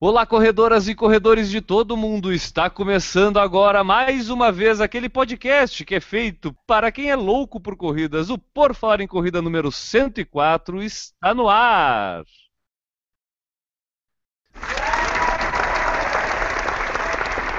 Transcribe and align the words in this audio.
Olá, 0.00 0.24
corredoras 0.24 0.86
e 0.86 0.94
corredores 0.94 1.50
de 1.50 1.60
todo 1.60 1.96
mundo! 1.96 2.32
Está 2.32 2.70
começando 2.70 3.36
agora 3.36 3.82
mais 3.82 4.30
uma 4.30 4.52
vez 4.52 4.80
aquele 4.80 5.08
podcast 5.08 5.84
que 5.84 5.96
é 5.96 5.98
feito 6.00 6.56
para 6.68 6.92
quem 6.92 7.10
é 7.10 7.16
louco 7.16 7.58
por 7.58 7.76
corridas. 7.76 8.30
O 8.30 8.38
Por 8.38 8.76
Falar 8.76 9.00
em 9.00 9.08
Corrida 9.08 9.42
número 9.42 9.72
104 9.72 10.80
está 10.84 11.34
no 11.34 11.48
ar! 11.48 12.22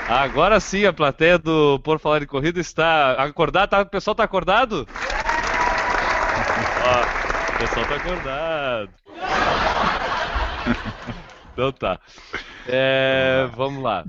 Agora 0.07 0.61
sim, 0.61 0.85
a 0.85 0.93
plateia 0.93 1.37
do 1.37 1.77
Por 1.79 1.99
Falar 1.99 2.23
em 2.23 2.25
Corrida 2.25 2.61
está 2.61 3.21
acordada. 3.21 3.67
Tá, 3.67 3.81
o 3.81 3.85
pessoal 3.85 4.13
está 4.13 4.23
acordado? 4.23 4.87
Ó, 6.87 7.53
o 7.53 7.59
pessoal 7.59 7.83
está 7.83 7.95
acordado. 7.97 8.89
Então 11.59 11.73
tá. 11.73 11.99
É, 12.65 13.49
vamos 13.53 13.83
lá. 13.83 14.05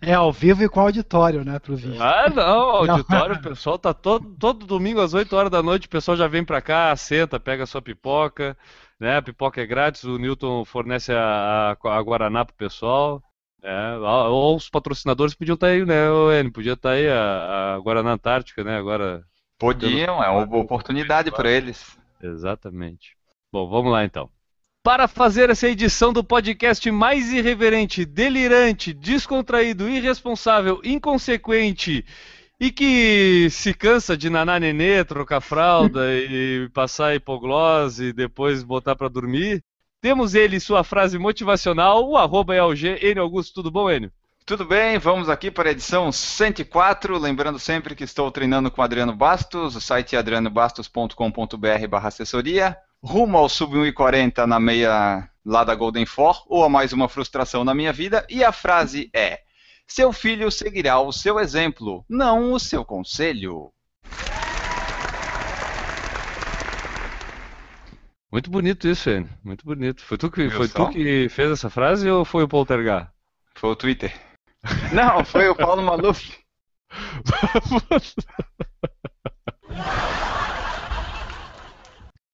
É 0.00 0.14
ao 0.14 0.32
vivo 0.32 0.62
e 0.62 0.68
com 0.68 0.80
auditório, 0.80 1.44
né, 1.44 1.58
pro 1.58 1.74
vídeo. 1.74 2.00
Ah, 2.00 2.30
não, 2.30 2.44
auditório, 2.70 3.34
o 3.34 3.42
pessoal 3.42 3.76
tá 3.76 3.92
todo, 3.92 4.36
todo 4.38 4.64
domingo 4.64 5.00
às 5.00 5.12
8 5.12 5.34
horas 5.34 5.50
da 5.50 5.60
noite, 5.60 5.86
o 5.86 5.90
pessoal 5.90 6.16
já 6.16 6.28
vem 6.28 6.44
pra 6.44 6.62
cá, 6.62 6.94
senta, 6.94 7.40
pega 7.40 7.64
a 7.64 7.66
sua 7.66 7.82
pipoca, 7.82 8.56
né? 8.98 9.16
A 9.16 9.22
pipoca 9.22 9.60
é 9.60 9.66
grátis, 9.66 10.04
o 10.04 10.18
Newton 10.18 10.64
fornece 10.64 11.12
a, 11.12 11.76
a, 11.82 11.96
a 11.96 12.00
Guaraná 12.00 12.44
pro 12.44 12.54
pessoal. 12.54 13.20
É, 13.60 13.96
ou 14.28 14.54
os 14.54 14.70
patrocinadores 14.70 15.34
podiam 15.34 15.54
estar 15.54 15.66
tá 15.66 15.72
aí, 15.72 15.84
né, 15.84 16.08
o 16.08 16.30
N? 16.30 16.50
Podia 16.52 16.74
estar 16.74 16.90
tá 16.90 16.94
aí 16.94 17.08
a, 17.08 17.74
a, 17.74 17.78
Guaraná 17.80 18.12
Antártica, 18.12 18.62
né? 18.62 18.78
Agora. 18.78 19.24
Podiam, 19.58 20.22
é 20.22 20.28
uma 20.28 20.58
oportunidade 20.58 21.32
para 21.32 21.50
eles. 21.50 21.98
Exatamente. 22.22 23.16
Bom, 23.52 23.68
vamos 23.68 23.90
lá 23.90 24.04
então. 24.04 24.30
Para 24.88 25.06
fazer 25.06 25.50
essa 25.50 25.68
edição 25.68 26.14
do 26.14 26.24
podcast 26.24 26.90
mais 26.90 27.30
irreverente, 27.30 28.06
delirante, 28.06 28.94
descontraído, 28.94 29.86
irresponsável, 29.86 30.80
inconsequente 30.82 32.06
e 32.58 32.72
que 32.72 33.48
se 33.50 33.74
cansa 33.74 34.16
de 34.16 34.30
naná 34.30 34.58
nenê, 34.58 35.04
trocar 35.04 35.42
fralda 35.42 36.00
e 36.16 36.70
passar 36.72 37.14
hipoglose 37.14 38.06
e 38.06 38.12
depois 38.14 38.62
botar 38.62 38.96
para 38.96 39.10
dormir, 39.10 39.62
temos 40.00 40.34
ele 40.34 40.58
sua 40.58 40.82
frase 40.82 41.18
motivacional, 41.18 42.08
o 42.08 42.16
arroba 42.16 42.54
é 42.54 42.58
LG, 42.58 43.10
Enio 43.10 43.22
Augusto, 43.22 43.56
tudo 43.56 43.70
bom, 43.70 43.90
Enio? 43.90 44.10
Tudo 44.46 44.64
bem, 44.64 44.98
vamos 44.98 45.28
aqui 45.28 45.50
para 45.50 45.68
a 45.68 45.72
edição 45.72 46.10
104, 46.10 47.18
lembrando 47.18 47.58
sempre 47.58 47.94
que 47.94 48.04
estou 48.04 48.30
treinando 48.30 48.70
com 48.70 48.80
Adriano 48.80 49.14
Bastos, 49.14 49.76
o 49.76 49.82
site 49.82 50.16
é 50.16 50.18
adrianobastos.com.br 50.18 51.88
barra 51.90 52.08
assessoria, 52.08 52.74
rumo 53.02 53.38
ao 53.38 53.48
sub 53.48 53.76
1,40 53.76 54.46
na 54.46 54.60
meia 54.60 55.28
lá 55.44 55.64
da 55.64 55.74
Golden 55.74 56.04
Four, 56.04 56.42
ou 56.46 56.64
a 56.64 56.68
mais 56.68 56.92
uma 56.92 57.08
frustração 57.08 57.64
na 57.64 57.74
minha 57.74 57.92
vida, 57.92 58.26
e 58.28 58.44
a 58.44 58.52
frase 58.52 59.08
é: 59.14 59.40
Seu 59.86 60.12
filho 60.12 60.50
seguirá 60.50 61.00
o 61.00 61.12
seu 61.12 61.38
exemplo, 61.38 62.04
não 62.08 62.52
o 62.52 62.60
seu 62.60 62.84
conselho. 62.84 63.72
Muito 68.30 68.50
bonito 68.50 68.86
isso, 68.86 69.08
Enio. 69.08 69.30
Muito 69.42 69.64
bonito. 69.64 70.04
Foi 70.04 70.18
tu 70.18 70.30
que, 70.30 70.50
foi 70.50 70.68
tu 70.68 70.90
que 70.90 71.30
fez 71.30 71.50
essa 71.50 71.70
frase 71.70 72.10
ou 72.10 72.26
foi 72.26 72.44
o 72.44 72.48
Poltergar? 72.48 73.10
Foi 73.54 73.70
o 73.70 73.76
Twitter. 73.76 74.14
Não, 74.92 75.24
foi 75.24 75.48
o 75.48 75.54
Paulo 75.54 75.82
Maluf. 75.82 76.36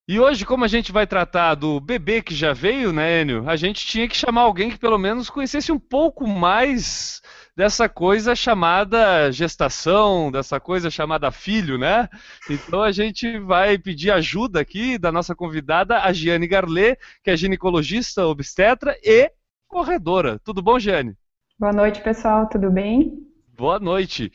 E 0.07 0.21
hoje, 0.21 0.45
como 0.45 0.67
a 0.67 0.69
gente 0.69 0.93
vai 0.93 1.07
tratar 1.07 1.55
do 1.55 1.81
bebê 1.81 2.21
que 2.21 2.35
já 2.35 2.53
veio, 2.53 2.93
né, 2.93 3.23
Enio? 3.23 3.49
A 3.49 3.57
gente 3.57 3.87
tinha 3.87 4.07
que 4.07 4.15
chamar 4.15 4.43
alguém 4.43 4.71
que 4.71 4.79
pelo 4.79 4.99
menos 4.99 5.31
conhecesse 5.31 5.73
um 5.73 5.79
pouco 5.79 6.27
mais 6.29 7.23
dessa 7.57 7.89
coisa 7.89 8.37
chamada 8.37 9.33
gestação, 9.33 10.31
dessa 10.31 10.61
coisa 10.61 10.91
chamada 10.91 11.31
filho, 11.31 11.79
né? 11.79 12.07
Então 12.51 12.83
a 12.83 12.93
gente 12.93 13.39
vai 13.39 13.79
pedir 13.79 14.11
ajuda 14.11 14.61
aqui 14.61 14.99
da 14.99 15.11
nossa 15.11 15.35
convidada, 15.35 16.03
a 16.03 16.13
Giane 16.13 16.47
Garlet, 16.47 16.99
que 17.23 17.31
é 17.31 17.37
ginecologista, 17.37 18.27
obstetra 18.27 18.95
e 19.03 19.33
corredora. 19.67 20.39
Tudo 20.45 20.61
bom, 20.61 20.79
Giane? 20.79 21.17
Boa 21.59 21.73
noite, 21.73 22.03
pessoal. 22.03 22.47
Tudo 22.51 22.71
bem? 22.71 23.27
Boa 23.57 23.79
noite. 23.79 24.31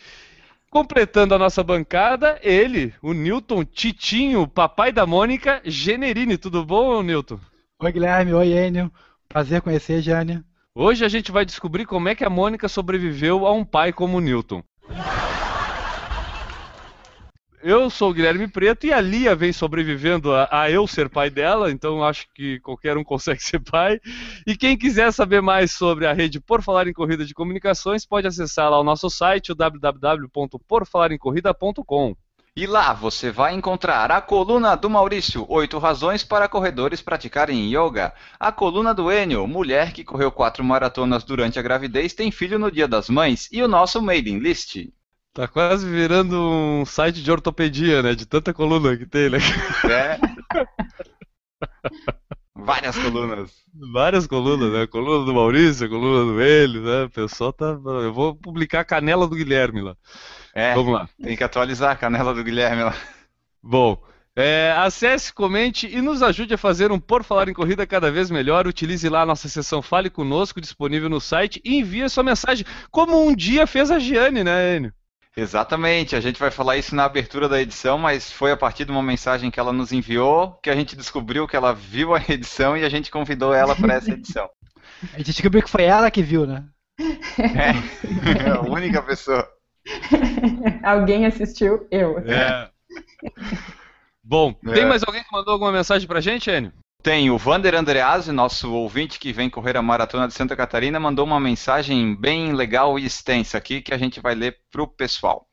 Completando 0.69 1.33
a 1.33 1.39
nossa 1.39 1.63
bancada, 1.63 2.39
ele, 2.43 2.93
o 3.01 3.11
Newton 3.11 3.65
Titinho, 3.65 4.47
papai 4.47 4.91
da 4.91 5.03
Mônica, 5.03 5.59
Generini. 5.65 6.37
Tudo 6.37 6.63
bom, 6.63 7.01
Newton? 7.01 7.39
Oi, 7.81 7.91
Guilherme. 7.91 8.33
Oi, 8.33 8.51
Enio. 8.51 8.91
Prazer 9.27 9.61
conhecer, 9.61 9.99
Jane. 10.01 10.43
Hoje 10.75 11.03
a 11.03 11.09
gente 11.09 11.31
vai 11.31 11.43
descobrir 11.43 11.85
como 11.85 12.07
é 12.07 12.13
que 12.13 12.23
a 12.23 12.29
Mônica 12.29 12.67
sobreviveu 12.67 13.47
a 13.47 13.51
um 13.51 13.65
pai 13.65 13.91
como 13.91 14.17
o 14.17 14.21
Newton. 14.21 14.63
Eu 17.61 17.89
sou 17.89 18.11
o 18.11 18.13
Guilherme 18.13 18.47
Preto 18.47 18.85
e 18.85 18.93
a 18.93 19.01
Lia 19.01 19.35
vem 19.35 19.51
sobrevivendo 19.51 20.33
a, 20.33 20.47
a, 20.49 20.71
eu 20.71 20.87
ser 20.87 21.09
pai 21.09 21.29
dela, 21.29 21.69
então 21.69 22.01
acho 22.01 22.25
que 22.33 22.57
qualquer 22.61 22.95
um 22.95 23.03
consegue 23.03 23.41
ser 23.43 23.59
pai. 23.59 23.99
E 24.47 24.55
quem 24.55 24.77
quiser 24.77 25.11
saber 25.11 25.41
mais 25.41 25.73
sobre 25.73 26.05
a 26.05 26.13
rede 26.13 26.39
Por 26.39 26.63
Falar 26.63 26.87
em 26.87 26.93
Corrida 26.93 27.25
de 27.25 27.33
Comunicações, 27.33 28.05
pode 28.05 28.27
acessar 28.27 28.71
lá 28.71 28.79
o 28.79 28.83
nosso 28.83 29.09
site, 29.09 29.51
o 29.51 29.55
www.porfalarincorrida.com. 29.55 32.15
E 32.55 32.65
lá 32.65 32.93
você 32.93 33.31
vai 33.31 33.53
encontrar 33.53 34.11
a 34.11 34.21
coluna 34.21 34.75
do 34.75 34.89
Maurício, 34.89 35.45
oito 35.49 35.77
razões 35.77 36.23
para 36.23 36.49
corredores 36.49 37.01
praticarem 37.01 37.69
yoga. 37.69 38.13
A 38.39 38.51
coluna 38.51 38.93
do 38.93 39.11
Enio, 39.11 39.47
mulher 39.47 39.93
que 39.93 40.03
correu 40.03 40.31
quatro 40.31 40.63
maratonas 40.63 41.23
durante 41.23 41.59
a 41.59 41.61
gravidez 41.61 42.13
tem 42.13 42.31
filho 42.31 42.57
no 42.57 42.71
dia 42.71 42.87
das 42.87 43.09
mães. 43.09 43.47
E 43.51 43.61
o 43.61 43.67
nosso 43.67 44.01
mailing 44.01 44.39
list. 44.39 44.87
Tá 45.39 45.47
quase 45.47 45.89
virando 45.89 46.37
um 46.37 46.83
site 46.85 47.23
de 47.23 47.31
ortopedia, 47.31 48.03
né? 48.03 48.13
De 48.13 48.25
tanta 48.25 48.53
coluna 48.53 48.97
que 48.97 49.05
tem, 49.05 49.29
né? 49.29 49.37
É. 49.89 50.19
Várias 52.53 52.97
colunas. 52.97 53.49
Várias 53.93 54.27
colunas, 54.27 54.69
né? 54.69 54.85
Coluna 54.85 55.25
do 55.25 55.33
Maurício, 55.33 55.87
coluna 55.87 56.33
do 56.33 56.41
Hélio, 56.41 56.81
né? 56.81 57.03
O 57.05 57.09
pessoal 57.09 57.53
tá. 57.53 57.67
Eu 57.67 58.13
vou 58.13 58.35
publicar 58.35 58.81
a 58.81 58.83
canela 58.83 59.29
do 59.29 59.35
Guilherme 59.37 59.79
lá. 59.79 59.95
É, 60.53 60.75
Vamos 60.75 60.93
lá. 60.93 61.07
Tem 61.23 61.37
que 61.37 61.43
atualizar 61.45 61.91
a 61.91 61.95
canela 61.95 62.33
do 62.33 62.43
Guilherme 62.43 62.83
lá. 62.83 62.95
Bom. 63.63 63.97
É, 64.35 64.73
acesse, 64.75 65.31
comente 65.31 65.87
e 65.87 66.01
nos 66.01 66.21
ajude 66.21 66.53
a 66.53 66.57
fazer 66.57 66.91
um 66.91 66.99
Por 66.99 67.23
Falar 67.23 67.47
em 67.47 67.53
Corrida 67.53 67.87
cada 67.87 68.11
vez 68.11 68.29
melhor. 68.29 68.67
Utilize 68.67 69.07
lá 69.07 69.21
a 69.21 69.25
nossa 69.25 69.47
seção 69.47 69.81
Fale 69.81 70.09
Conosco, 70.09 70.59
disponível 70.59 71.07
no 71.07 71.21
site, 71.21 71.61
e 71.63 71.77
envie 71.77 72.09
sua 72.09 72.25
mensagem, 72.25 72.65
como 72.91 73.25
um 73.25 73.33
dia 73.33 73.65
fez 73.65 73.89
a 73.89 73.99
Giane, 73.99 74.43
né, 74.43 74.75
Enio? 74.75 74.98
Exatamente, 75.37 76.15
a 76.15 76.19
gente 76.19 76.39
vai 76.39 76.51
falar 76.51 76.77
isso 76.77 76.95
na 76.95 77.05
abertura 77.05 77.47
da 77.47 77.61
edição, 77.61 77.97
mas 77.97 78.31
foi 78.31 78.51
a 78.51 78.57
partir 78.57 78.85
de 78.85 78.91
uma 78.91 79.03
mensagem 79.03 79.51
que 79.51 79.59
ela 79.59 79.71
nos 79.71 79.91
enviou 79.91 80.57
que 80.61 80.69
a 80.69 80.75
gente 80.75 80.95
descobriu 80.95 81.47
que 81.47 81.55
ela 81.55 81.73
viu 81.73 82.13
a 82.15 82.21
edição 82.27 82.75
e 82.75 82.83
a 82.83 82.89
gente 82.89 83.11
convidou 83.11 83.53
ela 83.53 83.75
para 83.75 83.93
essa 83.93 84.11
edição. 84.11 84.49
A 85.13 85.17
gente 85.17 85.31
descobriu 85.31 85.63
que 85.63 85.69
foi 85.69 85.83
ela 85.83 86.11
que 86.11 86.21
viu, 86.21 86.45
né? 86.45 86.65
É, 87.39 88.47
é 88.47 88.49
a 88.49 88.59
única 88.59 89.01
pessoa. 89.01 89.47
Alguém 90.83 91.25
assistiu? 91.25 91.87
Eu. 91.89 92.19
É. 92.19 92.69
Bom, 94.21 94.53
é. 94.67 94.73
tem 94.73 94.85
mais 94.85 95.01
alguém 95.03 95.23
que 95.23 95.31
mandou 95.31 95.53
alguma 95.53 95.71
mensagem 95.71 96.05
pra 96.05 96.19
gente, 96.19 96.51
Enio? 96.51 96.73
Tem 97.01 97.31
o 97.31 97.37
Vander 97.37 97.75
Andreazzi, 97.75 98.29
nosso 98.29 98.73
ouvinte 98.73 99.19
que 99.19 99.31
vem 99.31 99.49
correr 99.49 99.77
a 99.77 99.81
maratona 99.81 100.27
de 100.27 100.33
Santa 100.33 100.53
Catarina, 100.53 100.99
mandou 100.99 101.25
uma 101.25 101.39
mensagem 101.39 102.13
bem 102.13 102.51
legal 102.51 102.99
e 102.99 103.05
extensa 103.05 103.57
aqui 103.57 103.81
que 103.81 103.93
a 103.93 103.97
gente 103.97 104.19
vai 104.19 104.35
ler 104.35 104.59
para 104.69 104.83
o 104.83 104.87
pessoal. 104.87 105.47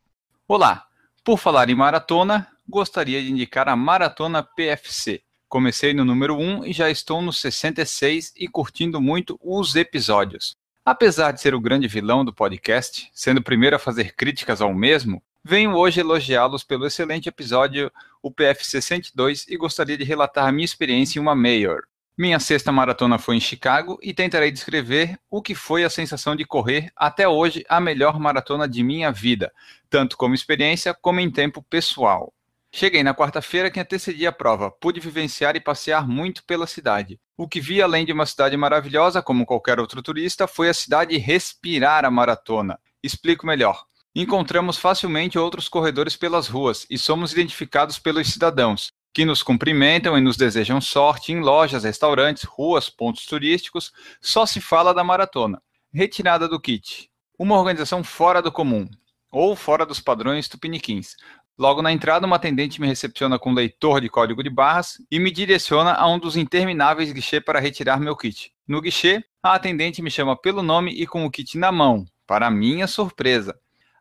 Olá, 0.49 0.85
por 1.23 1.39
falar 1.39 1.71
em 1.71 1.75
maratona, 1.77 2.49
gostaria 2.69 3.23
de 3.23 3.31
indicar 3.31 3.69
a 3.69 3.77
Maratona 3.77 4.43
PFC. 4.43 5.23
Comecei 5.49 5.95
no 5.95 6.05
número 6.05 6.37
1 6.37 6.67
e 6.67 6.73
já 6.73 6.91
estou 6.91 7.23
no 7.23 7.33
66 7.33 8.33
e 8.37 8.49
curtindo 8.49 9.01
muito 9.01 9.39
os 9.41 9.77
episódios. 9.77 10.57
Apesar 10.85 11.31
de 11.31 11.41
ser 11.41 11.55
o 11.55 11.61
grande 11.61 11.87
vilão 11.87 12.25
do 12.25 12.35
podcast, 12.35 13.09
sendo 13.15 13.39
o 13.39 13.45
primeiro 13.45 13.77
a 13.77 13.79
fazer 13.79 14.17
críticas 14.17 14.61
ao 14.61 14.75
mesmo, 14.75 15.23
Venho 15.49 15.77
hoje 15.77 16.01
elogiá-los 16.01 16.65
pelo 16.65 16.85
excelente 16.89 17.29
episódio, 17.29 17.89
o 18.27 18.31
PFC 18.33 18.83
102, 18.83 19.47
e 19.49 19.57
gostaria 19.57 19.97
de 19.97 20.03
relatar 20.03 20.53
minha 20.53 20.65
experiência 20.65 21.21
em 21.21 21.23
uma 21.23 21.37
Mayor. 21.37 21.85
Minha 22.19 22.41
sexta 22.41 22.73
maratona 22.73 23.19
foi 23.19 23.37
em 23.37 23.41
Chicago 23.41 24.01
e 24.03 24.13
tentarei 24.13 24.51
descrever 24.51 25.17
o 25.31 25.41
que 25.41 25.55
foi 25.55 25.85
a 25.85 25.91
sensação 25.91 26.35
de 26.35 26.45
correr 26.45 26.91
até 26.97 27.29
hoje 27.29 27.65
a 27.69 27.79
melhor 27.79 28.19
maratona 28.19 28.69
de 28.69 28.83
minha 28.83 29.13
vida, 29.13 29.53
tanto 29.89 30.17
como 30.17 30.35
experiência 30.35 30.93
como 30.93 31.21
em 31.21 31.31
tempo 31.31 31.63
pessoal. 31.63 32.35
Cheguei 32.73 33.05
na 33.05 33.15
quarta-feira 33.15 33.71
que 33.71 33.79
antecedia 33.79 34.31
a 34.31 34.33
prova. 34.33 34.73
Pude 34.73 34.99
vivenciar 34.99 35.55
e 35.55 35.61
passear 35.61 36.09
muito 36.09 36.43
pela 36.45 36.67
cidade. 36.67 37.21
O 37.37 37.47
que 37.47 37.61
vi, 37.61 37.81
além 37.81 38.05
de 38.05 38.13
uma 38.13 38.27
cidade 38.27 38.57
maravilhosa, 38.57 39.23
como 39.23 39.47
qualquer 39.47 39.79
outro 39.79 40.03
turista, 40.03 40.49
foi 40.49 40.69
a 40.69 40.75
cidade 40.75 41.17
respirar 41.17 42.05
a 42.05 42.11
maratona. 42.11 42.77
Explico 43.03 43.47
melhor. 43.47 43.85
Encontramos 44.19 44.79
facilmente 44.79 45.39
outros 45.39 45.69
corredores 45.69 46.17
pelas 46.17 46.49
ruas 46.49 46.87
e 46.89 46.97
somos 46.97 47.33
identificados 47.33 47.99
pelos 47.99 48.33
cidadãos, 48.33 48.91
que 49.13 49.27
nos 49.27 49.43
cumprimentam 49.43 50.17
e 50.17 50.23
nos 50.23 50.39
desejam 50.39 50.81
sorte 50.81 51.33
em 51.33 51.41
lojas, 51.41 51.85
restaurantes, 51.85 52.45
ruas, 52.45 52.89
pontos 52.89 53.27
turísticos. 53.27 53.93
Só 54.19 54.47
se 54.47 54.59
fala 54.59 54.95
da 54.95 55.05
maratona. 55.05 55.61
Retirada 55.93 56.49
do 56.49 56.59
kit. 56.59 57.11
Uma 57.39 57.59
organização 57.59 58.03
fora 58.03 58.41
do 58.41 58.51
comum, 58.51 58.89
ou 59.31 59.55
fora 59.55 59.85
dos 59.85 60.01
padrões 60.01 60.49
tupiniquins. 60.49 61.15
Logo 61.59 61.83
na 61.83 61.93
entrada, 61.93 62.27
uma 62.27 62.37
atendente 62.37 62.81
me 62.81 62.87
recepciona 62.87 63.39
com 63.39 63.51
um 63.51 63.55
leitor 63.55 64.01
de 64.01 64.09
código 64.09 64.43
de 64.43 64.49
barras 64.49 64.97
e 65.11 65.19
me 65.19 65.31
direciona 65.31 65.93
a 65.93 66.09
um 66.09 66.19
dos 66.19 66.39
intermináveis 66.39 67.13
guichê 67.13 67.39
para 67.39 67.61
retirar 67.61 68.01
meu 68.01 68.17
kit. 68.17 68.51
No 68.67 68.81
guichê, 68.81 69.23
a 69.43 69.57
atendente 69.57 70.01
me 70.01 70.11
chama 70.11 70.35
pelo 70.35 70.63
nome 70.63 70.91
e 70.93 71.07
com 71.07 71.27
o 71.27 71.31
kit 71.31 71.59
na 71.59 71.71
mão, 71.71 72.07
para 72.27 72.51
minha 72.51 72.87
surpresa. 72.87 73.55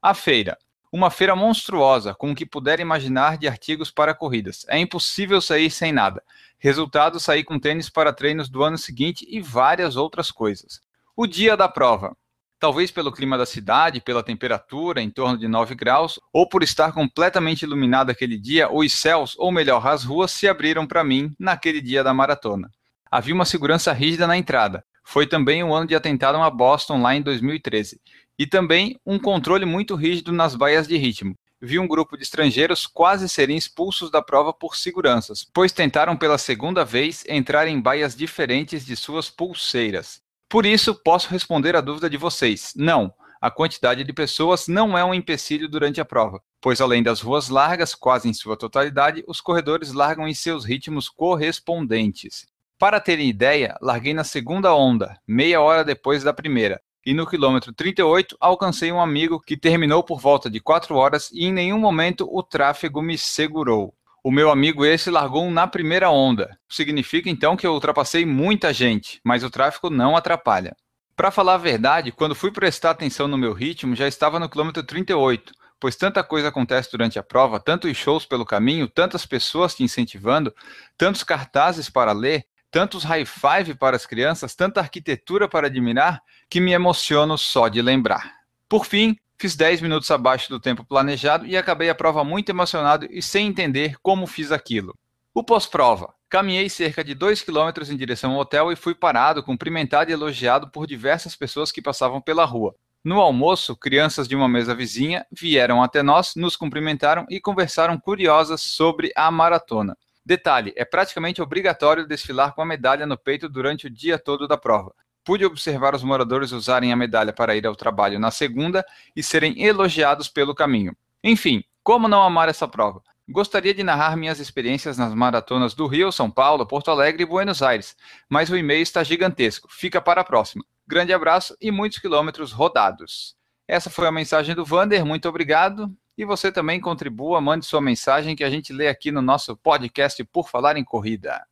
A 0.05 0.13
feira. 0.13 0.55
Uma 0.91 1.09
feira 1.09 1.35
monstruosa, 1.35 2.13
com 2.13 2.29
o 2.29 2.35
que 2.35 2.45
puder 2.45 2.79
imaginar 2.79 3.39
de 3.39 3.47
artigos 3.47 3.89
para 3.89 4.13
corridas. 4.13 4.63
É 4.69 4.77
impossível 4.77 5.41
sair 5.41 5.71
sem 5.71 5.91
nada. 5.91 6.21
Resultado, 6.59 7.19
sair 7.19 7.43
com 7.43 7.57
tênis 7.57 7.89
para 7.89 8.13
treinos 8.13 8.47
do 8.47 8.63
ano 8.63 8.77
seguinte 8.77 9.25
e 9.27 9.41
várias 9.41 9.95
outras 9.95 10.29
coisas. 10.29 10.79
O 11.17 11.25
dia 11.25 11.57
da 11.57 11.67
prova 11.67 12.15
talvez 12.59 12.91
pelo 12.91 13.11
clima 13.11 13.35
da 13.35 13.47
cidade, 13.47 13.99
pela 13.99 14.21
temperatura, 14.21 15.01
em 15.01 15.09
torno 15.09 15.39
de 15.39 15.47
9 15.47 15.73
graus, 15.73 16.19
ou 16.31 16.47
por 16.47 16.61
estar 16.61 16.91
completamente 16.91 17.63
iluminado 17.63 18.11
aquele 18.11 18.37
dia, 18.37 18.71
os 18.71 18.93
céus, 18.93 19.35
ou 19.39 19.51
melhor, 19.51 19.85
as 19.87 20.03
ruas, 20.03 20.31
se 20.31 20.47
abriram 20.47 20.85
para 20.85 21.03
mim 21.03 21.33
naquele 21.39 21.81
dia 21.81 22.03
da 22.03 22.13
maratona. 22.13 22.69
Havia 23.09 23.33
uma 23.33 23.45
segurança 23.45 23.91
rígida 23.91 24.27
na 24.27 24.37
entrada. 24.37 24.83
Foi 25.03 25.27
também 25.27 25.63
um 25.63 25.73
ano 25.73 25.87
de 25.87 25.95
atentado 25.95 26.37
a 26.41 26.49
Boston 26.49 26.99
lá 26.99 27.15
em 27.15 27.21
2013. 27.21 28.01
E 28.37 28.45
também 28.45 28.99
um 29.05 29.17
controle 29.17 29.65
muito 29.65 29.95
rígido 29.95 30.31
nas 30.31 30.55
baias 30.55 30.87
de 30.87 30.97
ritmo. 30.97 31.35
Vi 31.61 31.79
um 31.79 31.87
grupo 31.87 32.17
de 32.17 32.23
estrangeiros 32.23 32.85
quase 32.85 33.29
serem 33.29 33.57
expulsos 33.57 34.11
da 34.11 34.21
prova 34.21 34.53
por 34.53 34.75
seguranças, 34.75 35.47
pois 35.53 35.71
tentaram 35.71 36.17
pela 36.17 36.37
segunda 36.37 36.83
vez 36.83 37.23
entrar 37.27 37.67
em 37.67 37.79
baias 37.79 38.15
diferentes 38.15 38.85
de 38.85 38.95
suas 38.95 39.29
pulseiras. 39.29 40.19
Por 40.49 40.65
isso, 40.65 40.93
posso 40.93 41.29
responder 41.29 41.75
a 41.75 41.81
dúvida 41.81 42.09
de 42.09 42.17
vocês. 42.17 42.73
Não, 42.75 43.13
a 43.41 43.49
quantidade 43.49 44.03
de 44.03 44.13
pessoas 44.13 44.67
não 44.67 44.97
é 44.97 45.03
um 45.03 45.13
empecilho 45.13 45.69
durante 45.69 46.01
a 46.01 46.05
prova, 46.05 46.41
pois 46.61 46.81
além 46.81 47.01
das 47.01 47.21
ruas 47.21 47.47
largas, 47.47 47.95
quase 47.95 48.27
em 48.27 48.33
sua 48.33 48.57
totalidade, 48.57 49.23
os 49.27 49.39
corredores 49.39 49.93
largam 49.93 50.27
em 50.27 50.33
seus 50.33 50.65
ritmos 50.65 51.07
correspondentes. 51.09 52.45
Para 52.77 52.99
terem 52.99 53.29
ideia, 53.29 53.77
larguei 53.81 54.13
na 54.13 54.23
segunda 54.23 54.73
onda, 54.75 55.19
meia 55.27 55.61
hora 55.61 55.83
depois 55.83 56.23
da 56.23 56.33
primeira, 56.33 56.81
e 57.05 57.13
no 57.13 57.27
quilômetro 57.27 57.71
38 57.71 58.35
alcancei 58.39 58.91
um 58.91 58.99
amigo 58.99 59.39
que 59.39 59.55
terminou 59.55 60.03
por 60.03 60.19
volta 60.19 60.49
de 60.49 60.59
4 60.59 60.95
horas 60.95 61.29
e 61.31 61.45
em 61.45 61.53
nenhum 61.53 61.77
momento 61.77 62.27
o 62.31 62.41
tráfego 62.41 63.01
me 63.01 63.17
segurou. 63.17 63.93
O 64.23 64.31
meu 64.31 64.49
amigo 64.49 64.83
esse 64.83 65.11
largou 65.11 65.51
na 65.51 65.67
primeira 65.67 66.09
onda. 66.09 66.57
Significa 66.67 67.29
então 67.29 67.55
que 67.55 67.67
eu 67.67 67.73
ultrapassei 67.73 68.25
muita 68.25 68.73
gente, 68.73 69.21
mas 69.23 69.43
o 69.43 69.51
tráfego 69.51 69.91
não 69.91 70.17
atrapalha. 70.17 70.75
Para 71.15 71.29
falar 71.29 71.53
a 71.53 71.59
verdade, 71.59 72.11
quando 72.11 72.33
fui 72.33 72.51
prestar 72.51 72.89
atenção 72.89 73.27
no 73.27 73.37
meu 73.37 73.53
ritmo, 73.53 73.95
já 73.95 74.07
estava 74.07 74.39
no 74.39 74.49
quilômetro 74.49 74.83
38, 74.83 75.53
pois 75.79 75.95
tanta 75.95 76.23
coisa 76.23 76.47
acontece 76.47 76.89
durante 76.91 77.19
a 77.19 77.23
prova, 77.23 77.59
tantos 77.59 77.95
shows 77.95 78.25
pelo 78.25 78.45
caminho, 78.45 78.87
tantas 78.87 79.27
pessoas 79.27 79.75
te 79.75 79.83
incentivando, 79.83 80.53
tantos 80.97 81.23
cartazes 81.23 81.87
para 81.87 82.11
ler, 82.11 82.45
tantos 82.75 83.05
high 83.05 83.23
five 83.23 83.73
para 83.75 83.95
as 83.95 84.05
crianças, 84.05 84.53
tanta 84.53 84.81
arquitetura 84.81 85.47
para 85.47 85.67
admirar, 85.67 86.21
que 86.49 86.59
me 86.59 86.73
emociono 86.73 87.37
só 87.37 87.69
de 87.69 87.81
lembrar. 87.81 88.33
Por 88.67 88.85
fim, 88.85 89.15
Fiz 89.37 89.55
10 89.55 89.81
minutos 89.81 90.11
abaixo 90.11 90.49
do 90.49 90.61
tempo 90.61 90.83
planejado 90.85 91.45
e 91.45 91.55
acabei 91.55 91.89
a 91.89 91.95
prova 91.95 92.23
muito 92.23 92.49
emocionado 92.49 93.05
e 93.09 93.21
sem 93.21 93.47
entender 93.47 93.97
como 94.01 94.27
fiz 94.27 94.51
aquilo. 94.51 94.93
O 95.33 95.43
pós-prova. 95.43 96.13
Caminhei 96.29 96.69
cerca 96.69 97.03
de 97.03 97.13
2 97.13 97.43
km 97.43 97.71
em 97.89 97.97
direção 97.97 98.31
ao 98.31 98.39
hotel 98.39 98.71
e 98.71 98.75
fui 98.75 98.93
parado, 98.93 99.43
cumprimentado 99.43 100.09
e 100.09 100.13
elogiado 100.13 100.69
por 100.69 100.85
diversas 100.85 101.35
pessoas 101.35 101.71
que 101.71 101.81
passavam 101.81 102.21
pela 102.21 102.45
rua. 102.45 102.75
No 103.03 103.21
almoço, 103.21 103.75
crianças 103.75 104.27
de 104.27 104.35
uma 104.35 104.49
mesa 104.49 104.73
vizinha 104.73 105.25
vieram 105.31 105.81
até 105.81 106.01
nós, 106.01 106.33
nos 106.35 106.57
cumprimentaram 106.57 107.25
e 107.29 107.39
conversaram 107.39 107.97
curiosas 107.97 108.61
sobre 108.61 109.11
a 109.15 109.29
maratona. 109.31 109.97
Detalhe: 110.25 110.73
é 110.75 110.83
praticamente 110.83 111.41
obrigatório 111.41 112.07
desfilar 112.07 112.53
com 112.53 112.61
a 112.61 112.65
medalha 112.65 113.05
no 113.05 113.17
peito 113.17 113.47
durante 113.47 113.87
o 113.87 113.89
dia 113.89 114.17
todo 114.17 114.47
da 114.47 114.57
prova 114.57 114.93
pude 115.25 115.43
observar 115.43 115.95
os 115.95 116.03
moradores 116.03 116.51
usarem 116.51 116.93
a 116.93 116.95
medalha 116.95 117.33
para 117.33 117.55
ir 117.55 117.65
ao 117.65 117.75
trabalho 117.75 118.19
na 118.19 118.29
segunda 118.29 118.85
e 119.15 119.23
serem 119.23 119.61
elogiados 119.61 120.29
pelo 120.29 120.53
caminho. 120.53 120.95
Enfim, 121.23 121.63
como 121.83 122.07
não 122.07 122.21
amar 122.21 122.47
essa 122.47 122.67
prova? 122.67 123.01
Gostaria 123.27 123.73
de 123.73 123.81
narrar 123.81 124.15
minhas 124.15 124.39
experiências 124.39 124.99
nas 124.99 125.15
maratonas 125.15 125.73
do 125.73 125.87
Rio, 125.87 126.11
São 126.11 126.29
Paulo, 126.29 126.67
Porto 126.67 126.91
Alegre 126.91 127.23
e 127.23 127.25
Buenos 127.25 127.63
Aires, 127.63 127.97
mas 128.29 128.51
o 128.51 128.55
e-mail 128.55 128.83
está 128.83 129.03
gigantesco. 129.03 129.67
Fica 129.71 129.99
para 129.99 130.21
a 130.21 130.23
próxima. 130.23 130.63
Grande 130.87 131.11
abraço 131.11 131.57
e 131.59 131.71
muitos 131.71 131.97
quilômetros 131.97 132.51
rodados. 132.51 133.35
Essa 133.67 133.89
foi 133.89 134.07
a 134.07 134.11
mensagem 134.11 134.53
do 134.53 134.63
Vander, 134.63 135.03
muito 135.03 135.27
obrigado. 135.27 135.91
E 136.17 136.23
você 136.23 136.49
também 136.49 136.79
contribua, 136.79 137.41
mande 137.41 137.65
sua 137.65 137.81
mensagem 137.81 138.37
que 138.37 138.43
a 138.43 138.49
gente 138.49 138.71
lê 138.71 138.87
aqui 138.87 139.11
no 139.11 139.21
nosso 139.21 139.55
podcast 139.57 140.23
Por 140.23 140.49
Falar 140.49 140.77
em 140.77 140.83
Corrida. 140.83 141.45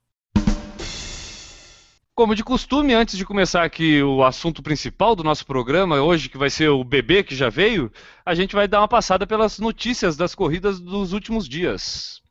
Como 2.15 2.35
de 2.35 2.43
costume, 2.43 2.93
antes 2.93 3.17
de 3.17 3.25
começar 3.25 3.63
aqui 3.63 4.01
o 4.01 4.23
assunto 4.23 4.63
principal 4.63 5.15
do 5.15 5.23
nosso 5.23 5.45
programa, 5.45 5.99
hoje, 6.01 6.29
que 6.29 6.37
vai 6.37 6.49
ser 6.49 6.69
o 6.69 6.83
bebê 6.83 7.23
que 7.23 7.35
já 7.35 7.49
veio, 7.49 7.91
a 8.23 8.33
gente 8.33 8.55
vai 8.55 8.67
dar 8.67 8.79
uma 8.79 8.87
passada 8.87 9.27
pelas 9.27 9.59
notícias 9.59 10.15
das 10.15 10.33
corridas 10.33 10.79
dos 10.79 11.11
últimos 11.11 11.49
dias. 11.49 12.21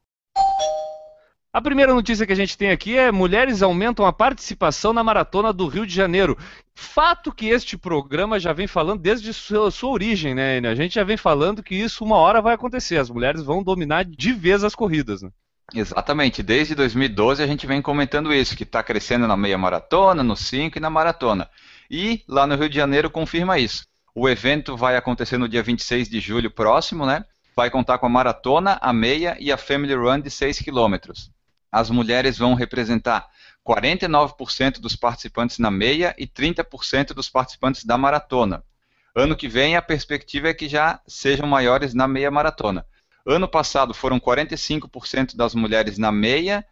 A 1.55 1.61
primeira 1.61 1.93
notícia 1.93 2.27
que 2.27 2.33
a 2.33 2.37
gente 2.37 2.57
tem 2.57 2.71
aqui 2.71 2.97
é: 2.97 3.13
mulheres 3.13 3.63
aumentam 3.63 4.07
a 4.07 4.13
participação 4.13 4.95
na 4.95 5.05
maratona 5.05 5.53
do 5.53 5.67
Rio 5.67 5.87
de 5.87 5.95
Janeiro. 5.95 6.39
Fato 6.75 7.31
que 7.31 7.47
este 7.47 7.77
programa 7.77 8.41
já 8.41 8.55
vem 8.55 8.67
falando 8.67 9.03
desde 9.03 9.35
sua, 9.35 9.71
sua 9.71 9.91
origem, 9.91 10.35
né? 10.35 10.61
A 10.61 10.75
gente 10.75 10.95
já 10.95 11.05
vem 11.05 11.19
falando 11.19 11.63
que 11.63 11.75
isso 11.75 12.07
uma 12.07 12.17
hora 12.17 12.41
vai 12.41 12.55
acontecer. 12.55 12.97
As 12.97 13.11
mulheres 13.11 13.43
vão 13.43 13.63
dominar 13.63 14.07
de 14.07 14.33
vez 14.33 14.65
as 14.65 14.75
corridas, 14.75 15.21
né? 15.21 15.29
Exatamente, 15.75 16.43
desde 16.43 16.75
2012 16.75 17.43
a 17.43 17.47
gente 17.47 17.67
vem 17.67 17.83
comentando 17.83 18.33
isso, 18.33 18.57
que 18.57 18.63
está 18.63 18.83
crescendo 18.83 19.27
na 19.27 19.37
meia 19.37 19.59
maratona, 19.59 20.23
no 20.23 20.35
5 20.35 20.79
e 20.79 20.81
na 20.81 20.89
maratona. 20.89 21.51
E 21.91 22.23
lá 22.27 22.47
no 22.47 22.57
Rio 22.57 22.71
de 22.71 22.77
Janeiro 22.77 23.11
confirma 23.11 23.59
isso. 23.59 23.85
O 24.15 24.27
evento 24.27 24.75
vai 24.75 24.97
acontecer 24.97 25.37
no 25.37 25.49
dia 25.49 25.63
26 25.63 26.09
de 26.09 26.19
julho 26.19 26.51
próximo, 26.51 27.05
né? 27.05 27.27
Vai 27.55 27.71
contar 27.71 27.99
com 27.99 28.07
a 28.07 28.09
maratona, 28.09 28.79
a 28.81 28.91
meia 28.91 29.37
e 29.39 29.53
a 29.53 29.59
Family 29.59 29.95
Run 29.95 30.21
de 30.21 30.31
6 30.31 30.59
quilômetros. 30.61 31.31
As 31.73 31.89
mulheres 31.89 32.37
vão 32.37 32.53
representar 32.53 33.27
49% 33.67 34.79
dos 34.79 34.95
participantes 34.95 35.59
na 35.59 35.71
meia 35.71 36.15
e 36.19 36.27
30% 36.27 37.15
dos 37.15 37.31
participantes 37.31 37.85
da 37.85 37.97
maratona. 37.97 38.63
Ano 39.15 39.35
que 39.35 39.49
vem 39.49 39.77
a 39.77 39.83
perspectiva 39.83 40.49
é 40.49 40.55
que 40.55 40.69
já 40.69 41.01
sejam 41.07 41.47
maiores 41.47 41.95
na 41.95 42.07
meia 42.07 42.31
maratona. 42.31 42.85
Ano 43.27 43.49
passado 43.49 43.95
foram 43.95 44.21
45% 44.21 45.37
das 45.37 45.55
mulheres 45.55 45.97
na 45.97 46.13
meia 46.13 46.65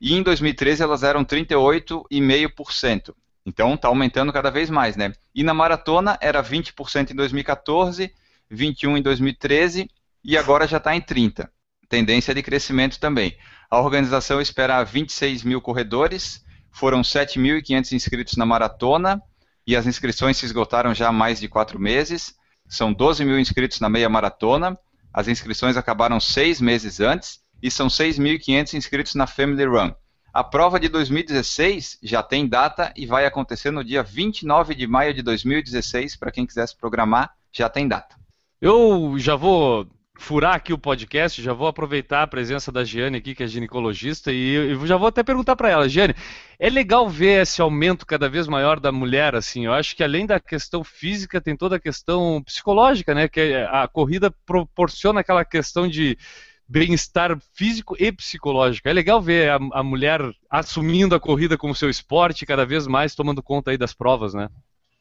e 0.00 0.14
em 0.14 0.22
2013 0.22 0.82
elas 0.82 1.02
eram 1.02 1.24
38,5%. 1.24 3.14
Então 3.44 3.74
está 3.74 3.88
aumentando 3.88 4.32
cada 4.32 4.50
vez 4.50 4.70
mais, 4.70 4.96
né? 4.96 5.12
E 5.34 5.42
na 5.42 5.54
maratona 5.54 6.18
era 6.20 6.42
20% 6.42 7.10
em 7.10 7.14
2014, 7.14 8.12
21% 8.50 8.98
em 8.98 9.02
2013 9.02 9.90
e 10.24 10.36
agora 10.36 10.66
já 10.66 10.78
está 10.78 10.94
em 10.96 11.00
30%. 11.00 11.48
Tendência 11.88 12.34
de 12.34 12.42
crescimento 12.42 13.00
também. 13.00 13.34
A 13.70 13.80
organização 13.80 14.40
espera 14.40 14.82
26 14.82 15.42
mil 15.42 15.60
corredores, 15.60 16.44
foram 16.70 17.02
7.500 17.02 17.92
inscritos 17.92 18.36
na 18.36 18.46
maratona 18.46 19.22
e 19.66 19.76
as 19.76 19.86
inscrições 19.86 20.36
se 20.36 20.46
esgotaram 20.46 20.94
já 20.94 21.08
há 21.08 21.12
mais 21.12 21.40
de 21.40 21.48
quatro 21.48 21.78
meses. 21.78 22.34
São 22.68 22.92
12 22.92 23.24
mil 23.24 23.38
inscritos 23.38 23.80
na 23.80 23.88
meia 23.88 24.08
maratona 24.08 24.78
as 25.12 25.28
inscrições 25.28 25.76
acabaram 25.76 26.20
seis 26.20 26.60
meses 26.60 27.00
antes 27.00 27.40
e 27.62 27.70
são 27.70 27.88
6.500 27.88 28.74
inscritos 28.74 29.14
na 29.14 29.26
Family 29.26 29.64
Run. 29.64 29.92
A 30.32 30.44
prova 30.44 30.78
de 30.78 30.88
2016 30.88 31.98
já 32.02 32.22
tem 32.22 32.46
data 32.46 32.92
e 32.94 33.06
vai 33.06 33.26
acontecer 33.26 33.70
no 33.70 33.82
dia 33.82 34.02
29 34.02 34.74
de 34.74 34.86
maio 34.86 35.12
de 35.12 35.22
2016. 35.22 36.16
Para 36.16 36.30
quem 36.30 36.46
quiser 36.46 36.68
se 36.68 36.76
programar, 36.76 37.34
já 37.50 37.68
tem 37.68 37.88
data. 37.88 38.14
Eu 38.60 39.14
já 39.18 39.34
vou 39.34 39.88
furar 40.18 40.56
aqui 40.56 40.72
o 40.72 40.78
podcast, 40.78 41.40
já 41.40 41.52
vou 41.52 41.68
aproveitar 41.68 42.22
a 42.22 42.26
presença 42.26 42.72
da 42.72 42.84
Giane 42.84 43.16
aqui, 43.16 43.34
que 43.34 43.44
é 43.44 43.46
ginecologista, 43.46 44.32
e 44.32 44.76
já 44.84 44.96
vou 44.96 45.06
até 45.06 45.22
perguntar 45.22 45.54
para 45.54 45.70
ela, 45.70 45.88
Giane, 45.88 46.14
é 46.58 46.68
legal 46.68 47.08
ver 47.08 47.42
esse 47.42 47.62
aumento 47.62 48.04
cada 48.04 48.28
vez 48.28 48.48
maior 48.48 48.80
da 48.80 48.90
mulher, 48.90 49.36
assim, 49.36 49.64
eu 49.64 49.72
acho 49.72 49.94
que 49.96 50.02
além 50.02 50.26
da 50.26 50.40
questão 50.40 50.82
física, 50.82 51.40
tem 51.40 51.56
toda 51.56 51.76
a 51.76 51.80
questão 51.80 52.42
psicológica, 52.44 53.14
né, 53.14 53.28
que 53.28 53.54
a 53.70 53.86
corrida 53.86 54.34
proporciona 54.44 55.20
aquela 55.20 55.44
questão 55.44 55.88
de 55.88 56.18
bem-estar 56.68 57.38
físico 57.54 57.96
e 57.98 58.12
psicológico. 58.12 58.88
É 58.88 58.92
legal 58.92 59.22
ver 59.22 59.50
a, 59.50 59.58
a, 59.72 59.82
mulher 59.82 60.20
assumindo 60.50 61.14
a 61.14 61.20
corrida 61.20 61.56
como 61.56 61.74
seu 61.74 61.88
esporte, 61.88 62.44
cada 62.44 62.66
vez 62.66 62.86
mais 62.86 63.14
tomando 63.14 63.42
conta 63.42 63.70
aí 63.70 63.78
das 63.78 63.94
provas, 63.94 64.34
né? 64.34 64.50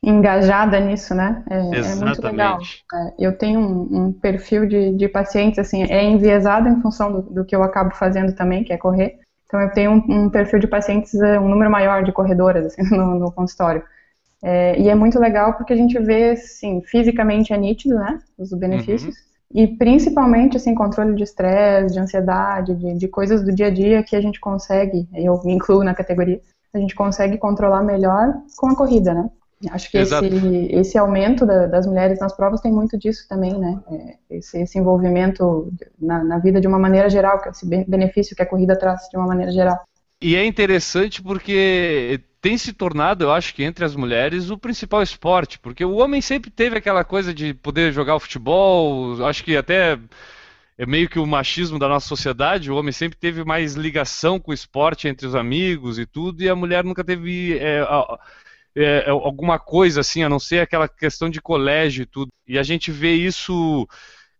Engajada 0.03 0.79
nisso, 0.79 1.15
né? 1.15 1.43
É, 1.49 1.57
é 1.57 1.95
muito 1.95 2.21
legal. 2.21 2.59
É, 2.93 3.13
eu 3.17 3.37
tenho 3.37 3.59
um, 3.59 4.05
um 4.05 4.13
perfil 4.13 4.67
de, 4.67 4.93
de, 4.93 5.07
pacientes, 5.09 5.57
assim, 5.57 5.83
é 5.83 6.03
enviesado 6.03 6.69
em 6.69 6.81
função 6.81 7.11
do, 7.11 7.21
do, 7.21 7.45
que 7.45 7.55
eu 7.55 7.63
acabo 7.63 7.93
fazendo 7.95 8.33
também, 8.33 8.63
que 8.63 8.71
é 8.71 8.77
correr. 8.77 9.19
Então, 9.45 9.59
eu 9.59 9.71
tenho 9.71 9.91
um, 9.91 10.25
um 10.25 10.29
perfil 10.29 10.59
de 10.59 10.67
pacientes, 10.67 11.15
é, 11.15 11.39
um 11.39 11.49
número 11.49 11.71
maior 11.71 12.03
de 12.03 12.11
corredoras, 12.11 12.65
assim, 12.67 12.83
no, 12.95 13.19
no 13.19 13.31
consultório. 13.31 13.83
É, 14.43 14.79
e 14.79 14.87
é 14.87 14.93
muito 14.93 15.19
legal 15.19 15.55
porque 15.55 15.73
a 15.73 15.75
gente 15.75 15.97
vê, 15.99 16.31
assim, 16.31 16.81
fisicamente 16.83 17.51
é 17.51 17.57
nítido, 17.57 17.95
né? 17.95 18.19
Os 18.37 18.53
benefícios. 18.53 19.15
Uhum. 19.15 19.63
E 19.63 19.67
principalmente, 19.67 20.57
assim, 20.57 20.75
controle 20.75 21.15
de 21.15 21.23
estresse, 21.23 21.93
de 21.93 21.99
ansiedade, 21.99 22.75
de, 22.75 22.93
de 22.97 23.07
coisas 23.07 23.43
do 23.43 23.53
dia 23.53 23.67
a 23.67 23.71
dia 23.71 24.03
que 24.03 24.15
a 24.15 24.21
gente 24.21 24.39
consegue, 24.39 25.07
eu 25.13 25.41
me 25.43 25.53
incluo 25.53 25.83
na 25.83 25.95
categoria, 25.95 26.39
a 26.73 26.77
gente 26.77 26.93
consegue 26.93 27.37
controlar 27.37 27.81
melhor 27.81 28.33
com 28.57 28.67
a 28.67 28.75
corrida, 28.75 29.13
né? 29.13 29.29
Acho 29.71 29.89
que 29.89 29.97
esse, 29.97 30.25
esse 30.69 30.97
aumento 30.97 31.45
da, 31.45 31.65
das 31.65 31.87
mulheres 31.87 32.19
nas 32.19 32.35
provas 32.35 32.61
tem 32.61 32.71
muito 32.71 32.97
disso 32.97 33.27
também, 33.27 33.57
né? 33.57 33.79
É, 33.91 34.37
esse, 34.37 34.61
esse, 34.61 34.77
envolvimento 34.77 35.73
na, 35.99 36.23
na, 36.23 36.37
vida 36.37 36.61
de 36.61 36.67
uma 36.67 36.77
maneira 36.77 37.09
geral, 37.09 37.41
esse 37.49 37.65
benefício 37.65 38.35
que 38.35 38.43
a 38.43 38.45
corrida 38.45 38.77
traz 38.77 39.09
de 39.09 39.17
uma 39.17 39.25
maneira 39.25 39.51
geral. 39.51 39.79
E 40.21 40.35
é 40.35 40.45
interessante 40.45 41.23
porque 41.23 42.21
tem 42.39 42.55
se 42.55 42.71
tornado, 42.71 43.23
eu 43.23 43.31
acho 43.31 43.53
que 43.55 43.63
entre 43.63 43.83
as 43.83 43.95
mulheres, 43.95 44.51
o 44.51 44.57
principal 44.59 45.01
esporte, 45.01 45.57
porque 45.57 45.83
o 45.83 45.95
homem 45.95 46.21
sempre 46.21 46.51
teve 46.51 46.77
aquela 46.77 47.03
coisa 47.03 47.33
de 47.33 47.53
poder 47.53 47.91
jogar 47.91 48.15
o 48.15 48.19
futebol, 48.19 49.25
acho 49.25 49.43
que 49.43 49.57
até 49.57 49.97
é 50.77 50.85
meio 50.85 51.09
que 51.09 51.17
o 51.17 51.25
machismo 51.25 51.79
da 51.79 51.89
nossa 51.89 52.07
sociedade, 52.07 52.71
o 52.71 52.75
homem 52.75 52.91
sempre 52.91 53.17
teve 53.17 53.43
mais 53.43 53.73
ligação 53.73 54.39
com 54.39 54.51
o 54.51 54.53
esporte 54.53 55.07
entre 55.07 55.25
os 55.25 55.33
amigos 55.33 55.97
e 55.97 56.05
tudo, 56.05 56.43
e 56.43 56.49
a 56.49 56.55
mulher 56.55 56.83
nunca 56.83 57.03
teve 57.03 57.57
é, 57.57 57.79
é, 57.79 57.87
é, 58.77 59.09
alguma 59.09 59.57
coisa 59.57 60.01
assim, 60.01 60.23
a 60.23 60.29
não 60.29 60.39
ser 60.39 60.59
aquela 60.59 60.87
questão 60.87 61.29
de 61.29 61.41
colégio 61.41 62.03
e 62.03 62.05
tudo. 62.05 62.29
E 62.47 62.59
a 62.59 62.63
gente 62.63 62.91
vê 62.91 63.13
isso 63.13 63.87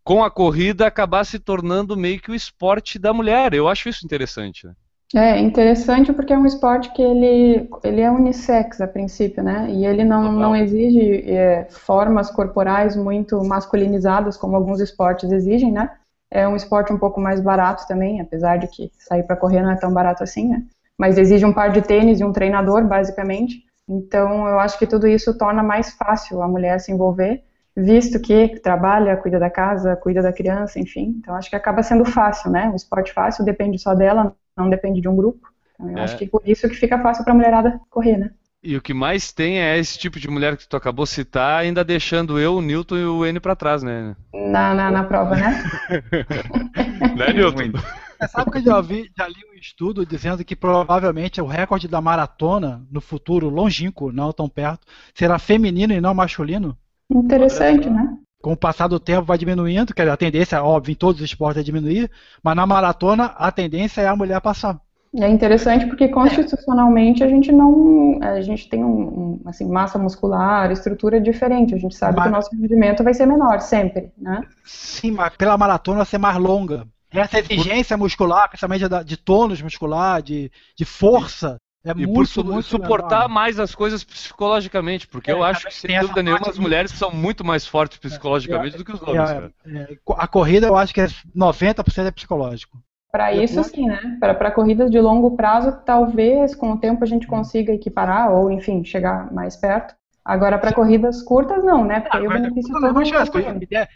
com 0.04 0.24
a 0.24 0.32
corrida 0.32 0.88
acabar 0.88 1.26
se 1.26 1.40
tornando 1.40 1.98
meio 1.98 2.22
que 2.22 2.32
o 2.32 2.36
esporte 2.36 2.98
da 3.00 3.12
mulher. 3.12 3.54
Eu 3.54 3.68
acho 3.68 3.90
isso 3.90 4.06
interessante. 4.06 4.66
Né? 4.66 4.74
É 5.16 5.40
interessante 5.40 6.12
porque 6.12 6.34
é 6.34 6.38
um 6.38 6.46
esporte 6.46 6.92
que 6.94 7.02
ele, 7.02 7.70
ele 7.84 8.02
é 8.02 8.12
unissex 8.12 8.82
a 8.82 8.88
princípio, 8.88 9.42
né? 9.42 9.68
E 9.70 9.86
ele 9.86 10.04
não, 10.04 10.32
não 10.32 10.56
exige 10.56 11.24
é, 11.32 11.66
formas 11.70 12.30
corporais 12.30 12.96
muito 12.96 13.42
masculinizadas 13.44 14.36
como 14.36 14.56
alguns 14.56 14.82
esportes 14.82 15.32
exigem, 15.32 15.72
né? 15.72 15.90
É 16.30 16.46
um 16.46 16.58
esporte 16.58 16.92
um 16.92 16.98
pouco 16.98 17.22
mais 17.22 17.40
barato 17.40 17.88
também, 17.88 18.20
apesar 18.20 18.58
de 18.58 18.68
que 18.68 18.92
sair 18.98 19.24
para 19.24 19.38
correr 19.38 19.62
não 19.62 19.72
é 19.72 19.78
tão 19.78 19.94
barato 19.94 20.24
assim, 20.24 20.50
né? 20.50 20.64
Mas 20.98 21.18
exige 21.18 21.46
um 21.46 21.54
par 21.54 21.72
de 21.72 21.82
tênis 21.82 22.20
e 22.20 22.26
um 22.26 22.34
treinador, 22.34 22.86
basicamente. 22.86 23.67
Então, 23.88 24.48
eu 24.48 24.60
acho 24.60 24.78
que 24.78 24.86
tudo 24.86 25.08
isso 25.08 25.38
torna 25.38 25.64
mais 25.64 25.94
fácil 25.94 26.42
a 26.42 26.48
mulher 26.48 26.80
se 26.80 26.92
envolver, 26.92 27.44
visto 27.76 28.20
que 28.20 28.60
trabalha, 28.60 29.16
cuida 29.16 29.40
da 29.40 29.50
casa, 29.50 29.96
cuida 29.96 30.22
da 30.22 30.34
criança, 30.34 30.80
enfim. 30.80 31.16
Então, 31.20 31.36
acho 31.36 31.50
que 31.50 31.56
acaba 31.56 31.82
sendo 31.82 32.04
fácil, 32.04 32.52
né? 32.52 32.70
O 32.70 32.76
esporte 32.76 33.14
fácil 33.14 33.46
depende 33.46 33.80
só 33.80 33.94
dela, 33.94 34.36
não 34.58 34.70
depende 34.70 35.00
de 35.00 35.08
um 35.08 35.16
grupo. 35.16 35.48
Então, 35.76 35.92
eu 35.92 35.98
é. 36.00 36.02
acho 36.02 36.18
que 36.18 36.28
por 36.28 36.42
isso 36.46 36.68
que 36.68 36.76
fica 36.76 37.00
fácil 37.00 37.24
para 37.24 37.34
a 37.34 37.36
mulherada 37.36 37.80
correr, 37.90 38.18
né? 38.18 38.32
E 38.64 38.76
o 38.76 38.82
que 38.82 38.94
mais 38.94 39.32
tem 39.32 39.62
é 39.62 39.78
esse 39.78 39.98
tipo 39.98 40.20
de 40.20 40.28
mulher 40.28 40.58
que 40.58 40.68
tu 40.68 40.76
acabou 40.76 41.06
de 41.06 41.12
citar, 41.12 41.60
ainda 41.62 41.86
deixando 41.86 42.40
eu, 42.40 42.56
o 42.56 42.62
Newton 42.62 42.98
e 42.98 43.06
o 43.06 43.26
N 43.26 43.40
para 43.40 43.56
trás, 43.56 43.84
né? 43.84 44.16
Na, 44.34 44.74
na, 44.74 44.92
na 44.92 45.04
prova, 45.04 45.36
né? 45.36 45.64
né, 47.16 47.34
Newton? 47.34 47.80
Você 48.20 48.28
sabe 48.28 48.52
que 48.52 48.58
eu 48.58 48.64
já, 48.64 48.82
vi, 48.82 49.12
já 49.16 49.28
li 49.28 49.36
um 49.54 49.60
estudo 49.60 50.06
dizendo 50.06 50.44
que 50.44 50.56
provavelmente 50.56 51.40
o 51.40 51.46
recorde 51.46 51.88
da 51.88 52.02
maratona 52.02 52.82
no 52.92 53.00
futuro 53.00 53.50
longínquo, 53.50 54.12
não 54.12 54.34
tão 54.34 54.50
perto, 54.50 54.88
será 55.14 55.38
feminino 55.38 55.94
e 55.94 56.02
não 56.02 56.14
masculino? 56.14 56.76
Interessante, 57.12 57.90
né? 57.90 58.18
Com 58.42 58.54
o 58.54 58.58
passar 58.58 58.88
do 58.88 59.00
tempo 59.00 59.26
vai 59.26 59.38
diminuindo, 59.38 59.94
que 59.94 60.02
a 60.02 60.18
tendência, 60.18 60.64
óbvio, 60.64 60.94
em 60.94 60.96
todos 60.96 61.22
os 61.22 61.26
esportes 61.26 61.62
é 61.62 61.64
diminuir, 61.64 62.10
mas 62.44 62.56
na 62.56 62.66
maratona 62.66 63.26
a 63.38 63.52
tendência 63.52 64.02
é 64.02 64.08
a 64.08 64.16
mulher 64.16 64.42
passar. 64.42 64.80
É 65.16 65.28
interessante 65.30 65.86
porque 65.88 66.10
constitucionalmente 66.10 67.24
a 67.24 67.28
gente 67.28 67.52
não, 67.52 68.20
a 68.22 68.42
gente 68.42 68.70
tem 68.70 68.84
um, 68.84 69.40
assim, 69.46 69.68
massa 69.68 69.98
muscular, 69.98 70.72
estrutura 70.72 71.20
diferente. 71.20 71.74
A 71.74 71.78
gente 71.78 71.96
sabe 71.96 72.18
mas, 72.18 72.24
que 72.24 72.30
o 72.30 72.32
nosso 72.34 72.56
rendimento 72.56 73.04
vai 73.04 73.14
ser 73.14 73.26
menor 73.26 73.60
sempre, 73.62 74.12
né? 74.18 74.42
Sim, 74.64 75.12
mas 75.12 75.36
pela 75.36 75.58
maratona 75.58 75.98
vai 75.98 76.06
ser 76.06 76.18
mais 76.18 76.38
longa. 76.38 76.86
Essa 77.12 77.40
exigência 77.40 77.96
muscular, 77.98 78.50
principalmente 78.50 78.86
de 79.06 79.18
tônus 79.18 79.62
muscular, 79.62 80.22
de, 80.22 80.52
de 80.76 80.86
força, 80.86 81.58
é 81.86 81.92
e 81.92 82.06
muito, 82.06 82.14
por 82.14 82.28
su 82.28 82.44
muito 82.44 82.66
suportar 82.66 83.30
mais 83.30 83.60
as 83.60 83.74
coisas 83.74 84.04
psicologicamente, 84.04 85.08
porque 85.08 85.32
é, 85.32 85.34
eu 85.34 85.44
acho 85.44 85.68
que, 85.68 85.74
sem 85.74 86.00
dúvida 86.00 86.22
nenhuma, 86.22 86.50
as 86.50 86.60
mulheres 86.60 86.92
são 86.92 87.12
muito 87.12 87.46
mais 87.46 87.66
fortes 87.66 87.98
psicologicamente 87.98 88.76
é, 88.76 88.78
do 88.78 88.84
que 88.84 88.92
os 88.92 89.02
homens. 89.02 89.30
É, 89.32 89.94
é, 89.94 89.98
a 90.18 90.28
corrida 90.28 90.68
eu 90.68 90.76
acho 90.76 90.94
que 90.94 91.02
é 91.02 91.08
90% 91.36 92.06
é 92.06 92.12
psicológico. 92.12 92.78
Para 93.10 93.34
isso, 93.34 93.64
sim, 93.64 93.88
né? 93.88 94.18
Para 94.20 94.52
corridas 94.52 94.92
de 94.92 95.00
longo 95.00 95.36
prazo, 95.36 95.72
talvez 95.86 96.54
com 96.54 96.74
o 96.74 96.78
tempo 96.78 97.04
a 97.04 97.08
gente 97.08 97.26
consiga 97.26 97.74
equiparar, 97.74 98.32
ou 98.32 98.52
enfim, 98.52 98.84
chegar 98.84 99.32
mais 99.32 99.56
perto. 99.56 99.96
Agora, 100.26 100.60
para 100.60 100.74
corridas 100.74 101.22
curtas, 101.22 101.64
não, 101.64 101.86
né? 101.86 102.02
Porque 102.02 102.18
aí 102.18 102.28
o 102.28 102.30
benefício 102.30 102.74
todo 102.74 102.94
não 102.94 103.06
chance, 103.06 103.32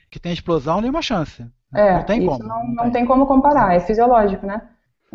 que 0.10 0.20
tem 0.20 0.32
explosão, 0.32 0.80
nenhuma 0.80 1.02
chance. 1.02 1.46
É, 1.74 1.94
não 1.94 2.04
tem 2.04 2.26
como. 2.26 2.44
Não, 2.44 2.68
não, 2.68 2.92
tem 2.92 3.06
como 3.06 3.26
comparar, 3.26 3.76
é 3.76 3.80
fisiológico, 3.80 4.46
né? 4.46 4.62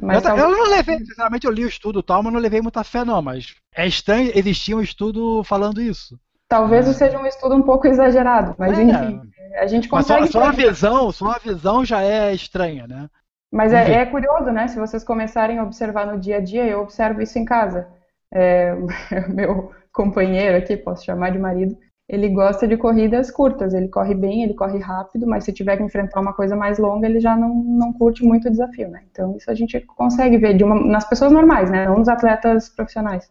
Mas 0.01 0.17
eu, 0.17 0.23
talvez... 0.23 0.49
eu, 0.49 0.57
não 0.57 0.71
levei, 0.71 0.99
sinceramente 0.99 1.47
eu 1.47 1.53
li 1.53 1.65
o 1.65 1.69
estudo 1.69 2.03
tal, 2.03 2.23
mas 2.23 2.33
não 2.33 2.41
levei 2.41 2.61
muita 2.61 2.85
fé 2.85 3.05
não, 3.05 3.23
mas 3.23 3.55
é 3.75 3.87
estranho 3.87 4.31
existir 4.35 4.75
um 4.75 4.81
estudo 4.81 5.43
falando 5.45 5.81
isso. 5.81 6.19
Talvez 6.49 6.87
é. 6.87 6.93
seja 6.93 7.19
um 7.19 7.27
estudo 7.27 7.55
um 7.55 7.63
pouco 7.63 7.87
exagerado, 7.87 8.55
mas 8.59 8.79
é. 8.79 8.83
enfim, 8.83 9.21
a 9.59 9.67
gente 9.67 9.89
consegue... 9.89 10.21
Mas 10.21 10.31
só, 10.31 10.41
só 10.41 10.49
a 10.49 10.53
visão, 10.53 11.13
só 11.13 11.31
a 11.33 11.39
visão 11.39 11.85
já 11.85 12.03
é 12.03 12.33
estranha, 12.35 12.87
né? 12.87 13.09
Mas 13.51 13.73
é, 13.73 13.93
é, 13.93 14.07
curioso, 14.07 14.51
né? 14.51 14.69
Se 14.69 14.79
vocês 14.79 15.03
começarem 15.03 15.59
a 15.59 15.63
observar 15.63 16.07
no 16.07 16.19
dia 16.19 16.37
a 16.37 16.41
dia, 16.41 16.67
eu 16.67 16.81
observo 16.81 17.23
isso 17.23 17.39
em 17.39 17.45
casa. 17.45 17.89
É, 18.33 18.75
meu 19.33 19.73
companheiro 19.93 20.59
aqui, 20.59 20.77
posso 20.77 21.05
chamar 21.05 21.31
de 21.31 21.39
marido, 21.39 21.77
ele 22.09 22.29
gosta 22.29 22.69
de 22.69 22.77
corridas 22.77 23.31
curtas, 23.31 23.75
ele 23.75 23.89
corre 23.89 24.15
bem, 24.15 24.45
ele 24.45 24.55
corre 24.55 24.79
rápido, 24.79 25.27
mas 25.27 25.45
se 25.45 25.53
tiver 25.53 25.77
que 25.77 25.83
enfrentar 25.83 26.21
uma 26.21 26.33
coisa 26.33 26.55
mais 26.55 26.79
longa, 26.79 27.07
ele 27.07 27.19
já 27.19 27.37
não, 27.37 27.53
não 27.55 27.93
curte 27.93 28.25
muito 28.25 28.47
o 28.47 28.51
desafio, 28.51 28.89
né? 28.89 29.03
Então 29.11 29.37
isso 29.37 29.51
a 29.51 29.55
gente 29.55 29.81
consegue 29.81 30.39
ver 30.39 30.63
uma, 30.63 30.81
nas 30.87 31.09
pessoas 31.09 31.33
normais, 31.33 31.69
né? 31.69 31.87
Não 31.87 31.99
nos 31.99 32.09
atletas 32.09 32.69
profissionais. 32.69 33.29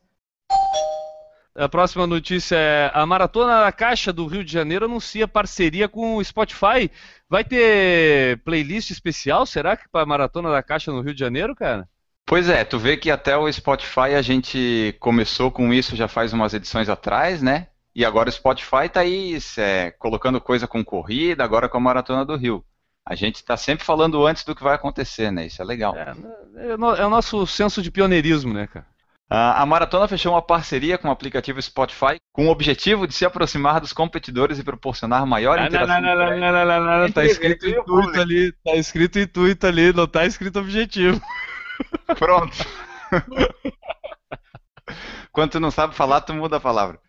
A 1.58 1.70
próxima 1.70 2.06
notícia 2.06 2.58
é 2.58 2.92
a 2.94 3.06
Maratona 3.06 3.62
da 3.62 3.72
Caixa 3.72 4.12
do 4.12 4.28
Rio 4.28 4.44
de 4.44 4.52
Janeiro 4.52 4.84
anuncia 4.84 5.26
parceria 5.26 5.88
com 5.88 6.18
o 6.18 6.24
Spotify. 6.24 6.92
Vai 7.30 7.46
ter 7.46 8.40
playlist 8.44 8.92
especial, 8.92 9.46
será 9.46 9.78
que 9.78 9.88
para 9.90 10.02
a 10.02 10.06
Maratona 10.06 10.52
da 10.52 10.62
Caixa 10.62 10.92
no 10.92 11.00
Rio 11.00 11.14
de 11.14 11.20
Janeiro, 11.22 11.56
cara? 11.56 11.88
Pois 12.26 12.50
é, 12.50 12.66
tu 12.66 12.78
vê 12.78 12.98
que 12.98 13.10
até 13.10 13.38
o 13.38 13.50
Spotify 13.50 14.16
a 14.18 14.22
gente 14.22 14.94
começou 15.00 15.50
com 15.50 15.74
isso 15.74 15.96
já 15.96 16.10
faz 16.10 16.34
umas 16.34 16.54
edições 16.54 16.90
atrás, 16.90 17.42
né? 17.42 17.68
E 17.96 18.04
agora 18.04 18.28
o 18.28 18.32
Spotify 18.32 18.86
está 18.86 19.00
aí 19.00 19.38
é, 19.58 19.92
colocando 19.92 20.42
coisa 20.42 20.68
com 20.68 20.84
corrida, 20.84 21.44
agora 21.44 21.70
com 21.70 21.78
a 21.78 21.82
Maratona 21.82 22.26
do 22.26 22.36
Rio. 22.36 22.64
A 23.06 23.16
gente 23.16 23.36
está 23.36 23.56
sempre 23.56 23.86
falando 23.86 24.26
antes 24.26 24.44
do 24.44 24.56
que 24.56 24.64
vai 24.64 24.76
acontecer, 24.76 25.32
né? 25.32 25.46
Isso 25.46 25.62
é 25.62 25.66
legal. 25.66 25.96
É, 25.96 26.14
é, 26.58 26.72
é 26.72 27.06
o 27.06 27.10
nosso 27.10 27.48
senso 27.48 27.82
de 27.82 27.90
pioneirismo, 27.90 28.54
né, 28.54 28.68
cara? 28.68 28.86
A 29.28 29.66
Maratona 29.66 30.08
fechou 30.08 30.34
uma 30.34 30.42
parceria 30.42 31.00
com 31.00 31.08
o 31.08 31.12
aplicativo 31.12 31.60
Spotify 31.60 32.18
com 32.32 32.48
o 32.48 32.52
objetivo 32.52 33.08
de 33.08 33.14
se 33.14 33.26
aproximar 33.26 33.82
dos 33.82 33.92
competidores 33.92 34.60
e 34.60 34.64
proporcionar 34.64 35.26
maior 35.26 35.58
não, 35.58 35.66
interação. 35.66 36.00
Não, 36.00 36.16
não, 36.16 36.16
não, 36.16 36.38
não, 36.38 36.52
não, 36.52 36.66
não, 36.66 37.00
não, 37.02 37.12
tá 37.12 37.26
escrito 37.26 37.68
intuito 37.68 38.22
ali, 38.22 38.52
tá 38.64 38.76
escrito 38.76 39.18
intuito 39.18 39.66
ali, 39.66 39.92
não 39.94 40.06
tá 40.06 40.26
escrito 40.26 40.60
objetivo. 40.60 41.20
Pronto. 42.20 42.56
Quando 45.32 45.52
tu 45.52 45.60
não 45.60 45.72
sabe 45.72 45.96
falar, 45.96 46.22
tu 46.22 46.34
muda 46.34 46.58
a 46.58 46.62
palavra. 46.62 47.00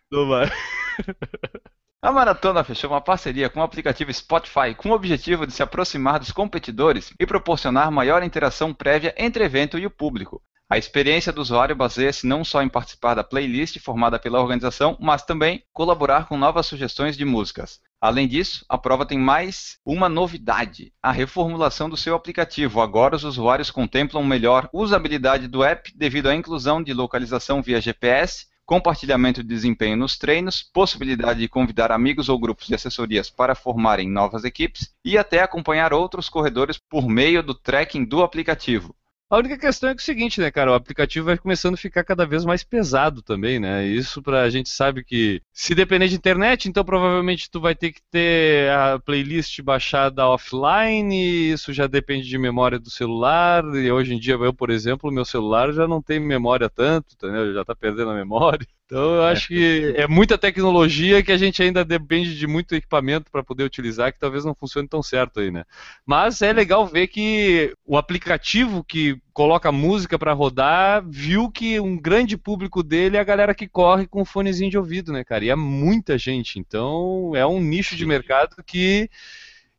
A 2.01 2.11
maratona 2.11 2.63
fechou 2.63 2.91
uma 2.91 3.01
parceria 3.01 3.49
com 3.49 3.59
o 3.59 3.63
aplicativo 3.63 4.13
Spotify 4.13 4.73
com 4.75 4.89
o 4.89 4.93
objetivo 4.93 5.45
de 5.45 5.51
se 5.51 5.61
aproximar 5.61 6.19
dos 6.19 6.31
competidores 6.31 7.13
e 7.19 7.25
proporcionar 7.25 7.91
maior 7.91 8.23
interação 8.23 8.73
prévia 8.73 9.13
entre 9.17 9.43
evento 9.43 9.77
e 9.77 9.85
o 9.85 9.91
público. 9.91 10.41
A 10.69 10.77
experiência 10.77 11.31
do 11.31 11.41
usuário 11.41 11.75
baseia-se 11.75 12.27
não 12.27 12.43
só 12.43 12.61
em 12.61 12.67
participar 12.67 13.13
da 13.13 13.23
playlist 13.23 13.79
formada 13.79 14.19
pela 14.19 14.41
organização, 14.41 14.97
mas 14.99 15.23
também 15.23 15.63
colaborar 15.71 16.27
com 16.27 16.37
novas 16.37 16.65
sugestões 16.65 17.15
de 17.15 17.23
músicas. 17.23 17.79
Além 18.01 18.27
disso, 18.27 18.65
a 18.67 18.77
prova 18.77 19.05
tem 19.05 19.17
mais 19.17 19.77
uma 19.85 20.09
novidade: 20.09 20.91
a 21.01 21.11
reformulação 21.11 21.89
do 21.89 21.95
seu 21.95 22.15
aplicativo. 22.15 22.81
Agora 22.81 23.15
os 23.15 23.23
usuários 23.23 23.71
contemplam 23.71 24.23
melhor 24.25 24.69
usabilidade 24.73 25.47
do 25.47 25.63
app 25.63 25.91
devido 25.95 26.27
à 26.27 26.35
inclusão 26.35 26.83
de 26.83 26.93
localização 26.93 27.61
via 27.61 27.79
GPS, 27.79 28.46
compartilhamento 28.67 29.41
de 29.41 29.47
desempenho 29.47 29.95
nos 29.95 30.17
treinos, 30.17 30.61
possibilidade 30.61 31.39
de 31.39 31.47
convidar 31.47 31.89
amigos 31.89 32.27
ou 32.27 32.37
grupos 32.37 32.67
de 32.67 32.75
assessorias 32.75 33.29
para 33.29 33.55
formarem 33.55 34.09
novas 34.09 34.43
equipes 34.43 34.93
e 35.05 35.17
até 35.17 35.41
acompanhar 35.41 35.93
outros 35.93 36.27
corredores 36.27 36.77
por 36.77 37.07
meio 37.07 37.41
do 37.41 37.55
tracking 37.55 38.03
do 38.03 38.21
aplicativo. 38.21 38.93
A 39.29 39.37
única 39.37 39.57
questão 39.57 39.89
é, 39.89 39.93
que 39.93 39.99
é 39.99 40.03
o 40.03 40.05
seguinte, 40.05 40.39
né, 40.39 40.49
cara? 40.49 40.71
O 40.71 40.73
aplicativo 40.73 41.25
vai 41.25 41.37
começando 41.37 41.73
a 41.73 41.77
ficar 41.77 42.01
cada 42.05 42.25
vez 42.25 42.45
mais 42.45 42.63
pesado 42.63 43.21
também, 43.21 43.59
né? 43.59 43.85
Isso 43.85 44.21
pra 44.21 44.49
gente 44.49 44.69
sabe 44.69 45.03
que 45.03 45.41
se 45.51 45.75
depender 45.75 46.07
de 46.07 46.15
internet, 46.15 46.69
então 46.69 46.85
provavelmente 46.85 47.51
tu 47.51 47.59
vai 47.59 47.75
ter 47.75 47.91
que 47.91 48.01
ter 48.09 48.71
a 48.71 48.97
playlist 48.99 49.61
baixada 49.61 50.25
offline, 50.25 51.51
isso 51.51 51.73
já 51.73 51.87
depende 51.87 52.25
de 52.25 52.37
memória 52.37 52.79
do 52.79 52.89
celular, 52.89 53.65
e 53.75 53.91
hoje 53.91 54.13
em 54.13 54.19
dia 54.19 54.35
eu, 54.35 54.53
por 54.53 54.69
exemplo, 54.69 55.11
meu 55.11 55.25
celular 55.25 55.73
já 55.73 55.85
não 55.85 56.01
tem 56.01 56.21
memória 56.21 56.69
tanto, 56.69 57.13
entendeu? 57.13 57.53
Já 57.53 57.65
tá 57.65 57.75
perdendo 57.75 58.11
a 58.11 58.15
memória. 58.15 58.65
Então 58.87 59.15
eu 59.15 59.23
acho 59.23 59.49
que 59.49 59.93
é 59.97 60.07
muita 60.07 60.37
tecnologia 60.37 61.21
que 61.21 61.33
a 61.33 61.37
gente 61.37 61.61
ainda 61.61 61.83
depende 61.83 62.37
de 62.37 62.47
muito 62.47 62.73
equipamento 62.73 63.29
para 63.29 63.43
poder 63.43 63.65
utilizar, 63.65 64.13
que 64.13 64.19
talvez 64.19 64.45
não 64.45 64.55
funcione 64.55 64.87
tão 64.87 65.03
certo 65.03 65.41
aí, 65.41 65.51
né? 65.51 65.65
Mas 66.05 66.41
é 66.41 66.53
legal 66.53 66.87
ver 66.87 67.07
que 67.07 67.75
o 67.85 67.97
aplicativo 67.97 68.85
que 68.85 69.19
coloca 69.33 69.73
música 69.73 70.17
para 70.17 70.31
rodar 70.31 71.03
viu 71.05 71.51
que 71.51 71.81
um 71.81 71.99
grande 71.99 72.37
público 72.37 72.81
dele 72.81 73.17
é 73.17 73.19
a 73.19 73.25
galera 73.25 73.53
que 73.53 73.67
corre 73.67 74.07
com 74.07 74.23
fonezinho 74.23 74.71
de 74.71 74.77
ouvido, 74.77 75.11
né, 75.11 75.21
cara? 75.21 75.43
E 75.43 75.49
é 75.49 75.55
muita 75.55 76.17
gente. 76.17 76.57
Então 76.57 77.33
é 77.35 77.45
um 77.45 77.59
nicho 77.59 77.93
de 77.93 78.05
mercado 78.05 78.55
que 78.65 79.09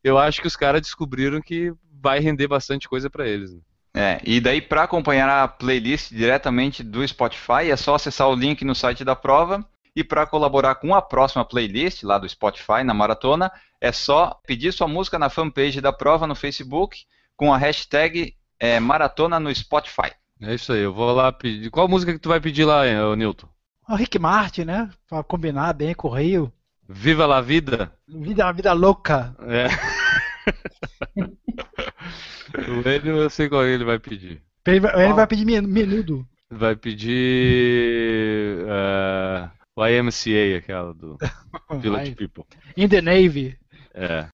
eu 0.04 0.18
acho 0.18 0.42
que 0.42 0.46
os 0.46 0.54
caras 0.56 0.82
descobriram 0.82 1.40
que 1.40 1.72
vai 1.90 2.20
render 2.20 2.46
bastante 2.46 2.86
coisa 2.86 3.08
para 3.08 3.26
eles. 3.26 3.54
Né? 3.54 3.60
É, 4.00 4.20
e 4.22 4.40
daí 4.40 4.62
para 4.62 4.84
acompanhar 4.84 5.28
a 5.28 5.48
playlist 5.48 6.10
diretamente 6.12 6.84
do 6.84 7.06
Spotify 7.06 7.68
é 7.68 7.76
só 7.76 7.96
acessar 7.96 8.28
o 8.28 8.34
link 8.36 8.64
no 8.64 8.72
site 8.72 9.04
da 9.04 9.16
prova 9.16 9.66
e 9.96 10.04
para 10.04 10.24
colaborar 10.24 10.76
com 10.76 10.94
a 10.94 11.02
próxima 11.02 11.44
playlist 11.44 12.04
lá 12.04 12.16
do 12.16 12.28
Spotify 12.28 12.84
na 12.84 12.94
maratona 12.94 13.50
é 13.80 13.90
só 13.90 14.38
pedir 14.46 14.72
sua 14.72 14.86
música 14.86 15.18
na 15.18 15.28
fanpage 15.28 15.80
da 15.80 15.92
prova 15.92 16.28
no 16.28 16.36
Facebook 16.36 16.96
com 17.36 17.52
a 17.52 17.58
hashtag 17.58 18.36
é, 18.60 18.78
maratona 18.78 19.40
no 19.40 19.52
Spotify. 19.52 20.12
É 20.40 20.54
isso 20.54 20.72
aí, 20.72 20.82
eu 20.82 20.94
vou 20.94 21.12
lá 21.12 21.32
pedir. 21.32 21.68
Qual 21.68 21.88
música 21.88 22.12
que 22.12 22.20
tu 22.20 22.28
vai 22.28 22.40
pedir 22.40 22.64
lá, 22.64 22.84
Nilton? 23.16 23.48
O 23.88 23.96
Rick 23.96 24.16
Martin, 24.16 24.62
né? 24.62 24.88
Pra 25.08 25.24
combinar 25.24 25.72
bem 25.72 25.92
com 25.92 26.06
o 26.06 26.14
Rio. 26.14 26.52
Viva 26.88 27.26
la 27.26 27.40
vida! 27.40 27.92
Vida, 28.06 28.52
vida 28.52 28.72
louca! 28.72 29.34
É. 29.40 29.66
o 32.56 32.88
Enio 32.88 33.16
eu 33.16 33.30
sei 33.30 33.48
qual 33.48 33.64
ele 33.64 33.84
vai 33.84 33.98
pedir. 33.98 34.42
Ele 34.66 34.80
vai, 34.80 35.04
ele 35.04 35.14
vai 35.14 35.26
pedir 35.26 35.44
menudo. 35.44 36.26
Vai 36.50 36.76
pedir. 36.76 38.58
Uh, 38.64 39.50
o 39.76 39.86
IMCA, 39.86 40.58
aquela 40.58 40.92
do 40.92 41.16
Village 41.80 42.14
People. 42.14 42.44
In 42.76 42.88
the 42.88 43.00
Navy. 43.00 43.56
É. 43.94 44.26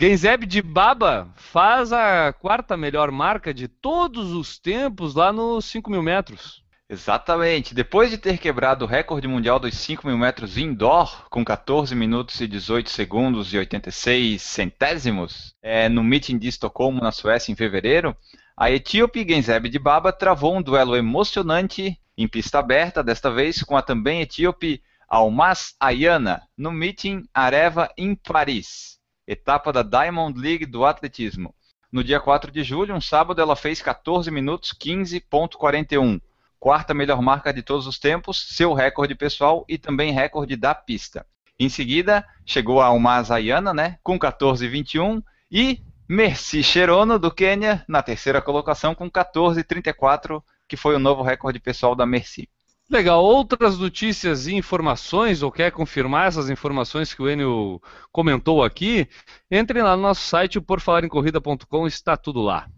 Genzeb 0.00 0.46
de 0.46 0.60
Baba 0.60 1.32
faz 1.36 1.92
a 1.92 2.32
quarta 2.32 2.76
melhor 2.76 3.10
marca 3.12 3.54
de 3.54 3.68
todos 3.68 4.32
os 4.32 4.58
tempos 4.58 5.14
lá 5.14 5.32
nos 5.32 5.64
5 5.66 5.90
mil 5.90 6.02
metros. 6.02 6.61
Exatamente. 6.92 7.74
Depois 7.74 8.10
de 8.10 8.18
ter 8.18 8.36
quebrado 8.36 8.84
o 8.84 8.88
recorde 8.88 9.26
mundial 9.26 9.58
dos 9.58 9.74
5 9.78 10.06
mil 10.06 10.18
metros 10.18 10.58
indoor, 10.58 11.26
com 11.30 11.42
14 11.42 11.94
minutos 11.94 12.38
e 12.38 12.46
18 12.46 12.90
segundos 12.90 13.54
e 13.54 13.56
86 13.56 14.42
centésimos, 14.42 15.54
é, 15.62 15.88
no 15.88 16.04
meeting 16.04 16.36
de 16.36 16.48
Estocolmo, 16.48 17.00
na 17.00 17.10
Suécia, 17.10 17.50
em 17.50 17.56
fevereiro, 17.56 18.14
a 18.54 18.70
etíope 18.70 19.26
Genzeb 19.26 19.70
Baba 19.78 20.12
travou 20.12 20.54
um 20.54 20.60
duelo 20.60 20.94
emocionante 20.94 21.98
em 22.14 22.28
pista 22.28 22.58
aberta, 22.58 23.02
desta 23.02 23.30
vez 23.30 23.62
com 23.62 23.74
a 23.74 23.80
também 23.80 24.20
etíope 24.20 24.82
Almas 25.08 25.74
Ayana, 25.80 26.42
no 26.58 26.70
meeting 26.70 27.22
Areva 27.32 27.90
em 27.96 28.14
Paris, 28.14 28.98
etapa 29.26 29.72
da 29.72 29.82
Diamond 29.82 30.38
League 30.38 30.66
do 30.66 30.84
atletismo. 30.84 31.54
No 31.90 32.04
dia 32.04 32.20
4 32.20 32.52
de 32.52 32.62
julho, 32.62 32.94
um 32.94 33.00
sábado, 33.00 33.40
ela 33.40 33.56
fez 33.56 33.80
14 33.80 34.30
minutos 34.30 34.74
15.41 34.78 36.20
quarta 36.62 36.94
melhor 36.94 37.20
marca 37.20 37.52
de 37.52 37.60
todos 37.60 37.88
os 37.88 37.98
tempos, 37.98 38.46
seu 38.50 38.72
recorde 38.72 39.16
pessoal 39.16 39.64
e 39.68 39.76
também 39.76 40.12
recorde 40.12 40.54
da 40.54 40.72
pista. 40.72 41.26
Em 41.58 41.68
seguida, 41.68 42.24
chegou 42.46 42.80
a 42.80 42.86
Almaz 42.86 43.32
Ayana, 43.32 43.74
né, 43.74 43.98
com 44.00 44.16
14,21 44.16 45.20
e 45.50 45.82
Merci 46.08 46.62
Cherono, 46.62 47.18
do 47.18 47.32
Quênia, 47.32 47.84
na 47.88 48.00
terceira 48.00 48.40
colocação 48.40 48.94
com 48.94 49.10
14,34, 49.10 50.40
que 50.68 50.76
foi 50.76 50.94
o 50.94 51.00
novo 51.00 51.20
recorde 51.20 51.58
pessoal 51.58 51.96
da 51.96 52.06
Merci. 52.06 52.48
Legal. 52.88 53.24
Outras 53.24 53.76
notícias 53.76 54.46
e 54.46 54.54
informações, 54.54 55.42
ou 55.42 55.50
quer 55.50 55.72
confirmar 55.72 56.28
essas 56.28 56.48
informações 56.48 57.12
que 57.12 57.22
o 57.22 57.28
Enio 57.28 57.82
comentou 58.12 58.62
aqui, 58.62 59.08
entre 59.50 59.82
lá 59.82 59.96
no 59.96 60.02
nosso 60.02 60.22
site, 60.28 60.60
porfalarencorrida.com, 60.60 61.88
está 61.88 62.16
tudo 62.16 62.40
lá. 62.40 62.68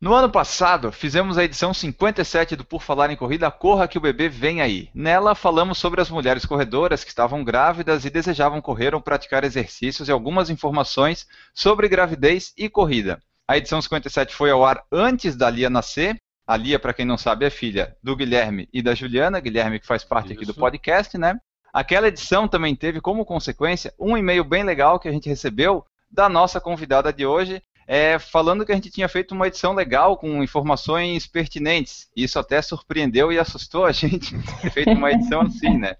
No 0.00 0.14
ano 0.14 0.30
passado, 0.30 0.90
fizemos 0.90 1.36
a 1.36 1.44
edição 1.44 1.74
57 1.74 2.56
do 2.56 2.64
Por 2.64 2.80
Falar 2.80 3.10
em 3.10 3.16
Corrida 3.16 3.50
Corra 3.50 3.86
que 3.86 3.98
o 3.98 4.00
bebê 4.00 4.30
vem 4.30 4.62
aí. 4.62 4.88
Nela, 4.94 5.34
falamos 5.34 5.76
sobre 5.76 6.00
as 6.00 6.08
mulheres 6.08 6.46
corredoras 6.46 7.04
que 7.04 7.10
estavam 7.10 7.44
grávidas 7.44 8.06
e 8.06 8.10
desejavam 8.10 8.62
correr 8.62 8.94
ou 8.94 9.02
praticar 9.02 9.44
exercícios 9.44 10.08
e 10.08 10.10
algumas 10.10 10.48
informações 10.48 11.26
sobre 11.52 11.86
gravidez 11.86 12.54
e 12.56 12.66
corrida. 12.70 13.20
A 13.46 13.58
edição 13.58 13.82
57 13.82 14.34
foi 14.34 14.50
ao 14.50 14.64
ar 14.64 14.82
antes 14.90 15.36
da 15.36 15.50
Lia 15.50 15.68
nascer. 15.68 16.16
A 16.46 16.56
Lia, 16.56 16.78
para 16.78 16.94
quem 16.94 17.04
não 17.04 17.18
sabe, 17.18 17.44
é 17.44 17.50
filha 17.50 17.94
do 18.02 18.16
Guilherme 18.16 18.70
e 18.72 18.80
da 18.80 18.94
Juliana. 18.94 19.38
Guilherme 19.38 19.78
que 19.78 19.86
faz 19.86 20.02
parte 20.02 20.32
Isso. 20.32 20.36
aqui 20.36 20.46
do 20.46 20.54
podcast, 20.54 21.18
né? 21.18 21.38
Aquela 21.74 22.08
edição 22.08 22.48
também 22.48 22.74
teve 22.74 23.02
como 23.02 23.22
consequência 23.26 23.92
um 23.98 24.16
e-mail 24.16 24.44
bem 24.44 24.64
legal 24.64 24.98
que 24.98 25.08
a 25.08 25.12
gente 25.12 25.28
recebeu 25.28 25.84
da 26.10 26.26
nossa 26.26 26.58
convidada 26.58 27.12
de 27.12 27.24
hoje, 27.24 27.62
é, 27.92 28.20
falando 28.20 28.64
que 28.64 28.70
a 28.70 28.74
gente 28.76 28.88
tinha 28.88 29.08
feito 29.08 29.34
uma 29.34 29.48
edição 29.48 29.72
legal 29.72 30.16
com 30.16 30.44
informações 30.44 31.26
pertinentes. 31.26 32.08
Isso 32.14 32.38
até 32.38 32.62
surpreendeu 32.62 33.32
e 33.32 33.38
assustou 33.38 33.84
a 33.84 33.90
gente 33.90 34.32
ter 34.62 34.70
feito 34.70 34.92
uma 34.92 35.10
edição 35.10 35.40
assim, 35.40 35.76
né? 35.76 35.96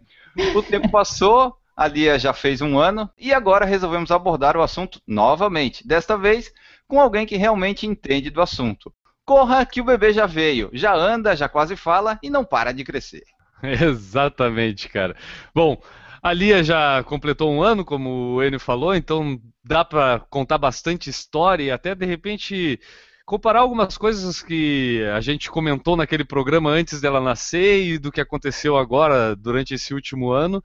O 0.54 0.62
tempo 0.62 0.88
passou, 0.88 1.56
a 1.76 1.88
Lia 1.88 2.16
já 2.16 2.32
fez 2.32 2.60
um 2.60 2.78
ano 2.78 3.10
e 3.18 3.34
agora 3.34 3.66
resolvemos 3.66 4.12
abordar 4.12 4.56
o 4.56 4.62
assunto 4.62 5.00
novamente. 5.04 5.84
Desta 5.84 6.16
vez 6.16 6.52
com 6.86 7.00
alguém 7.00 7.26
que 7.26 7.36
realmente 7.36 7.88
entende 7.88 8.30
do 8.30 8.40
assunto. 8.40 8.94
Corra 9.26 9.66
que 9.66 9.80
o 9.80 9.84
bebê 9.84 10.12
já 10.12 10.26
veio, 10.26 10.70
já 10.72 10.94
anda, 10.94 11.34
já 11.34 11.48
quase 11.48 11.74
fala 11.74 12.20
e 12.22 12.30
não 12.30 12.44
para 12.44 12.70
de 12.70 12.84
crescer. 12.84 13.24
Exatamente, 13.64 14.88
cara. 14.88 15.16
Bom, 15.52 15.76
a 16.22 16.32
Lia 16.32 16.62
já 16.62 17.02
completou 17.02 17.50
um 17.50 17.62
ano, 17.64 17.84
como 17.84 18.36
o 18.36 18.42
Enio 18.44 18.60
falou, 18.60 18.94
então 18.94 19.40
dá 19.62 19.84
para 19.84 20.20
contar 20.30 20.58
bastante 20.58 21.10
história 21.10 21.64
e 21.64 21.70
até 21.70 21.94
de 21.94 22.06
repente 22.06 22.80
comparar 23.24 23.60
algumas 23.60 23.96
coisas 23.96 24.42
que 24.42 25.04
a 25.14 25.20
gente 25.20 25.50
comentou 25.50 25.96
naquele 25.96 26.24
programa 26.24 26.70
antes 26.70 27.00
dela 27.00 27.20
nascer 27.20 27.84
e 27.84 27.98
do 27.98 28.10
que 28.10 28.20
aconteceu 28.20 28.76
agora 28.76 29.36
durante 29.36 29.74
esse 29.74 29.94
último 29.94 30.30
ano. 30.32 30.62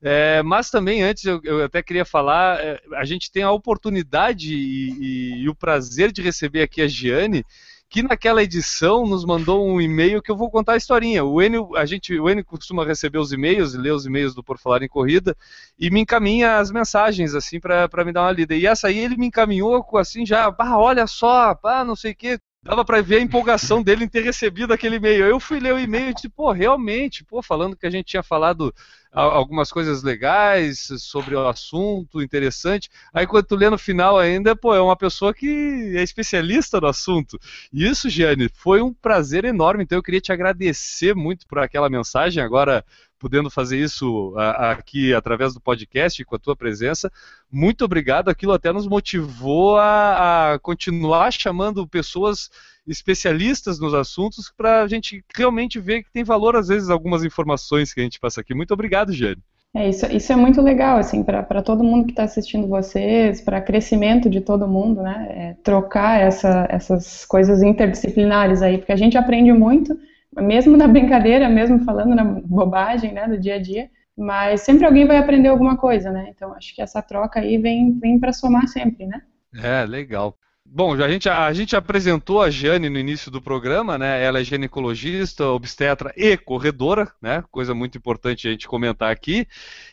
É, 0.00 0.42
mas 0.42 0.70
também, 0.70 1.02
antes, 1.02 1.24
eu, 1.24 1.40
eu, 1.42 1.64
até 1.64 1.82
queria 1.82 2.04
falar, 2.04 2.60
é, 2.60 2.80
a 2.94 3.04
gente 3.04 3.32
tem 3.32 3.42
a 3.42 3.50
oportunidade 3.50 4.54
e, 4.54 4.90
e, 4.90 5.42
e, 5.42 5.48
o 5.48 5.54
prazer 5.54 6.12
de 6.12 6.22
receber 6.22 6.62
aqui 6.62 6.80
a 6.80 6.86
Giane, 6.86 7.44
que 7.88 8.02
naquela 8.02 8.42
edição 8.42 9.06
nos 9.06 9.24
mandou 9.24 9.66
um 9.66 9.80
e-mail 9.80 10.20
que 10.20 10.30
eu 10.30 10.36
vou 10.36 10.50
contar 10.50 10.74
a 10.74 10.76
historinha. 10.76 11.24
O 11.24 11.40
Enio, 11.40 11.74
a 11.74 11.86
gente, 11.86 12.18
o 12.18 12.28
Enio 12.28 12.44
costuma 12.44 12.84
receber 12.84 13.18
os 13.18 13.32
e-mails 13.32 13.72
e 13.74 13.78
ler 13.78 13.92
os 13.92 14.04
e-mails 14.04 14.34
do 14.34 14.42
Por 14.42 14.58
Falar 14.58 14.82
em 14.82 14.88
Corrida 14.88 15.34
e 15.78 15.90
me 15.90 16.00
encaminha 16.00 16.58
as 16.58 16.70
mensagens 16.70 17.34
assim 17.34 17.58
para 17.58 18.04
me 18.04 18.12
dar 18.12 18.22
uma 18.22 18.32
lida. 18.32 18.54
E 18.54 18.66
essa 18.66 18.88
aí 18.88 18.98
ele 18.98 19.16
me 19.16 19.26
encaminhou 19.26 19.84
assim 19.96 20.26
já, 20.26 20.54
ah, 20.58 20.78
olha 20.78 21.06
só, 21.06 21.58
ah, 21.64 21.84
não 21.84 21.96
sei 21.96 22.12
o 22.12 22.16
que, 22.16 22.38
dava 22.62 22.84
para 22.84 23.00
ver 23.00 23.16
a 23.16 23.22
empolgação 23.22 23.82
dele 23.82 24.04
em 24.04 24.08
ter 24.08 24.22
recebido 24.22 24.72
aquele 24.74 24.96
e-mail. 24.96 25.24
Eu 25.24 25.40
fui 25.40 25.58
ler 25.58 25.72
o 25.72 25.78
e-mail 25.78 26.10
e 26.10 26.14
disse, 26.14 26.28
pô, 26.28 26.52
realmente, 26.52 27.24
pô, 27.24 27.42
falando 27.42 27.76
que 27.76 27.86
a 27.86 27.90
gente 27.90 28.06
tinha 28.06 28.22
falado 28.22 28.74
algumas 29.20 29.70
coisas 29.70 30.02
legais 30.02 30.88
sobre 30.98 31.34
o 31.34 31.48
assunto, 31.48 32.22
interessante. 32.22 32.88
Aí 33.12 33.26
quando 33.26 33.46
tu 33.46 33.56
lê 33.56 33.68
no 33.68 33.78
final 33.78 34.18
ainda, 34.18 34.54
pô, 34.54 34.74
é 34.74 34.80
uma 34.80 34.96
pessoa 34.96 35.34
que 35.34 35.92
é 35.96 36.02
especialista 36.02 36.80
no 36.80 36.86
assunto. 36.86 37.38
Isso, 37.72 38.08
Gianni, 38.08 38.48
foi 38.54 38.80
um 38.80 38.92
prazer 38.92 39.44
enorme. 39.44 39.82
Então 39.82 39.98
eu 39.98 40.02
queria 40.02 40.20
te 40.20 40.32
agradecer 40.32 41.14
muito 41.14 41.46
por 41.46 41.58
aquela 41.58 41.90
mensagem. 41.90 42.42
Agora, 42.42 42.84
podendo 43.18 43.50
fazer 43.50 43.78
isso 43.78 44.34
aqui 44.36 45.12
através 45.12 45.52
do 45.52 45.60
podcast 45.60 46.24
com 46.24 46.36
a 46.36 46.38
tua 46.38 46.54
presença. 46.54 47.10
Muito 47.50 47.84
obrigado. 47.84 48.28
Aquilo 48.28 48.52
até 48.52 48.72
nos 48.72 48.86
motivou 48.86 49.76
a, 49.76 50.52
a 50.54 50.58
continuar 50.58 51.32
chamando 51.32 51.86
pessoas 51.86 52.48
especialistas 52.88 53.78
nos 53.78 53.94
assuntos 53.94 54.52
para 54.56 54.82
a 54.82 54.88
gente 54.88 55.22
realmente 55.36 55.78
ver 55.78 56.02
que 56.02 56.12
tem 56.12 56.24
valor, 56.24 56.56
às 56.56 56.68
vezes, 56.68 56.90
algumas 56.90 57.24
informações 57.24 57.92
que 57.92 58.00
a 58.00 58.02
gente 58.02 58.18
passa 58.18 58.40
aqui. 58.40 58.54
Muito 58.54 58.74
obrigado, 58.74 59.12
Jane. 59.12 59.42
É, 59.74 59.88
isso, 59.88 60.06
isso 60.06 60.32
é 60.32 60.36
muito 60.36 60.62
legal, 60.62 60.98
assim, 60.98 61.22
para 61.22 61.62
todo 61.62 61.84
mundo 61.84 62.06
que 62.06 62.12
está 62.12 62.24
assistindo 62.24 62.66
vocês, 62.66 63.40
para 63.42 63.60
crescimento 63.60 64.30
de 64.30 64.40
todo 64.40 64.66
mundo, 64.66 65.02
né? 65.02 65.26
É, 65.30 65.56
trocar 65.62 66.20
essa, 66.20 66.66
essas 66.70 67.26
coisas 67.26 67.62
interdisciplinares 67.62 68.62
aí, 68.62 68.78
porque 68.78 68.92
a 68.92 68.96
gente 68.96 69.18
aprende 69.18 69.52
muito 69.52 69.94
mesmo 70.40 70.76
na 70.76 70.86
brincadeira, 70.86 71.48
mesmo 71.48 71.84
falando 71.84 72.14
na 72.14 72.24
bobagem, 72.24 73.12
né, 73.12 73.26
do 73.26 73.38
dia 73.38 73.56
a 73.56 73.58
dia, 73.58 73.90
mas 74.16 74.62
sempre 74.62 74.84
alguém 74.84 75.06
vai 75.06 75.16
aprender 75.16 75.48
alguma 75.48 75.76
coisa, 75.76 76.10
né? 76.10 76.28
Então 76.30 76.52
acho 76.54 76.74
que 76.74 76.82
essa 76.82 77.00
troca 77.00 77.40
aí 77.40 77.56
vem, 77.58 77.98
vem 77.98 78.18
para 78.18 78.32
somar 78.32 78.66
sempre, 78.68 79.06
né? 79.06 79.22
É, 79.54 79.84
legal. 79.84 80.36
Bom, 80.70 80.92
a 80.92 81.08
gente, 81.08 81.28
a 81.30 81.50
gente 81.54 81.74
apresentou 81.74 82.42
a 82.42 82.50
Jane 82.50 82.90
no 82.90 82.98
início 82.98 83.30
do 83.30 83.40
programa, 83.40 83.96
né? 83.96 84.22
Ela 84.22 84.40
é 84.40 84.44
ginecologista, 84.44 85.46
obstetra 85.46 86.12
e 86.14 86.36
corredora, 86.36 87.10
né? 87.22 87.42
Coisa 87.50 87.74
muito 87.74 87.96
importante 87.96 88.46
a 88.46 88.50
gente 88.50 88.68
comentar 88.68 89.10
aqui. 89.10 89.46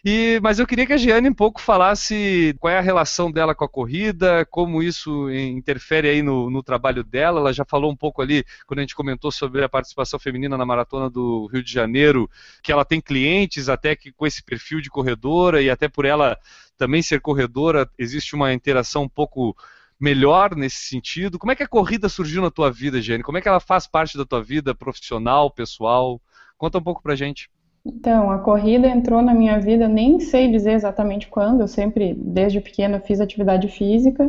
E, 0.03 0.37
mas 0.43 0.59
eu 0.59 0.67
queria 0.67 0.85
que 0.85 0.91
a 0.91 0.97
Jane 0.97 1.29
um 1.29 1.33
pouco 1.33 1.61
falasse 1.61 2.53
qual 2.59 2.73
é 2.73 2.77
a 2.77 2.81
relação 2.81 3.31
dela 3.31 3.55
com 3.55 3.63
a 3.63 3.69
corrida, 3.69 4.45
como 4.47 4.83
isso 4.83 5.31
interfere 5.31 6.09
aí 6.09 6.21
no, 6.21 6.49
no 6.49 6.61
trabalho 6.61 7.05
dela. 7.05 7.39
Ela 7.39 7.53
já 7.53 7.63
falou 7.63 7.89
um 7.89 7.95
pouco 7.95 8.21
ali, 8.21 8.43
quando 8.67 8.79
a 8.79 8.81
gente 8.81 8.95
comentou 8.95 9.31
sobre 9.31 9.63
a 9.63 9.69
participação 9.69 10.19
feminina 10.19 10.57
na 10.57 10.65
Maratona 10.65 11.09
do 11.09 11.47
Rio 11.47 11.63
de 11.63 11.71
Janeiro, 11.71 12.29
que 12.61 12.71
ela 12.71 12.83
tem 12.83 12.99
clientes 12.99 13.69
até 13.69 13.95
que 13.95 14.11
com 14.11 14.27
esse 14.27 14.43
perfil 14.43 14.81
de 14.81 14.89
corredora 14.89 15.61
e 15.61 15.69
até 15.69 15.87
por 15.87 16.03
ela 16.03 16.37
também 16.77 17.01
ser 17.01 17.21
corredora, 17.21 17.89
existe 17.97 18.35
uma 18.35 18.53
interação 18.53 19.03
um 19.03 19.09
pouco 19.09 19.55
melhor 19.99 20.55
nesse 20.55 20.87
sentido? 20.87 21.39
Como 21.39 21.51
é 21.51 21.55
que 21.55 21.63
a 21.63 21.67
corrida 21.67 22.09
surgiu 22.09 22.41
na 22.41 22.51
tua 22.51 22.71
vida, 22.71 23.01
Jane? 23.01 23.23
Como 23.23 23.37
é 23.37 23.41
que 23.41 23.47
ela 23.47 23.59
faz 23.59 23.87
parte 23.87 24.17
da 24.17 24.25
tua 24.25 24.43
vida 24.43 24.75
profissional, 24.75 25.49
pessoal? 25.49 26.21
Conta 26.57 26.77
um 26.77 26.83
pouco 26.83 27.01
pra 27.01 27.15
gente. 27.15 27.49
Então, 27.85 28.31
a 28.31 28.39
corrida 28.39 28.87
entrou 28.87 29.21
na 29.21 29.33
minha 29.33 29.59
vida, 29.59 29.87
nem 29.87 30.19
sei 30.19 30.51
dizer 30.51 30.71
exatamente 30.71 31.27
quando, 31.27 31.61
eu 31.61 31.67
sempre, 31.67 32.15
desde 32.15 32.59
pequena, 32.59 32.99
fiz 32.99 33.21
atividade 33.21 33.67
física, 33.67 34.27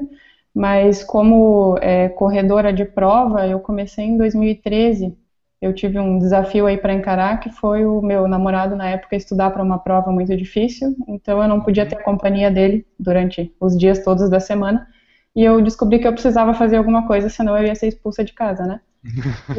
mas 0.55 1.03
como 1.03 1.79
é, 1.81 2.09
corredora 2.11 2.73
de 2.73 2.85
prova, 2.85 3.47
eu 3.47 3.59
comecei 3.61 4.05
em 4.05 4.19
2013. 4.19 5.17
Eu 5.61 5.73
tive 5.75 5.99
um 5.99 6.19
desafio 6.19 6.67
aí 6.67 6.77
para 6.77 6.93
encarar, 6.93 7.41
que 7.41 7.51
foi 7.51 7.87
o 7.87 8.03
meu 8.03 8.29
namorado 8.29 8.77
na 8.77 8.91
época 8.91 9.17
estudar 9.17 9.51
para 9.51 9.63
uma 9.63 9.79
prova 9.79 10.13
muito 10.13 10.37
difícil, 10.37 10.95
então 11.09 11.43
eu 11.43 11.49
não 11.49 11.63
podia 11.63 11.87
ter 11.87 11.97
a 11.97 12.03
companhia 12.03 12.51
dele 12.51 12.87
durante 13.01 13.55
os 13.59 13.77
dias 13.77 14.05
todos 14.05 14.29
da 14.29 14.39
semana 14.39 14.87
e 15.37 15.45
eu 15.45 15.61
descobri 15.61 15.99
que 15.99 16.09
eu 16.09 16.13
precisava 16.13 16.55
fazer 16.55 16.79
alguma 16.79 17.07
coisa, 17.07 17.29
senão 17.29 17.59
eu 17.59 17.67
ia 17.67 17.75
ser 17.75 17.89
expulsa 17.89 18.25
de 18.25 18.33
casa, 18.33 18.65
né? 18.65 18.81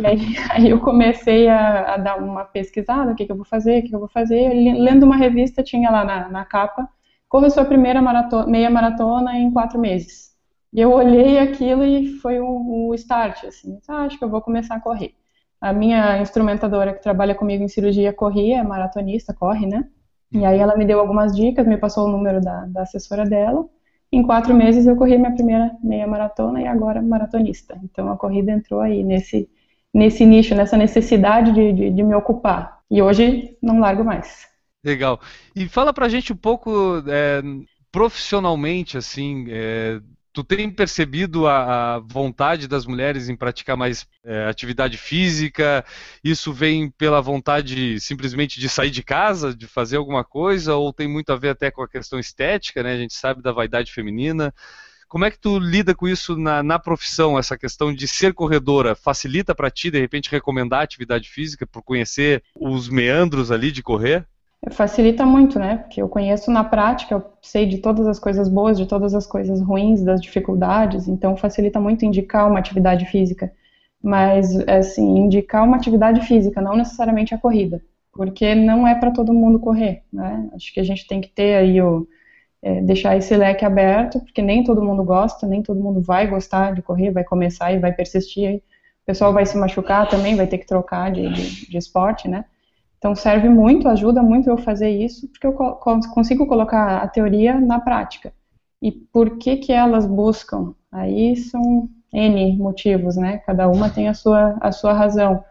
e 0.01 0.05
aí, 0.05 0.35
aí, 0.49 0.69
eu 0.71 0.79
comecei 0.79 1.47
a, 1.47 1.93
a, 1.93 1.97
dar 1.97 2.17
uma 2.17 2.43
pesquisada, 2.43 3.11
o 3.11 3.15
que, 3.15 3.27
que 3.27 3.31
eu 3.31 3.35
vou 3.35 3.45
fazer, 3.45 3.79
o 3.79 3.81
que, 3.83 3.89
que 3.89 3.95
eu 3.95 3.99
vou 3.99 4.09
fazer. 4.09 4.49
Lendo 4.49 5.03
uma 5.03 5.15
revista, 5.15 5.61
tinha 5.61 5.91
lá 5.91 6.03
na, 6.03 6.29
na 6.29 6.43
capa, 6.43 6.89
corre 7.29 7.51
sua 7.51 7.63
primeira 7.63 8.01
maratona, 8.01 8.47
meia 8.47 8.71
maratona 8.71 9.37
em 9.37 9.51
quatro 9.51 9.79
meses. 9.79 10.31
E 10.73 10.81
eu 10.81 10.91
olhei 10.91 11.37
aquilo 11.37 11.83
e 11.85 12.07
foi 12.17 12.39
o, 12.39 12.89
o 12.89 12.95
start, 12.95 13.43
assim, 13.45 13.79
ah, 13.87 14.05
acho 14.05 14.17
que 14.17 14.25
eu 14.25 14.29
vou 14.29 14.41
começar 14.41 14.75
a 14.75 14.79
correr. 14.81 15.13
A 15.61 15.71
minha 15.73 16.19
instrumentadora 16.19 16.93
que 16.93 17.01
trabalha 17.01 17.35
comigo 17.35 17.63
em 17.63 17.67
cirurgia 17.67 18.11
corria, 18.11 18.59
é 18.59 18.63
maratonista, 18.63 19.33
corre, 19.33 19.67
né? 19.67 19.87
E 20.31 20.43
aí 20.43 20.59
ela 20.59 20.75
me 20.75 20.85
deu 20.85 20.99
algumas 20.99 21.35
dicas, 21.35 21.65
me 21.65 21.77
passou 21.77 22.07
o 22.07 22.11
número 22.11 22.41
da, 22.41 22.65
da 22.65 22.81
assessora 22.81 23.23
dela. 23.23 23.65
Em 24.11 24.23
quatro 24.23 24.53
meses 24.55 24.87
eu 24.87 24.95
corri 24.95 25.17
minha 25.17 25.33
primeira 25.33 25.71
meia 25.83 26.07
maratona 26.07 26.61
e 26.61 26.67
agora 26.67 27.01
maratonista. 27.01 27.79
Então 27.83 28.11
a 28.11 28.17
corrida 28.17 28.51
entrou 28.51 28.79
aí 28.79 29.03
nesse, 29.03 29.49
nesse 29.93 30.25
nicho, 30.25 30.55
nessa 30.55 30.77
necessidade 30.77 31.51
de, 31.53 31.73
de, 31.73 31.89
de 31.91 32.03
me 32.03 32.15
ocupar. 32.15 32.79
E 32.89 33.01
hoje 33.01 33.57
não 33.61 33.79
largo 33.79 34.03
mais. 34.03 34.47
Legal. 34.83 35.19
E 35.55 35.67
fala 35.67 35.93
pra 35.93 36.07
gente 36.07 36.31
um 36.31 36.37
pouco 36.37 37.03
é, 37.07 37.41
profissionalmente, 37.91 38.97
assim, 38.97 39.45
é, 39.49 39.99
tu 40.37 40.43
tem 40.43 40.69
percebido 40.69 41.47
a, 41.47 41.95
a, 41.95 41.99
vontade 41.99 42.67
das 42.67 42.85
mulheres 42.85 43.27
em 43.27 43.35
praticar 43.35 43.75
mais 43.75 44.05
é, 44.23 44.45
atividade 44.45 44.95
física? 44.95 45.83
Isso 46.23 46.53
vem 46.53 46.91
pela 46.91 47.19
vontade 47.19 47.99
simplesmente 47.99 48.59
de 48.59 48.69
sair 48.69 48.91
de 48.91 49.01
casa, 49.01 49.51
de 49.51 49.65
fazer 49.65 49.97
alguma 49.97 50.23
coisa, 50.23 50.75
ou 50.75 50.93
tem 50.93 51.07
muito 51.07 51.31
a 51.31 51.35
ver 51.35 51.49
até 51.49 51.71
com 51.71 51.81
a 51.81 51.87
questão 51.87 52.19
estética, 52.19 52.83
né? 52.83 52.93
A 52.93 52.97
gente 52.97 53.15
sabe 53.15 53.41
da 53.41 53.51
vaidade 53.51 53.91
feminina. 53.91 54.53
Como 55.07 55.25
é 55.25 55.31
que 55.31 55.39
tu 55.39 55.57
lida 55.57 55.95
com 55.95 56.07
isso 56.07 56.37
na, 56.37 56.61
na 56.61 56.77
profissão, 56.77 57.39
essa 57.39 57.57
questão 57.57 57.91
de 57.91 58.07
ser 58.07 58.31
corredora? 58.31 58.93
Facilita 58.93 59.55
para 59.55 59.71
ti, 59.71 59.89
de 59.89 59.99
repente, 59.99 60.29
recomendar 60.29 60.83
atividade 60.83 61.29
física 61.29 61.65
por 61.65 61.81
conhecer 61.81 62.43
os 62.53 62.89
meandros 62.89 63.49
ali 63.49 63.71
de 63.71 63.81
correr? 63.81 64.27
Facilita 64.71 65.25
muito, 65.25 65.59
né? 65.59 65.77
Porque 65.77 66.01
eu 66.01 66.09
conheço 66.09 66.51
na 66.51 66.63
prática, 66.63 67.15
eu 67.15 67.23
sei 67.41 67.65
de 67.65 67.77
todas 67.77 68.07
as 68.07 68.19
coisas 68.19 68.49
boas, 68.49 68.77
de 68.77 68.85
todas 68.85 69.13
as 69.13 69.25
coisas 69.25 69.61
ruins, 69.61 70.03
das 70.03 70.21
dificuldades, 70.21 71.07
então 71.07 71.37
facilita 71.37 71.79
muito 71.79 72.05
indicar 72.05 72.49
uma 72.49 72.59
atividade 72.59 73.05
física. 73.05 73.51
Mas, 74.01 74.55
assim, 74.67 75.19
indicar 75.19 75.63
uma 75.63 75.77
atividade 75.77 76.21
física, 76.21 76.61
não 76.61 76.75
necessariamente 76.75 77.33
a 77.33 77.37
corrida, 77.37 77.81
porque 78.13 78.55
não 78.55 78.87
é 78.87 78.95
para 78.95 79.11
todo 79.11 79.33
mundo 79.33 79.59
correr, 79.59 80.03
né? 80.11 80.49
Acho 80.53 80.73
que 80.73 80.79
a 80.79 80.83
gente 80.83 81.07
tem 81.07 81.21
que 81.21 81.29
ter 81.29 81.55
aí 81.55 81.81
o. 81.81 82.07
É, 82.61 82.81
deixar 82.81 83.15
esse 83.15 83.35
leque 83.37 83.63
aberto, 83.63 84.19
porque 84.19 84.41
nem 84.41 84.63
todo 84.63 84.83
mundo 84.83 85.03
gosta, 85.03 85.45
nem 85.47 85.61
todo 85.61 85.79
mundo 85.79 86.01
vai 86.01 86.27
gostar 86.27 86.73
de 86.73 86.81
correr, 86.81 87.11
vai 87.11 87.23
começar 87.23 87.71
e 87.71 87.79
vai 87.79 87.93
persistir. 87.93 88.57
O 89.03 89.05
pessoal 89.05 89.31
vai 89.31 89.45
se 89.45 89.55
machucar 89.57 90.09
também, 90.09 90.35
vai 90.35 90.47
ter 90.47 90.57
que 90.57 90.65
trocar 90.65 91.11
de, 91.11 91.31
de, 91.31 91.69
de 91.69 91.77
esporte, 91.77 92.27
né? 92.27 92.45
Então 92.97 93.15
serve 93.15 93.47
muito, 93.47 93.87
ajuda 93.87 94.23
muito 94.23 94.49
eu 94.49 94.57
fazer 94.57 94.89
isso, 94.89 95.27
porque 95.27 95.45
eu 95.45 95.53
consigo 95.53 96.47
colocar 96.47 96.97
a 96.97 97.07
teoria 97.07 97.59
na 97.59 97.79
prática. 97.79 98.33
E 98.81 98.91
por 98.91 99.37
que 99.37 99.57
que 99.57 99.71
elas 99.71 100.05
buscam? 100.05 100.73
Aí 100.91 101.35
são 101.35 101.89
N 102.11 102.57
motivos, 102.57 103.15
né? 103.15 103.37
Cada 103.39 103.67
uma 103.67 103.89
tem 103.89 104.07
a 104.07 104.13
sua, 104.13 104.57
a 104.61 104.71
sua 104.71 104.93
razão. 104.93 105.43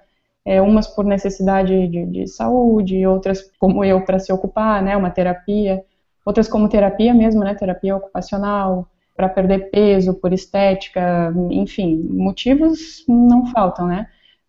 É, 0.44 0.60
umas 0.62 0.86
por 0.86 1.04
necessidade 1.04 1.88
de, 1.88 2.06
de 2.06 2.26
saúde, 2.28 3.04
outras 3.06 3.50
como 3.58 3.84
eu 3.84 4.04
para 4.04 4.18
se 4.18 4.32
ocupar, 4.32 4.82
né? 4.82 4.96
Uma 4.96 5.10
terapia. 5.10 5.84
Outras 6.24 6.48
como 6.48 6.68
terapia 6.68 7.14
mesmo, 7.14 7.42
né? 7.42 7.54
Terapia 7.54 7.96
ocupacional, 7.96 8.88
para 9.16 9.28
perder 9.28 9.70
peso, 9.70 10.14
por 10.14 10.32
estética, 10.32 11.32
enfim, 11.50 11.96
motivos 12.10 13.04
não 13.08 13.46
faltam, 13.46 13.86
né? 13.86 14.06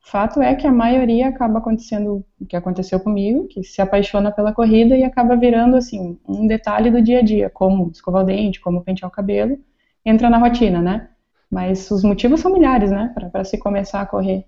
Fato 0.09 0.41
é 0.41 0.55
que 0.55 0.65
a 0.65 0.71
maioria 0.71 1.27
acaba 1.27 1.59
acontecendo 1.59 2.25
o 2.39 2.45
que 2.45 2.55
aconteceu 2.55 2.97
comigo, 2.97 3.45
que 3.49 3.61
se 3.61 3.81
apaixona 3.81 4.31
pela 4.31 4.53
corrida 4.53 4.95
e 4.95 5.03
acaba 5.03 5.35
virando 5.35 5.75
assim 5.75 6.17
um 6.25 6.47
detalhe 6.47 6.89
do 6.89 7.01
dia 7.01 7.19
a 7.19 7.21
dia, 7.21 7.49
como 7.49 7.91
escovar 7.91 8.23
o 8.23 8.25
dente, 8.25 8.61
como 8.61 8.81
pentear 8.81 9.09
o 9.09 9.13
cabelo, 9.13 9.59
entra 10.05 10.29
na 10.29 10.37
rotina, 10.37 10.81
né? 10.81 11.09
Mas 11.51 11.91
os 11.91 12.03
motivos 12.03 12.39
são 12.39 12.53
milhares, 12.53 12.89
né, 12.89 13.13
para 13.31 13.43
se 13.43 13.57
começar 13.57 13.99
a 13.99 14.05
correr. 14.05 14.45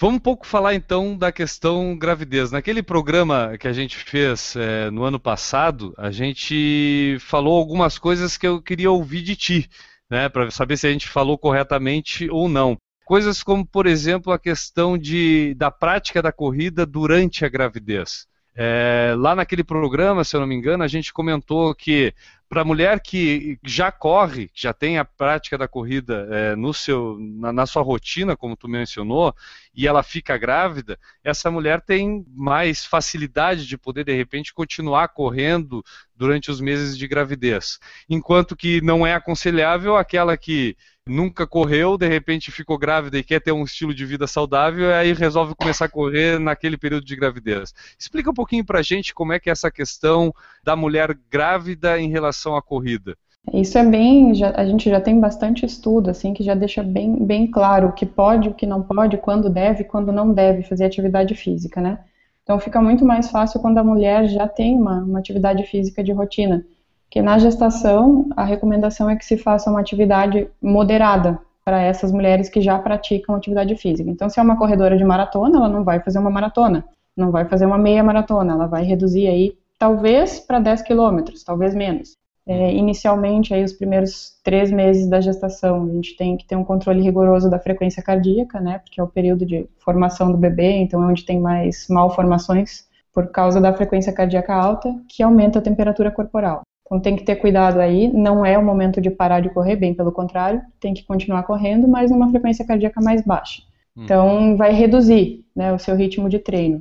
Vamos 0.00 0.16
um 0.16 0.20
pouco 0.20 0.46
falar 0.46 0.74
então 0.74 1.14
da 1.14 1.30
questão 1.30 1.94
gravidez. 1.94 2.50
Naquele 2.50 2.82
programa 2.82 3.58
que 3.60 3.68
a 3.68 3.72
gente 3.72 3.98
fez 3.98 4.56
é, 4.56 4.90
no 4.90 5.04
ano 5.04 5.20
passado, 5.20 5.92
a 5.98 6.10
gente 6.10 7.18
falou 7.20 7.58
algumas 7.58 7.98
coisas 7.98 8.38
que 8.38 8.46
eu 8.46 8.62
queria 8.62 8.90
ouvir 8.90 9.20
de 9.20 9.36
ti, 9.36 9.70
né, 10.10 10.26
para 10.30 10.50
saber 10.50 10.78
se 10.78 10.86
a 10.86 10.90
gente 10.90 11.06
falou 11.06 11.36
corretamente 11.36 12.30
ou 12.30 12.48
não. 12.48 12.78
Coisas 13.06 13.40
como, 13.40 13.64
por 13.64 13.86
exemplo, 13.86 14.32
a 14.32 14.38
questão 14.38 14.98
de, 14.98 15.54
da 15.54 15.70
prática 15.70 16.20
da 16.20 16.32
corrida 16.32 16.84
durante 16.84 17.44
a 17.44 17.48
gravidez. 17.48 18.26
É, 18.52 19.14
lá 19.16 19.32
naquele 19.32 19.62
programa, 19.62 20.24
se 20.24 20.34
eu 20.34 20.40
não 20.40 20.46
me 20.48 20.56
engano, 20.56 20.82
a 20.82 20.88
gente 20.88 21.12
comentou 21.12 21.72
que 21.72 22.12
para 22.48 22.62
a 22.62 22.64
mulher 22.64 23.00
que 23.00 23.58
já 23.64 23.90
corre, 23.90 24.50
já 24.54 24.72
tem 24.72 24.98
a 24.98 25.04
prática 25.04 25.58
da 25.58 25.66
corrida 25.66 26.28
é, 26.30 26.56
no 26.56 26.72
seu, 26.72 27.18
na, 27.18 27.52
na, 27.52 27.66
sua 27.66 27.82
rotina, 27.82 28.36
como 28.36 28.56
tu 28.56 28.68
mencionou, 28.68 29.34
e 29.74 29.86
ela 29.86 30.02
fica 30.02 30.38
grávida, 30.38 30.98
essa 31.24 31.50
mulher 31.50 31.80
tem 31.80 32.24
mais 32.34 32.84
facilidade 32.84 33.66
de 33.66 33.76
poder, 33.76 34.04
de 34.04 34.14
repente, 34.14 34.54
continuar 34.54 35.08
correndo 35.08 35.84
durante 36.14 36.50
os 36.50 36.60
meses 36.60 36.96
de 36.96 37.06
gravidez. 37.06 37.78
Enquanto 38.08 38.56
que 38.56 38.80
não 38.80 39.06
é 39.06 39.14
aconselhável 39.14 39.96
aquela 39.96 40.36
que 40.36 40.76
nunca 41.06 41.46
correu, 41.46 41.96
de 41.96 42.08
repente 42.08 42.50
ficou 42.50 42.76
grávida 42.76 43.16
e 43.16 43.22
quer 43.22 43.40
ter 43.40 43.52
um 43.52 43.62
estilo 43.62 43.94
de 43.94 44.04
vida 44.04 44.26
saudável, 44.26 44.88
e 44.88 44.92
aí 44.92 45.12
resolve 45.12 45.54
começar 45.54 45.84
a 45.84 45.88
correr 45.88 46.40
naquele 46.40 46.76
período 46.76 47.04
de 47.04 47.14
gravidez. 47.14 47.72
Explica 47.96 48.30
um 48.30 48.34
pouquinho 48.34 48.64
pra 48.64 48.82
gente 48.82 49.14
como 49.14 49.32
é 49.32 49.38
que 49.38 49.48
é 49.48 49.52
essa 49.52 49.70
questão 49.70 50.34
da 50.64 50.74
mulher 50.74 51.16
grávida 51.30 51.98
em 52.00 52.10
relação 52.10 52.35
à 52.56 52.62
corrida. 52.62 53.16
Isso 53.52 53.78
é 53.78 53.84
bem, 53.84 54.34
já, 54.34 54.50
a 54.56 54.66
gente 54.66 54.90
já 54.90 55.00
tem 55.00 55.20
bastante 55.20 55.64
estudo, 55.64 56.10
assim, 56.10 56.34
que 56.34 56.42
já 56.42 56.54
deixa 56.54 56.82
bem, 56.82 57.24
bem 57.24 57.46
claro 57.48 57.88
o 57.88 57.92
que 57.92 58.04
pode, 58.04 58.48
o 58.48 58.54
que 58.54 58.66
não 58.66 58.82
pode, 58.82 59.16
quando 59.18 59.48
deve, 59.48 59.84
quando 59.84 60.12
não 60.12 60.32
deve 60.32 60.62
fazer 60.62 60.84
atividade 60.84 61.34
física, 61.34 61.80
né? 61.80 62.00
Então 62.42 62.58
fica 62.58 62.82
muito 62.82 63.04
mais 63.04 63.30
fácil 63.30 63.60
quando 63.60 63.78
a 63.78 63.84
mulher 63.84 64.28
já 64.28 64.46
tem 64.46 64.76
uma, 64.76 64.98
uma 64.98 65.18
atividade 65.18 65.62
física 65.64 66.02
de 66.02 66.12
rotina 66.12 66.64
que 67.10 67.22
na 67.22 67.38
gestação 67.38 68.28
a 68.36 68.44
recomendação 68.44 69.08
é 69.08 69.16
que 69.16 69.24
se 69.24 69.36
faça 69.36 69.70
uma 69.70 69.80
atividade 69.80 70.48
moderada 70.60 71.38
para 71.64 71.80
essas 71.80 72.12
mulheres 72.12 72.48
que 72.48 72.60
já 72.60 72.78
praticam 72.78 73.34
atividade 73.34 73.74
física. 73.76 74.08
Então, 74.08 74.28
se 74.28 74.38
é 74.38 74.42
uma 74.42 74.56
corredora 74.56 74.96
de 74.96 75.04
maratona, 75.04 75.56
ela 75.56 75.68
não 75.68 75.82
vai 75.82 76.00
fazer 76.00 76.18
uma 76.18 76.30
maratona, 76.30 76.84
não 77.16 77.30
vai 77.30 77.44
fazer 77.44 77.66
uma 77.66 77.78
meia 77.78 78.04
maratona, 78.04 78.52
ela 78.52 78.66
vai 78.66 78.84
reduzir 78.84 79.26
aí 79.26 79.56
talvez 79.78 80.38
para 80.38 80.60
10 80.60 80.82
quilômetros, 80.82 81.42
talvez 81.42 81.74
menos. 81.74 82.16
É, 82.48 82.72
inicialmente, 82.72 83.52
aí 83.52 83.64
os 83.64 83.72
primeiros 83.72 84.38
três 84.44 84.70
meses 84.70 85.08
da 85.08 85.20
gestação, 85.20 85.82
a 85.82 85.92
gente 85.92 86.16
tem 86.16 86.36
que 86.36 86.46
ter 86.46 86.54
um 86.54 86.62
controle 86.62 87.02
rigoroso 87.02 87.50
da 87.50 87.58
frequência 87.58 88.00
cardíaca, 88.00 88.60
né, 88.60 88.78
porque 88.78 89.00
é 89.00 89.02
o 89.02 89.08
período 89.08 89.44
de 89.44 89.68
formação 89.78 90.30
do 90.30 90.38
bebê, 90.38 90.70
então 90.76 91.02
é 91.02 91.06
onde 91.06 91.24
tem 91.24 91.40
mais 91.40 91.88
malformações 91.88 92.86
por 93.12 93.28
causa 93.32 93.60
da 93.60 93.72
frequência 93.72 94.12
cardíaca 94.12 94.54
alta, 94.54 94.94
que 95.08 95.24
aumenta 95.24 95.58
a 95.58 95.62
temperatura 95.62 96.10
corporal. 96.10 96.62
Então 96.86 97.00
tem 97.00 97.16
que 97.16 97.24
ter 97.24 97.34
cuidado 97.36 97.80
aí, 97.80 98.12
não 98.12 98.46
é 98.46 98.56
o 98.56 98.64
momento 98.64 99.00
de 99.00 99.10
parar 99.10 99.40
de 99.40 99.50
correr, 99.50 99.74
bem 99.74 99.92
pelo 99.92 100.12
contrário, 100.12 100.62
tem 100.78 100.94
que 100.94 101.04
continuar 101.04 101.42
correndo, 101.42 101.88
mas 101.88 102.12
numa 102.12 102.30
frequência 102.30 102.64
cardíaca 102.64 103.00
mais 103.00 103.22
baixa. 103.22 103.62
Hum. 103.96 104.04
Então 104.04 104.56
vai 104.56 104.72
reduzir 104.72 105.44
né, 105.54 105.72
o 105.72 105.78
seu 105.80 105.96
ritmo 105.96 106.28
de 106.28 106.38
treino. 106.38 106.80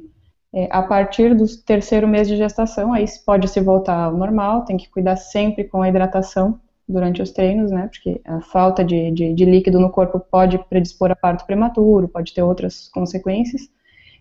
É, 0.56 0.70
a 0.72 0.82
partir 0.82 1.36
do 1.36 1.46
terceiro 1.66 2.08
mês 2.08 2.30
de 2.30 2.38
gestação, 2.38 2.94
aí 2.94 3.04
pode 3.26 3.46
se 3.50 3.60
voltar 3.60 4.06
ao 4.06 4.16
normal, 4.16 4.64
tem 4.64 4.78
que 4.78 4.90
cuidar 4.90 5.18
sempre 5.18 5.66
com 5.66 5.82
a 5.82 5.90
hidratação 5.90 6.58
durante 6.88 7.22
os 7.22 7.32
treinos, 7.32 7.72
né? 7.72 7.90
Porque 7.92 8.22
a 8.24 8.40
falta 8.40 8.82
de, 8.82 9.12
de, 9.12 9.34
de 9.34 9.44
líquido 9.44 9.82
no 9.82 9.90
corpo 9.90 10.18
pode 10.18 10.58
predispor 10.70 11.12
a 11.12 11.16
parto 11.16 11.46
prematuro, 11.46 12.08
pode 12.08 12.34
ter 12.34 12.42
outras 12.42 12.88
consequências. 12.88 13.64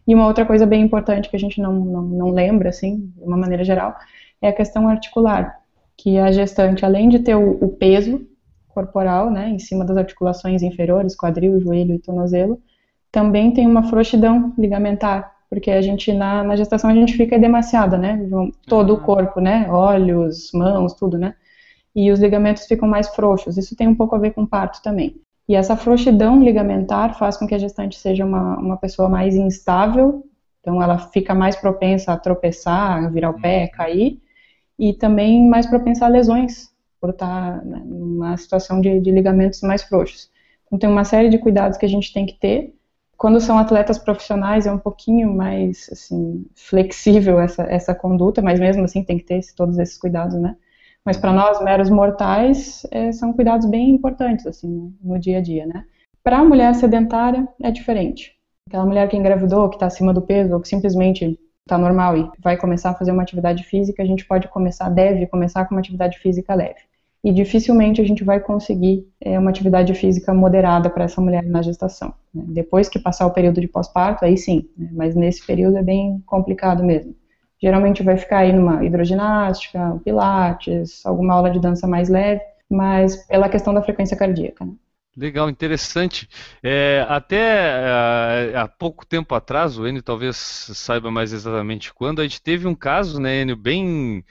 E 0.09 0.13
uma 0.13 0.27
outra 0.27 0.45
coisa 0.45 0.67
bem 0.67 0.83
importante 0.83 1.31
que 1.31 1.37
a 1.37 1.39
gente 1.39 1.61
não, 1.61 1.73
não, 1.73 2.03
não 2.03 2.31
lembra, 2.31 2.71
assim, 2.71 3.13
de 3.17 3.23
uma 3.23 3.37
maneira 3.37 3.63
geral, 3.63 3.95
é 4.43 4.49
a 4.49 4.53
questão 4.53 4.89
articular. 4.89 5.61
Que 5.97 6.19
a 6.19 6.33
gestante, 6.33 6.85
além 6.85 7.09
de 7.09 7.21
ter 7.21 7.37
o, 7.37 7.65
o 7.65 7.69
peso 7.69 8.27
corporal, 8.71 9.31
né, 9.31 9.51
em 9.51 9.61
cima 9.61 9.85
das 9.85 9.97
articulações 9.97 10.63
inferiores, 10.63 11.15
quadril, 11.17 11.61
joelho 11.61 11.95
e 11.95 11.99
tornozelo, 12.01 12.61
também 13.13 13.53
tem 13.53 13.69
uma 13.69 13.85
frouxidão 13.85 14.53
ligamentar 14.59 15.34
porque 15.55 15.71
a 15.71 15.81
gente 15.81 16.13
na, 16.13 16.43
na 16.43 16.57
gestação 16.57 16.91
a 16.91 16.95
gente 16.95 17.17
fica 17.17 17.39
demasiada, 17.39 17.97
né? 17.97 18.21
Todo 18.67 18.91
uhum. 18.91 18.99
o 18.99 19.01
corpo, 19.01 19.41
né? 19.41 19.67
Olhos, 19.71 20.51
mãos, 20.53 20.93
tudo, 20.95 21.17
né? 21.17 21.35
E 21.95 22.11
os 22.11 22.19
ligamentos 22.19 22.67
ficam 22.67 22.89
mais 22.89 23.09
frouxos. 23.09 23.57
Isso 23.57 23.77
tem 23.77 23.87
um 23.87 23.95
pouco 23.95 24.17
a 24.17 24.19
ver 24.19 24.33
com 24.33 24.43
o 24.43 24.47
parto 24.47 24.83
também. 24.83 25.17
E 25.49 25.55
essa 25.55 25.77
frouxidão 25.77 26.43
ligamentar 26.43 27.17
faz 27.17 27.37
com 27.37 27.47
que 27.47 27.55
a 27.55 27.59
gestante 27.59 27.97
seja 27.97 28.25
uma, 28.25 28.59
uma 28.59 28.77
pessoa 28.77 29.09
mais 29.09 29.37
instável, 29.37 30.27
então 30.61 30.83
ela 30.83 30.99
fica 30.99 31.35
mais 31.35 31.55
propensa 31.55 32.13
a 32.13 32.17
tropeçar, 32.17 33.05
a 33.05 33.09
virar 33.09 33.31
o 33.31 33.41
pé, 33.41 33.65
uhum. 33.65 33.77
cair, 33.77 34.21
e 34.77 34.93
também 34.93 35.49
mais 35.49 35.67
propensa 35.67 36.05
a 36.05 36.09
lesões, 36.09 36.71
por 37.01 37.11
estar 37.11 37.65
né, 37.65 37.81
numa 37.85 38.37
situação 38.37 38.81
de, 38.81 38.99
de 38.99 39.11
ligamentos 39.13 39.61
mais 39.61 39.83
frouxos. 39.83 40.31
Então 40.67 40.79
tem 40.79 40.91
uma 40.91 41.05
série 41.05 41.29
de 41.29 41.39
cuidados 41.39 41.79
que 41.79 41.87
a 41.87 41.89
gente 41.89 42.13
tem 42.13 42.27
que 42.27 42.35
ter, 42.35 42.75
quando 43.17 43.41
são 43.41 43.59
atletas 43.59 43.99
profissionais 43.99 44.67
é 44.67 44.73
um 44.73 44.79
pouquinho 44.79 45.33
mais 45.35 45.89
assim 45.91 46.45
flexível 46.55 47.41
essa, 47.41 47.63
essa 47.65 47.95
conduta, 47.95 48.43
mas 48.43 48.61
mesmo 48.61 48.85
assim 48.85 49.03
tem 49.03 49.19
que 49.19 49.25
ter 49.25 49.41
todos 49.57 49.79
esses 49.79 49.99
cuidados, 49.99 50.35
né? 50.35 50.57
Mas 51.05 51.17
para 51.17 51.33
nós 51.33 51.63
meros 51.63 51.91
mortais 51.91 52.87
é, 52.91 53.13
são 53.13 53.33
cuidados 53.33 53.67
bem 53.67 53.91
importantes 53.91 54.47
assim 54.47 54.95
no 55.03 55.19
dia 55.19 55.39
a 55.39 55.41
dia, 55.41 55.67
né? 55.67 55.85
Para 56.23 56.39
a 56.39 56.45
mulher 56.45 56.75
sedentária 56.75 57.47
é 57.63 57.71
diferente. 57.71 58.35
Aquela 58.69 58.87
mulher 58.87 59.09
que 59.09 59.17
engravidou, 59.17 59.69
que 59.69 59.77
está 59.77 59.87
acima 59.87 60.13
do 60.13 60.23
peso 60.23 60.55
ou 60.55 60.61
que 60.61 60.69
simplesmente 60.69 61.39
está 61.61 61.77
normal 61.77 62.17
e 62.17 62.31
vai 62.39 62.57
começar 62.57 62.91
a 62.91 62.95
fazer 62.95 63.13
uma 63.13 63.23
atividade 63.23 63.65
física, 63.65 64.03
a 64.03 64.07
gente 64.07 64.25
pode 64.27 64.49
começar, 64.49 64.89
deve 64.89 65.27
começar 65.27 65.67
com 65.67 65.75
uma 65.75 65.81
atividade 65.81 66.19
física 66.19 66.55
leve 66.55 66.81
e 67.25 67.33
dificilmente 67.33 68.03
a 68.03 68.05
gente 68.05 68.23
vai 68.23 68.39
conseguir 68.39 69.09
é, 69.19 69.39
uma 69.39 69.49
atividade 69.49 69.95
física 69.95 70.35
moderada 70.35 70.91
para 70.91 71.05
essa 71.05 71.23
mulher 71.23 71.43
na 71.43 71.63
gestação. 71.63 72.13
Né? 72.35 72.45
Depois 72.49 72.87
que 72.87 72.99
passar 72.99 73.27
o 73.27 73.31
período 73.31 73.63
de 73.63 73.67
pós-parto, 73.67 74.27
aí 74.27 74.37
sim, 74.37 74.69
né? 74.77 74.91
mas 74.93 75.15
nesse 75.15 75.45
período 75.47 75.79
é 75.79 75.83
bem 75.83 76.23
complicado 76.27 76.85
mesmo. 76.85 77.17
Geralmente 77.59 78.03
vai 78.03 78.19
ficar 78.19 78.41
aí 78.41 78.53
numa 78.53 78.85
hidroginástica, 78.85 79.99
pilates, 80.05 81.05
alguma 81.07 81.33
aula 81.33 81.51
de 81.51 81.59
dança 81.59 81.87
mais 81.87 82.11
leve, 82.11 82.43
mas 82.69 83.17
pela 83.27 83.49
questão 83.49 83.73
da 83.73 83.81
frequência 83.81 84.19
cardíaca. 84.19 84.67
Né? 84.67 84.73
Legal, 85.17 85.49
interessante. 85.49 86.29
É, 86.63 87.07
até 87.09 88.51
é, 88.53 88.57
há 88.57 88.69
pouco 88.69 89.07
tempo 89.07 89.35
atrás, 89.35 89.79
o 89.79 89.89
Enio 89.89 90.03
talvez 90.03 90.37
saiba 90.37 91.11
mais 91.11 91.33
exatamente 91.33 91.95
quando, 91.95 92.21
a 92.21 92.25
gente 92.25 92.43
teve 92.43 92.69
um 92.69 92.75
caso, 92.75 93.19
né, 93.19 93.41
Enio, 93.41 93.57
bem 93.57 94.23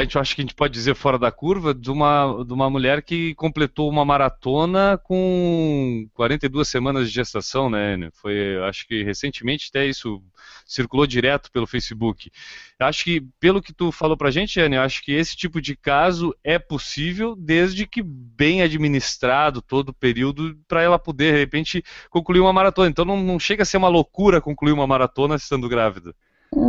a 0.00 0.02
gente 0.02 0.18
acha 0.18 0.34
que 0.34 0.40
a 0.40 0.44
gente 0.44 0.54
pode 0.54 0.72
dizer 0.72 0.94
fora 0.94 1.18
da 1.18 1.30
curva, 1.30 1.74
de 1.74 1.90
uma, 1.90 2.44
de 2.46 2.52
uma 2.52 2.70
mulher 2.70 3.02
que 3.02 3.34
completou 3.34 3.88
uma 3.88 4.04
maratona 4.04 4.98
com 5.02 6.08
42 6.14 6.66
semanas 6.66 7.08
de 7.08 7.14
gestação, 7.14 7.68
né? 7.68 8.08
Foi, 8.14 8.58
acho 8.64 8.86
que 8.86 9.02
recentemente 9.02 9.68
até 9.68 9.86
isso 9.86 10.22
circulou 10.66 11.06
direto 11.06 11.50
pelo 11.52 11.66
Facebook. 11.66 12.30
Acho 12.78 13.04
que, 13.04 13.20
pelo 13.38 13.62
que 13.62 13.72
tu 13.72 13.92
falou 13.92 14.16
pra 14.16 14.30
gente, 14.30 14.60
Anne, 14.60 14.76
acho 14.76 15.02
que 15.02 15.12
esse 15.12 15.36
tipo 15.36 15.60
de 15.60 15.76
caso 15.76 16.34
é 16.42 16.58
possível 16.58 17.36
desde 17.36 17.86
que 17.86 18.02
bem 18.02 18.62
administrado 18.62 19.62
todo 19.62 19.90
o 19.90 19.94
período 19.94 20.58
para 20.66 20.82
ela 20.82 20.98
poder, 20.98 21.32
de 21.32 21.38
repente, 21.38 21.84
concluir 22.10 22.40
uma 22.40 22.52
maratona. 22.52 22.88
Então 22.88 23.04
não, 23.04 23.22
não 23.22 23.38
chega 23.38 23.62
a 23.62 23.66
ser 23.66 23.76
uma 23.76 23.88
loucura 23.88 24.40
concluir 24.40 24.72
uma 24.72 24.86
maratona 24.86 25.36
estando 25.36 25.68
grávida. 25.68 26.14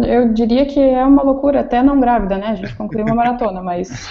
Eu 0.07 0.33
diria 0.33 0.65
que 0.65 0.79
é 0.79 1.03
uma 1.05 1.23
loucura, 1.23 1.59
até 1.59 1.83
não 1.83 1.99
grávida, 1.99 2.37
né? 2.37 2.47
A 2.47 2.55
gente 2.55 2.75
concluiu 2.75 3.05
uma 3.05 3.15
maratona, 3.15 3.61
mas 3.61 4.07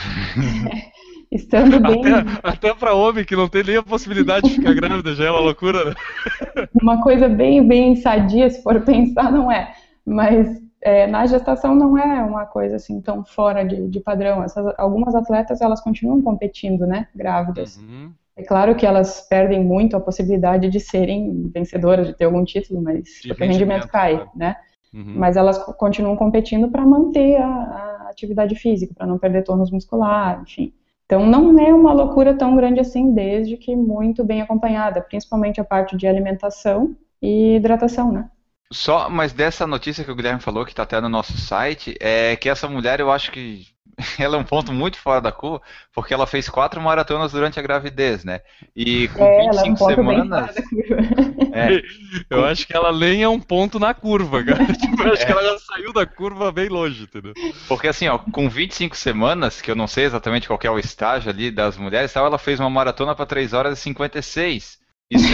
estando 1.32 1.80
bem. 1.80 2.04
Até, 2.12 2.40
até 2.42 2.74
para 2.74 2.94
homem 2.94 3.24
que 3.24 3.34
não 3.34 3.48
tem 3.48 3.64
nem 3.64 3.76
a 3.76 3.82
possibilidade 3.82 4.48
de 4.48 4.56
ficar 4.56 4.74
grávida 4.74 5.14
já 5.14 5.24
é 5.24 5.30
uma 5.30 5.40
loucura, 5.40 5.86
né? 5.86 5.94
Uma 6.80 7.02
coisa 7.02 7.28
bem, 7.28 7.66
bem 7.66 7.96
sadia, 7.96 8.50
se 8.50 8.62
for 8.62 8.80
pensar, 8.82 9.32
não 9.32 9.50
é. 9.50 9.72
Mas 10.04 10.60
é, 10.82 11.06
na 11.06 11.24
gestação 11.26 11.74
não 11.74 11.96
é 11.96 12.22
uma 12.22 12.44
coisa 12.44 12.76
assim 12.76 13.00
tão 13.00 13.24
fora 13.24 13.64
de, 13.64 13.88
de 13.88 14.00
padrão. 14.00 14.42
Essas, 14.42 14.74
algumas 14.76 15.14
atletas 15.14 15.60
elas 15.60 15.80
continuam 15.80 16.20
competindo, 16.20 16.86
né? 16.86 17.08
Grávidas. 17.14 17.78
Uhum. 17.78 18.12
É 18.36 18.42
claro 18.42 18.74
que 18.74 18.84
elas 18.84 19.26
perdem 19.28 19.62
muito 19.62 19.96
a 19.96 20.00
possibilidade 20.00 20.68
de 20.68 20.80
serem 20.80 21.50
vencedoras, 21.54 22.06
de 22.06 22.14
ter 22.14 22.24
algum 22.24 22.44
título, 22.44 22.82
mas 22.82 23.20
o 23.30 23.34
rendimento 23.34 23.86
cai, 23.88 24.16
né? 24.16 24.30
né? 24.34 24.56
Uhum. 24.92 25.14
Mas 25.16 25.36
elas 25.36 25.58
continuam 25.74 26.16
competindo 26.16 26.68
para 26.68 26.84
manter 26.84 27.36
a, 27.36 27.46
a, 27.46 28.08
atividade 28.10 28.54
física, 28.54 28.94
para 28.94 29.06
não 29.06 29.18
perder 29.18 29.42
tônus 29.42 29.70
muscular, 29.70 30.42
enfim. 30.42 30.72
Então 31.06 31.26
não 31.26 31.58
é 31.58 31.72
uma 31.72 31.92
loucura 31.92 32.34
tão 32.34 32.54
grande 32.56 32.80
assim, 32.80 33.12
desde 33.12 33.56
que 33.56 33.74
muito 33.74 34.22
bem 34.24 34.42
acompanhada, 34.42 35.00
principalmente 35.00 35.60
a 35.60 35.64
parte 35.64 35.96
de 35.96 36.06
alimentação 36.06 36.94
e 37.20 37.56
hidratação, 37.56 38.12
né? 38.12 38.28
Só, 38.72 39.10
mas 39.10 39.32
dessa 39.32 39.66
notícia 39.66 40.02
que 40.02 40.10
o 40.10 40.16
Guilherme 40.16 40.40
falou, 40.40 40.64
que 40.64 40.72
está 40.72 40.82
até 40.82 41.00
no 41.00 41.08
nosso 41.08 41.36
site, 41.36 41.94
é 42.00 42.36
que 42.36 42.48
essa 42.48 42.66
mulher, 42.68 43.00
eu 43.00 43.10
acho 43.10 43.30
que 43.30 43.66
ela 44.18 44.36
é 44.36 44.40
um 44.40 44.44
ponto 44.44 44.72
muito 44.72 44.98
fora 44.98 45.20
da 45.20 45.32
curva, 45.32 45.62
porque 45.92 46.12
ela 46.12 46.26
fez 46.26 46.48
quatro 46.48 46.80
maratonas 46.80 47.32
durante 47.32 47.58
a 47.58 47.62
gravidez, 47.62 48.24
né? 48.24 48.40
E 48.74 49.08
com 49.08 49.24
é, 49.24 49.50
25 49.50 49.54
ela 49.54 49.66
é 49.66 49.70
um 49.70 49.76
semanas. 49.76 50.54
É. 51.54 51.82
Eu 52.30 52.46
acho 52.46 52.66
que 52.66 52.74
ela 52.74 52.96
nem 52.96 53.22
é 53.22 53.28
um 53.28 53.38
ponto 53.38 53.78
na 53.78 53.92
curva, 53.92 54.42
cara. 54.42 54.64
Tipo, 54.72 55.02
eu 55.02 55.12
acho 55.12 55.22
é. 55.22 55.26
que 55.26 55.32
ela 55.32 55.42
já 55.42 55.58
saiu 55.58 55.92
da 55.92 56.06
curva 56.06 56.50
bem 56.50 56.68
longe, 56.68 57.02
entendeu? 57.02 57.34
Porque 57.68 57.88
assim, 57.88 58.08
ó, 58.08 58.16
com 58.16 58.48
25 58.48 58.96
semanas, 58.96 59.60
que 59.60 59.70
eu 59.70 59.74
não 59.74 59.86
sei 59.86 60.04
exatamente 60.04 60.46
qual 60.46 60.58
é 60.62 60.70
o 60.70 60.78
estágio 60.78 61.30
ali 61.30 61.50
das 61.50 61.76
mulheres, 61.76 62.10
tal, 62.10 62.24
ela 62.24 62.38
fez 62.38 62.58
uma 62.58 62.70
maratona 62.70 63.14
para 63.14 63.26
3 63.26 63.52
horas 63.52 63.78
e 63.78 63.82
56. 63.82 64.78
Isso 65.10 65.26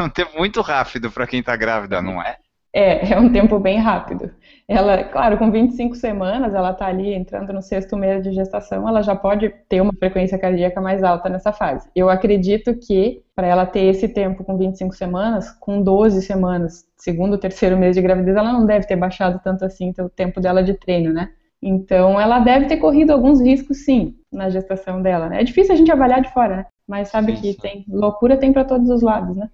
é 0.00 0.02
um 0.02 0.08
tempo 0.08 0.36
muito 0.36 0.60
rápido 0.60 1.12
para 1.12 1.28
quem 1.28 1.38
está 1.38 1.54
grávida, 1.54 2.02
não 2.02 2.20
é? 2.20 2.38
É, 2.72 3.12
é 3.12 3.18
um 3.18 3.30
tempo 3.30 3.58
bem 3.58 3.78
rápido. 3.78 4.30
Ela, 4.66 5.04
claro, 5.04 5.36
com 5.36 5.50
25 5.50 5.94
semanas, 5.94 6.54
ela 6.54 6.70
está 6.70 6.86
ali 6.86 7.12
entrando 7.12 7.52
no 7.52 7.60
sexto 7.60 7.96
mês 7.96 8.22
de 8.22 8.32
gestação, 8.32 8.88
ela 8.88 9.02
já 9.02 9.14
pode 9.14 9.50
ter 9.68 9.80
uma 9.80 9.92
frequência 9.92 10.38
cardíaca 10.38 10.80
mais 10.80 11.02
alta 11.02 11.28
nessa 11.28 11.52
fase. 11.52 11.88
Eu 11.94 12.08
acredito 12.08 12.74
que, 12.78 13.22
para 13.34 13.46
ela 13.46 13.66
ter 13.66 13.84
esse 13.84 14.08
tempo 14.08 14.44
com 14.44 14.56
25 14.56 14.94
semanas, 14.94 15.50
com 15.60 15.82
12 15.82 16.22
semanas, 16.22 16.86
segundo, 16.96 17.38
terceiro 17.38 17.76
mês 17.76 17.96
de 17.96 18.02
gravidez, 18.02 18.36
ela 18.36 18.52
não 18.52 18.64
deve 18.64 18.86
ter 18.86 18.96
baixado 18.96 19.40
tanto 19.42 19.64
assim 19.64 19.92
o 19.98 20.08
tempo 20.08 20.40
dela 20.40 20.62
de 20.62 20.74
treino, 20.74 21.12
né? 21.12 21.30
Então, 21.60 22.20
ela 22.20 22.40
deve 22.40 22.66
ter 22.66 22.78
corrido 22.78 23.12
alguns 23.12 23.40
riscos, 23.40 23.84
sim, 23.84 24.16
na 24.32 24.50
gestação 24.50 25.00
dela. 25.00 25.28
Né? 25.28 25.42
É 25.42 25.44
difícil 25.44 25.74
a 25.74 25.76
gente 25.76 25.92
avaliar 25.92 26.20
de 26.20 26.32
fora, 26.32 26.56
né? 26.56 26.66
Mas 26.88 27.08
sabe 27.08 27.36
sim, 27.36 27.40
que 27.42 27.52
sim. 27.52 27.58
tem 27.60 27.84
loucura 27.88 28.36
tem 28.36 28.52
para 28.52 28.64
todos 28.64 28.90
os 28.90 29.00
lados, 29.00 29.36
né? 29.36 29.48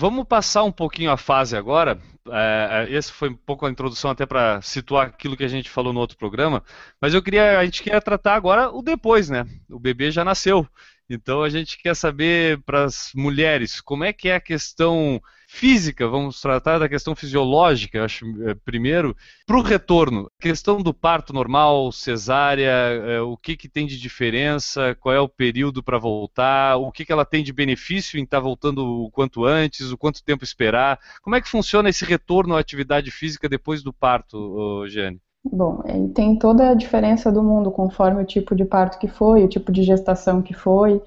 Vamos 0.00 0.24
passar 0.26 0.62
um 0.62 0.72
pouquinho 0.72 1.10
a 1.10 1.18
fase 1.18 1.54
agora. 1.54 2.00
É, 2.30 2.86
é 2.88 2.96
esse 2.96 3.12
foi 3.12 3.28
um 3.28 3.36
pouco 3.36 3.66
a 3.66 3.70
introdução 3.70 4.10
até 4.10 4.24
para 4.24 4.62
situar 4.62 5.08
aquilo 5.08 5.36
que 5.36 5.44
a 5.44 5.48
gente 5.48 5.68
falou 5.68 5.92
no 5.92 6.00
outro 6.00 6.16
programa. 6.16 6.64
Mas 6.98 7.12
eu 7.12 7.22
queria, 7.22 7.58
a 7.58 7.64
gente 7.66 7.82
quer 7.82 8.02
tratar 8.02 8.34
agora 8.34 8.70
o 8.70 8.80
depois, 8.80 9.28
né? 9.28 9.44
O 9.68 9.78
bebê 9.78 10.10
já 10.10 10.24
nasceu. 10.24 10.66
Então 11.10 11.42
a 11.42 11.50
gente 11.50 11.76
quer 11.76 11.94
saber 11.94 12.62
para 12.62 12.84
as 12.84 13.10
mulheres 13.14 13.78
como 13.78 14.02
é 14.02 14.10
que 14.10 14.30
é 14.30 14.36
a 14.36 14.40
questão 14.40 15.20
física, 15.52 16.06
vamos 16.06 16.40
tratar 16.40 16.78
da 16.78 16.88
questão 16.88 17.14
fisiológica, 17.14 18.04
acho, 18.04 18.24
é, 18.48 18.54
primeiro, 18.54 19.16
para 19.44 19.58
o 19.58 19.62
retorno, 19.62 20.30
questão 20.40 20.80
do 20.80 20.94
parto 20.94 21.32
normal, 21.32 21.90
cesárea, 21.90 22.70
é, 22.70 23.20
o 23.20 23.36
que, 23.36 23.56
que 23.56 23.68
tem 23.68 23.84
de 23.84 23.98
diferença, 23.98 24.96
qual 25.00 25.12
é 25.12 25.20
o 25.20 25.28
período 25.28 25.82
para 25.82 25.98
voltar, 25.98 26.76
o 26.76 26.92
que, 26.92 27.04
que 27.04 27.12
ela 27.12 27.24
tem 27.24 27.42
de 27.42 27.52
benefício 27.52 28.18
em 28.18 28.22
estar 28.22 28.36
tá 28.36 28.42
voltando 28.42 28.86
o 28.86 29.10
quanto 29.10 29.44
antes, 29.44 29.90
o 29.90 29.98
quanto 29.98 30.22
tempo 30.22 30.44
esperar, 30.44 31.00
como 31.20 31.34
é 31.34 31.40
que 31.40 31.48
funciona 31.48 31.90
esse 31.90 32.04
retorno 32.04 32.54
à 32.54 32.60
atividade 32.60 33.10
física 33.10 33.48
depois 33.48 33.82
do 33.82 33.92
parto, 33.92 34.86
Jane? 34.86 35.20
Bom, 35.44 35.82
tem 36.14 36.38
toda 36.38 36.70
a 36.70 36.74
diferença 36.74 37.32
do 37.32 37.42
mundo 37.42 37.72
conforme 37.72 38.22
o 38.22 38.26
tipo 38.26 38.54
de 38.54 38.64
parto 38.64 38.98
que 38.98 39.08
foi, 39.08 39.42
o 39.42 39.48
tipo 39.48 39.72
de 39.72 39.82
gestação 39.82 40.40
que 40.40 40.54
foi, 40.54 41.02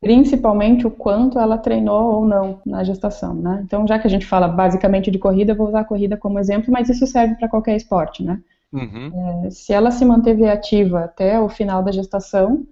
principalmente 0.00 0.86
o 0.86 0.90
quanto 0.90 1.38
ela 1.38 1.58
treinou 1.58 2.14
ou 2.14 2.24
não 2.24 2.60
na 2.64 2.84
gestação, 2.84 3.34
né? 3.34 3.62
Então, 3.64 3.86
já 3.86 3.98
que 3.98 4.06
a 4.06 4.10
gente 4.10 4.26
fala 4.26 4.46
basicamente 4.46 5.10
de 5.10 5.18
corrida, 5.18 5.52
eu 5.52 5.56
vou 5.56 5.68
usar 5.68 5.80
a 5.80 5.84
corrida 5.84 6.16
como 6.16 6.38
exemplo, 6.38 6.72
mas 6.72 6.88
isso 6.88 7.06
serve 7.06 7.34
para 7.34 7.48
qualquer 7.48 7.76
esporte, 7.76 8.22
né? 8.22 8.40
Uhum. 8.72 9.44
É, 9.46 9.50
se 9.50 9.72
ela 9.72 9.90
se 9.90 10.04
manteve 10.04 10.46
ativa 10.48 11.04
até 11.04 11.40
o 11.40 11.48
final 11.48 11.82
da 11.82 11.90
gestação, 11.90 12.66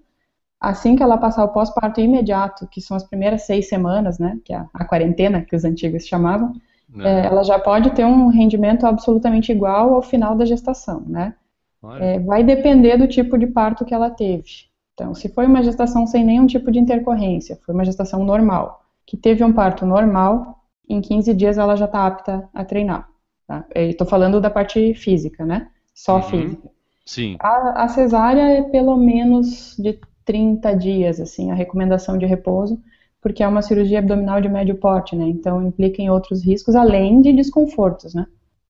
assim 0.60 0.94
que 0.94 1.02
ela 1.02 1.18
passar 1.18 1.44
o 1.44 1.48
pós-parto 1.48 2.00
imediato, 2.00 2.66
que 2.68 2.80
são 2.80 2.96
as 2.96 3.04
primeiras 3.04 3.42
seis 3.42 3.68
semanas, 3.68 4.18
né? 4.18 4.38
Que 4.44 4.52
é 4.52 4.56
a, 4.56 4.68
a 4.74 4.84
quarentena 4.84 5.42
que 5.42 5.56
os 5.56 5.64
antigos 5.64 6.06
chamavam, 6.06 6.52
é, 6.98 7.26
ela 7.26 7.42
já 7.42 7.58
pode 7.58 7.90
ter 7.90 8.04
um 8.04 8.28
rendimento 8.28 8.86
absolutamente 8.86 9.50
igual 9.50 9.94
ao 9.94 10.02
final 10.02 10.36
da 10.36 10.44
gestação, 10.44 11.02
né? 11.06 11.34
É, 12.00 12.18
vai 12.20 12.42
depender 12.42 12.96
do 12.96 13.06
tipo 13.06 13.36
de 13.38 13.46
parto 13.46 13.84
que 13.84 13.94
ela 13.94 14.10
teve. 14.10 14.66
Então, 14.96 15.14
se 15.14 15.28
foi 15.28 15.44
uma 15.44 15.62
gestação 15.62 16.06
sem 16.06 16.24
nenhum 16.24 16.46
tipo 16.46 16.72
de 16.72 16.78
intercorrência, 16.78 17.58
foi 17.66 17.74
uma 17.74 17.84
gestação 17.84 18.24
normal, 18.24 18.82
que 19.04 19.14
teve 19.14 19.44
um 19.44 19.52
parto 19.52 19.84
normal, 19.84 20.64
em 20.88 21.02
15 21.02 21.34
dias 21.34 21.58
ela 21.58 21.76
já 21.76 21.84
está 21.84 22.06
apta 22.06 22.48
a 22.54 22.64
treinar. 22.64 23.06
Tá? 23.46 23.66
Estou 23.74 24.06
falando 24.06 24.40
da 24.40 24.48
parte 24.48 24.94
física, 24.94 25.44
né? 25.44 25.68
Só 25.94 26.16
uhum. 26.16 26.22
física. 26.22 26.70
Sim. 27.04 27.36
A, 27.38 27.84
a, 27.84 27.88
cesárea 27.88 28.58
é 28.58 28.62
pelo 28.62 28.96
menos 28.96 29.76
de 29.78 30.00
30 30.24 30.74
dias, 30.74 31.20
assim, 31.20 31.50
a 31.50 31.54
recomendação 31.54 32.16
de 32.16 32.24
repouso, 32.24 32.82
porque 33.20 33.42
é 33.42 33.48
uma 33.48 33.60
cirurgia 33.60 33.98
abdominal 33.98 34.40
de 34.40 34.48
médio 34.48 34.76
porte, 34.76 35.14
né? 35.14 35.26
Então 35.26 35.62
implica 35.66 36.00
em 36.00 36.08
outros 36.08 36.42
riscos, 36.42 36.74
além 36.74 37.20
de 37.20 37.34
desconfortos, 37.34 38.14
né? 38.14 38.26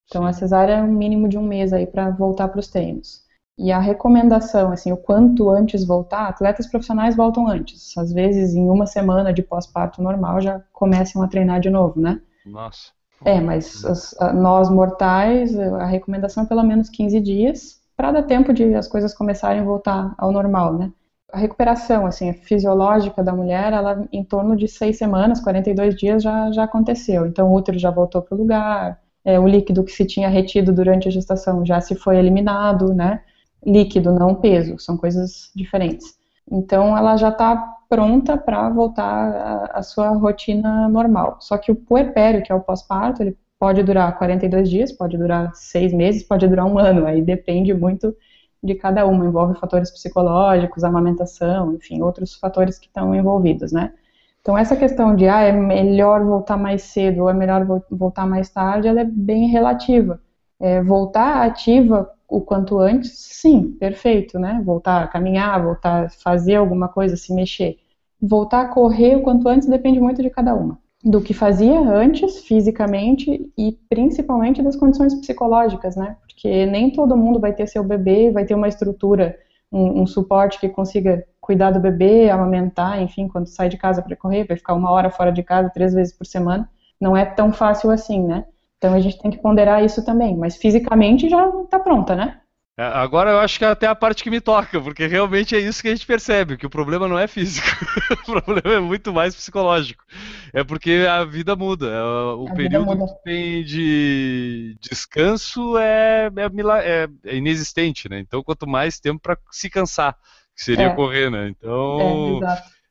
Então 0.07 0.23
Sim. 0.23 0.29
a 0.29 0.33
cesárea 0.33 0.73
é 0.75 0.83
um 0.83 0.93
mínimo 0.93 1.29
de 1.29 1.39
um 1.39 1.43
mês 1.43 1.73
aí 1.73 1.87
para 1.87 2.11
voltar 2.11 2.49
para 2.49 2.59
os 2.59 2.69
treinos. 2.69 3.25
E 3.59 3.73
a 3.73 3.79
recomendação, 3.79 4.71
assim, 4.71 4.92
o 4.92 4.97
quanto 4.97 5.49
antes 5.49 5.85
voltar, 5.85 6.29
atletas 6.29 6.66
profissionais 6.66 7.16
voltam 7.16 7.49
antes. 7.49 7.97
Às 7.97 8.12
vezes, 8.12 8.55
em 8.55 8.69
uma 8.69 8.87
semana 8.87 9.33
de 9.33 9.42
pós-parto 9.42 10.03
normal, 10.03 10.40
já 10.42 10.61
começam 10.73 11.23
a 11.23 11.29
treinar 11.29 11.61
de 11.61 11.71
novo, 11.71 11.99
né? 11.99 12.21
Nossa. 12.45 12.90
É, 13.25 13.40
mas 13.40 13.83
as, 13.85 14.14
a, 14.21 14.33
nós 14.33 14.69
mortais, 14.69 15.59
a 15.59 15.87
recomendação 15.87 16.45
é 16.45 16.47
pelo 16.47 16.62
menos 16.62 16.90
15 16.90 17.19
dias, 17.21 17.81
para 17.97 18.12
dar 18.12 18.23
tempo 18.25 18.53
de 18.53 18.75
as 18.75 18.87
coisas 18.87 19.14
começarem 19.14 19.62
a 19.62 19.64
voltar 19.64 20.14
ao 20.19 20.31
normal, 20.31 20.75
né? 20.75 20.92
A 21.33 21.38
recuperação, 21.38 22.07
assim, 22.07 22.33
fisiológica 22.35 23.23
da 23.23 23.33
mulher, 23.33 23.73
ela 23.73 24.07
em 24.12 24.23
torno 24.23 24.55
de 24.55 24.69
seis 24.69 24.99
semanas, 24.99 25.40
42 25.40 25.97
dias 25.97 26.23
já, 26.23 26.53
já 26.53 26.64
aconteceu. 26.64 27.27
Então, 27.27 27.51
o 27.51 27.55
útero 27.55 27.79
já 27.79 27.90
voltou 27.90 28.21
para 28.21 28.35
o 28.35 28.38
lugar, 28.38 29.01
é, 29.25 29.40
o 29.40 29.49
líquido 29.49 29.83
que 29.83 29.92
se 29.92 30.05
tinha 30.05 30.29
retido 30.29 30.73
durante 30.73 31.09
a 31.09 31.11
gestação 31.11 31.64
já 31.64 31.81
se 31.81 31.95
foi 31.97 32.19
eliminado, 32.19 32.95
né? 32.95 33.23
Líquido, 33.66 34.12
não 34.12 34.35
peso, 34.35 34.79
são 34.79 34.96
coisas 34.96 35.50
diferentes. 35.55 36.16
Então 36.50 36.96
ela 36.96 37.16
já 37.16 37.31
está 37.31 37.57
pronta 37.88 38.37
para 38.37 38.68
voltar 38.68 39.70
à 39.72 39.83
sua 39.83 40.11
rotina 40.11 40.88
normal. 40.88 41.38
Só 41.40 41.59
que 41.59 41.72
o 41.72 41.76
puerpério, 41.76 42.42
que 42.42 42.52
é 42.52 42.55
o 42.55 42.61
pós-parto, 42.61 43.22
ele 43.22 43.37
pode 43.59 43.83
durar 43.83 44.16
42 44.16 44.68
dias, 44.68 44.92
pode 44.92 45.16
durar 45.16 45.55
seis 45.55 45.92
meses, 45.92 46.22
pode 46.22 46.46
durar 46.46 46.66
um 46.66 46.79
ano, 46.79 47.07
aí 47.07 47.22
depende 47.22 47.72
muito 47.74 48.14
de 48.62 48.74
cada 48.74 49.07
uma, 49.07 49.24
envolve 49.26 49.59
fatores 49.59 49.90
psicológicos, 49.90 50.85
amamentação, 50.85 51.74
enfim, 51.74 52.02
outros 52.02 52.35
fatores 52.35 52.79
que 52.79 52.87
estão 52.87 53.14
envolvidos, 53.14 53.72
né? 53.72 53.92
Então 54.40 54.57
essa 54.57 54.76
questão 54.76 55.14
de, 55.16 55.29
ah, 55.29 55.40
é 55.42 55.52
melhor 55.52 56.24
voltar 56.24 56.57
mais 56.57 56.83
cedo 56.83 57.22
ou 57.22 57.31
é 57.31 57.35
melhor 57.35 57.66
voltar 57.90 58.26
mais 58.26 58.48
tarde, 58.48 58.88
ela 58.88 59.00
é 59.00 59.05
bem 59.05 59.48
relativa. 59.48 60.20
É, 60.61 60.83
voltar 60.83 61.44
ativa 61.44 62.11
o 62.29 62.41
quanto 62.41 62.79
antes, 62.79 63.12
sim, 63.17 63.73
perfeito, 63.73 64.39
né? 64.39 64.61
Voltar 64.65 65.03
a 65.03 65.07
caminhar, 65.07 65.62
voltar 65.62 66.07
a 66.07 66.09
fazer 66.09 66.57
alguma 66.57 66.89
coisa, 66.89 67.17
se 67.17 67.33
mexer. 67.33 67.77
Voltar 68.21 68.62
a 68.62 68.69
correr 68.69 69.17
o 69.17 69.23
quanto 69.23 69.49
antes 69.49 69.69
depende 69.69 70.01
muito 70.01 70.23
de 70.23 70.31
cada 70.31 70.55
uma. 70.55 70.79
Do 71.05 71.21
que 71.21 71.33
fazia 71.33 71.79
antes, 71.79 72.41
fisicamente, 72.41 73.53
e 73.57 73.79
principalmente 73.89 74.62
das 74.62 74.75
condições 74.75 75.15
psicológicas, 75.15 75.95
né? 75.95 76.17
Porque 76.23 76.67
nem 76.67 76.91
todo 76.91 77.17
mundo 77.17 77.39
vai 77.39 77.53
ter 77.53 77.67
seu 77.69 77.85
bebê, 77.85 78.31
vai 78.31 78.45
ter 78.45 78.55
uma 78.55 78.67
estrutura, 78.67 79.37
um, 79.71 80.03
um 80.03 80.07
suporte 80.07 80.59
que 80.59 80.69
consiga 80.69 81.25
cuidar 81.41 81.71
do 81.71 81.79
bebê, 81.79 82.29
amamentar, 82.29 83.01
enfim, 83.01 83.29
quando 83.29 83.47
sai 83.47 83.69
de 83.69 83.77
casa 83.77 84.03
para 84.03 84.17
correr, 84.17 84.45
vai 84.45 84.57
ficar 84.57 84.75
uma 84.75 84.91
hora 84.91 85.11
fora 85.11 85.31
de 85.31 85.45
casa 85.45 85.71
três 85.73 85.95
vezes 85.95 86.12
por 86.12 86.27
semana. 86.27 86.69
Não 87.01 87.17
é 87.17 87.25
tão 87.25 87.53
fácil 87.53 87.91
assim, 87.91 88.21
né? 88.27 88.45
Então 88.79 88.95
a 88.95 89.01
gente 89.01 89.19
tem 89.21 89.31
que 89.31 89.39
ponderar 89.39 89.85
isso 89.85 90.05
também, 90.05 90.37
mas 90.37 90.57
fisicamente 90.57 91.29
já 91.29 91.49
está 91.65 91.79
pronta, 91.79 92.15
né? 92.15 92.41
É, 92.79 92.85
agora 92.85 93.31
eu 93.31 93.39
acho 93.39 93.59
que 93.59 93.65
é 93.65 93.69
até 93.69 93.87
a 93.87 93.95
parte 93.95 94.23
que 94.23 94.29
me 94.29 94.39
toca, 94.39 94.79
porque 94.79 95.07
realmente 95.07 95.57
é 95.57 95.59
isso 95.59 95.81
que 95.81 95.89
a 95.89 95.93
gente 95.93 96.07
percebe, 96.07 96.59
que 96.59 96.67
o 96.67 96.71
problema 96.71 97.09
não 97.09 97.19
é 97.19 97.27
físico, 97.27 97.67
o 98.29 98.41
problema 98.43 98.75
é 98.75 98.81
muito 98.81 99.15
mais 99.15 99.35
psicológico. 99.35 100.05
É 100.53 100.62
porque 100.62 101.07
a 101.09 101.25
vida 101.25 101.57
muda, 101.57 101.87
é, 101.87 102.03
o 102.03 102.47
a 102.47 102.55
período 102.55 103.07
que 103.07 103.25
tem 103.25 103.65
de 103.65 104.77
descanso 104.79 105.79
é, 105.79 106.31
é, 106.37 107.09
é, 107.25 107.37
inexistente, 107.37 108.11
né? 108.11 108.19
Então 108.19 108.43
quanto 108.43 108.67
mais 108.67 109.01
tempo 109.01 109.23
para 109.23 109.39
se 109.51 109.71
cansar, 109.71 110.15
que 110.55 110.62
seria 110.62 110.89
é. 110.89 110.95
correr, 110.95 111.31
né? 111.31 111.49
Então 111.49 112.41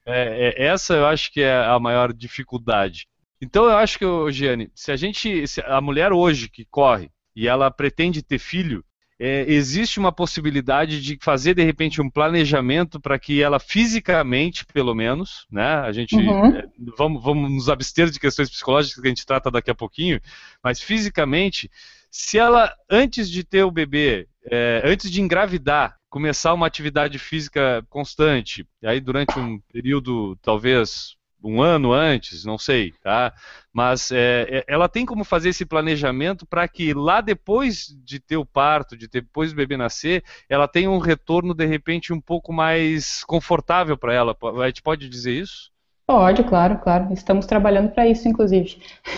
é, 0.03 0.65
essa 0.65 0.95
eu 0.95 1.05
acho 1.05 1.31
que 1.31 1.41
é 1.41 1.63
a 1.63 1.79
maior 1.79 2.11
dificuldade. 2.11 3.07
Então 3.45 3.65
eu 3.65 3.77
acho 3.77 3.99
que, 3.99 4.31
Giane, 4.31 4.71
se 4.73 4.91
a 4.91 4.95
gente, 4.95 5.47
se 5.47 5.61
a 5.61 5.79
mulher 5.79 6.11
hoje 6.11 6.49
que 6.49 6.65
corre 6.65 7.11
e 7.35 7.47
ela 7.47 7.69
pretende 7.69 8.23
ter 8.23 8.39
filho, 8.39 8.83
é, 9.19 9.45
existe 9.47 9.99
uma 9.99 10.11
possibilidade 10.11 10.99
de 10.99 11.17
fazer 11.21 11.53
de 11.53 11.63
repente 11.63 12.01
um 12.01 12.09
planejamento 12.09 12.99
para 12.99 13.19
que 13.19 13.43
ela 13.43 13.59
fisicamente, 13.59 14.65
pelo 14.65 14.95
menos, 14.95 15.45
né? 15.49 15.75
A 15.75 15.91
gente 15.91 16.15
uhum. 16.15 16.57
é, 16.57 16.65
vamos, 16.97 17.23
vamos 17.23 17.51
nos 17.51 17.69
abster 17.69 18.09
de 18.09 18.19
questões 18.19 18.49
psicológicas 18.49 18.99
que 18.99 19.07
a 19.07 19.09
gente 19.09 19.25
trata 19.25 19.51
daqui 19.51 19.69
a 19.69 19.75
pouquinho, 19.75 20.19
mas 20.63 20.81
fisicamente, 20.81 21.69
se 22.09 22.39
ela 22.39 22.73
antes 22.89 23.29
de 23.29 23.43
ter 23.43 23.63
o 23.63 23.71
bebê, 23.71 24.27
é, 24.49 24.81
antes 24.83 25.11
de 25.11 25.21
engravidar, 25.21 25.97
começar 26.09 26.51
uma 26.51 26.65
atividade 26.65 27.19
física 27.19 27.85
constante, 27.89 28.67
aí 28.83 28.99
durante 28.99 29.37
um 29.37 29.59
período 29.71 30.35
talvez 30.41 31.15
um 31.45 31.61
ano 31.61 31.93
antes, 31.93 32.43
não 32.43 32.57
sei, 32.57 32.91
tá? 33.03 33.33
Mas 33.71 34.11
é, 34.11 34.47
é 34.49 34.65
ela 34.67 34.89
tem 34.89 35.05
como 35.05 35.23
fazer 35.23 35.49
esse 35.49 35.65
planejamento 35.65 36.45
para 36.45 36.67
que 36.67 36.93
lá 36.93 37.21
depois 37.21 37.95
de 38.03 38.19
ter 38.19 38.37
o 38.37 38.45
parto, 38.45 38.97
de 38.97 39.07
ter, 39.07 39.21
depois 39.21 39.51
do 39.51 39.55
bebê 39.55 39.77
nascer, 39.77 40.23
ela 40.49 40.67
tenha 40.67 40.89
um 40.89 40.97
retorno 40.97 41.53
de 41.53 41.65
repente 41.65 42.11
um 42.11 42.19
pouco 42.19 42.51
mais 42.51 43.23
confortável 43.25 43.97
para 43.97 44.13
ela. 44.13 44.35
A 44.63 44.67
gente 44.67 44.81
pode 44.81 45.07
dizer 45.07 45.33
isso? 45.33 45.74
Pode, 46.07 46.43
claro, 46.43 46.77
claro. 46.77 47.11
Estamos 47.11 47.47
trabalhando 47.47 47.89
para 47.89 48.07
isso, 48.07 48.27
inclusive. 48.27 48.77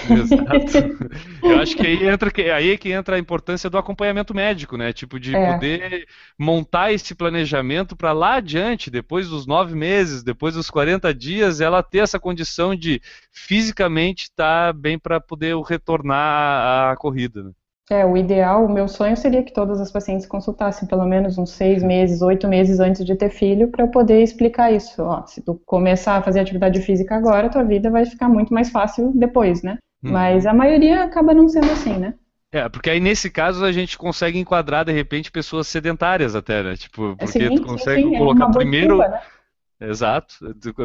Exato. 0.09 0.97
Eu 1.43 1.59
acho 1.59 1.75
que 1.75 1.85
aí 1.85 2.07
entra 2.07 2.31
aí 2.55 2.71
é 2.71 2.77
que 2.77 2.93
entra 2.93 3.17
a 3.17 3.19
importância 3.19 3.69
do 3.69 3.77
acompanhamento 3.77 4.33
médico, 4.33 4.77
né? 4.77 4.93
Tipo 4.93 5.19
de 5.19 5.35
é. 5.35 5.53
poder 5.53 6.07
montar 6.39 6.93
esse 6.93 7.13
planejamento 7.13 7.93
para 7.93 8.13
lá 8.13 8.35
adiante, 8.35 8.89
depois 8.89 9.27
dos 9.27 9.45
nove 9.45 9.75
meses, 9.75 10.23
depois 10.23 10.55
dos 10.55 10.69
40 10.69 11.13
dias, 11.13 11.59
ela 11.59 11.83
ter 11.83 11.99
essa 11.99 12.19
condição 12.19 12.73
de 12.73 13.01
fisicamente 13.33 14.23
estar 14.23 14.67
tá 14.67 14.73
bem 14.73 14.97
para 14.97 15.19
poder 15.19 15.57
retornar 15.57 16.91
à 16.91 16.95
corrida. 16.95 17.43
Né? 17.43 17.51
É, 17.89 18.05
o 18.05 18.17
ideal, 18.17 18.65
o 18.65 18.69
meu 18.69 18.85
sonho 18.85 19.15
seria 19.15 19.41
que 19.41 19.53
todas 19.53 19.79
as 19.79 19.89
pacientes 19.89 20.25
consultassem 20.25 20.85
pelo 20.87 21.05
menos 21.05 21.37
uns 21.37 21.51
seis 21.51 21.81
meses, 21.81 22.21
oito 22.21 22.45
meses 22.45 22.81
antes 22.81 23.05
de 23.05 23.15
ter 23.15 23.29
filho, 23.29 23.69
para 23.69 23.85
eu 23.85 23.87
poder 23.87 24.21
explicar 24.21 24.73
isso. 24.73 25.01
Ó, 25.01 25.25
se 25.25 25.41
tu 25.41 25.61
começar 25.65 26.17
a 26.17 26.21
fazer 26.21 26.41
atividade 26.41 26.81
física 26.81 27.15
agora, 27.15 27.49
tua 27.49 27.63
vida 27.63 27.89
vai 27.89 28.05
ficar 28.05 28.27
muito 28.27 28.53
mais 28.53 28.69
fácil 28.69 29.13
depois, 29.15 29.63
né? 29.63 29.77
Hum. 30.03 30.11
Mas 30.11 30.45
a 30.45 30.53
maioria 30.53 31.03
acaba 31.03 31.33
não 31.33 31.47
sendo 31.47 31.71
assim, 31.71 31.97
né? 31.97 32.13
É, 32.51 32.67
porque 32.67 32.89
aí 32.89 32.99
nesse 32.99 33.29
caso 33.29 33.63
a 33.63 33.71
gente 33.71 33.97
consegue 33.97 34.37
enquadrar 34.37 34.83
de 34.83 34.91
repente 34.91 35.31
pessoas 35.31 35.67
sedentárias 35.67 36.35
até, 36.35 36.63
né? 36.63 36.75
Tipo, 36.75 37.15
porque 37.17 37.49
sim, 37.49 37.55
tu 37.55 37.61
consegue 37.61 38.03
sim, 38.03 38.09
sim. 38.09 38.15
É 38.15 38.17
colocar 38.17 38.49
é 38.49 38.51
primeiro. 38.51 38.97
Né? 38.97 39.21
Exato. 39.79 40.35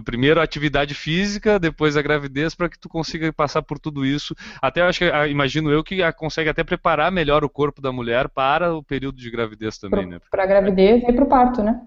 Primeiro 0.04 0.40
a 0.40 0.44
atividade 0.44 0.94
física, 0.94 1.58
depois 1.58 1.96
a 1.96 2.02
gravidez, 2.02 2.54
para 2.54 2.68
que 2.68 2.78
tu 2.78 2.88
consiga 2.88 3.32
passar 3.32 3.62
por 3.62 3.78
tudo 3.78 4.04
isso. 4.04 4.34
Até 4.60 4.82
acho 4.82 4.98
que 4.98 5.10
imagino 5.28 5.70
eu 5.70 5.82
que 5.82 6.00
consegue 6.12 6.50
até 6.50 6.62
preparar 6.62 7.10
melhor 7.10 7.42
o 7.42 7.48
corpo 7.48 7.80
da 7.80 7.90
mulher 7.90 8.28
para 8.28 8.74
o 8.74 8.82
período 8.82 9.16
de 9.16 9.30
gravidez 9.30 9.78
também, 9.78 10.02
pro, 10.02 10.10
né? 10.10 10.20
Para 10.30 10.44
a 10.44 10.46
gravidez 10.46 11.02
e 11.02 11.12
para 11.12 11.24
o 11.24 11.28
parto, 11.28 11.62
né? 11.62 11.80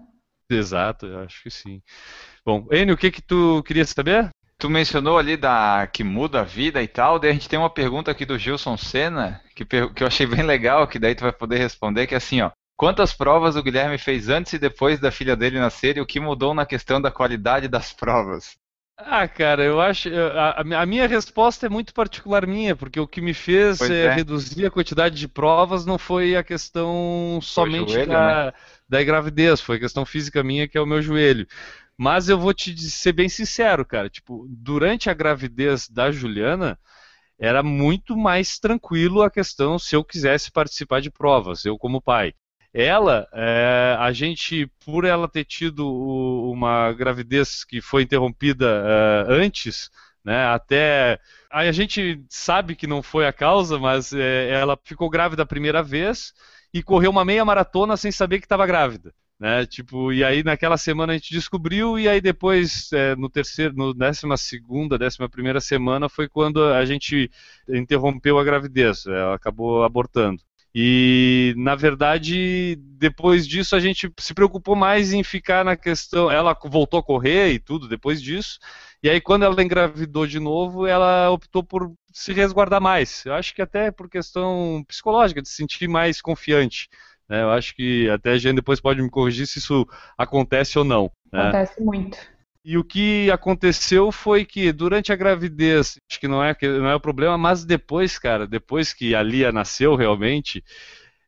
Exato, 0.49 1.05
eu 1.05 1.19
acho 1.19 1.43
que 1.43 1.51
sim. 1.51 1.81
Bom, 2.43 2.67
Enio, 2.71 2.95
o 2.95 2.97
que 2.97 3.11
que 3.11 3.21
tu 3.21 3.61
queria 3.63 3.85
saber? 3.85 4.29
Tu 4.57 4.69
mencionou 4.69 5.17
ali 5.17 5.35
da 5.35 5.87
que 5.91 6.03
muda 6.03 6.41
a 6.41 6.43
vida 6.43 6.81
e 6.81 6.87
tal, 6.87 7.19
daí 7.19 7.29
a 7.29 7.33
gente 7.33 7.49
tem 7.49 7.59
uma 7.59 7.69
pergunta 7.69 8.09
aqui 8.09 8.25
do 8.25 8.37
Gilson 8.37 8.77
Senna, 8.77 9.41
que, 9.53 9.65
que 9.65 10.03
eu 10.03 10.07
achei 10.07 10.25
bem 10.25 10.43
legal, 10.43 10.87
que 10.87 10.97
daí 10.97 11.13
tu 11.13 11.23
vai 11.23 11.31
poder 11.31 11.57
responder, 11.57 12.07
que 12.07 12.13
é 12.13 12.17
assim, 12.17 12.41
ó. 12.41 12.51
Quantas 12.77 13.13
provas 13.13 13.55
o 13.55 13.63
Guilherme 13.63 13.97
fez 13.97 14.27
antes 14.27 14.53
e 14.53 14.59
depois 14.59 14.99
da 14.99 15.11
filha 15.11 15.35
dele 15.35 15.59
nascer 15.59 15.97
e 15.97 16.01
o 16.01 16.05
que 16.05 16.19
mudou 16.19 16.53
na 16.53 16.65
questão 16.65 17.01
da 17.01 17.09
qualidade 17.09 17.67
das 17.67 17.93
provas? 17.93 18.57
Ah, 18.97 19.27
cara, 19.27 19.63
eu 19.63 19.81
acho. 19.81 20.09
A, 20.09 20.61
a, 20.81 20.85
minha 20.85 21.05
resposta 21.05 21.65
é 21.65 21.69
muito 21.69 21.93
particular 21.93 22.47
minha, 22.47 22.75
porque 22.75 22.97
o 22.97 23.07
que 23.07 23.19
me 23.19 23.33
fez 23.33 23.81
é, 23.81 24.05
é. 24.05 24.13
reduzir 24.13 24.65
a 24.65 24.71
quantidade 24.71 25.15
de 25.15 25.27
provas 25.27 25.85
não 25.85 25.97
foi 25.97 26.35
a 26.35 26.43
questão 26.43 27.39
somente 27.41 27.91
joelho, 27.91 28.11
da, 28.11 28.45
né? 28.45 28.53
da 28.87 29.03
gravidez, 29.03 29.59
foi 29.59 29.75
a 29.75 29.79
questão 29.81 30.05
física 30.05 30.41
minha, 30.43 30.67
que 30.67 30.77
é 30.77 30.81
o 30.81 30.85
meu 30.85 31.01
joelho. 31.01 31.45
Mas 31.97 32.29
eu 32.29 32.39
vou 32.39 32.53
te 32.53 32.77
ser 32.77 33.11
bem 33.11 33.27
sincero, 33.27 33.85
cara. 33.85 34.09
Tipo, 34.09 34.45
durante 34.49 35.09
a 35.09 35.13
gravidez 35.13 35.89
da 35.89 36.09
Juliana, 36.09 36.79
era 37.37 37.61
muito 37.61 38.15
mais 38.15 38.59
tranquilo 38.59 39.21
a 39.21 39.29
questão 39.29 39.77
se 39.77 39.93
eu 39.93 40.05
quisesse 40.05 40.51
participar 40.51 41.01
de 41.01 41.11
provas, 41.11 41.65
eu 41.65 41.77
como 41.77 42.01
pai. 42.01 42.33
Ela, 42.77 43.25
é, 43.31 43.95
a 43.97 44.11
gente, 44.11 44.69
por 44.85 45.05
ela 45.05 45.29
ter 45.29 45.45
tido 45.45 45.89
uma 46.51 46.91
gravidez 46.91 47.63
que 47.63 47.79
foi 47.79 48.03
interrompida 48.03 48.65
é, 49.29 49.33
antes, 49.33 49.89
né, 50.25 50.45
até 50.47 51.17
a 51.49 51.71
gente 51.71 52.21
sabe 52.27 52.75
que 52.75 52.85
não 52.85 53.01
foi 53.01 53.25
a 53.25 53.31
causa, 53.31 53.79
mas 53.79 54.11
é, 54.11 54.49
ela 54.49 54.77
ficou 54.83 55.09
grávida 55.09 55.43
a 55.43 55.45
primeira 55.45 55.81
vez 55.81 56.33
e 56.73 56.83
correu 56.83 57.11
uma 57.11 57.23
meia 57.23 57.45
maratona 57.45 57.95
sem 57.95 58.11
saber 58.11 58.39
que 58.39 58.45
estava 58.45 58.67
grávida. 58.67 59.13
Né? 59.39 59.65
Tipo, 59.65 60.11
e 60.11 60.21
aí 60.21 60.43
naquela 60.43 60.77
semana 60.77 61.13
a 61.13 61.17
gente 61.17 61.31
descobriu, 61.33 61.97
e 61.97 62.09
aí 62.09 62.19
depois, 62.19 62.91
é, 62.91 63.15
no 63.15 63.29
terceiro, 63.29 63.73
no 63.73 63.93
décima 63.93 64.35
segunda, 64.35 64.97
décima 64.97 65.29
primeira 65.29 65.61
semana, 65.61 66.09
foi 66.09 66.27
quando 66.27 66.61
a 66.61 66.83
gente 66.83 67.31
interrompeu 67.69 68.37
a 68.37 68.43
gravidez, 68.43 69.05
ela 69.05 69.35
acabou 69.35 69.85
abortando. 69.85 70.41
E, 70.77 71.53
na 71.55 71.73
verdade, 71.73 72.75
depois 72.75 73.47
disso 73.47 73.77
a 73.77 73.79
gente 73.79 74.11
se 74.19 74.33
preocupou 74.33 74.75
mais 74.75 75.13
em 75.13 75.23
ficar 75.23 75.63
na 75.63 75.77
questão. 75.77 76.29
Ela 76.29 76.53
voltou 76.65 76.99
a 76.99 77.03
correr 77.03 77.53
e 77.53 77.59
tudo 77.59 77.87
depois 77.87 78.21
disso. 78.21 78.59
E 79.01 79.09
aí, 79.09 79.21
quando 79.21 79.45
ela 79.45 79.63
engravidou 79.63 80.27
de 80.27 80.37
novo, 80.37 80.85
ela 80.85 81.31
optou 81.31 81.63
por 81.63 81.93
se 82.11 82.33
resguardar 82.33 82.81
mais. 82.81 83.25
Eu 83.25 83.33
acho 83.33 83.55
que 83.55 83.61
até 83.61 83.89
por 83.89 84.09
questão 84.09 84.83
psicológica, 84.85 85.41
de 85.41 85.47
se 85.47 85.55
sentir 85.55 85.87
mais 85.87 86.19
confiante. 86.19 86.89
Né? 87.29 87.41
Eu 87.41 87.51
acho 87.51 87.73
que 87.73 88.09
até 88.09 88.31
a 88.31 88.37
gente 88.37 88.55
depois 88.55 88.81
pode 88.81 89.01
me 89.01 89.09
corrigir 89.09 89.47
se 89.47 89.59
isso 89.59 89.87
acontece 90.17 90.77
ou 90.77 90.83
não. 90.83 91.09
Né? 91.31 91.39
Acontece 91.39 91.81
muito. 91.81 92.17
E 92.67 92.79
o 92.79 92.83
que 92.83 93.29
aconteceu 93.29 94.11
foi 94.11 94.43
que 94.43 94.71
durante 94.71 95.13
a 95.13 95.15
gravidez, 95.15 95.99
acho 96.09 96.19
que 96.19 96.27
não 96.27 96.43
é, 96.43 96.57
não 96.63 96.87
é 96.87 96.95
o 96.95 96.99
problema, 96.99 97.37
mas 97.37 97.63
depois, 97.63 98.17
cara, 98.17 98.47
depois 98.47 98.91
que 98.91 99.13
a 99.13 99.21
Lia 99.21 99.51
nasceu 99.51 99.93
realmente, 99.95 100.63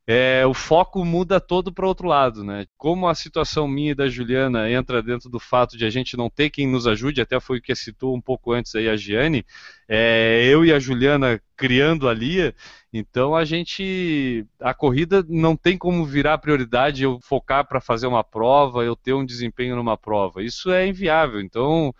é, 0.09 0.45
o 0.45 0.53
foco 0.53 1.03
muda 1.03 1.37
todo 1.37 1.69
para 1.69 1.85
outro 1.85 2.07
lado, 2.07 2.41
né? 2.41 2.65
Como 2.77 3.09
a 3.09 3.13
situação 3.13 3.67
minha 3.67 3.91
e 3.91 3.95
da 3.95 4.07
Juliana 4.07 4.71
entra 4.71 5.03
dentro 5.03 5.29
do 5.29 5.37
fato 5.37 5.77
de 5.77 5.83
a 5.83 5.89
gente 5.89 6.15
não 6.15 6.29
ter 6.29 6.49
quem 6.49 6.65
nos 6.65 6.87
ajude, 6.87 7.19
até 7.19 7.41
foi 7.41 7.57
o 7.57 7.61
que 7.61 7.75
citou 7.75 8.15
um 8.15 8.21
pouco 8.21 8.53
antes 8.53 8.73
aí 8.73 8.87
a 8.87 8.95
Giane, 8.95 9.45
é, 9.85 10.47
eu 10.49 10.63
e 10.63 10.71
a 10.71 10.79
Juliana 10.79 11.41
criando 11.57 12.07
a 12.07 12.13
Lia, 12.13 12.55
então 12.93 13.35
a 13.35 13.43
gente, 13.43 14.45
a 14.61 14.73
corrida 14.73 15.25
não 15.27 15.57
tem 15.57 15.77
como 15.77 16.05
virar 16.05 16.37
prioridade, 16.37 17.03
eu 17.03 17.19
focar 17.21 17.67
para 17.67 17.81
fazer 17.81 18.07
uma 18.07 18.23
prova, 18.23 18.85
eu 18.85 18.95
ter 18.95 19.11
um 19.11 19.25
desempenho 19.25 19.75
numa 19.75 19.97
prova, 19.97 20.41
isso 20.41 20.71
é 20.71 20.87
inviável, 20.87 21.41
então... 21.41 21.93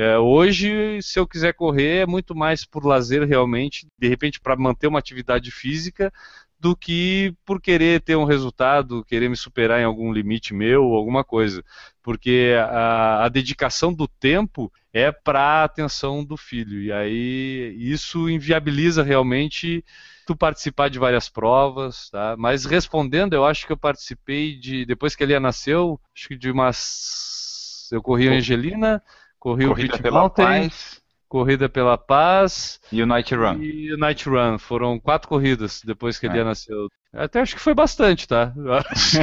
É, 0.00 0.16
hoje, 0.16 1.02
se 1.02 1.18
eu 1.18 1.26
quiser 1.26 1.52
correr, 1.54 2.02
é 2.02 2.06
muito 2.06 2.32
mais 2.32 2.64
por 2.64 2.86
lazer 2.86 3.26
realmente, 3.26 3.84
de 3.98 4.06
repente 4.06 4.38
para 4.38 4.54
manter 4.54 4.86
uma 4.86 5.00
atividade 5.00 5.50
física, 5.50 6.12
do 6.60 6.76
que 6.76 7.34
por 7.44 7.60
querer 7.60 8.00
ter 8.00 8.16
um 8.16 8.24
resultado, 8.24 9.04
querer 9.04 9.28
me 9.28 9.36
superar 9.36 9.80
em 9.80 9.84
algum 9.84 10.12
limite 10.12 10.52
meu, 10.52 10.82
alguma 10.94 11.22
coisa. 11.22 11.64
Porque 12.02 12.54
a, 12.58 13.24
a 13.24 13.28
dedicação 13.28 13.92
do 13.92 14.08
tempo 14.08 14.72
é 14.92 15.12
para 15.12 15.40
a 15.40 15.64
atenção 15.64 16.24
do 16.24 16.36
filho. 16.36 16.80
E 16.82 16.92
aí 16.92 17.76
isso 17.78 18.28
inviabiliza 18.28 19.02
realmente 19.02 19.84
tu 20.26 20.36
participar 20.36 20.90
de 20.90 20.98
várias 20.98 21.28
provas, 21.28 22.10
tá? 22.10 22.34
Mas 22.36 22.64
respondendo, 22.64 23.34
eu 23.34 23.44
acho 23.44 23.66
que 23.66 23.72
eu 23.72 23.76
participei 23.76 24.56
de 24.58 24.84
depois 24.84 25.14
que 25.14 25.22
a 25.22 25.26
Lia 25.26 25.40
nasceu, 25.40 26.00
acho 26.14 26.28
que 26.28 26.36
de 26.36 26.50
umas 26.50 27.88
eu 27.90 28.02
corri 28.02 28.28
a 28.28 28.32
Angelina, 28.32 29.02
corri 29.38 29.66
Corrida 29.66 29.94
o 29.94 29.96
Hit 29.96 30.10
Mountain, 30.10 30.68
Paz. 30.68 31.02
Corrida 31.28 31.68
pela 31.68 31.98
Paz. 31.98 32.80
E 32.90 33.02
o 33.02 33.06
Night 33.06 33.34
Run. 33.34 33.62
E 33.62 33.92
o 33.92 33.98
Night 33.98 34.28
Run. 34.28 34.58
Foram 34.58 34.98
quatro 34.98 35.28
corridas 35.28 35.82
depois 35.84 36.18
que 36.18 36.26
é. 36.26 36.30
ele 36.30 36.44
nasceu. 36.44 36.88
Até 37.12 37.40
acho 37.40 37.54
que 37.54 37.62
foi 37.62 37.74
bastante, 37.74 38.26
tá? 38.26 38.52
Eu 38.56 38.72
acho, 38.74 39.16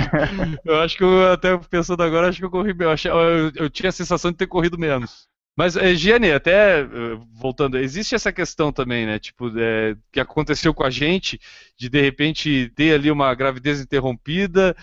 eu 0.66 0.82
acho 0.82 0.98
que 0.98 1.04
eu, 1.04 1.32
até 1.32 1.58
pensando 1.58 2.02
agora, 2.02 2.30
acho 2.30 2.40
que 2.40 2.46
eu 2.46 2.52
corri 2.52 2.76
eu, 2.78 2.90
achei, 2.90 3.12
eu, 3.12 3.52
eu, 3.56 3.70
tinha 3.70 3.90
a 3.90 3.92
sensação 3.92 4.32
de 4.32 4.38
ter 4.38 4.48
corrido 4.48 4.78
menos. 4.78 5.28
Mas, 5.58 5.78
é, 5.78 5.96
Giane, 5.96 6.32
até 6.32 6.82
eh, 6.82 6.88
voltando, 7.32 7.78
existe 7.78 8.14
essa 8.14 8.32
questão 8.32 8.74
também, 8.74 9.06
né? 9.06 9.18
Tipo, 9.20 9.50
é, 9.58 9.96
que 10.12 10.20
aconteceu 10.20 10.74
com 10.74 10.84
a 10.84 10.90
gente, 10.90 11.40
de 11.78 11.88
de 11.88 12.02
repente 12.02 12.72
ter 12.76 12.94
ali 12.94 13.10
uma 13.10 13.34
gravidez 13.34 13.80
interrompida 13.80 14.76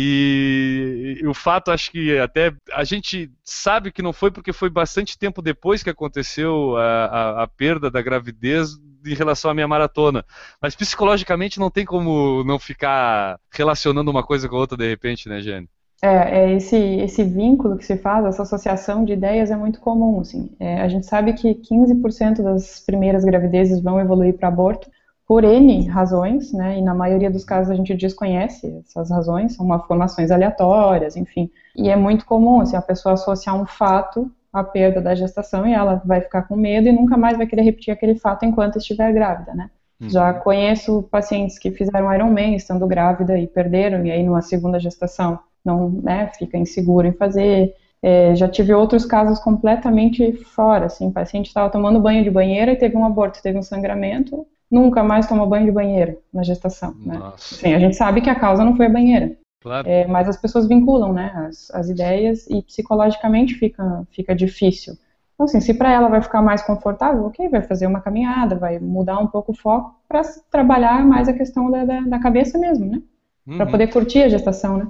e, 0.00 1.18
e, 1.20 1.26
o 1.26 1.34
fato, 1.34 1.72
acho 1.72 1.90
que 1.90 2.16
até 2.18 2.54
a 2.72 2.84
gente 2.84 3.32
sabe 3.42 3.90
que 3.90 4.00
não 4.00 4.12
foi 4.12 4.30
porque 4.30 4.52
foi 4.52 4.70
bastante 4.70 5.18
tempo 5.18 5.42
depois 5.42 5.82
que 5.82 5.90
aconteceu 5.90 6.76
a, 6.76 7.06
a, 7.06 7.42
a, 7.42 7.48
perda 7.48 7.90
da 7.90 8.00
gravidez 8.00 8.76
em 9.04 9.14
relação 9.14 9.50
à 9.50 9.54
minha 9.54 9.66
maratona. 9.66 10.24
Mas 10.62 10.76
psicologicamente 10.76 11.58
não 11.58 11.68
tem 11.68 11.84
como 11.84 12.44
não 12.44 12.60
ficar 12.60 13.40
relacionando 13.50 14.08
uma 14.08 14.22
coisa 14.22 14.48
com 14.48 14.54
a 14.54 14.60
outra 14.60 14.78
de 14.78 14.88
repente, 14.88 15.28
né, 15.28 15.40
Jane? 15.40 15.68
É, 16.00 16.42
é 16.42 16.52
esse, 16.52 16.76
esse 16.76 17.24
vínculo 17.24 17.76
que 17.76 17.84
se 17.84 17.96
faz, 17.96 18.24
essa 18.24 18.44
associação 18.44 19.04
de 19.04 19.14
ideias 19.14 19.50
é 19.50 19.56
muito 19.56 19.80
comum. 19.80 20.20
Assim. 20.20 20.54
É, 20.60 20.80
a 20.80 20.86
gente 20.86 21.06
sabe 21.06 21.32
que 21.32 21.56
15% 21.56 22.40
das 22.40 22.78
primeiras 22.78 23.24
gravidezes 23.24 23.82
vão 23.82 23.98
evoluir 23.98 24.34
para 24.34 24.46
aborto, 24.46 24.88
por 25.28 25.44
N 25.44 25.86
razões, 25.88 26.54
né, 26.54 26.78
e 26.78 26.82
na 26.82 26.94
maioria 26.94 27.30
dos 27.30 27.44
casos 27.44 27.70
a 27.70 27.74
gente 27.74 27.94
desconhece 27.94 28.82
essas 28.86 29.10
razões, 29.10 29.54
são 29.54 29.66
malformações 29.66 30.30
aleatórias, 30.30 31.16
enfim. 31.16 31.50
E 31.76 31.90
é 31.90 31.96
muito 31.96 32.24
comum, 32.24 32.62
assim, 32.62 32.76
a 32.76 32.80
pessoa 32.80 33.12
associar 33.12 33.54
um 33.54 33.66
fato 33.66 34.32
à 34.50 34.64
perda 34.64 35.02
da 35.02 35.14
gestação 35.14 35.66
e 35.66 35.74
ela 35.74 36.00
vai 36.02 36.22
ficar 36.22 36.48
com 36.48 36.56
medo 36.56 36.88
e 36.88 36.92
nunca 36.92 37.18
mais 37.18 37.36
vai 37.36 37.46
querer 37.46 37.60
repetir 37.60 37.92
aquele 37.92 38.14
fato 38.14 38.46
enquanto 38.46 38.78
estiver 38.78 39.12
grávida, 39.12 39.52
né. 39.52 39.68
Uhum. 40.00 40.08
Já 40.08 40.32
conheço 40.32 41.02
pacientes 41.10 41.58
que 41.58 41.72
fizeram 41.72 42.12
Ironman 42.14 42.54
estando 42.54 42.86
grávida 42.86 43.38
e 43.38 43.46
perderam, 43.46 44.06
e 44.06 44.10
aí 44.10 44.22
numa 44.22 44.40
segunda 44.40 44.80
gestação 44.80 45.38
não, 45.62 45.90
né, 45.90 46.30
fica 46.38 46.56
inseguro 46.56 47.06
em 47.06 47.12
fazer. 47.12 47.74
É, 48.00 48.34
já 48.34 48.48
tive 48.48 48.72
outros 48.72 49.04
casos 49.04 49.38
completamente 49.40 50.32
fora, 50.32 50.86
assim, 50.86 51.08
o 51.08 51.12
paciente 51.12 51.48
estava 51.48 51.68
tomando 51.68 52.00
banho 52.00 52.24
de 52.24 52.30
banheira 52.30 52.72
e 52.72 52.76
teve 52.76 52.96
um 52.96 53.04
aborto, 53.04 53.42
teve 53.42 53.58
um 53.58 53.62
sangramento, 53.62 54.46
nunca 54.70 55.02
mais 55.02 55.26
toma 55.26 55.46
banho 55.46 55.66
de 55.66 55.72
banheiro 55.72 56.18
na 56.32 56.42
gestação. 56.42 56.94
Né? 57.04 57.20
Sim, 57.36 57.74
a 57.74 57.78
gente 57.78 57.96
sabe 57.96 58.20
que 58.20 58.30
a 58.30 58.34
causa 58.34 58.64
não 58.64 58.76
foi 58.76 58.86
a 58.86 58.90
banheira. 58.90 59.36
Claro. 59.60 59.88
É, 59.88 60.06
mas 60.06 60.28
as 60.28 60.36
pessoas 60.36 60.68
vinculam 60.68 61.12
né, 61.12 61.32
as, 61.48 61.70
as 61.72 61.88
ideias 61.88 62.46
e 62.48 62.62
psicologicamente 62.62 63.54
fica, 63.54 64.06
fica 64.10 64.34
difícil. 64.34 64.94
Então, 65.34 65.44
assim, 65.44 65.60
se 65.60 65.74
para 65.74 65.92
ela 65.92 66.08
vai 66.08 66.20
ficar 66.20 66.42
mais 66.42 66.62
confortável, 66.62 67.24
ok, 67.24 67.48
vai 67.48 67.62
fazer 67.62 67.86
uma 67.86 68.00
caminhada, 68.00 68.56
vai 68.56 68.78
mudar 68.78 69.18
um 69.18 69.26
pouco 69.26 69.52
o 69.52 69.54
foco 69.54 69.94
para 70.08 70.22
trabalhar 70.50 71.04
mais 71.06 71.28
a 71.28 71.32
questão 71.32 71.70
da, 71.70 71.84
da, 71.84 72.00
da 72.00 72.18
cabeça 72.18 72.58
mesmo, 72.58 72.86
né? 72.86 73.00
Uhum. 73.46 73.56
Para 73.56 73.66
poder 73.66 73.86
curtir 73.88 74.22
a 74.22 74.28
gestação, 74.28 74.76
né? 74.76 74.88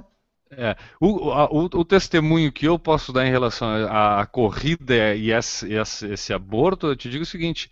É, 0.51 0.75
o, 0.99 1.29
a, 1.29 1.45
o, 1.51 1.65
o, 1.65 1.85
testemunho 1.85 2.51
que 2.51 2.67
eu 2.67 2.79
posso 2.79 3.13
dar 3.13 3.27
em 3.27 3.29
relação 3.29 3.67
à, 3.67 4.21
à 4.21 4.25
corrida 4.25 5.13
e 5.13 5.31
esse, 5.31 5.71
esse, 5.71 6.07
esse 6.07 6.33
aborto, 6.33 6.87
eu 6.87 6.95
te 6.95 7.07
digo 7.07 7.21
o 7.21 7.27
seguinte: 7.27 7.69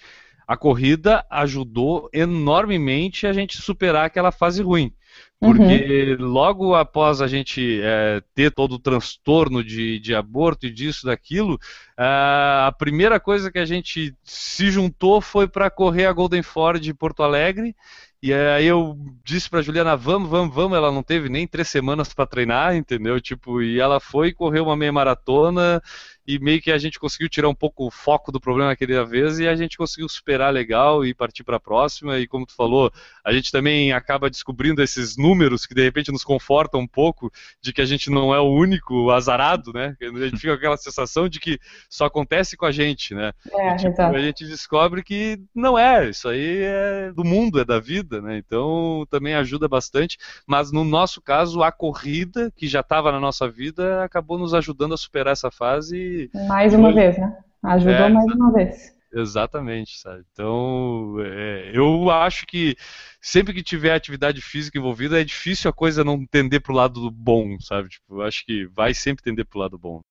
a 0.47 0.55
corrida 0.55 1.25
ajudou 1.29 2.09
enormemente 2.13 3.27
a 3.27 3.33
gente 3.33 3.61
superar 3.61 4.05
aquela 4.05 4.31
fase 4.31 4.63
ruim. 4.63 4.93
Porque 5.39 6.15
uhum. 6.19 6.25
logo 6.25 6.73
após 6.73 7.21
a 7.21 7.27
gente 7.27 7.79
é, 7.83 8.23
ter 8.33 8.51
todo 8.51 8.73
o 8.73 8.79
transtorno 8.79 9.63
de, 9.63 9.99
de 9.99 10.15
aborto 10.15 10.65
e 10.65 10.71
disso, 10.71 11.05
daquilo, 11.05 11.59
a 11.95 12.73
primeira 12.79 13.19
coisa 13.19 13.51
que 13.51 13.59
a 13.59 13.65
gente 13.65 14.15
se 14.23 14.71
juntou 14.71 15.21
foi 15.21 15.47
para 15.47 15.69
correr 15.69 16.05
a 16.07 16.13
Golden 16.13 16.41
Ford 16.41 16.81
de 16.81 16.93
Porto 16.93 17.21
Alegre. 17.21 17.75
E 18.21 18.33
aí 18.33 18.65
eu 18.65 18.97
disse 19.23 19.47
para 19.47 19.61
Juliana, 19.61 19.95
vamos, 19.95 20.27
vamos, 20.27 20.55
vamos. 20.55 20.75
Ela 20.75 20.91
não 20.91 21.03
teve 21.03 21.29
nem 21.29 21.45
três 21.45 21.67
semanas 21.67 22.11
para 22.15 22.25
treinar, 22.25 22.75
entendeu? 22.75 23.21
Tipo, 23.21 23.61
e 23.61 23.79
ela 23.79 23.99
foi 23.99 24.33
correr 24.33 24.59
uma 24.59 24.75
meia 24.75 24.91
maratona 24.91 25.79
e 26.27 26.37
meio 26.39 26.61
que 26.61 26.71
a 26.71 26.77
gente 26.77 26.99
conseguiu 26.99 27.29
tirar 27.29 27.47
um 27.47 27.55
pouco 27.55 27.87
o 27.87 27.91
foco 27.91 28.33
do 28.33 28.39
problema 28.39 28.69
naquela 28.69 29.05
vez 29.05 29.39
e 29.39 29.47
a 29.47 29.55
gente 29.55 29.77
conseguiu 29.77 30.09
superar 30.09 30.51
legal 30.51 31.05
e 31.05 31.13
partir 31.13 31.45
para 31.45 31.55
a 31.55 31.59
próxima. 31.59 32.19
E 32.19 32.27
como 32.27 32.45
tu 32.45 32.53
falou, 32.53 32.91
a 33.23 33.31
gente 33.31 33.49
também 33.49 33.93
acaba 33.93 34.29
descobrindo 34.29 34.83
esses 34.83 35.15
números 35.15 35.65
que 35.65 35.73
de 35.73 35.81
repente 35.81 36.11
nos 36.11 36.25
confortam 36.25 36.81
um 36.81 36.87
pouco 36.87 37.31
de 37.61 37.71
que 37.71 37.81
a 37.81 37.85
gente 37.85 38.09
não 38.09 38.35
é 38.35 38.39
o 38.41 38.51
único 38.51 39.09
azarado, 39.11 39.71
né? 39.71 39.95
A 40.01 40.25
gente 40.25 40.37
fica 40.37 40.49
com 40.49 40.57
aquela 40.57 40.75
sensação 40.75 41.29
de 41.29 41.39
que 41.39 41.57
só 41.89 42.05
acontece 42.05 42.57
com 42.57 42.65
a 42.65 42.71
gente, 42.71 43.15
né? 43.15 43.31
É, 43.53 43.73
e, 43.73 43.77
tipo, 43.77 44.01
a 44.01 44.19
gente 44.19 44.45
descobre 44.45 45.03
que 45.03 45.39
não 45.55 45.79
é, 45.79 46.09
isso 46.09 46.27
aí 46.27 46.57
é 46.61 47.11
do 47.13 47.23
mundo, 47.23 47.61
é 47.61 47.63
da 47.63 47.79
vida, 47.79 48.21
né? 48.21 48.37
Então 48.37 49.05
também 49.09 49.33
ajuda 49.33 49.67
bastante, 49.69 50.17
mas 50.45 50.73
no 50.73 50.83
nosso 50.83 51.21
caso 51.21 51.63
a 51.63 51.71
corrida 51.71 52.51
que 52.53 52.67
já 52.67 52.81
estava 52.81 53.13
na 53.13 53.19
nossa 53.19 53.47
vida 53.49 54.03
acabou 54.03 54.37
nos 54.37 54.53
ajudando 54.53 54.93
a 54.93 54.97
superar 54.97 55.31
essa 55.31 55.49
fase 55.49 56.16
mais 56.47 56.73
uma 56.73 56.93
vez, 56.93 57.17
né? 57.17 57.37
Ajudou 57.63 57.93
é, 57.93 58.09
mais 58.09 58.31
uma 58.33 58.51
vez. 58.53 58.97
Exatamente, 59.13 59.97
sabe? 59.99 60.23
Então, 60.31 61.15
é, 61.19 61.71
eu 61.73 62.09
acho 62.09 62.45
que 62.45 62.75
sempre 63.21 63.53
que 63.53 63.63
tiver 63.63 63.93
atividade 63.93 64.41
física 64.41 64.77
envolvida, 64.77 65.19
é 65.19 65.23
difícil 65.23 65.69
a 65.69 65.73
coisa 65.73 66.03
não 66.03 66.25
tender 66.25 66.61
pro 66.61 66.73
lado 66.73 67.09
bom, 67.09 67.57
sabe? 67.59 67.89
Tipo, 67.89 68.21
eu 68.21 68.21
acho 68.21 68.45
que 68.45 68.65
vai 68.67 68.93
sempre 68.93 69.23
tender 69.23 69.45
pro 69.45 69.59
lado 69.59 69.77
bom. 69.77 70.01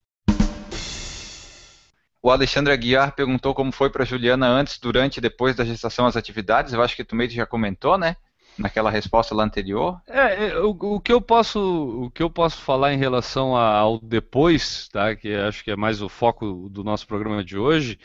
O 2.23 2.31
Alexandre 2.31 2.73
Aguiar 2.73 3.15
perguntou 3.15 3.55
como 3.55 3.71
foi 3.71 3.89
para 3.89 4.05
Juliana 4.05 4.49
antes, 4.49 4.81
durante 4.81 5.19
e 5.19 5.21
depois 5.21 5.55
da 5.55 5.65
gestação 5.65 6.07
as 6.07 6.17
atividades. 6.17 6.73
Eu 6.73 6.83
acho 6.83 6.97
que 6.97 7.05
tu 7.05 7.15
meio 7.15 7.31
já 7.31 7.47
comentou, 7.47 7.97
né? 7.97 8.17
Naquela 8.59 8.91
resposta 8.91 9.35
lá 9.35 9.45
anterior? 9.45 10.01
É, 10.07 10.49
é, 10.49 10.59
o, 10.59 10.71
o, 10.71 11.01
que 11.01 11.13
eu 11.13 11.21
posso, 11.21 11.61
o 12.05 12.11
que 12.11 12.23
eu 12.23 12.31
posso 12.31 12.59
falar 12.59 12.93
em 12.93 12.99
relação 12.99 13.57
ao 13.57 13.99
depois, 14.01 14.89
tá? 14.89 15.15
Que 15.15 15.35
acho 15.35 15.63
que 15.63 15.71
é 15.71 15.77
mais 15.77 16.01
o 16.01 16.09
foco 16.09 16.69
do 16.71 16.83
nosso 16.83 17.07
programa 17.07 17.45
de 17.45 17.59
hoje, 17.59 17.99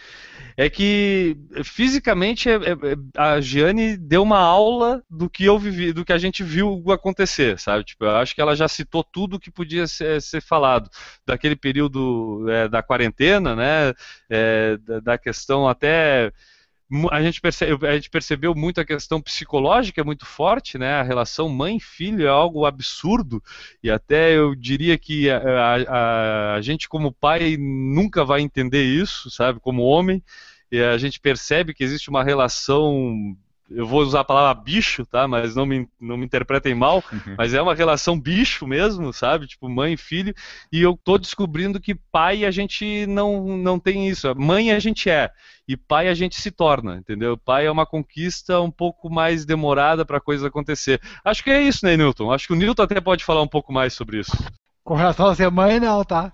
é 0.58 0.70
que 0.70 1.38
fisicamente 1.64 2.50
é, 2.50 2.56
é, 2.56 2.72
é, 2.72 2.96
a 3.18 3.40
Giane 3.40 3.98
deu 3.98 4.24
uma 4.24 4.40
aula 4.40 5.04
do 5.10 5.30
que 5.30 5.46
eu 5.46 5.58
vivi, 5.58 5.94
do 5.94 6.04
que 6.06 6.14
a 6.14 6.18
gente 6.18 6.44
viu 6.44 6.84
acontecer, 6.92 7.58
sabe? 7.60 7.84
Tipo, 7.84 8.06
eu 8.06 8.18
acho 8.18 8.36
que 8.36 8.42
ela 8.42 8.56
já 8.56 8.68
citou 8.68 9.04
tudo 9.04 9.40
que 9.40 9.52
podia 9.52 9.88
ser, 9.88 10.22
ser 10.22 10.42
falado 10.42 10.90
daquele 11.26 11.56
período 11.56 12.46
é, 12.50 12.68
da 12.68 12.84
quarentena, 12.84 13.56
né? 13.56 13.94
Da, 14.86 15.00
da 15.00 15.18
questão 15.18 15.68
até 15.68 16.32
a 17.10 17.22
gente, 17.22 17.40
percebe, 17.40 17.88
a 17.88 17.94
gente 17.96 18.10
percebeu 18.10 18.54
muito 18.54 18.82
a 18.82 18.86
questão 18.86 19.22
psicológica 19.22 20.04
muito 20.04 20.26
forte, 20.26 20.78
né? 20.78 20.96
A 20.96 21.04
relação 21.04 21.48
mãe-filho 21.48 22.26
é 22.26 22.30
algo 22.30 22.66
absurdo 22.66 23.42
e 23.82 23.90
até 23.90 24.36
eu 24.36 24.54
diria 24.54 24.98
que 24.98 25.30
a, 25.30 25.38
a, 25.40 26.56
a, 26.56 26.62
gente 26.62 26.90
como 26.90 27.14
pai 27.14 27.56
nunca 27.58 28.26
vai 28.26 28.42
entender 28.42 28.84
isso, 28.84 29.30
sabe? 29.30 29.60
Como 29.60 29.84
homem 29.84 30.22
e 30.72 30.82
a 30.82 30.98
gente 30.98 31.20
percebe 31.20 31.74
que 31.74 31.84
existe 31.84 32.10
uma 32.10 32.24
relação 32.24 33.36
eu 33.74 33.86
vou 33.86 34.02
usar 34.02 34.22
a 34.22 34.26
palavra 34.26 34.62
bicho, 34.62 35.06
tá? 35.06 35.28
Mas 35.28 35.56
não 35.56 35.66
me, 35.66 35.88
não 36.00 36.18
me 36.18 36.26
interpretem 36.26 36.76
mal, 36.76 37.04
uhum. 37.12 37.36
mas 37.38 37.54
é 37.54 37.62
uma 37.62 37.76
relação 37.76 38.20
bicho 38.20 38.68
mesmo, 38.68 39.12
sabe? 39.14 39.48
Tipo, 39.48 39.70
mãe 39.70 39.94
e 39.94 39.98
filho, 39.98 40.34
e 40.72 40.82
eu 40.82 41.00
tô 41.04 41.18
descobrindo 41.18 41.80
que 41.80 41.96
pai 41.96 42.46
a 42.46 42.52
gente 42.52 43.06
não, 43.08 43.58
não 43.58 43.80
tem 43.80 44.08
isso. 44.10 44.34
Mãe 44.36 44.72
a 44.72 44.80
gente 44.80 45.10
é, 45.10 45.30
e 45.68 45.78
pai 45.78 46.08
a 46.08 46.14
gente 46.14 46.40
se 46.40 46.52
torna, 46.52 46.98
entendeu? 46.98 47.38
Pai 47.38 47.66
é 47.66 47.72
uma 47.72 47.86
conquista 47.86 48.60
um 48.60 48.72
pouco 48.72 49.10
mais 49.10 49.46
demorada 49.46 50.06
para 50.06 50.18
a 50.18 50.22
coisa 50.22 50.48
acontecer. 50.48 51.00
Acho 51.24 51.44
que 51.44 51.50
é 51.50 51.62
isso, 51.62 51.86
né, 51.86 51.96
Newton? 51.96 52.32
Acho 52.32 52.48
que 52.48 52.54
o 52.54 52.58
Newton 52.58 52.84
até 52.84 53.00
pode 53.00 53.24
falar 53.24 53.42
um 53.42 53.48
pouco 53.48 53.72
mais 53.72 53.94
sobre 53.94 54.20
isso. 54.20 54.32
Com 54.92 54.98
relação 54.98 55.28
a 55.28 55.36
ser 55.36 55.50
mãe, 55.50 55.80
não, 55.80 56.04
tá? 56.04 56.34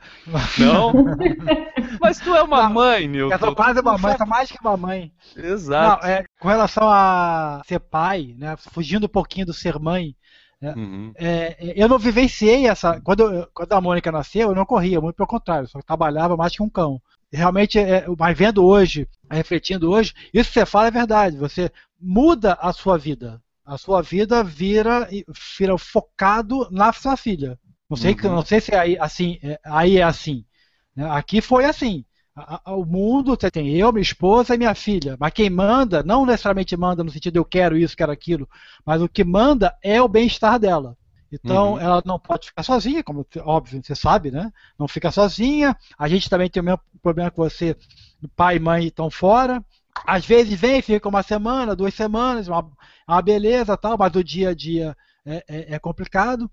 Não? 0.57 0.91
Mas 2.01 2.17
tu 2.17 2.33
é 2.33 2.41
uma 2.41 2.63
não, 2.63 2.73
mãe, 2.73 3.07
Nilton. 3.07 3.31
Eu 3.31 3.39
sou 3.39 3.55
quase 3.55 3.79
uma 3.79 3.99
mãe, 3.99 4.17
sou 4.17 4.25
mais 4.25 4.51
que 4.51 4.57
uma 4.59 4.75
mãe. 4.75 5.11
Exato. 5.35 6.03
Não, 6.03 6.11
é, 6.11 6.25
com 6.39 6.47
relação 6.47 6.89
a 6.89 7.61
ser 7.67 7.79
pai, 7.79 8.33
né, 8.35 8.55
fugindo 8.57 9.05
um 9.05 9.09
pouquinho 9.09 9.45
do 9.45 9.53
ser 9.53 9.77
mãe, 9.77 10.15
né, 10.59 10.73
uhum. 10.75 11.13
é, 11.17 11.55
é 11.59 11.73
eu 11.75 11.87
não 11.87 11.99
vivenciei 11.99 12.65
essa. 12.65 12.99
Quando, 13.01 13.47
quando 13.53 13.73
a 13.73 13.79
Mônica 13.79 14.11
nasceu, 14.11 14.49
eu 14.49 14.55
não 14.55 14.65
corria, 14.65 14.99
muito 14.99 15.17
pelo 15.17 15.27
contrário, 15.27 15.67
só 15.67 15.79
trabalhava 15.79 16.35
mais 16.35 16.55
que 16.55 16.63
um 16.63 16.69
cão. 16.69 16.99
Realmente, 17.31 17.77
é, 17.77 18.07
mas 18.17 18.35
vendo 18.35 18.65
hoje, 18.65 19.07
refletindo 19.29 19.91
hoje, 19.91 20.15
isso 20.33 20.49
que 20.49 20.59
você 20.59 20.65
fala 20.65 20.87
é 20.87 20.91
verdade. 20.91 21.37
Você 21.37 21.71
muda 22.01 22.57
a 22.59 22.73
sua 22.73 22.97
vida. 22.97 23.39
A 23.63 23.77
sua 23.77 24.01
vida 24.01 24.43
vira, 24.43 25.07
vira 25.59 25.77
focado 25.77 26.67
na 26.71 26.91
sua 26.91 27.15
filha. 27.15 27.55
Não 27.89 27.97
sei, 27.97 28.13
uhum. 28.13 28.35
não 28.35 28.45
sei 28.45 28.59
se 28.59 28.73
é 28.73 28.79
aí, 28.79 28.97
assim, 28.99 29.39
é, 29.41 29.59
aí 29.63 29.97
é 29.97 30.03
assim. 30.03 30.45
Né? 30.95 31.09
Aqui 31.09 31.41
foi 31.41 31.65
assim. 31.65 32.03
O 32.67 32.85
mundo, 32.85 33.35
você 33.35 33.49
tem 33.49 33.75
eu, 33.75 33.91
minha 33.91 34.01
esposa 34.01 34.53
e 34.53 34.57
minha 34.57 34.75
filha. 34.75 35.17
Mas 35.19 35.33
quem 35.33 35.49
manda, 35.49 36.03
não 36.03 36.25
necessariamente 36.25 36.77
manda 36.77 37.03
no 37.03 37.09
sentido 37.09 37.37
eu 37.37 37.45
quero 37.45 37.75
isso, 37.75 37.97
quero 37.97 38.11
aquilo, 38.11 38.47
mas 38.85 39.01
o 39.01 39.09
que 39.09 39.23
manda 39.23 39.75
é 39.81 39.99
o 39.99 40.07
bem-estar 40.07 40.59
dela. 40.59 40.95
Então 41.31 41.73
uhum. 41.73 41.79
ela 41.79 42.03
não 42.05 42.19
pode 42.19 42.47
ficar 42.47 42.63
sozinha, 42.63 43.03
como 43.03 43.25
óbvio, 43.39 43.81
você 43.83 43.95
sabe, 43.95 44.31
né? 44.31 44.51
Não 44.77 44.87
fica 44.87 45.11
sozinha. 45.11 45.75
A 45.97 46.07
gente 46.07 46.29
também 46.29 46.49
tem 46.49 46.61
o 46.61 46.65
mesmo 46.65 46.79
problema 47.01 47.31
que 47.31 47.37
você, 47.37 47.75
pai 48.35 48.57
e 48.57 48.59
mãe 48.59 48.85
estão 48.85 49.09
fora. 49.09 49.63
Às 50.05 50.25
vezes 50.25 50.59
vem, 50.59 50.81
fica 50.81 51.09
uma 51.09 51.23
semana, 51.23 51.75
duas 51.75 51.93
semanas, 51.93 52.47
uma, 52.47 52.69
uma 53.07 53.21
beleza 53.21 53.75
tal, 53.75 53.97
mas 53.97 54.15
o 54.15 54.23
dia 54.23 54.49
a 54.49 54.53
dia 54.53 54.95
é, 55.25 55.43
é, 55.47 55.75
é 55.75 55.79
complicado. 55.79 56.49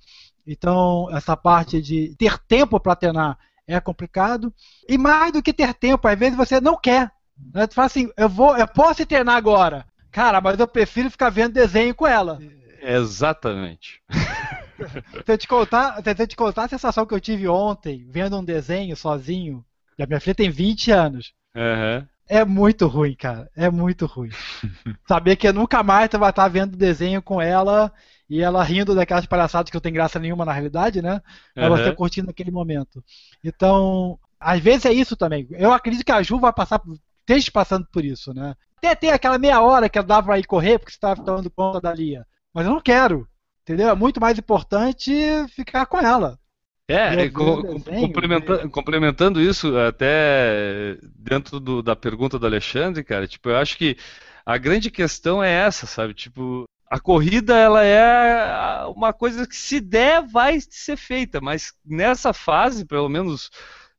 Então, 0.47 1.09
essa 1.11 1.37
parte 1.37 1.81
de 1.81 2.15
ter 2.17 2.39
tempo 2.39 2.79
para 2.79 2.97
treinar 2.97 3.39
é 3.67 3.81
complicado. 3.81 4.53
E 4.89 4.99
mais 4.99 5.33
do 5.33 5.43
que 5.43 5.53
ter 5.53 5.73
tempo, 5.75 6.07
às 6.07 6.19
vezes 6.19 6.37
você 6.37 6.61
não 6.61 6.77
quer. 6.77 7.11
Né? 7.53 7.67
Tu 7.67 7.75
fala 7.75 7.87
assim, 7.87 8.11
eu 8.17 8.29
vou, 8.29 8.57
eu 8.57 8.69
posso 8.69 9.05
treinar 9.07 9.37
agora. 9.37 9.87
Cara, 10.11 10.41
mas 10.41 10.59
eu 10.61 10.69
prefiro 10.69 11.11
ficar 11.11 11.31
vendo 11.31 11.55
desenho 11.55 11.95
com 11.95 12.07
ela. 12.07 12.39
Exatamente. 12.81 14.03
Se 15.25 15.33
eu 15.33 15.39
te 15.39 15.47
contar, 15.47 16.03
se 16.03 16.23
eu 16.23 16.27
te 16.27 16.37
contar 16.37 16.65
a 16.65 16.69
sensação 16.69 17.07
que 17.07 17.15
eu 17.15 17.21
tive 17.21 17.47
ontem, 17.47 18.05
vendo 18.11 18.37
um 18.37 18.45
desenho 18.45 18.97
sozinho, 18.97 19.65
e 19.97 20.03
a 20.03 20.07
minha 20.07 20.19
filha 20.19 20.35
tem 20.35 20.51
20 20.51 20.91
anos. 20.91 21.33
Uhum. 21.55 22.05
É 22.29 22.45
muito 22.45 22.87
ruim, 22.87 23.15
cara. 23.15 23.51
É 23.55 23.71
muito 23.71 24.07
ruim. 24.07 24.31
Saber 25.07 25.37
que 25.37 25.53
nunca 25.53 25.83
mais 25.83 26.09
tu 26.09 26.19
vai 26.19 26.31
estar 26.31 26.49
vendo 26.49 26.77
desenho 26.77 27.21
com 27.21 27.41
ela 27.41 27.93
e 28.29 28.41
ela 28.41 28.63
rindo 28.63 28.95
daquelas 28.95 29.27
palhaçadas 29.27 29.71
que 29.71 29.77
não 29.77 29.81
tem 29.81 29.93
graça 29.93 30.19
nenhuma 30.19 30.45
na 30.45 30.53
realidade, 30.53 31.03
né? 31.03 31.21
Pra 31.55 31.71
uhum. 31.71 31.77
você 31.77 31.93
curtindo 31.93 32.31
aquele 32.31 32.51
momento. 32.51 33.05
Então, 33.43 34.19
às 34.41 34.61
vezes 34.61 34.87
é 34.87 34.93
isso 34.93 35.17
também. 35.17 35.47
Eu 35.51 35.73
acredito 35.73 36.05
que 36.05 36.13
a 36.13 36.23
Ju 36.23 36.41
vai 36.41 36.53
passar, 36.53 36.81
esteja 37.21 37.51
passando 37.51 37.87
por 37.93 38.05
isso, 38.05 38.33
né? 38.33 38.55
Até 38.79 38.95
tem 38.95 39.11
aquela 39.11 39.39
meia 39.39 39.61
hora 39.61 39.89
que 39.89 39.99
ela 39.99 40.07
dava 40.07 40.27
pra 40.29 40.39
ir 40.39 40.45
correr 40.45 40.79
porque 40.79 40.93
você 40.93 40.97
estava 40.97 41.23
tomando 41.23 41.51
conta 41.51 41.81
da 41.81 41.93
Lia. 41.93 42.27
Mas 42.53 42.67
eu 42.67 42.73
não 42.73 42.81
quero. 42.81 43.29
Entendeu? 43.63 43.89
É 43.89 43.95
muito 43.95 44.21
mais 44.21 44.39
importante 44.39 45.13
ficar 45.49 45.87
com 45.87 45.99
ela. 45.99 46.39
É, 46.87 47.31
co 47.31 47.63
complementando, 47.63 48.71
complementando, 48.71 49.41
isso, 49.41 49.77
até 49.79 50.99
dentro 51.17 51.59
do, 51.59 51.83
da 51.83 51.97
pergunta 51.97 52.39
do 52.39 52.47
Alexandre, 52.47 53.03
cara, 53.03 53.27
tipo, 53.27 53.49
eu 53.49 53.57
acho 53.57 53.79
que 53.79 53.97
a 54.45 54.59
grande 54.59 54.91
questão 54.91 55.43
é 55.43 55.51
essa, 55.51 55.87
sabe? 55.87 56.13
Tipo, 56.13 56.65
a 56.91 57.01
corrida 57.01 57.57
ela 57.57 57.83
é 57.83 58.85
uma 58.89 59.15
coisa 59.15 59.47
que 59.49 59.57
se 59.57 59.81
der 59.81 60.23
vai 60.27 60.59
ser 60.61 60.97
feita, 60.97 61.41
mas 61.41 61.73
nessa 61.85 62.35
fase, 62.35 62.85
pelo 62.85 63.09
menos 63.09 63.51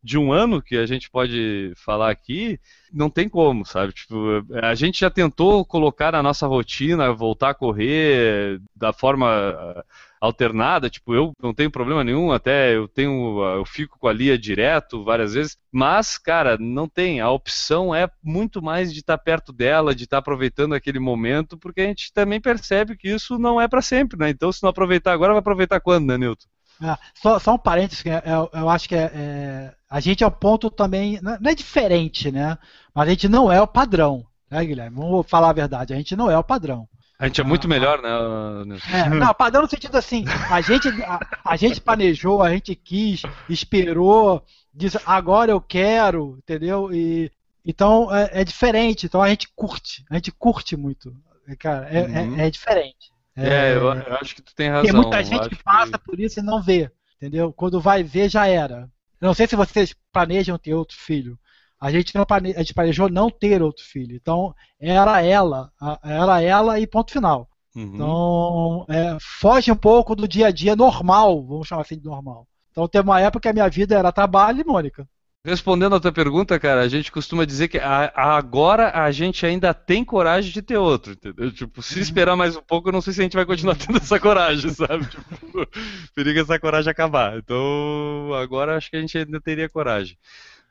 de 0.03 0.19
um 0.19 0.31
ano 0.31 0.61
que 0.61 0.77
a 0.77 0.85
gente 0.85 1.09
pode 1.09 1.73
falar 1.75 2.11
aqui, 2.11 2.59
não 2.93 3.09
tem 3.09 3.27
como, 3.27 3.65
sabe? 3.65 3.91
Tipo, 3.91 4.45
a 4.61 4.75
gente 4.75 4.99
já 4.99 5.09
tentou 5.09 5.65
colocar 5.65 6.11
na 6.11 6.21
nossa 6.21 6.45
rotina, 6.45 7.11
voltar 7.11 7.49
a 7.49 7.55
correr 7.55 8.61
da 8.75 8.93
forma 8.93 9.83
alternada, 10.19 10.89
tipo, 10.89 11.13
eu 11.13 11.33
não 11.41 11.53
tenho 11.53 11.71
problema 11.71 12.03
nenhum, 12.03 12.31
até 12.31 12.75
eu 12.75 12.87
tenho, 12.87 13.43
eu 13.55 13.65
fico 13.65 13.99
com 13.99 14.07
a 14.07 14.13
Lia 14.13 14.37
direto 14.37 15.03
várias 15.03 15.33
vezes, 15.33 15.57
mas, 15.71 16.17
cara, 16.17 16.57
não 16.57 16.87
tem, 16.87 17.19
a 17.19 17.29
opção 17.29 17.93
é 17.93 18.09
muito 18.23 18.61
mais 18.61 18.93
de 18.93 18.99
estar 18.99 19.17
perto 19.17 19.51
dela, 19.51 19.95
de 19.95 20.05
estar 20.05 20.17
aproveitando 20.17 20.73
aquele 20.73 20.99
momento, 20.99 21.57
porque 21.57 21.81
a 21.81 21.85
gente 21.85 22.11
também 22.13 22.41
percebe 22.41 22.95
que 22.95 23.09
isso 23.09 23.37
não 23.37 23.59
é 23.59 23.67
para 23.67 23.81
sempre, 23.81 24.17
né? 24.17 24.29
Então, 24.29 24.51
se 24.51 24.63
não 24.63 24.69
aproveitar 24.69 25.13
agora, 25.13 25.33
vai 25.33 25.39
aproveitar 25.39 25.79
quando, 25.79 26.07
né, 26.07 26.17
Nilton? 26.17 26.47
É, 26.81 26.97
só, 27.15 27.39
só, 27.39 27.53
um 27.53 27.57
parênteses, 27.57 28.03
eu, 28.05 28.13
é, 28.13 28.49
eu 28.53 28.69
acho 28.69 28.89
que 28.89 28.95
é, 28.95 29.11
é, 29.13 29.73
a 29.89 29.99
gente 29.99 30.23
é 30.23 30.27
um 30.27 30.31
ponto 30.31 30.69
também, 30.69 31.19
não 31.21 31.49
é 31.49 31.55
diferente, 31.55 32.31
né? 32.31 32.57
Mas 32.93 33.07
a 33.07 33.11
gente 33.11 33.29
não 33.29 33.51
é 33.51 33.61
o 33.61 33.67
padrão, 33.67 34.25
né, 34.49 34.63
Guilherme? 34.65 34.97
Vamos 34.97 35.29
falar 35.29 35.49
a 35.49 35.53
verdade, 35.53 35.93
a 35.93 35.97
gente 35.97 36.15
não 36.15 36.29
é 36.29 36.37
o 36.37 36.43
padrão. 36.43 36.87
A 37.17 37.27
gente 37.27 37.39
é 37.39 37.43
muito 37.43 37.67
melhor, 37.67 38.01
né? 38.01 38.77
É, 38.93 39.09
não, 39.09 39.33
padrão 39.33 39.61
no 39.61 39.69
sentido 39.69 39.95
assim, 39.95 40.25
a 40.49 40.59
gente, 40.59 40.89
a, 41.03 41.19
a, 41.45 41.55
gente 41.55 41.79
planejou, 41.79 42.43
a 42.43 42.51
gente 42.51 42.75
quis, 42.75 43.21
esperou, 43.49 44.43
disse, 44.73 44.99
agora 45.05 45.51
eu 45.51 45.61
quero, 45.61 46.37
entendeu? 46.37 46.93
E, 46.93 47.31
então 47.65 48.13
é, 48.13 48.41
é 48.41 48.43
diferente, 48.43 49.05
então 49.05 49.21
a 49.21 49.29
gente 49.29 49.47
curte, 49.55 50.03
a 50.09 50.15
gente 50.15 50.31
curte 50.31 50.75
muito. 50.75 51.15
Cara, 51.57 51.87
é, 51.89 51.99
é 51.99 52.21
uhum. 52.21 52.39
é, 52.39 52.47
é 52.47 52.49
diferente. 52.49 53.13
É, 53.35 53.73
eu, 53.73 53.93
eu, 53.93 54.15
acho 54.15 54.35
que 54.35 54.41
tu 54.41 54.53
tem 54.53 54.69
razão. 54.69 54.83
Tem 54.83 54.93
muita 54.93 55.23
gente 55.23 55.49
que 55.49 55.63
passa 55.63 55.97
que... 55.97 56.05
por 56.05 56.19
isso 56.19 56.39
e 56.39 56.43
não 56.43 56.61
vê, 56.61 56.91
entendeu? 57.15 57.53
Quando 57.53 57.79
vai 57.79 58.03
ver, 58.03 58.29
já 58.29 58.47
era. 58.47 58.89
Não 59.21 59.33
sei 59.33 59.47
se 59.47 59.55
vocês 59.55 59.95
planejam 60.11 60.57
ter 60.57 60.73
outro 60.73 60.97
filho, 60.97 61.37
a 61.85 61.91
gente 61.91 62.15
não 62.15 62.25
plane... 62.25 62.51
a 62.55 62.59
gente 62.59 62.73
planejou 62.73 63.09
não 63.09 63.29
ter 63.29 63.61
outro 63.61 63.83
filho. 63.85 64.15
Então, 64.15 64.55
era 64.79 65.21
ela, 65.21 65.71
era 66.03 66.41
ela 66.41 66.79
e 66.79 66.87
ponto 66.87 67.11
final. 67.11 67.47
Uhum. 67.75 67.91
Então, 67.93 68.85
é, 68.89 69.17
foge 69.21 69.71
um 69.71 69.75
pouco 69.75 70.15
do 70.15 70.27
dia 70.27 70.47
a 70.47 70.51
dia 70.51 70.75
normal, 70.75 71.45
vamos 71.45 71.67
chamar 71.67 71.83
assim 71.83 71.99
de 71.99 72.05
normal. 72.05 72.47
Então, 72.71 72.87
teve 72.87 73.07
uma 73.07 73.21
época 73.21 73.41
que 73.41 73.49
a 73.49 73.53
minha 73.53 73.69
vida 73.69 73.95
era 73.95 74.11
trabalho 74.11 74.61
e 74.61 74.65
Mônica. 74.65 75.07
Respondendo 75.45 75.95
a 75.95 75.99
tua 75.99 76.11
pergunta, 76.11 76.59
cara, 76.59 76.81
a 76.81 76.87
gente 76.87 77.11
costuma 77.11 77.45
dizer 77.45 77.67
que 77.67 77.77
a, 77.77 78.11
a 78.15 78.35
agora 78.35 78.89
a 78.89 79.11
gente 79.11 79.45
ainda 79.45 79.75
tem 79.75 80.03
coragem 80.03 80.51
de 80.51 80.59
ter 80.59 80.77
outro, 80.77 81.13
entendeu? 81.13 81.51
Tipo, 81.51 81.83
se 81.83 81.99
esperar 81.99 82.35
mais 82.35 82.55
um 82.55 82.63
pouco, 82.63 82.89
eu 82.89 82.93
não 82.93 82.99
sei 82.99 83.13
se 83.13 83.19
a 83.19 83.23
gente 83.23 83.35
vai 83.35 83.45
continuar 83.45 83.75
tendo 83.75 83.97
essa 83.97 84.19
coragem, 84.19 84.71
sabe? 84.71 85.05
Tipo, 85.05 85.67
periga 86.15 86.41
essa 86.41 86.59
coragem 86.59 86.89
acabar. 86.89 87.37
Então, 87.37 88.33
agora 88.33 88.75
acho 88.75 88.89
que 88.89 88.97
a 88.97 89.01
gente 89.01 89.15
ainda 89.19 89.39
teria 89.39 89.69
coragem. 89.69 90.17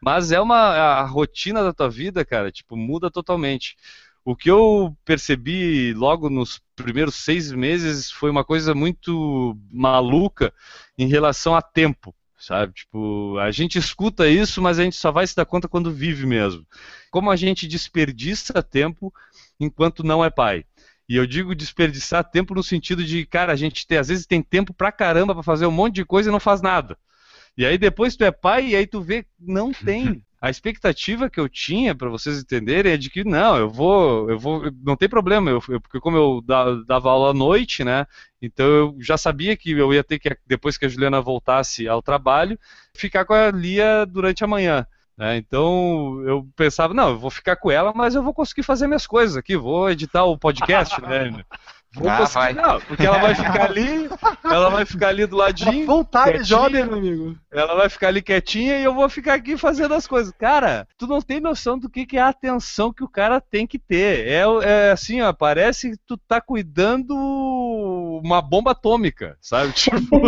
Mas 0.05 0.31
é 0.33 0.39
uma 0.39 0.59
a 0.59 1.07
rotina 1.07 1.63
da 1.63 1.73
tua 1.73 1.89
vida, 1.89 2.27
cara, 2.27 2.53
tipo, 2.53 2.77
muda 2.77 3.11
totalmente. 3.11 3.75
O 4.23 4.37
que 4.37 4.51
eu 4.51 4.95
percebi 5.03 5.95
logo 5.95 6.29
nos 6.29 6.61
primeiros 6.77 7.15
seis 7.15 7.51
meses 7.51 8.11
foi 8.11 8.29
uma 8.29 8.45
coisa 8.45 8.75
muito 8.75 9.59
maluca 9.73 10.53
em 10.99 11.09
relação 11.09 11.57
a 11.57 11.63
tempo, 11.63 12.15
sabe? 12.39 12.75
Tipo, 12.75 13.39
a 13.39 13.51
gente 13.51 13.79
escuta 13.79 14.29
isso, 14.29 14.61
mas 14.61 14.79
a 14.79 14.85
gente 14.85 14.97
só 14.97 15.11
vai 15.11 15.27
se 15.27 15.35
dar 15.35 15.47
conta 15.47 15.69
quando 15.69 15.91
vive 15.91 16.27
mesmo. 16.27 16.67
Como 17.11 17.31
a 17.31 17.37
gente 17.37 17.67
desperdiça 17.67 18.63
tempo 18.63 19.11
enquanto 19.59 20.05
não 20.05 20.23
é 20.23 20.29
pai. 20.29 20.67
E 21.09 21.17
eu 21.17 21.27
digo 21.27 21.55
desperdiçar 21.55 22.25
tempo 22.31 22.55
no 22.55 22.63
sentido 22.63 23.03
de, 23.03 23.25
cara, 23.25 23.55
a 23.55 23.57
gente 23.57 23.87
tem, 23.87 23.97
às 23.97 24.09
vezes 24.09 24.27
tem 24.27 24.43
tempo 24.43 24.75
pra 24.75 24.93
caramba 24.93 25.33
pra 25.33 25.43
fazer 25.43 25.65
um 25.65 25.71
monte 25.71 25.95
de 25.95 26.05
coisa 26.05 26.29
e 26.29 26.33
não 26.33 26.41
faz 26.41 26.61
nada. 26.61 26.99
E 27.57 27.65
aí 27.65 27.79
depois 27.79 28.17
tu 28.17 28.25
é 28.25 28.31
pai 28.31 28.69
e 28.69 28.77
aí 28.77 28.87
tu 28.87 29.01
vê 29.01 29.25
não 29.39 29.73
tem. 29.73 30.23
A 30.45 30.51
expectativa 30.51 31.31
que 31.31 31.41
eu 31.41 31.49
tinha, 31.49 31.95
para 31.95 32.11
vocês 32.11 32.39
entenderem, 32.39 32.93
é 32.93 32.99
de 32.99 33.09
que 33.09 33.25
não, 33.25 33.57
eu 33.57 33.71
vou, 33.71 34.29
eu 34.29 34.39
vou, 34.39 34.71
não 34.83 34.95
tem 34.95 35.09
problema, 35.09 35.51
eu, 35.51 35.63
eu, 35.71 35.81
porque 35.81 35.99
como 35.99 36.19
eu 36.19 36.43
dava 36.87 37.11
aula 37.11 37.31
à 37.31 37.33
noite, 37.33 37.83
né, 37.83 38.07
então 38.43 38.67
eu 38.67 38.97
já 39.01 39.17
sabia 39.17 39.57
que 39.57 39.71
eu 39.71 39.95
ia 39.95 40.05
ter 40.05 40.19
que, 40.19 40.37
depois 40.47 40.77
que 40.77 40.85
a 40.85 40.89
Juliana 40.89 41.19
voltasse 41.19 41.89
ao 41.89 42.03
trabalho, 42.03 42.59
ficar 42.95 43.25
com 43.25 43.33
a 43.33 43.51
Lia 43.51 44.05
durante 44.05 44.45
a 44.45 44.47
manhã. 44.47 44.87
Né? 45.17 45.39
Então 45.39 46.23
eu 46.27 46.47
pensava, 46.55 46.93
não, 46.93 47.11
eu 47.11 47.19
vou 47.19 47.31
ficar 47.31 47.57
com 47.57 47.71
ela, 47.71 47.95
mas 47.95 48.15
eu 48.15 48.23
vou 48.23 48.35
conseguir 48.35 48.65
fazer 48.65 48.87
minhas 48.87 49.07
coisas 49.07 49.39
aqui, 49.39 49.57
vou 49.57 49.89
editar 49.89 50.25
o 50.25 50.37
podcast, 50.37 51.01
né? 51.01 51.43
Vou 51.95 52.11
ah, 52.11 52.19
conseguir, 52.19 52.35
vai. 52.35 52.53
não, 52.55 52.81
porque 52.81 53.07
ela 53.07 53.19
vai 53.19 53.35
ficar 53.35 53.65
ali, 53.65 54.09
ela 54.43 54.69
vai 54.69 54.85
ficar 54.85 55.09
ali 55.09 55.27
do 55.27 55.37
ladinho. 55.37 55.87
Full 55.87 56.05
time 56.05 56.43
job, 56.43 56.85
meu 56.85 56.95
amigo. 56.95 57.39
Ela 57.53 57.77
vai 57.77 57.89
ficar 57.89 58.09
ali 58.09 58.21
quietinha 58.21 58.79
e 58.79 58.85
eu 58.85 58.93
vou 58.93 59.09
ficar 59.09 59.35
aqui 59.35 59.57
fazendo 59.57 59.95
as 59.95 60.07
coisas. 60.07 60.33
Cara, 60.37 60.89
tu 60.99 61.07
não 61.07 61.23
tem 61.23 61.41
noção 61.41 61.79
do 61.79 61.89
que, 61.89 62.05
que 62.05 62.17
é 62.17 62.21
a 62.21 62.29
atenção 62.29 62.93
que 62.93 63.05
o 63.05 63.09
cara 63.09 63.41
tem 63.41 63.65
que 63.65 63.79
ter. 63.79 64.27
É, 64.27 64.43
é 64.63 64.91
assim, 64.91 65.21
ó, 65.21 65.33
parece 65.33 65.93
que 65.93 65.97
tu 66.05 66.17
tá 66.17 66.41
cuidando 66.41 67.15
uma 68.25 68.43
bomba 68.43 68.73
atômica, 68.73 69.37
sabe? 69.41 69.73
Tipo, 69.85 70.21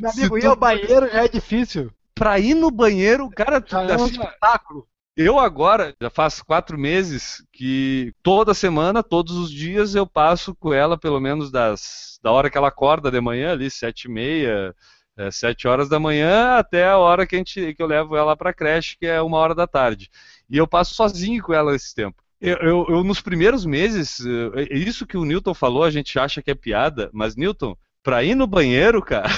meu 0.00 0.10
amigo, 0.10 0.38
ir 0.38 0.46
ao 0.46 0.56
banheiro 0.56 1.10
já 1.10 1.24
é 1.24 1.28
difícil. 1.28 1.90
Pra 2.14 2.38
ir 2.38 2.54
no 2.54 2.70
banheiro, 2.70 3.28
cara, 3.30 3.60
tu, 3.60 3.76
é 3.76 3.96
um 3.96 4.04
assim, 4.04 4.10
espetáculo. 4.12 4.86
Eu 5.20 5.36
agora, 5.36 5.96
já 6.00 6.08
faz 6.08 6.40
quatro 6.40 6.78
meses 6.78 7.44
que 7.52 8.14
toda 8.22 8.54
semana, 8.54 9.02
todos 9.02 9.36
os 9.36 9.50
dias, 9.50 9.96
eu 9.96 10.06
passo 10.06 10.54
com 10.54 10.72
ela 10.72 10.96
pelo 10.96 11.18
menos 11.18 11.50
das, 11.50 12.20
da 12.22 12.30
hora 12.30 12.48
que 12.48 12.56
ela 12.56 12.68
acorda 12.68 13.10
de 13.10 13.20
manhã, 13.20 13.50
ali, 13.50 13.68
sete 13.68 14.04
e 14.04 14.08
meia, 14.08 14.72
é, 15.16 15.28
sete 15.32 15.66
horas 15.66 15.88
da 15.88 15.98
manhã, 15.98 16.54
até 16.56 16.86
a 16.86 16.98
hora 16.98 17.26
que, 17.26 17.34
a 17.34 17.38
gente, 17.38 17.74
que 17.74 17.82
eu 17.82 17.88
levo 17.88 18.14
ela 18.14 18.36
para 18.36 18.50
a 18.50 18.54
creche, 18.54 18.96
que 18.96 19.06
é 19.06 19.20
uma 19.20 19.38
hora 19.38 19.56
da 19.56 19.66
tarde. 19.66 20.08
E 20.48 20.56
eu 20.56 20.68
passo 20.68 20.94
sozinho 20.94 21.42
com 21.42 21.52
ela 21.52 21.74
esse 21.74 21.92
tempo. 21.92 22.22
Eu, 22.40 22.56
eu, 22.58 22.86
eu, 22.88 23.02
nos 23.02 23.20
primeiros 23.20 23.66
meses, 23.66 24.20
é, 24.54 24.72
é 24.72 24.78
isso 24.78 25.04
que 25.04 25.16
o 25.16 25.24
Newton 25.24 25.52
falou, 25.52 25.82
a 25.82 25.90
gente 25.90 26.16
acha 26.16 26.40
que 26.40 26.52
é 26.52 26.54
piada, 26.54 27.10
mas 27.12 27.34
Newton, 27.34 27.76
para 28.04 28.22
ir 28.22 28.36
no 28.36 28.46
banheiro, 28.46 29.02
cara, 29.02 29.28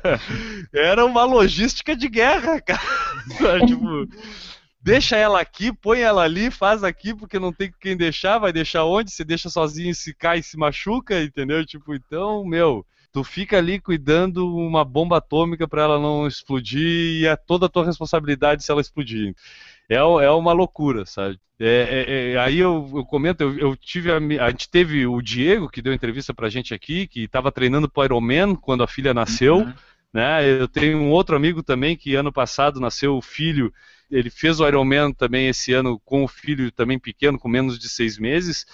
era 0.72 1.04
uma 1.04 1.24
logística 1.24 1.94
de 1.94 2.08
guerra, 2.08 2.58
cara. 2.64 2.80
tipo, 3.68 4.08
deixa 4.82 5.16
ela 5.16 5.40
aqui, 5.40 5.72
põe 5.72 6.00
ela 6.00 6.22
ali, 6.22 6.50
faz 6.50 6.82
aqui, 6.82 7.14
porque 7.14 7.38
não 7.38 7.52
tem 7.52 7.72
quem 7.80 7.96
deixar, 7.96 8.38
vai 8.38 8.52
deixar 8.52 8.84
onde? 8.84 9.10
Você 9.10 9.24
deixa 9.24 9.48
sozinho, 9.48 9.94
se 9.94 10.12
cai, 10.12 10.42
se 10.42 10.56
machuca, 10.56 11.22
entendeu? 11.22 11.64
Tipo, 11.64 11.94
então, 11.94 12.44
meu, 12.44 12.84
tu 13.12 13.22
fica 13.22 13.58
ali 13.58 13.78
cuidando 13.78 14.56
uma 14.56 14.84
bomba 14.84 15.18
atômica 15.18 15.68
para 15.68 15.82
ela 15.82 16.00
não 16.00 16.26
explodir 16.26 17.20
e 17.20 17.26
é 17.26 17.36
toda 17.36 17.66
a 17.66 17.68
tua 17.68 17.84
responsabilidade 17.84 18.64
se 18.64 18.72
ela 18.72 18.80
explodir. 18.80 19.34
É, 19.88 19.96
é 19.96 20.30
uma 20.30 20.52
loucura, 20.52 21.04
sabe? 21.04 21.38
É, 21.60 21.66
é, 22.08 22.32
é, 22.32 22.38
aí 22.38 22.58
eu, 22.58 22.90
eu 22.92 23.04
comento, 23.04 23.44
eu, 23.44 23.56
eu, 23.56 23.76
tive 23.76 24.10
a, 24.10 24.16
a, 24.44 24.50
gente 24.50 24.68
teve 24.68 25.06
o 25.06 25.22
Diego 25.22 25.68
que 25.68 25.80
deu 25.80 25.92
entrevista 25.92 26.34
pra 26.34 26.48
gente 26.48 26.74
aqui, 26.74 27.06
que 27.06 27.24
estava 27.24 27.52
treinando 27.52 27.88
pro 27.88 28.04
Ironman 28.04 28.56
quando 28.56 28.82
a 28.82 28.88
filha 28.88 29.14
nasceu, 29.14 29.58
uhum. 29.58 29.72
né? 30.12 30.44
Eu 30.44 30.66
tenho 30.66 30.98
um 30.98 31.10
outro 31.10 31.36
amigo 31.36 31.62
também 31.62 31.96
que 31.96 32.16
ano 32.16 32.32
passado 32.32 32.80
nasceu 32.80 33.16
o 33.16 33.22
filho 33.22 33.72
ele 34.12 34.30
fez 34.30 34.60
o 34.60 34.66
Ironman 34.66 35.12
também 35.12 35.48
esse 35.48 35.72
ano 35.72 36.00
com 36.04 36.22
o 36.22 36.28
filho 36.28 36.70
também 36.70 36.98
pequeno, 36.98 37.38
com 37.38 37.48
menos 37.48 37.78
de 37.78 37.88
seis 37.88 38.18
meses. 38.18 38.66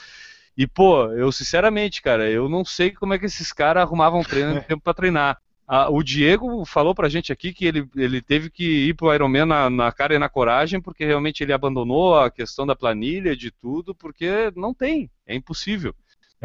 E, 0.56 0.66
pô, 0.66 1.06
eu 1.12 1.30
sinceramente, 1.30 2.02
cara, 2.02 2.28
eu 2.28 2.48
não 2.48 2.64
sei 2.64 2.90
como 2.90 3.14
é 3.14 3.18
que 3.18 3.26
esses 3.26 3.52
caras 3.52 3.84
arrumavam 3.84 4.22
treino, 4.24 4.60
tempo 4.66 4.82
para 4.82 4.92
treinar. 4.92 5.38
Ah, 5.66 5.88
o 5.90 6.02
Diego 6.02 6.64
falou 6.64 6.94
pra 6.94 7.08
gente 7.08 7.30
aqui 7.30 7.52
que 7.52 7.66
ele, 7.66 7.86
ele 7.94 8.20
teve 8.20 8.50
que 8.50 8.88
ir 8.88 8.94
pro 8.94 9.14
Ironman 9.14 9.44
na, 9.44 9.70
na 9.70 9.92
cara 9.92 10.14
e 10.14 10.18
na 10.18 10.28
coragem, 10.28 10.80
porque 10.80 11.04
realmente 11.04 11.42
ele 11.42 11.52
abandonou 11.52 12.18
a 12.18 12.30
questão 12.30 12.66
da 12.66 12.74
planilha, 12.74 13.36
de 13.36 13.50
tudo, 13.50 13.94
porque 13.94 14.50
não 14.56 14.74
tem, 14.74 15.10
é 15.26 15.36
impossível. 15.36 15.94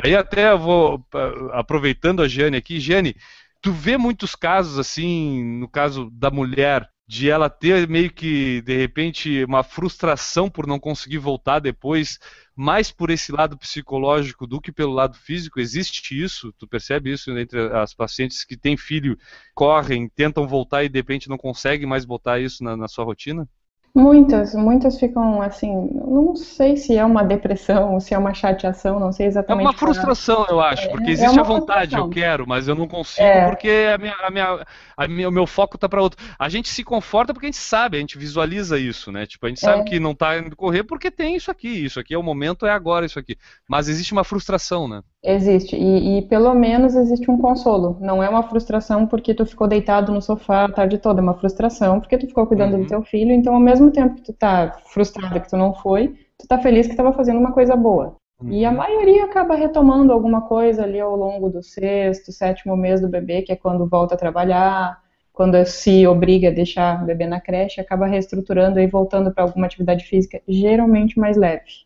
Aí 0.04 0.16
até 0.16 0.52
eu 0.52 0.60
vou, 0.60 1.06
aproveitando 1.54 2.22
a 2.22 2.28
Jane 2.28 2.58
aqui, 2.58 2.80
Jane, 2.80 3.16
tu 3.62 3.72
vê 3.72 3.98
muitos 3.98 4.36
casos 4.36 4.78
assim, 4.78 5.44
no 5.58 5.70
caso 5.70 6.10
da 6.12 6.30
mulher, 6.30 6.90
de 7.08 7.30
ela 7.30 7.50
ter 7.50 7.88
meio 7.88 8.12
que, 8.12 8.62
de 8.62 8.78
repente, 8.78 9.44
uma 9.44 9.64
frustração 9.64 10.50
por 10.50 10.66
não 10.66 10.80
conseguir 10.80 11.18
voltar 11.18 11.60
depois, 11.60 12.18
mais 12.56 12.92
por 12.92 13.10
esse 13.10 13.32
lado 13.32 13.58
psicológico 13.58 14.48
do 14.48 14.62
que 14.62 14.72
pelo 14.72 14.94
lado 14.94 15.18
físico? 15.18 15.60
Existe 15.60 16.22
isso? 16.22 16.54
Tu 16.54 16.68
percebe 16.68 17.12
isso 17.12 17.38
entre 17.38 17.60
as 17.76 17.94
pacientes 17.94 18.44
que 18.46 18.58
têm 18.58 18.78
filho, 18.78 19.18
correm, 19.54 20.08
tentam 20.10 20.48
voltar 20.48 20.84
e 20.84 20.90
de 20.90 20.98
repente 21.00 21.30
não 21.30 21.38
conseguem 21.38 21.88
mais 21.88 22.06
botar 22.06 22.40
isso 22.40 22.64
na, 22.64 22.78
na 22.78 22.88
sua 22.88 23.04
rotina? 23.06 23.48
Muitas, 23.96 24.56
muitas 24.56 25.00
ficam 25.00 25.40
assim, 25.40 25.92
não 25.94 26.36
sei 26.36 26.76
se 26.76 26.98
é 26.98 27.06
uma 27.06 27.24
depressão, 27.24 28.00
se 28.00 28.12
é 28.12 28.18
uma 28.18 28.34
chateação, 28.34 29.00
não 29.00 29.12
sei 29.12 29.28
exatamente. 29.28 29.68
É 29.68 29.70
uma 29.70 29.78
frustração, 29.78 30.48
eu 30.50 30.60
acho, 30.60 30.90
porque 30.90 31.12
é, 31.12 31.14
existe 31.14 31.38
é 31.38 31.40
a 31.40 31.44
vontade, 31.44 31.96
eu 31.96 32.10
quero, 32.10 32.48
mas 32.48 32.68
eu 32.68 32.74
não 32.74 32.88
consigo 32.88 33.24
é. 33.24 33.48
porque 33.48 33.70
a 33.94 33.98
minha, 34.00 34.16
a 34.16 34.32
minha, 34.32 34.66
a 34.98 35.08
minha, 35.08 35.30
o 35.30 35.32
meu 35.32 35.46
foco 35.46 35.78
está 35.78 35.88
para 35.88 36.02
outro. 36.02 36.20
A 36.40 36.50
gente 36.50 36.70
se 36.70 36.84
conforta 36.84 37.34
porque 37.34 37.46
a 37.46 37.52
gente 37.52 37.62
sabe, 37.62 37.98
a 37.98 38.00
gente 38.00 38.18
visualiza 38.18 38.80
isso, 38.80 39.12
né? 39.12 39.28
Tipo, 39.28 39.46
a 39.46 39.50
gente 39.50 39.62
sabe 39.62 39.82
é. 39.82 39.84
que 39.84 40.00
não 40.00 40.12
está 40.14 40.40
indo 40.40 40.56
correr 40.56 40.84
porque 40.84 41.12
tem 41.12 41.36
isso 41.36 41.52
aqui, 41.52 41.86
isso 41.86 42.00
aqui 42.00 42.16
é 42.16 42.18
o 42.18 42.24
momento, 42.24 42.66
é 42.66 42.72
agora 42.72 43.06
isso 43.06 43.20
aqui. 43.20 43.38
Mas 43.70 43.88
existe 43.88 44.12
uma 44.12 44.24
frustração, 44.24 44.88
né? 44.88 45.04
Existe, 45.24 45.76
e, 45.78 46.18
e, 46.18 46.22
pelo 46.24 46.54
menos 46.54 46.96
existe 46.96 47.32
um 47.32 47.38
consolo. 47.38 47.98
Não 48.02 48.22
é 48.22 48.28
uma 48.28 48.44
frustração 48.44 49.08
porque 49.08 49.34
tu 49.34 49.46
ficou 49.46 49.68
deitado 49.68 50.12
no 50.12 50.22
sofá 50.22 50.66
a 50.66 50.70
tarde 50.70 50.98
toda, 50.98 51.22
é 51.22 51.24
uma 51.24 51.36
frustração 51.36 52.00
porque 52.00 52.18
tu 52.18 52.28
ficou 52.28 52.46
cuidando 52.46 52.74
uhum. 52.74 52.82
do 52.82 52.88
teu 52.88 53.02
filho, 53.04 53.32
então 53.32 53.54
ao 53.54 53.60
mesmo 53.60 53.83
tempo 53.92 54.16
que 54.16 54.24
tu 54.24 54.34
tá 54.34 54.78
frustrado 54.86 55.40
que 55.40 55.50
tu 55.50 55.58
não 55.58 55.74
foi, 55.74 56.16
tu 56.38 56.48
tá 56.48 56.60
feliz 56.60 56.86
que 56.86 56.94
estava 56.94 57.14
fazendo 57.14 57.40
uma 57.40 57.52
coisa 57.52 57.76
boa. 57.76 58.16
Uhum. 58.42 58.52
E 58.52 58.66
a 58.66 58.70
uhum. 58.70 58.78
maioria 58.78 59.26
acaba 59.26 59.56
retomando 59.56 60.12
alguma 60.12 60.42
coisa 60.42 60.84
ali 60.84 61.00
ao 61.00 61.16
longo 61.16 61.50
do 61.50 61.62
sexto, 61.62 62.32
sétimo 62.32 62.76
mês 62.76 63.02
do 63.02 63.08
bebê, 63.08 63.42
que 63.42 63.52
é 63.52 63.56
quando 63.56 63.88
volta 63.88 64.16
a 64.16 64.18
trabalhar, 64.18 65.02
quando 65.32 65.64
se 65.66 66.06
obriga 66.06 66.50
a 66.50 66.52
deixar 66.52 67.02
o 67.02 67.06
bebê 67.06 67.26
na 67.26 67.42
creche, 67.42 67.82
acaba 67.82 68.06
reestruturando 68.06 68.80
e 68.80 68.88
voltando 68.88 69.34
para 69.34 69.44
alguma 69.44 69.66
atividade 69.66 70.06
física, 70.06 70.42
geralmente 70.48 71.20
mais 71.20 71.36
leve. 71.36 71.86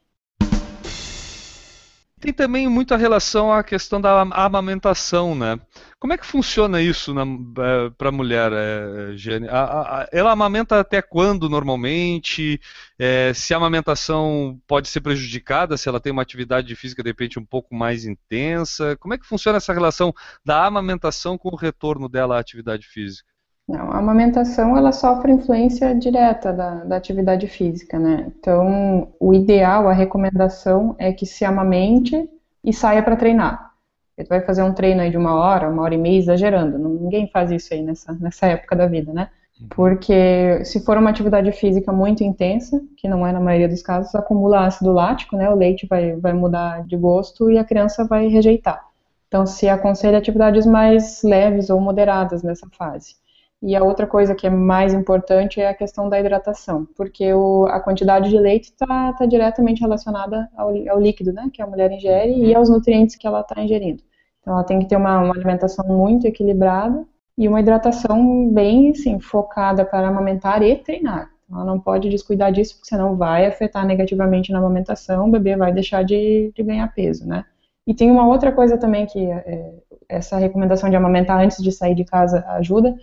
Tem 2.19 2.33
também 2.33 2.67
muita 2.67 2.97
relação 2.97 3.53
à 3.53 3.63
questão 3.63 4.01
da 4.01 4.21
amamentação, 4.21 5.35
né? 5.35 5.59
Como 5.99 6.13
é 6.13 6.17
que 6.17 6.25
funciona 6.25 6.81
isso 6.81 7.13
para 7.95 8.09
a 8.09 8.11
mulher, 8.11 8.51
é? 8.53 9.47
A, 9.51 10.01
a, 10.01 10.09
ela 10.11 10.31
amamenta 10.31 10.79
até 10.79 10.99
quando 10.99 11.47
normalmente? 11.47 12.59
É, 12.97 13.31
se 13.35 13.53
a 13.53 13.57
amamentação 13.57 14.59
pode 14.67 14.87
ser 14.87 15.01
prejudicada 15.01 15.77
se 15.77 15.87
ela 15.87 15.99
tem 15.99 16.11
uma 16.11 16.23
atividade 16.23 16.75
física 16.75 17.03
de 17.03 17.09
repente 17.09 17.37
um 17.37 17.45
pouco 17.45 17.75
mais 17.75 18.03
intensa? 18.03 18.97
Como 18.97 19.13
é 19.13 19.17
que 19.19 19.27
funciona 19.27 19.57
essa 19.57 19.73
relação 19.73 20.11
da 20.43 20.65
amamentação 20.65 21.37
com 21.37 21.49
o 21.49 21.55
retorno 21.55 22.09
dela 22.09 22.37
à 22.37 22.39
atividade 22.39 22.87
física? 22.87 23.36
Não, 23.67 23.91
a 23.91 23.97
amamentação 23.97 24.77
ela 24.77 24.93
sofre 24.93 25.31
influência 25.31 25.93
direta 25.93 26.53
da, 26.53 26.85
da, 26.85 26.95
atividade 26.95 27.47
física, 27.47 27.99
né? 27.99 28.31
Então, 28.39 29.09
o 29.19 29.33
ideal, 29.33 29.89
a 29.89 29.93
recomendação 29.93 30.95
é 30.97 31.11
que 31.11 31.25
se 31.25 31.43
amamente 31.43 32.29
e 32.63 32.71
saia 32.73 33.03
para 33.03 33.17
treinar. 33.17 33.73
Você 34.15 34.23
vai 34.23 34.41
fazer 34.41 34.63
um 34.63 34.73
treino 34.73 35.01
aí 35.01 35.11
de 35.11 35.17
uma 35.17 35.35
hora, 35.35 35.69
uma 35.69 35.83
hora 35.83 35.93
e 35.93 35.97
meia, 35.97 36.17
exagerando. 36.17 36.77
Ninguém 36.77 37.29
faz 37.29 37.51
isso 37.51 37.73
aí 37.73 37.81
nessa, 37.83 38.13
nessa 38.13 38.47
época 38.47 38.73
da 38.73 38.87
vida, 38.87 39.11
né? 39.11 39.29
Uhum. 39.59 39.67
Porque 39.69 40.63
se 40.63 40.79
for 40.85 40.97
uma 40.97 41.09
atividade 41.09 41.51
física 41.51 41.91
muito 41.91 42.23
intensa, 42.23 42.81
que 42.95 43.07
não 43.07 43.27
é 43.27 43.33
na 43.33 43.39
maioria 43.41 43.67
dos 43.67 43.81
casos, 43.81 44.15
acumula 44.15 44.65
ácido 44.65 44.93
lático, 44.93 45.35
né? 45.35 45.49
O 45.49 45.55
leite 45.55 45.85
vai, 45.85 46.15
vai 46.15 46.31
mudar 46.31 46.85
de 46.85 46.95
gosto 46.95 47.51
e 47.51 47.57
a 47.57 47.65
criança 47.65 48.05
vai 48.05 48.27
rejeitar. 48.27 48.81
Então, 49.27 49.45
se 49.45 49.67
aconselha 49.67 50.17
atividades 50.17 50.65
mais 50.65 51.21
leves 51.21 51.69
ou 51.69 51.81
moderadas 51.81 52.41
nessa 52.41 52.67
fase. 52.77 53.15
E 53.61 53.75
a 53.75 53.83
outra 53.83 54.05
coisa 54.05 54.35
que 54.35 54.45
é 54.45 54.49
mais 54.49 54.93
importante 54.93 55.59
é 55.59 55.67
a 55.67 55.73
questão 55.73 56.07
da 56.07 56.19
hidratação, 56.19 56.87
porque 56.95 57.33
o, 57.33 57.65
a 57.65 57.79
quantidade 57.79 58.29
de 58.29 58.37
leite 58.37 58.65
está 58.65 59.13
tá 59.13 59.25
diretamente 59.25 59.81
relacionada 59.81 60.47
ao, 60.55 60.69
ao, 60.89 60.99
líquido 60.99 61.33
né, 61.33 61.49
que 61.51 61.61
a 61.61 61.67
mulher 61.67 61.91
ingere 61.91 62.33
e 62.37 62.53
aos 62.53 62.69
nutrientes 62.69 63.15
que 63.15 63.25
ela 63.25 63.41
está 63.41 63.59
ingerindo. 63.61 64.03
Então 64.41 64.53
ela 64.53 64.63
tem 64.63 64.77
que 64.79 64.85
ter 64.85 64.95
uma, 64.95 65.19
uma 65.19 65.33
alimentação 65.33 65.85
muito 65.87 66.27
equilibrada 66.27 67.03
e 67.35 67.47
uma 67.47 67.59
hidratação 67.59 68.47
bem 68.49 68.91
assim, 68.91 69.19
focada 69.19 69.83
para 69.83 70.07
amamentar 70.07 70.61
e 70.61 70.75
treinar. 70.75 71.31
Ela 71.51 71.65
não 71.65 71.79
pode 71.79 72.09
descuidar 72.09 72.51
disso, 72.51 72.75
porque 72.75 72.89
senão 72.89 73.15
vai 73.15 73.45
afetar 73.45 73.85
negativamente 73.85 74.51
na 74.51 74.59
amamentação, 74.59 75.27
o 75.27 75.31
bebê 75.31 75.55
vai 75.55 75.73
deixar 75.73 76.03
de, 76.03 76.51
de 76.55 76.63
ganhar 76.63 76.87
peso, 76.93 77.27
né? 77.27 77.45
E 77.85 77.93
tem 77.93 78.11
uma 78.11 78.27
outra 78.27 78.51
coisa 78.51 78.77
também 78.77 79.05
que 79.05 79.25
é, 79.25 79.73
essa 80.09 80.37
recomendação 80.37 80.89
de 80.89 80.95
amamentar 80.95 81.39
antes 81.39 81.63
de 81.63 81.71
sair 81.71 81.95
de 81.95 82.03
casa 82.03 82.45
ajuda, 82.49 82.95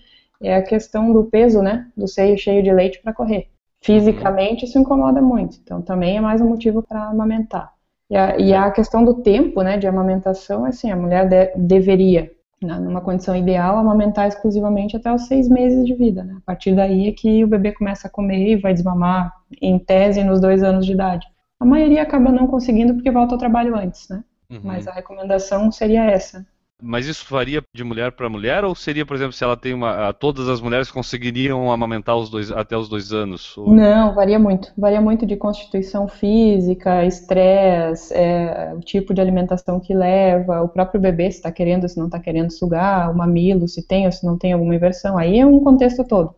é 0.47 0.57
a 0.57 0.63
questão 0.63 1.13
do 1.13 1.25
peso, 1.25 1.63
né? 1.63 1.89
Do 1.97 2.07
seio 2.07 2.37
cheio 2.39 2.63
de 2.63 2.73
leite 2.73 3.01
para 3.03 3.13
correr. 3.13 3.49
Fisicamente 3.81 4.65
isso 4.65 4.79
incomoda 4.79 5.21
muito, 5.21 5.59
então 5.63 5.83
também 5.83 6.17
é 6.17 6.21
mais 6.21 6.41
um 6.41 6.49
motivo 6.49 6.83
para 6.83 7.05
amamentar. 7.05 7.73
E 8.11 8.17
a, 8.17 8.39
e 8.39 8.55
a, 8.55 8.71
questão 8.71 9.05
do 9.05 9.15
tempo, 9.23 9.63
né, 9.63 9.77
de 9.77 9.87
amamentação, 9.87 10.65
assim, 10.65 10.91
a 10.91 10.97
mulher 10.97 11.29
de, 11.29 11.53
deveria 11.57 12.31
né, 12.63 12.79
numa 12.79 13.01
condição 13.01 13.37
ideal, 13.37 13.77
amamentar 13.77 14.27
exclusivamente 14.27 14.97
até 14.97 15.13
os 15.13 15.27
seis 15.27 15.49
meses 15.49 15.85
de 15.85 15.95
vida. 15.95 16.25
Né? 16.25 16.37
A 16.39 16.41
partir 16.47 16.75
daí 16.75 17.09
é 17.09 17.13
que 17.13 17.45
o 17.45 17.49
bebê 17.49 17.73
começa 17.73 18.09
a 18.09 18.11
comer 18.11 18.53
e 18.53 18.57
vai 18.57 18.73
desmamar, 18.73 19.33
em 19.61 19.79
tese, 19.79 20.25
nos 20.25 20.41
dois 20.41 20.63
anos 20.63 20.87
de 20.87 20.93
idade. 20.93 21.27
A 21.61 21.65
maioria 21.65 22.03
acaba 22.03 22.33
não 22.33 22.47
conseguindo 22.47 22.95
porque 22.95 23.11
volta 23.11 23.35
ao 23.35 23.39
trabalho 23.39 23.77
antes, 23.77 24.09
né? 24.09 24.25
Uhum. 24.51 24.61
Mas 24.65 24.87
a 24.87 24.93
recomendação 24.93 25.71
seria 25.71 26.05
essa. 26.05 26.47
Mas 26.87 27.07
isso 27.07 27.25
varia 27.31 27.63
de 27.75 27.83
mulher 27.83 28.13
para 28.13 28.29
mulher 28.29 28.63
ou 28.63 28.75
seria, 28.75 29.07
por 29.07 29.17
exemplo, 29.17 29.33
se 29.33 29.43
ela 29.43 29.57
tem 29.57 29.73
uma, 29.73 30.13
todas 30.13 30.49
as 30.51 30.61
mulheres 30.61 30.91
conseguiriam 30.91 31.73
amamentar 31.73 32.15
os 32.15 32.29
dois 32.29 32.53
até 32.53 32.77
os 32.77 32.91
dois 32.91 33.11
anos? 33.11 33.57
Ou... 33.57 33.73
Não, 33.73 34.15
varia 34.15 34.39
muito. 34.39 34.71
Varia 34.77 35.01
muito 35.01 35.25
de 35.25 35.35
constituição 35.35 36.07
física, 36.07 37.07
estresse, 37.07 38.13
é, 38.13 38.75
o 38.77 38.81
tipo 38.81 39.15
de 39.15 39.21
alimentação 39.23 39.81
que 39.81 39.95
leva, 39.95 40.61
o 40.61 40.69
próprio 40.69 41.01
bebê 41.01 41.31
se 41.31 41.39
está 41.39 41.51
querendo, 41.51 41.89
se 41.89 41.99
não 41.99 42.07
está 42.07 42.21
querendo 42.21 42.51
sugar, 42.51 43.11
o 43.11 43.17
mamilo, 43.17 43.67
se 43.67 43.87
tem 43.87 44.05
ou 44.05 44.13
se 44.13 44.27
não 44.27 44.37
tem 44.37 44.53
alguma 44.53 44.75
inversão. 44.75 45.17
Aí 45.17 45.39
é 45.39 45.47
um 45.47 45.61
contexto 45.61 46.05
todo. 46.05 46.35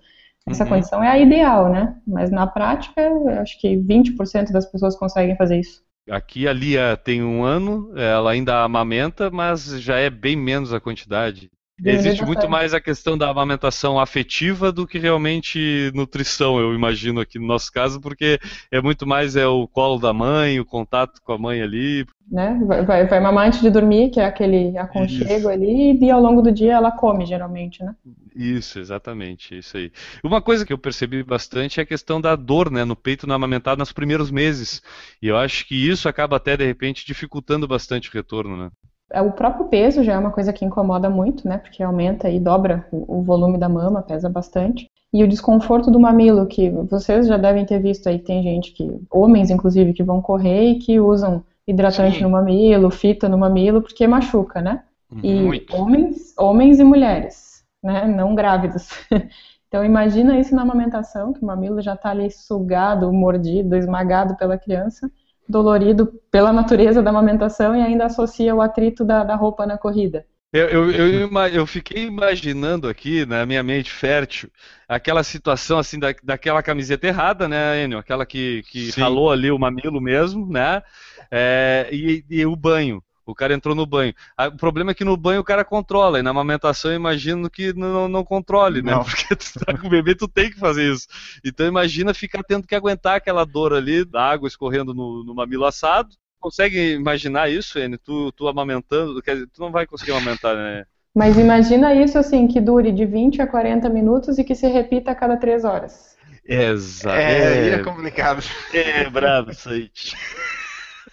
Essa 0.49 0.63
uhum. 0.63 0.71
condição 0.71 1.03
é 1.03 1.09
a 1.09 1.19
ideal, 1.19 1.69
né? 1.69 1.97
Mas 2.07 2.31
na 2.31 2.47
prática, 2.47 3.03
acho 3.41 3.61
que 3.61 3.77
20% 3.77 4.53
das 4.53 4.65
pessoas 4.65 4.97
conseguem 4.97 5.37
fazer 5.37 5.59
isso. 5.59 5.86
Aqui 6.11 6.47
a 6.47 6.53
Lia 6.53 6.97
tem 6.97 7.23
um 7.23 7.45
ano, 7.45 7.93
ela 7.97 8.31
ainda 8.31 8.63
amamenta, 8.63 9.31
mas 9.31 9.65
já 9.81 9.97
é 9.97 10.09
bem 10.09 10.37
menos 10.37 10.73
a 10.73 10.81
quantidade. 10.81 11.51
Existe 11.85 12.25
muito 12.25 12.49
mais 12.49 12.73
a 12.73 12.81
questão 12.81 13.19
da 13.19 13.29
amamentação 13.29 14.01
afetiva 14.01 14.73
do 14.73 14.87
que 14.87 14.99
realmente 14.99 15.93
nutrição, 15.95 16.59
eu 16.59 16.75
imagino 16.75 17.21
aqui 17.21 17.39
no 17.39 17.47
nosso 17.47 17.71
caso, 17.71 18.01
porque 18.01 18.39
é 18.71 18.81
muito 18.81 19.07
mais 19.07 19.37
é 19.37 19.47
o 19.47 19.69
colo 19.69 19.99
da 19.99 20.13
mãe, 20.13 20.59
o 20.59 20.65
contato 20.65 21.21
com 21.23 21.33
a 21.33 21.39
mãe 21.39 21.61
ali. 21.61 22.07
Né? 22.31 22.59
Vai, 22.87 23.07
vai, 23.07 23.21
mamar 23.21 23.47
antes 23.47 23.61
de 23.61 23.71
dormir, 23.71 24.11
que 24.11 24.19
é 24.19 24.25
aquele 24.25 24.77
aconchego 24.79 25.33
Isso. 25.33 25.49
ali, 25.49 25.99
e 26.01 26.11
ao 26.11 26.21
longo 26.21 26.41
do 26.41 26.51
dia 26.51 26.73
ela 26.73 26.91
come, 26.91 27.27
geralmente, 27.27 27.85
né? 27.85 27.95
Isso, 28.35 28.79
exatamente, 28.79 29.57
isso 29.57 29.77
aí. 29.77 29.93
Uma 30.25 30.41
coisa 30.41 30.65
que 30.65 30.73
eu 30.73 30.79
percebi 30.79 31.23
bastante 31.23 31.79
é 31.79 31.83
a 31.83 31.87
questão 31.87 32.21
da 32.21 32.35
dor, 32.35 32.71
né, 32.71 32.85
no 32.85 32.97
peito 32.97 33.27
na 33.27 33.35
amamentada 33.35 33.79
nos 33.79 33.93
primeiros 33.93 34.31
meses. 34.31 34.83
E 35.23 35.29
eu 35.29 35.37
acho 35.37 35.67
que 35.67 35.75
isso 35.75 36.09
acaba 36.09 36.37
até, 36.37 36.57
de 36.57 36.67
repente, 36.67 37.07
dificultando 37.07 37.69
bastante 37.69 38.09
o 38.09 38.13
retorno, 38.13 38.57
né? 38.57 38.71
É, 39.13 39.23
o 39.23 39.33
próprio 39.33 39.67
peso 39.67 40.03
já 40.03 40.15
é 40.15 40.19
uma 40.19 40.31
coisa 40.31 40.53
que 40.53 40.65
incomoda 40.65 41.09
muito, 41.09 41.47
né? 41.49 41.59
Porque 41.59 41.83
aumenta 41.83 42.29
e 42.29 42.41
dobra 42.41 42.87
o, 42.91 43.23
volume 43.23 43.57
da 43.59 43.69
mama, 43.69 44.03
pesa 44.03 44.29
bastante. 44.29 44.91
E 45.13 45.23
o 45.23 45.29
desconforto 45.29 45.91
do 45.91 46.01
mamilo, 46.01 46.47
que 46.47 46.71
vocês 46.71 47.27
já 47.27 47.37
devem 47.37 47.65
ter 47.65 47.81
visto 47.81 48.09
aí, 48.09 48.19
tem 48.19 48.43
gente 48.43 48.73
que, 48.73 49.01
homens 49.11 49.51
inclusive, 49.51 49.93
que 49.93 50.03
vão 50.03 50.21
correr 50.21 50.71
e 50.71 50.79
que 50.79 50.99
usam 50.99 51.45
hidratante 51.67 52.19
Sim. 52.19 52.25
no 52.25 52.31
mamilo, 52.31 52.91
fita 52.91 53.29
no 53.29 53.39
mamilo, 53.39 53.81
porque 53.81 54.07
machuca, 54.07 54.61
né? 54.61 54.83
Uhum. 55.11 55.21
E 55.23 55.41
muito. 55.43 55.77
homens, 55.77 56.35
homens 56.37 56.81
e 56.81 56.85
mulheres, 56.85 57.65
né? 57.83 58.07
Não 58.07 58.35
grávidos. 58.35 58.89
Então 59.69 59.85
imagina 59.85 60.39
isso 60.39 60.55
na 60.55 60.63
amamentação, 60.63 61.33
que 61.33 61.43
o 61.43 61.45
mamilo 61.45 61.83
já 61.83 61.95
está 61.95 62.11
ali 62.11 62.31
sugado, 62.31 63.13
mordido, 63.13 63.77
esmagado 63.77 64.37
pela 64.37 64.57
criança 64.57 65.11
dolorido 65.49 66.13
pela 66.31 66.53
natureza 66.53 67.03
da 67.03 67.11
amamentação 67.11 67.77
e 67.77 67.83
ainda 67.83 68.07
associa 68.07 68.55
o 68.55 68.61
atrito 68.61 69.05
da, 69.05 69.25
da 69.25 69.35
roupa 69.35 69.67
na 69.67 69.79
corrida. 69.79 70.25
Eu, 70.53 70.69
eu, 70.69 70.91
eu, 70.91 71.39
eu, 71.49 71.67
fiquei 71.67 72.05
imaginando 72.05 72.89
aqui, 72.89 73.27
na 73.27 73.45
minha 73.45 73.63
mente 73.63 73.91
fértil, 73.91 74.49
aquela 74.89 75.23
situação 75.23 75.79
assim, 75.79 75.99
da, 75.99 76.15
daquela 76.23 76.63
camiseta 76.63 77.07
errada, 77.07 77.49
né, 77.49 77.83
Enio? 77.85 77.99
Aquela 77.99 78.25
que, 78.25 78.63
que 78.71 78.91
ralou 78.99 79.31
ali 79.31 79.51
o 79.51 79.59
mamilo 79.59 80.01
mesmo, 80.01 80.51
né? 80.51 80.83
É, 81.31 81.89
e, 81.93 82.25
e 82.31 82.47
o 82.47 82.57
banho. 82.57 83.03
O 83.27 83.35
cara 83.35 83.53
entrou 83.53 83.75
no 83.75 83.85
banho. 83.85 84.15
O 84.39 84.57
problema 84.57 84.93
é 84.93 84.95
que 84.95 85.05
no 85.05 85.17
banho 85.17 85.41
o 85.41 85.45
cara 85.45 85.65
controla, 85.65 86.21
e 86.21 86.23
na 86.23 86.31
amamentação 86.31 86.93
eu 86.93 86.97
imagino 86.97 87.51
que 87.51 87.73
não, 87.73 88.07
não 88.07 88.25
controle, 88.25 88.83
né? 88.83 88.93
Não. 88.93 89.03
Porque 89.05 89.35
tu 89.35 89.65
tá 89.65 89.77
com 89.77 89.89
o 89.89 89.91
bebê, 89.91 90.15
tu 90.15 90.29
tem 90.29 90.49
que 90.49 90.59
fazer 90.59 90.93
isso. 90.93 91.09
Então 91.45 91.67
imagina 91.67 92.15
ficar 92.15 92.45
tendo 92.45 92.67
que 92.67 92.75
aguentar 92.75 93.17
aquela 93.17 93.45
dor 93.45 93.75
ali, 93.75 94.05
da 94.05 94.23
água 94.23 94.47
escorrendo 94.47 94.95
no, 94.95 95.25
no 95.25 95.35
mamilo 95.35 95.65
assado. 95.65 96.11
Consegue 96.39 96.93
imaginar 96.93 97.51
isso, 97.51 97.79
N? 97.79 97.99
Tu, 97.99 98.31
tu 98.33 98.47
amamentando, 98.47 99.21
quer 99.21 99.35
dizer, 99.35 99.49
tu 99.53 99.61
não 99.61 99.73
vai 99.73 99.87
conseguir 99.87 100.13
amamentar, 100.13 100.55
né? 100.55 100.85
Mas 101.13 101.39
imagina 101.39 101.95
isso 101.95 102.19
assim, 102.19 102.47
que 102.47 102.61
dure 102.61 102.93
de 102.93 103.07
20 103.07 103.43
a 103.43 103.47
40 103.47 103.89
minutos 103.89 104.39
e 104.39 104.45
que 104.45 104.55
se 104.55 104.69
repita 104.69 105.11
a 105.11 105.15
cada 105.15 105.37
3 105.37 105.65
horas. 105.65 106.15
Exato. 106.47 107.17
É, 107.17 107.71
é 107.71 107.79
complicado. 107.83 108.45
É 108.73 109.09
brabo 109.11 109.51
isso 109.51 109.69
aí. 109.69 109.91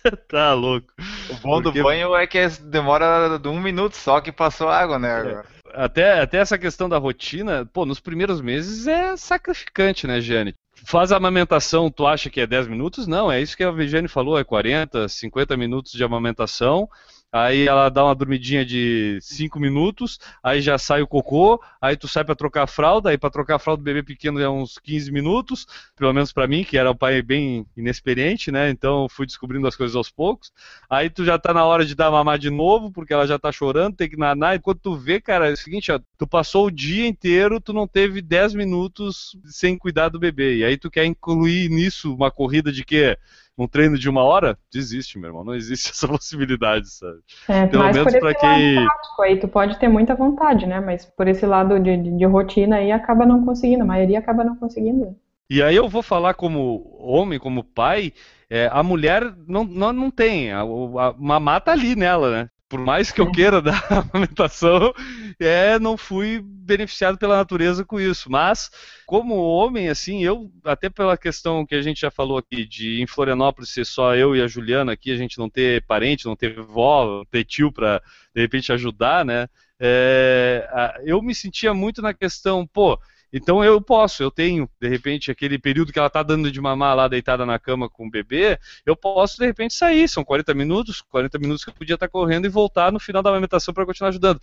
tá 0.28 0.54
louco. 0.54 0.88
O 1.30 1.34
bom 1.36 1.62
Porque... 1.62 1.80
do 1.80 1.84
banho 1.84 2.16
é 2.16 2.28
que 2.28 2.47
demora 2.62 3.38
de 3.38 3.47
um 3.47 3.60
minuto 3.60 3.95
só 3.95 4.22
que 4.22 4.32
passou 4.32 4.70
água, 4.70 4.99
né? 4.99 5.14
Agora. 5.14 5.45
Até, 5.74 6.20
até 6.20 6.38
essa 6.38 6.58
questão 6.58 6.88
da 6.88 6.97
rotina, 6.97 7.66
pô, 7.66 7.86
nos 7.86 7.99
primeiros 7.99 8.41
meses 8.41 8.86
é 8.86 9.18
sacrificante, 9.18 10.06
né, 10.06 10.22
Jane? 10.22 10.54
Faz 10.86 11.12
a 11.12 11.18
amamentação, 11.18 11.89
tu 11.89 12.06
acha 12.06 12.30
que 12.30 12.41
é 12.41 12.45
10 12.45 12.68
minutos? 12.68 13.08
Não, 13.08 13.32
é 13.32 13.41
isso 13.41 13.58
que 13.58 13.64
a 13.64 13.72
Vigiane 13.72 14.08
falou, 14.08 14.38
é 14.38 14.43
40, 14.43 15.08
50 15.08 15.58
minutos 15.58 15.93
de 15.93 16.04
amamentação 16.04 16.88
aí 17.34 17.68
ela 17.68 17.90
dá 17.90 18.06
uma 18.06 18.14
dormidinha 18.14 18.64
de 18.64 19.18
5 19.20 19.60
minutos, 19.60 20.20
aí 20.44 20.62
já 20.62 20.78
sai 20.78 21.02
o 21.02 21.08
cocô, 21.08 21.60
aí 21.82 21.98
tu 21.98 22.08
sai 22.08 22.24
para 22.24 22.36
trocar 22.36 22.64
a 22.64 22.68
fralda, 22.68 23.10
aí 23.10 23.18
para 23.18 23.32
trocar 23.32 23.56
a 23.56 23.60
fralda 23.60 23.82
do 23.82 23.84
bebê 23.84 24.04
pequeno 24.04 24.40
é 24.40 24.48
uns 24.48 24.78
15 24.78 25.12
minutos, 25.12 25.66
pelo 25.96 26.14
menos 26.14 26.32
para 26.32 26.48
mim, 26.48 26.64
que 26.64 26.78
era 26.78 26.92
um 26.92 26.96
pai 26.96 27.24
bem 27.24 27.66
inexperiente, 27.76 28.52
né? 28.52 28.70
Então 28.70 29.10
fui 29.10 29.26
descobrindo 29.26 29.68
as 29.68 29.76
coisas 29.76 29.96
aos 29.96 30.12
poucos. 30.12 30.52
Aí 30.88 31.10
tu 31.10 31.26
já 31.26 31.40
tá 31.40 31.52
na 31.54 31.66
hora 31.66 31.84
de 31.84 31.96
dar 31.96 32.12
mamar 32.12 32.38
de 32.38 32.52
novo, 32.52 32.92
porque 32.92 33.14
ela 33.14 33.26
já 33.26 33.40
tá 33.40 33.52
chorando, 33.52 33.96
tem 33.96 34.08
que 34.08 34.18
nanar, 34.18 34.56
e 34.56 34.60
quando 34.60 34.80
tu 34.80 34.96
vê, 34.96 35.20
cara, 35.20 35.50
é 35.50 35.54
o 35.54 35.58
seguinte, 35.58 35.92
ó, 35.92 36.00
tu 36.20 36.28
passou 36.28 36.68
o 36.68 36.72
dia 36.72 37.08
inteiro, 37.08 37.60
tu 37.60 37.74
não 37.74 37.88
teve 37.88 38.22
10 38.22 38.54
minutos 38.54 39.36
sem 39.46 39.76
cuidar 39.76 40.10
do 40.10 40.20
bebê. 40.20 40.58
E 40.58 40.64
aí 40.64 40.78
tu 40.78 40.92
quer 40.92 41.06
incluir 41.06 41.70
nisso 41.70 42.14
uma 42.14 42.30
corrida 42.30 42.72
de 42.72 42.86
quê? 42.86 43.18
Um 43.58 43.68
treino 43.68 43.97
de 43.97 44.10
uma 44.10 44.24
hora, 44.24 44.58
desiste, 44.72 45.18
meu 45.18 45.30
irmão. 45.30 45.43
Não 45.43 45.56
existe 45.56 45.89
essa 45.93 46.08
possibilidade, 46.08 46.89
sabe? 46.89 47.20
É, 47.47 47.68
Pelo 47.68 47.84
menos 47.84 48.14
para 48.14 48.34
quem. 48.34 48.76
Prático, 48.76 49.22
aí 49.22 49.39
tu 49.39 49.47
pode 49.47 49.80
ter 49.80 49.88
muita 49.88 50.16
vontade, 50.16 50.66
né? 50.66 50.80
Mas 50.80 51.06
por 51.06 51.28
esse 51.28 51.45
lado 51.45 51.80
de, 51.80 51.97
de, 51.97 52.18
de, 52.18 52.26
rotina 52.26 52.78
aí 52.78 52.91
acaba 52.91 53.26
não 53.26 53.45
conseguindo, 53.45 53.84
a 53.84 53.88
maioria 53.88 54.20
acaba 54.20 54.43
não 54.43 54.56
conseguindo. 54.56 55.16
E 55.49 55.62
aí 55.62 55.76
eu 55.76 55.88
vou 55.88 56.01
falar 56.01 56.34
como 56.34 56.97
homem, 56.99 57.38
como 57.38 57.64
pai, 57.64 58.14
é, 58.49 58.70
a 58.72 58.82
mulher 58.82 59.34
não, 59.47 59.64
não, 59.64 59.93
não 59.93 60.10
tem, 60.10 60.51
a, 60.51 60.62
a 60.62 61.14
mamá 61.18 61.60
tá 61.60 61.74
ali 61.74 61.95
nela, 61.95 62.32
né? 62.32 62.49
Por 62.74 62.80
mais 62.80 63.12
que 63.12 63.22
eu 63.22 63.30
queira 63.30 63.62
dar 63.62 63.86
amamentação, 63.88 64.92
é, 65.40 65.78
não 65.78 65.96
fui 65.96 66.42
beneficiado 66.44 67.20
pela 67.20 67.38
natureza 67.38 67.86
com 67.86 68.00
isso. 68.00 68.32
Mas, 68.32 68.72
como 69.06 69.36
homem, 69.36 69.90
assim, 69.90 70.24
eu, 70.24 70.52
até 70.66 70.90
pela 70.90 71.16
questão 71.16 71.68
que 71.68 71.76
a 71.76 71.84
gente 71.84 72.02
já 72.02 72.10
falou 72.10 72.36
aqui, 72.36 72.66
de 72.66 73.00
em 73.00 73.06
Florianópolis 73.06 73.70
ser 73.70 73.86
só 73.86 74.16
eu 74.16 74.36
e 74.36 74.42
a 74.42 74.48
Juliana 74.48 74.94
aqui, 74.94 75.12
a 75.12 75.16
gente 75.16 75.38
não 75.38 75.52
ter 75.52 75.86
parente, 75.86 76.26
não 76.26 76.36
ter 76.36 76.60
vó, 76.60 77.06
não 77.06 77.26
ter 77.26 77.44
tio 77.44 77.72
para, 77.72 78.02
de 78.34 78.42
repente, 78.42 78.74
ajudar, 78.74 79.24
né? 79.24 79.48
É, 79.80 81.00
eu 81.06 81.22
me 81.22 81.36
sentia 81.36 81.76
muito 81.76 82.02
na 82.02 82.12
questão, 82.12 82.66
pô, 82.66 83.00
então 83.34 83.64
eu 83.64 83.82
posso, 83.82 84.22
eu 84.22 84.30
tenho, 84.30 84.70
de 84.80 84.88
repente, 84.88 85.32
aquele 85.32 85.58
período 85.58 85.92
que 85.92 85.98
ela 85.98 86.08
está 86.08 86.22
dando 86.22 86.52
de 86.52 86.62
mamar 86.62 86.96
lá 86.96 87.08
deitada 87.08 87.46
na 87.48 87.58
cama 87.58 87.90
com 87.90 88.06
o 88.06 88.10
bebê, 88.10 88.60
eu 88.86 88.96
posso, 88.96 89.40
de 89.40 89.46
repente, 89.46 89.74
sair. 89.74 90.08
São 90.08 90.24
40 90.24 90.54
minutos, 90.54 91.02
40 91.02 91.40
minutos 91.40 91.64
que 91.64 91.72
eu 91.72 91.74
podia 91.74 91.96
estar 91.96 92.08
tá 92.08 92.12
correndo 92.12 92.46
e 92.46 92.50
voltar 92.50 92.92
no 92.92 93.00
final 93.00 93.24
da 93.24 93.32
amamentação 93.32 93.74
para 93.74 93.88
continuar 93.88 94.10
ajudando. 94.10 94.40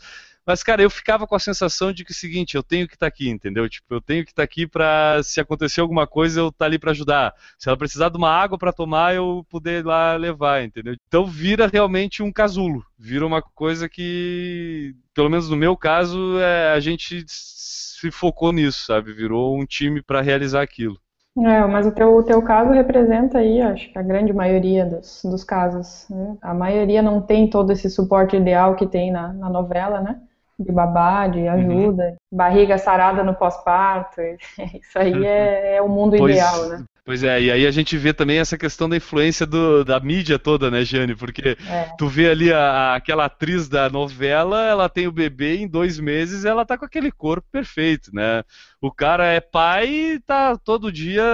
Mas, 0.50 0.64
cara, 0.64 0.82
eu 0.82 0.90
ficava 0.90 1.28
com 1.28 1.36
a 1.36 1.38
sensação 1.38 1.92
de 1.92 2.04
que 2.04 2.10
é 2.10 2.12
o 2.12 2.16
seguinte, 2.16 2.56
eu 2.56 2.62
tenho 2.64 2.88
que 2.88 2.94
estar 2.94 3.06
tá 3.06 3.08
aqui, 3.08 3.28
entendeu? 3.30 3.68
Tipo, 3.68 3.94
eu 3.94 4.00
tenho 4.00 4.24
que 4.24 4.32
estar 4.32 4.42
tá 4.42 4.44
aqui 4.44 4.66
para, 4.66 5.22
se 5.22 5.40
acontecer 5.40 5.80
alguma 5.80 6.08
coisa, 6.08 6.40
eu 6.40 6.48
estar 6.48 6.64
tá 6.64 6.64
ali 6.64 6.76
para 6.76 6.90
ajudar. 6.90 7.32
Se 7.56 7.68
ela 7.68 7.78
precisar 7.78 8.08
de 8.08 8.16
uma 8.16 8.32
água 8.32 8.58
para 8.58 8.72
tomar, 8.72 9.14
eu 9.14 9.46
poder 9.48 9.78
ir 9.78 9.86
lá 9.86 10.16
levar, 10.16 10.64
entendeu? 10.64 10.96
Então 11.06 11.24
vira 11.24 11.68
realmente 11.68 12.20
um 12.20 12.32
casulo. 12.32 12.84
Vira 12.98 13.24
uma 13.24 13.40
coisa 13.40 13.88
que, 13.88 14.92
pelo 15.14 15.30
menos 15.30 15.48
no 15.48 15.56
meu 15.56 15.76
caso, 15.76 16.40
é, 16.40 16.72
a 16.72 16.80
gente 16.80 17.24
se 17.28 18.10
focou 18.10 18.52
nisso, 18.52 18.86
sabe? 18.86 19.12
Virou 19.12 19.56
um 19.56 19.64
time 19.64 20.02
para 20.02 20.20
realizar 20.20 20.62
aquilo. 20.62 20.98
É, 21.38 21.64
mas 21.64 21.86
o 21.86 21.92
teu, 21.92 22.16
o 22.16 22.24
teu 22.24 22.42
caso 22.42 22.72
representa 22.72 23.38
aí, 23.38 23.62
acho 23.62 23.92
que 23.92 23.96
a 23.96 24.02
grande 24.02 24.32
maioria 24.32 24.84
dos, 24.84 25.22
dos 25.22 25.44
casos. 25.44 26.08
Né? 26.10 26.36
A 26.42 26.52
maioria 26.52 27.00
não 27.00 27.20
tem 27.22 27.48
todo 27.48 27.70
esse 27.70 27.88
suporte 27.88 28.34
ideal 28.34 28.74
que 28.74 28.84
tem 28.84 29.12
na, 29.12 29.32
na 29.32 29.48
novela, 29.48 30.00
né? 30.00 30.20
De 30.60 30.70
babá, 30.70 31.26
de 31.26 31.40
uhum. 31.40 31.50
ajuda, 31.50 32.04
uhum. 32.04 32.16
barriga 32.30 32.76
sarada 32.76 33.24
no 33.24 33.34
pós-parto. 33.34 34.20
Isso 34.80 34.98
aí 34.98 35.24
é, 35.24 35.76
é 35.76 35.82
o 35.82 35.88
mundo 35.88 36.16
pois, 36.16 36.36
ideal, 36.36 36.68
né? 36.68 36.84
Pois 37.10 37.24
é, 37.24 37.42
e 37.42 37.50
aí 37.50 37.66
a 37.66 37.72
gente 37.72 37.98
vê 37.98 38.12
também 38.12 38.38
essa 38.38 38.56
questão 38.56 38.88
da 38.88 38.96
influência 38.96 39.44
do, 39.44 39.84
da 39.84 39.98
mídia 39.98 40.38
toda, 40.38 40.70
né, 40.70 40.84
Jane? 40.84 41.16
Porque 41.16 41.58
é. 41.68 41.92
tu 41.98 42.06
vê 42.06 42.30
ali 42.30 42.52
a, 42.52 42.94
aquela 42.94 43.24
atriz 43.24 43.68
da 43.68 43.90
novela, 43.90 44.64
ela 44.64 44.88
tem 44.88 45.08
o 45.08 45.12
bebê 45.12 45.56
em 45.56 45.66
dois 45.66 45.98
meses 45.98 46.44
ela 46.44 46.64
tá 46.64 46.78
com 46.78 46.84
aquele 46.84 47.10
corpo 47.10 47.48
perfeito, 47.50 48.14
né? 48.14 48.44
O 48.80 48.92
cara 48.92 49.26
é 49.26 49.40
pai 49.40 49.88
e 49.88 50.20
tá 50.20 50.56
todo 50.56 50.92
dia 50.92 51.24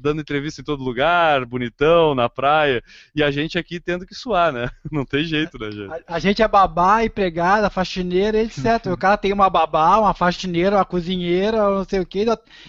dando 0.00 0.20
entrevista 0.20 0.60
em 0.60 0.64
todo 0.64 0.82
lugar, 0.82 1.46
bonitão, 1.46 2.12
na 2.12 2.28
praia, 2.28 2.82
e 3.14 3.22
a 3.22 3.30
gente 3.30 3.56
aqui 3.56 3.78
tendo 3.78 4.04
que 4.04 4.16
suar, 4.16 4.52
né? 4.52 4.68
Não 4.90 5.04
tem 5.04 5.22
jeito, 5.24 5.56
né, 5.60 5.70
gente? 5.70 5.92
A, 5.92 6.16
a 6.16 6.18
gente 6.18 6.42
é 6.42 6.48
babá, 6.48 7.04
empregada, 7.04 7.70
faxineira, 7.70 8.42
etc. 8.42 8.86
o 8.92 8.98
cara 8.98 9.16
tem 9.16 9.32
uma 9.32 9.48
babá, 9.48 9.96
uma 9.96 10.12
faxineira, 10.12 10.76
uma 10.76 10.84
cozinheira, 10.84 11.58
não 11.70 11.84
sei 11.84 12.00
o 12.00 12.06
quê, 12.06 12.26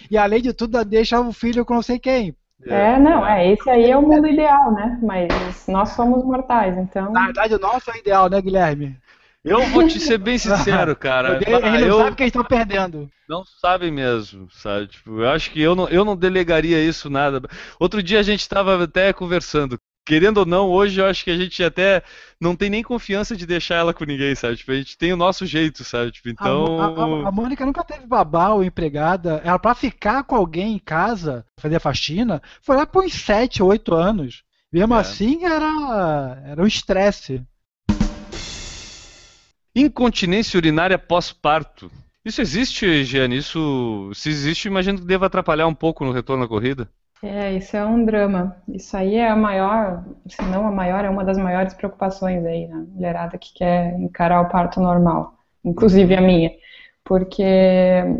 e 0.08 0.16
além 0.16 0.40
de 0.40 0.52
tudo 0.52 0.82
deixa 0.84 1.20
o 1.20 1.32
filho 1.32 1.64
com 1.64 1.74
não 1.74 1.82
sei 1.82 1.98
quem. 1.98 2.35
É, 2.64 2.98
não, 2.98 3.26
é, 3.26 3.52
esse 3.52 3.68
aí 3.68 3.90
é 3.90 3.96
o 3.96 4.02
mundo 4.02 4.26
ideal, 4.26 4.72
né? 4.72 4.98
Mas 5.02 5.28
nós 5.68 5.90
somos 5.90 6.24
mortais, 6.24 6.76
então. 6.78 7.12
Na 7.12 7.26
verdade, 7.26 7.54
o 7.54 7.58
nosso 7.58 7.90
é 7.90 7.94
o 7.94 7.96
ideal, 7.96 8.30
né, 8.30 8.40
Guilherme? 8.40 8.98
Eu 9.44 9.62
vou 9.68 9.86
te 9.86 10.00
ser 10.00 10.18
bem 10.18 10.36
sincero, 10.38 10.96
cara. 10.96 11.38
Ele 11.46 11.60
não 11.60 11.86
eu... 11.86 11.98
sabe 11.98 12.16
que 12.16 12.22
eles 12.24 12.30
estão 12.30 12.44
perdendo. 12.44 13.08
Não 13.28 13.44
sabe 13.44 13.90
mesmo, 13.90 14.48
sabe? 14.50 14.88
Tipo, 14.88 15.20
eu 15.20 15.30
acho 15.30 15.50
que 15.50 15.60
eu 15.60 15.74
não, 15.76 15.88
eu 15.88 16.04
não 16.04 16.16
delegaria 16.16 16.82
isso 16.82 17.08
nada. 17.08 17.40
Outro 17.78 18.02
dia 18.02 18.18
a 18.18 18.22
gente 18.22 18.40
estava 18.40 18.82
até 18.82 19.12
conversando 19.12 19.78
querendo 20.06 20.38
ou 20.38 20.46
não, 20.46 20.70
hoje 20.70 21.00
eu 21.00 21.06
acho 21.06 21.24
que 21.24 21.30
a 21.30 21.36
gente 21.36 21.62
até 21.62 22.02
não 22.40 22.54
tem 22.54 22.70
nem 22.70 22.82
confiança 22.82 23.36
de 23.36 23.44
deixar 23.44 23.74
ela 23.74 23.92
com 23.92 24.04
ninguém, 24.04 24.34
sabe? 24.36 24.56
Tipo, 24.56 24.70
a 24.70 24.76
gente 24.76 24.96
tem 24.96 25.12
o 25.12 25.16
nosso 25.16 25.44
jeito, 25.44 25.82
sabe? 25.82 26.12
Tipo, 26.12 26.28
então. 26.28 26.80
A, 26.80 26.86
a, 26.86 27.28
a 27.28 27.32
Mônica 27.32 27.66
nunca 27.66 27.82
teve 27.82 28.06
babá 28.06 28.50
ou 28.50 28.62
empregada. 28.62 29.42
Ela, 29.44 29.58
pra 29.58 29.74
ficar 29.74 30.22
com 30.22 30.36
alguém 30.36 30.76
em 30.76 30.78
casa, 30.78 31.44
fazer 31.58 31.76
a 31.76 31.80
faxina, 31.80 32.40
foi 32.62 32.76
lá 32.76 32.86
por 32.86 33.04
uns 33.04 33.14
7, 33.14 33.62
8 33.62 33.94
anos. 33.94 34.44
Mesmo 34.72 34.94
é. 34.94 35.00
assim, 35.00 35.44
era, 35.44 36.42
era 36.46 36.62
um 36.62 36.66
estresse. 36.66 37.42
Incontinência 39.74 40.56
urinária 40.56 40.98
pós-parto. 40.98 41.90
Isso 42.24 42.40
existe, 42.40 43.04
Giane? 43.04 43.36
Isso, 43.36 44.10
se 44.14 44.28
existe, 44.28 44.68
imagino 44.68 44.98
que 44.98 45.04
deva 45.04 45.26
atrapalhar 45.26 45.66
um 45.66 45.74
pouco 45.74 46.04
no 46.04 46.12
retorno 46.12 46.44
à 46.44 46.48
corrida. 46.48 46.88
É, 47.22 47.54
isso 47.54 47.76
é 47.76 47.84
um 47.84 48.04
drama. 48.04 48.56
Isso 48.68 48.96
aí 48.96 49.16
é 49.16 49.28
a 49.28 49.36
maior, 49.36 50.04
se 50.28 50.42
não 50.42 50.66
a 50.66 50.70
maior, 50.70 51.04
é 51.04 51.10
uma 51.10 51.24
das 51.24 51.38
maiores 51.38 51.74
preocupações 51.74 52.44
aí 52.44 52.68
na 52.68 52.76
mulherada 52.76 53.38
que 53.38 53.54
quer 53.54 53.98
encarar 53.98 54.42
o 54.42 54.48
parto 54.48 54.80
normal, 54.80 55.34
inclusive 55.64 56.14
a 56.14 56.20
minha, 56.20 56.50
porque 57.02 57.42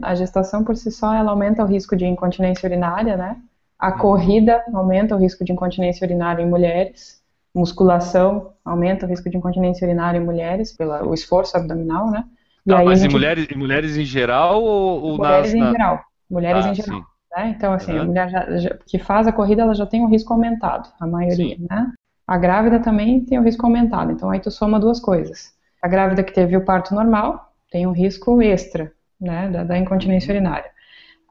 a 0.03 0.15
gestação 0.15 0.65
por 0.65 0.77
si 0.77 0.91
só 0.91 1.15
ela 1.15 1.31
aumenta 1.31 1.63
o 1.63 1.67
risco 1.67 1.97
de 1.97 2.07
incontinência 2.07 2.67
urinária, 2.67 3.17
né? 3.17 3.37
A 3.79 3.93
corrida 3.93 4.65
aumenta 4.73 5.15
o 5.15 5.19
risco 5.19 5.45
de 5.45 5.53
incontinência 5.53 6.05
urinária 6.05 6.43
em 6.43 6.49
mulheres, 6.49 7.21
musculação 7.55 8.53
aumenta 8.65 9.07
o 9.07 9.09
risco 9.09 9.29
de 9.29 9.37
incontinência 9.37 9.87
urinária 9.87 10.19
em 10.19 10.25
mulheres 10.25 10.75
pelo 10.75 11.13
esforço 11.13 11.57
abdominal, 11.57 12.11
né? 12.11 12.25
E 12.67 12.71
tá, 12.71 12.83
mas 12.83 13.01
gente... 13.01 13.11
em, 13.11 13.13
mulheres, 13.13 13.47
em 13.51 13.59
mulheres 13.59 13.97
em 13.97 14.05
geral 14.05 14.63
ou, 14.63 15.03
ou 15.03 15.17
mulheres 15.19 15.53
nas, 15.53 15.55
em 15.55 15.61
na... 15.61 15.71
geral? 15.73 16.05
Mulheres 16.29 16.67
ah, 16.67 16.71
em 16.71 16.75
geral. 16.75 17.01
Sim. 17.01 17.16
Né? 17.37 17.55
Então, 17.55 17.75
assim, 17.75 17.93
uhum. 17.93 18.01
a 18.01 18.05
mulher 18.05 18.31
já, 18.31 18.57
já, 18.57 18.79
que 18.87 18.99
faz 18.99 19.27
a 19.27 19.33
corrida, 19.33 19.61
ela 19.61 19.75
já 19.75 19.85
tem 19.85 20.03
um 20.03 20.09
risco 20.09 20.33
aumentado, 20.33 20.89
a 20.99 21.07
maioria, 21.07 21.57
Sim. 21.57 21.67
né? 21.69 21.93
A 22.27 22.39
grávida 22.39 22.81
também 22.81 23.21
tem 23.21 23.39
o 23.39 23.43
um 23.43 23.45
risco 23.45 23.67
aumentado, 23.67 24.11
então 24.11 24.31
aí 24.31 24.41
tu 24.41 24.51
soma 24.51 24.81
duas 24.81 24.99
coisas. 24.99 25.55
A 25.81 25.87
grávida 25.87 26.25
que 26.25 26.33
teve 26.33 26.57
o 26.57 26.65
parto 26.65 26.95
normal 26.95 27.53
tem 27.71 27.87
um 27.87 27.93
risco 27.93 28.41
extra, 28.41 28.91
né, 29.21 29.49
da, 29.51 29.65
da 29.65 29.79
incontinência 29.79 30.33
uhum. 30.33 30.41
urinária. 30.41 30.71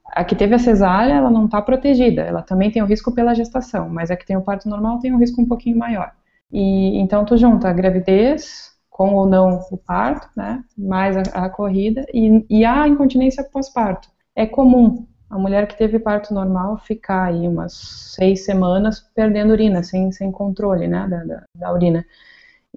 A 0.05 0.23
que 0.23 0.35
teve 0.35 0.53
a 0.53 0.59
cesárea, 0.59 1.15
ela 1.15 1.31
não 1.31 1.45
está 1.45 1.61
protegida, 1.61 2.21
ela 2.21 2.43
também 2.43 2.69
tem 2.69 2.81
o 2.81 2.85
risco 2.85 3.11
pela 3.11 3.33
gestação, 3.33 3.89
mas 3.89 4.11
a 4.11 4.15
que 4.15 4.25
tem 4.25 4.37
o 4.37 4.41
parto 4.41 4.69
normal 4.69 4.99
tem 4.99 5.11
um 5.11 5.17
risco 5.17 5.41
um 5.41 5.47
pouquinho 5.47 5.77
maior. 5.77 6.11
E 6.53 6.97
então 6.99 7.25
tu 7.25 7.35
junta 7.35 7.67
a 7.67 7.73
gravidez 7.73 8.71
com 8.89 9.13
ou 9.15 9.25
não 9.25 9.59
o 9.71 9.77
parto, 9.77 10.29
né, 10.37 10.63
mais 10.77 11.17
a, 11.17 11.21
a 11.45 11.49
corrida 11.49 12.05
e, 12.13 12.45
e 12.49 12.63
a 12.63 12.87
incontinência 12.87 13.43
pós-parto. 13.43 14.07
É 14.33 14.45
comum, 14.45 15.05
a 15.29 15.37
mulher 15.37 15.67
que 15.67 15.77
teve 15.77 15.99
parto 15.99 16.33
normal 16.33 16.77
ficar 16.77 17.25
aí 17.25 17.47
umas 17.47 17.73
seis 18.15 18.45
semanas 18.45 18.99
perdendo 19.13 19.51
urina, 19.51 19.83
sem, 19.83 20.11
sem 20.11 20.31
controle, 20.31 20.87
né, 20.87 21.07
da, 21.07 21.23
da, 21.23 21.43
da 21.55 21.73
urina. 21.73 22.05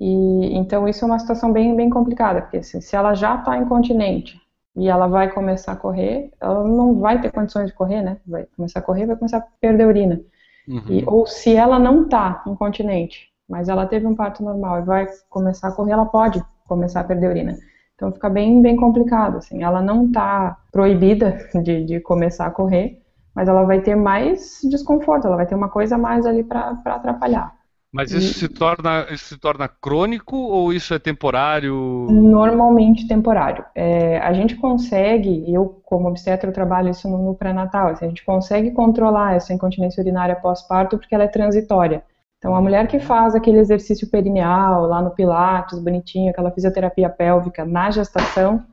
E, 0.01 0.57
então 0.57 0.89
isso 0.89 1.05
é 1.05 1.07
uma 1.07 1.19
situação 1.19 1.53
bem, 1.53 1.75
bem 1.77 1.91
complicada, 1.91 2.43
porque 2.43 2.59
assim, 2.59 2.81
se 2.81 2.95
ela 2.97 3.15
já 3.15 3.37
está 3.37 3.57
incontinente 3.57 4.41
e 4.77 4.89
ela 4.89 5.07
vai 5.07 5.31
começar 5.31 5.73
a 5.73 5.77
correr, 5.77 6.31
ela 6.41 6.65
não 6.65 6.99
vai 6.99 7.21
ter 7.21 7.33
condições 7.33 7.67
de 7.67 7.75
correr, 7.75 8.03
né, 8.03 8.19
vai 8.27 8.47
começar 8.57 8.79
a 8.79 8.83
correr 8.83 9.07
vai 9.07 9.17
começar 9.17 9.39
a 9.39 9.47
perder 9.61 9.87
urina. 9.87 10.21
Uhum. 10.67 10.83
E, 10.89 11.05
ou 11.07 11.27
se 11.27 11.55
ela 11.55 11.79
não 11.79 12.05
está 12.05 12.43
incontinente, 12.47 13.29
mas 13.49 13.69
ela 13.69 13.87
teve 13.87 14.07
um 14.07 14.15
parto 14.15 14.43
normal 14.43 14.81
e 14.81 14.85
vai 14.85 15.07
começar 15.29 15.69
a 15.69 15.73
correr, 15.73 15.93
ela 15.93 16.07
pode 16.07 16.43
começar 16.67 17.01
a 17.01 17.05
perder 17.05 17.29
urina. 17.29 17.59
Então 17.99 18.13
fica 18.13 18.31
bem, 18.31 18.63
bem 18.63 18.77
complicado, 18.77 19.39
assim. 19.39 19.65
Ela 19.65 19.83
não 19.83 20.07
está 20.07 20.57
proibida 20.71 21.37
de, 21.65 21.85
de 21.85 22.01
começar 22.01 22.47
a 22.47 22.51
correr, 22.51 23.03
mas 23.35 23.49
ela 23.49 23.65
vai 23.65 23.81
ter 23.81 23.97
mais 23.97 24.61
desconforto, 24.71 25.27
ela 25.27 25.37
vai 25.37 25.47
ter 25.47 25.57
uma 25.57 25.69
coisa 25.69 25.97
a 25.97 25.99
mais 25.99 26.25
ali 26.25 26.45
para 26.45 26.79
atrapalhar. 26.87 27.59
Mas 27.93 28.13
isso, 28.13 28.31
e... 28.31 28.35
se 28.35 28.49
torna, 28.49 29.07
isso 29.11 29.25
se 29.25 29.37
torna 29.37 29.67
crônico 29.67 30.37
ou 30.37 30.73
isso 30.73 30.95
é 30.95 30.99
temporário? 30.99 31.75
Normalmente 32.09 33.09
temporário. 33.09 33.65
É, 33.75 34.19
a 34.19 34.33
gente 34.33 34.55
consegue, 34.55 35.53
eu 35.53 35.81
como 35.85 36.07
obstetra 36.09 36.51
eu 36.51 36.55
trabalho 36.55 36.91
isso 36.91 37.09
no, 37.09 37.19
no 37.19 37.35
pré-natal, 37.35 37.89
assim, 37.89 38.05
a 38.05 38.09
gente 38.09 38.25
consegue 38.25 38.71
controlar 38.71 39.35
essa 39.35 39.53
incontinência 39.53 40.01
urinária 40.01 40.37
pós-parto 40.37 40.99
porque 40.99 41.15
ela 41.15 41.25
é 41.25 41.29
transitória. 41.29 42.05
Então, 42.39 42.55
a 42.55 42.61
mulher 42.61 42.87
que 42.87 43.01
faz 43.01 43.35
aquele 43.35 43.59
exercício 43.59 44.09
perineal 44.09 44.87
lá 44.87 45.03
no 45.03 45.11
Pilates, 45.11 45.79
bonitinho, 45.81 46.31
aquela 46.31 46.53
fisioterapia 46.53 47.11
pélvica 47.11 47.65
na 47.65 47.91
gestação, 47.91 48.65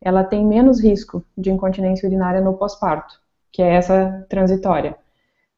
ela 0.00 0.24
tem 0.24 0.44
menos 0.44 0.82
risco 0.82 1.22
de 1.36 1.50
incontinência 1.50 2.06
urinária 2.06 2.40
no 2.40 2.54
pós-parto, 2.54 3.20
que 3.52 3.62
é 3.62 3.74
essa 3.74 4.26
transitória. 4.28 4.96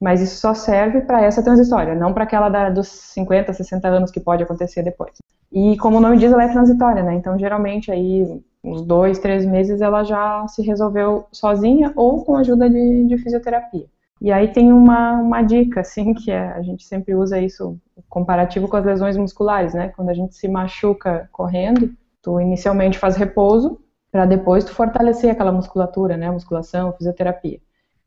Mas 0.00 0.20
isso 0.20 0.40
só 0.40 0.52
serve 0.52 1.02
para 1.02 1.22
essa 1.22 1.44
transitória, 1.44 1.94
não 1.94 2.12
para 2.12 2.24
aquela 2.24 2.48
da, 2.48 2.68
dos 2.68 2.88
50, 2.88 3.52
60 3.52 3.86
anos 3.86 4.10
que 4.10 4.18
pode 4.18 4.42
acontecer 4.42 4.82
depois. 4.82 5.12
E 5.52 5.76
como 5.76 5.98
o 5.98 6.00
nome 6.00 6.16
diz, 6.16 6.32
ela 6.32 6.42
é 6.42 6.48
transitória, 6.48 7.04
né? 7.04 7.14
Então, 7.14 7.38
geralmente, 7.38 7.92
aí, 7.92 8.42
uns 8.64 8.82
dois, 8.82 9.20
três 9.20 9.46
meses, 9.46 9.80
ela 9.80 10.02
já 10.02 10.48
se 10.48 10.62
resolveu 10.62 11.26
sozinha 11.30 11.92
ou 11.94 12.24
com 12.24 12.34
ajuda 12.34 12.68
de, 12.68 13.06
de 13.06 13.18
fisioterapia. 13.18 13.86
E 14.22 14.30
aí 14.30 14.52
tem 14.52 14.72
uma, 14.72 15.14
uma 15.14 15.42
dica, 15.42 15.80
assim, 15.80 16.14
que 16.14 16.30
é, 16.30 16.52
a 16.52 16.62
gente 16.62 16.84
sempre 16.84 17.12
usa 17.12 17.40
isso 17.40 17.76
comparativo 18.08 18.68
com 18.68 18.76
as 18.76 18.84
lesões 18.84 19.16
musculares, 19.16 19.74
né? 19.74 19.88
Quando 19.88 20.10
a 20.10 20.14
gente 20.14 20.36
se 20.36 20.46
machuca 20.46 21.28
correndo, 21.32 21.92
tu 22.22 22.40
inicialmente 22.40 23.00
faz 23.00 23.16
repouso, 23.16 23.80
para 24.12 24.24
depois 24.24 24.62
tu 24.62 24.72
fortalecer 24.72 25.28
aquela 25.28 25.50
musculatura, 25.50 26.16
né? 26.16 26.30
Musculação, 26.30 26.92
fisioterapia. 26.92 27.58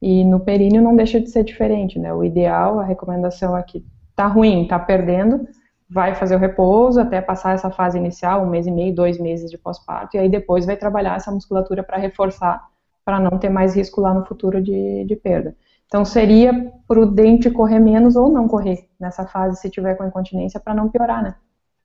E 0.01 0.23
no 0.23 0.39
períneo 0.39 0.81
não 0.81 0.95
deixa 0.95 1.19
de 1.19 1.29
ser 1.29 1.43
diferente, 1.43 1.99
né? 1.99 2.13
O 2.13 2.23
ideal, 2.23 2.79
a 2.79 2.85
recomendação 2.85 3.57
é 3.57 3.61
que 3.61 3.85
tá 4.15 4.25
ruim, 4.25 4.65
tá 4.69 4.79
perdendo, 4.79 5.45
vai 5.89 6.15
fazer 6.15 6.37
o 6.37 6.39
repouso 6.39 7.01
até 7.01 7.19
passar 7.19 7.55
essa 7.55 7.69
fase 7.69 7.97
inicial, 7.97 8.41
um 8.41 8.49
mês 8.49 8.65
e 8.65 8.71
meio, 8.71 8.95
dois 8.95 9.19
meses 9.19 9.51
de 9.51 9.57
pós-parto, 9.57 10.15
e 10.15 10.19
aí 10.21 10.29
depois 10.29 10.65
vai 10.65 10.77
trabalhar 10.77 11.17
essa 11.17 11.29
musculatura 11.29 11.83
para 11.83 11.97
reforçar, 11.97 12.65
para 13.03 13.19
não 13.19 13.37
ter 13.37 13.49
mais 13.49 13.75
risco 13.75 13.99
lá 13.99 14.13
no 14.13 14.25
futuro 14.25 14.61
de, 14.61 15.03
de 15.03 15.15
perda. 15.17 15.53
Então 15.95 16.03
seria 16.03 16.73
prudente 16.85 17.49
correr 17.49 17.79
menos 17.79 18.17
ou 18.17 18.29
não 18.29 18.49
correr 18.49 18.89
nessa 18.99 19.25
fase 19.25 19.61
se 19.61 19.69
tiver 19.69 19.95
com 19.95 20.05
incontinência 20.05 20.59
para 20.59 20.73
não 20.73 20.89
piorar, 20.89 21.23
né? 21.23 21.35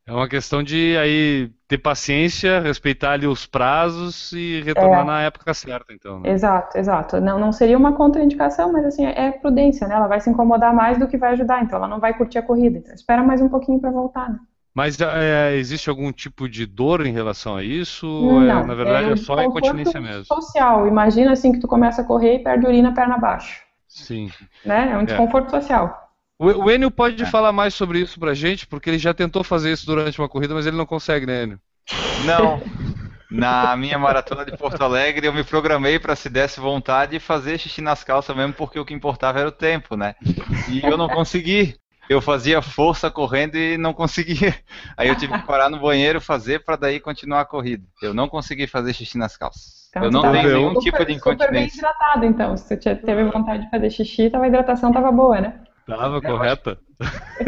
É 0.05 0.13
uma 0.13 0.29
questão 0.29 0.65
de 0.65 0.97
aí 0.97 1.49
ter 1.69 1.79
paciência, 1.79 2.59
respeitar 2.59 3.13
ali 3.13 3.29
os 3.29 3.47
prazos 3.47 4.33
e 4.33 4.63
retornar 4.63 5.03
é, 5.03 5.05
na 5.05 5.23
época 5.23 5.55
certa, 5.55 5.93
então. 5.93 6.19
Né? 6.19 6.31
Exato, 6.31 6.77
exato. 6.77 7.21
Não, 7.21 7.39
não 7.39 7.53
seria 7.53 7.79
uma 7.79 7.93
contraindicação, 7.93 8.73
mas 8.73 8.85
assim, 8.85 9.07
é 9.07 9.31
prudência, 9.31 9.87
né? 9.87 9.95
Ela 9.95 10.09
vai 10.09 10.21
se 10.21 10.29
incomodar 10.29 10.75
mais 10.75 10.99
do 10.99 11.07
que 11.07 11.17
vai 11.17 11.35
ajudar, 11.35 11.63
então 11.63 11.79
ela 11.79 11.87
não 11.87 12.01
vai 12.01 12.13
curtir 12.13 12.39
a 12.39 12.43
corrida. 12.43 12.79
Então 12.79 12.93
espera 12.93 13.23
mais 13.23 13.41
um 13.41 13.49
pouquinho 13.49 13.79
para 13.79 13.93
voltar, 13.93 14.29
né? 14.29 14.41
Mas 14.75 15.01
é, 15.01 15.55
existe 15.55 15.89
algum 15.89 16.11
tipo 16.11 16.49
de 16.49 16.67
dor 16.67 17.07
em 17.07 17.13
relação 17.13 17.55
a 17.55 17.63
isso? 17.63 18.07
Não, 18.07 18.43
é, 18.43 18.67
na 18.67 18.75
verdade 18.75 19.11
é, 19.11 19.13
é 19.13 19.17
só 19.17 19.39
a 19.39 19.45
incontinência 19.45 20.01
mesmo? 20.01 20.25
social. 20.25 20.89
Imagina 20.89 21.31
assim 21.31 21.53
que 21.53 21.61
tu 21.61 21.69
começa 21.69 22.03
a 22.03 22.05
correr 22.05 22.35
e 22.35 22.39
perde 22.43 22.67
urina 22.67 22.93
perna 22.93 23.15
abaixo. 23.15 23.70
Sim. 23.91 24.31
Né? 24.65 24.93
É 24.93 24.97
um 24.97 25.01
é. 25.01 25.05
desconforto 25.05 25.49
é. 25.49 25.61
social. 25.61 26.09
O, 26.39 26.71
Enio 26.71 26.91
pode 26.91 27.23
é. 27.23 27.27
falar 27.27 27.53
mais 27.53 27.75
sobre 27.75 27.99
isso 27.99 28.19
pra 28.19 28.33
gente, 28.33 28.67
porque 28.67 28.89
ele 28.89 28.99
já 28.99 29.13
tentou 29.13 29.45
fazer 29.45 29.73
isso 29.73 29.85
durante 29.85 30.19
uma 30.19 30.29
corrida, 30.29 30.55
mas 30.55 30.67
ele 30.67 30.77
não 30.77 30.87
consegue, 30.87 31.27
né, 31.27 31.43
Enio? 31.43 31.61
Não. 32.25 32.63
Na 33.31 33.77
minha 33.77 33.99
maratona 33.99 34.45
de 34.45 34.57
Porto 34.57 34.83
Alegre, 34.83 35.27
eu 35.27 35.33
me 35.33 35.45
programei 35.45 35.99
para 35.99 36.17
se 36.17 36.29
desse 36.29 36.59
vontade 36.59 37.21
fazer 37.21 37.59
xixi 37.59 37.81
nas 37.81 38.03
calças 38.03 38.35
mesmo, 38.35 38.55
porque 38.55 38.79
o 38.79 38.85
que 38.85 38.95
importava 38.95 39.39
era 39.39 39.49
o 39.49 39.53
tempo, 39.53 39.97
né? 39.97 40.15
E 40.69 40.81
eu 40.83 40.97
não 40.97 41.09
consegui. 41.09 41.77
eu 42.09 42.21
fazia 42.21 42.61
força 42.61 43.09
correndo 43.09 43.57
e 43.57 43.77
não 43.77 43.93
conseguia. 43.93 44.57
Aí 44.97 45.09
eu 45.09 45.15
tive 45.15 45.39
que 45.39 45.47
parar 45.47 45.71
no 45.71 45.79
banheiro 45.79 46.21
fazer 46.21 46.65
para 46.65 46.75
daí 46.75 46.99
continuar 46.99 47.43
a 47.43 47.45
corrida. 47.45 47.87
Eu 48.03 48.13
não 48.13 48.29
consegui 48.29 48.67
fazer 48.67 48.93
xixi 48.95 49.17
nas 49.17 49.37
calças. 49.37 49.80
Então, 49.91 50.05
eu 50.05 50.11
não 50.11 50.23
tenho 50.23 50.55
nenhum 50.55 50.75
super, 50.75 50.83
tipo 50.83 51.05
de 51.05 51.13
incontinência. 51.15 51.47
Super 51.47 51.53
bem 51.53 51.67
hidratado, 51.67 52.25
então. 52.25 52.57
Se 52.57 52.77
você 52.77 52.95
teve 52.95 53.25
vontade 53.25 53.65
de 53.65 53.71
fazer 53.71 53.91
xixi, 53.91 54.31
a 54.33 54.47
hidratação 54.47 54.93
tava 54.93 55.11
boa, 55.11 55.41
né? 55.41 55.61
Tava 55.87 56.21
correta. 56.21 56.79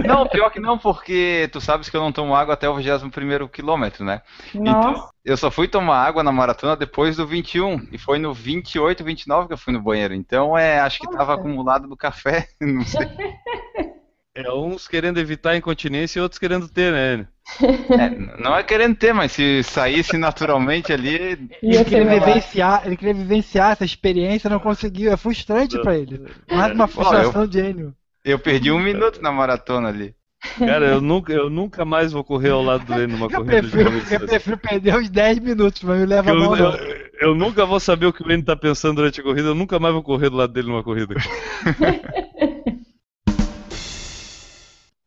Não, 0.04 0.26
pior 0.26 0.50
que 0.50 0.58
não, 0.58 0.76
porque 0.76 1.48
tu 1.52 1.60
sabes 1.60 1.88
que 1.88 1.96
eu 1.96 2.00
não 2.00 2.10
tomo 2.10 2.34
água 2.34 2.54
até 2.54 2.68
o 2.68 2.74
21 2.74 3.46
quilômetro, 3.48 4.04
né? 4.04 4.22
Nossa. 4.54 4.90
Então, 4.90 5.08
eu 5.24 5.36
só 5.36 5.50
fui 5.50 5.68
tomar 5.68 6.04
água 6.04 6.22
na 6.24 6.32
maratona 6.32 6.74
depois 6.74 7.16
do 7.16 7.26
21. 7.26 7.88
E 7.92 7.98
foi 7.98 8.18
no 8.18 8.34
28, 8.34 9.04
29 9.04 9.46
que 9.46 9.52
eu 9.52 9.58
fui 9.58 9.72
no 9.72 9.82
banheiro. 9.82 10.14
Então, 10.14 10.58
é, 10.58 10.80
acho 10.80 10.98
que 10.98 11.10
tava 11.10 11.34
acumulado 11.34 11.86
do 11.86 11.96
café, 11.96 12.48
não 12.60 12.84
sei. 12.84 13.06
É 14.34 14.50
uns 14.50 14.88
querendo 14.88 15.20
evitar 15.20 15.50
a 15.50 15.56
incontinência 15.58 16.18
e 16.18 16.22
outros 16.22 16.38
querendo 16.38 16.66
ter, 16.66 16.90
né? 16.90 17.26
É, 17.60 18.40
não 18.42 18.56
é 18.56 18.62
querendo 18.62 18.96
ter, 18.96 19.12
mas 19.12 19.32
se 19.32 19.62
saísse 19.62 20.16
naturalmente 20.16 20.90
ali. 20.90 21.14
Ele 21.62 21.84
queria, 21.84 22.04
vivenciar, 22.18 22.82
ele 22.86 22.96
queria 22.96 23.12
vivenciar 23.12 23.72
essa 23.72 23.84
experiência, 23.84 24.48
não 24.48 24.58
conseguiu. 24.58 25.12
É 25.12 25.18
frustrante 25.18 25.78
para 25.82 25.98
ele. 25.98 26.22
Mais 26.50 26.72
uma 26.72 26.88
frustração 26.88 27.46
de 27.46 27.60
Enio. 27.60 27.94
Eu 28.24 28.38
perdi 28.38 28.72
um 28.72 28.78
minuto 28.78 29.20
na 29.20 29.30
maratona 29.30 29.88
ali. 29.88 30.14
Cara, 30.58 30.86
eu 30.86 31.00
nunca, 31.00 31.32
eu 31.32 31.50
nunca 31.50 31.84
mais 31.84 32.10
vou 32.10 32.24
correr 32.24 32.50
ao 32.50 32.62
lado 32.62 32.86
dele 32.86 33.12
numa 33.12 33.26
eu 33.26 33.30
corrida 33.30 33.60
prefiro, 33.62 34.00
de 34.00 34.14
Eu 34.14 34.20
prefiro 34.20 34.56
perder 34.56 34.96
uns 34.96 35.10
10 35.10 35.38
minutos, 35.40 35.82
mas 35.82 36.00
me 36.00 36.06
leva 36.06 36.30
eu, 36.30 36.38
mal. 36.38 36.56
Eu, 36.56 37.10
eu, 37.20 37.34
nunca 37.34 37.66
vou 37.66 37.78
saber 37.78 38.06
o 38.06 38.12
que 38.12 38.26
o 38.26 38.32
Enio 38.32 38.44
tá 38.44 38.56
pensando 38.56 38.96
durante 38.96 39.20
a 39.20 39.24
corrida, 39.24 39.48
eu 39.48 39.54
nunca 39.54 39.78
mais 39.78 39.92
vou 39.92 40.02
correr 40.02 40.30
do 40.30 40.36
lado 40.36 40.52
dele 40.52 40.68
numa 40.68 40.82
corrida. 40.82 41.14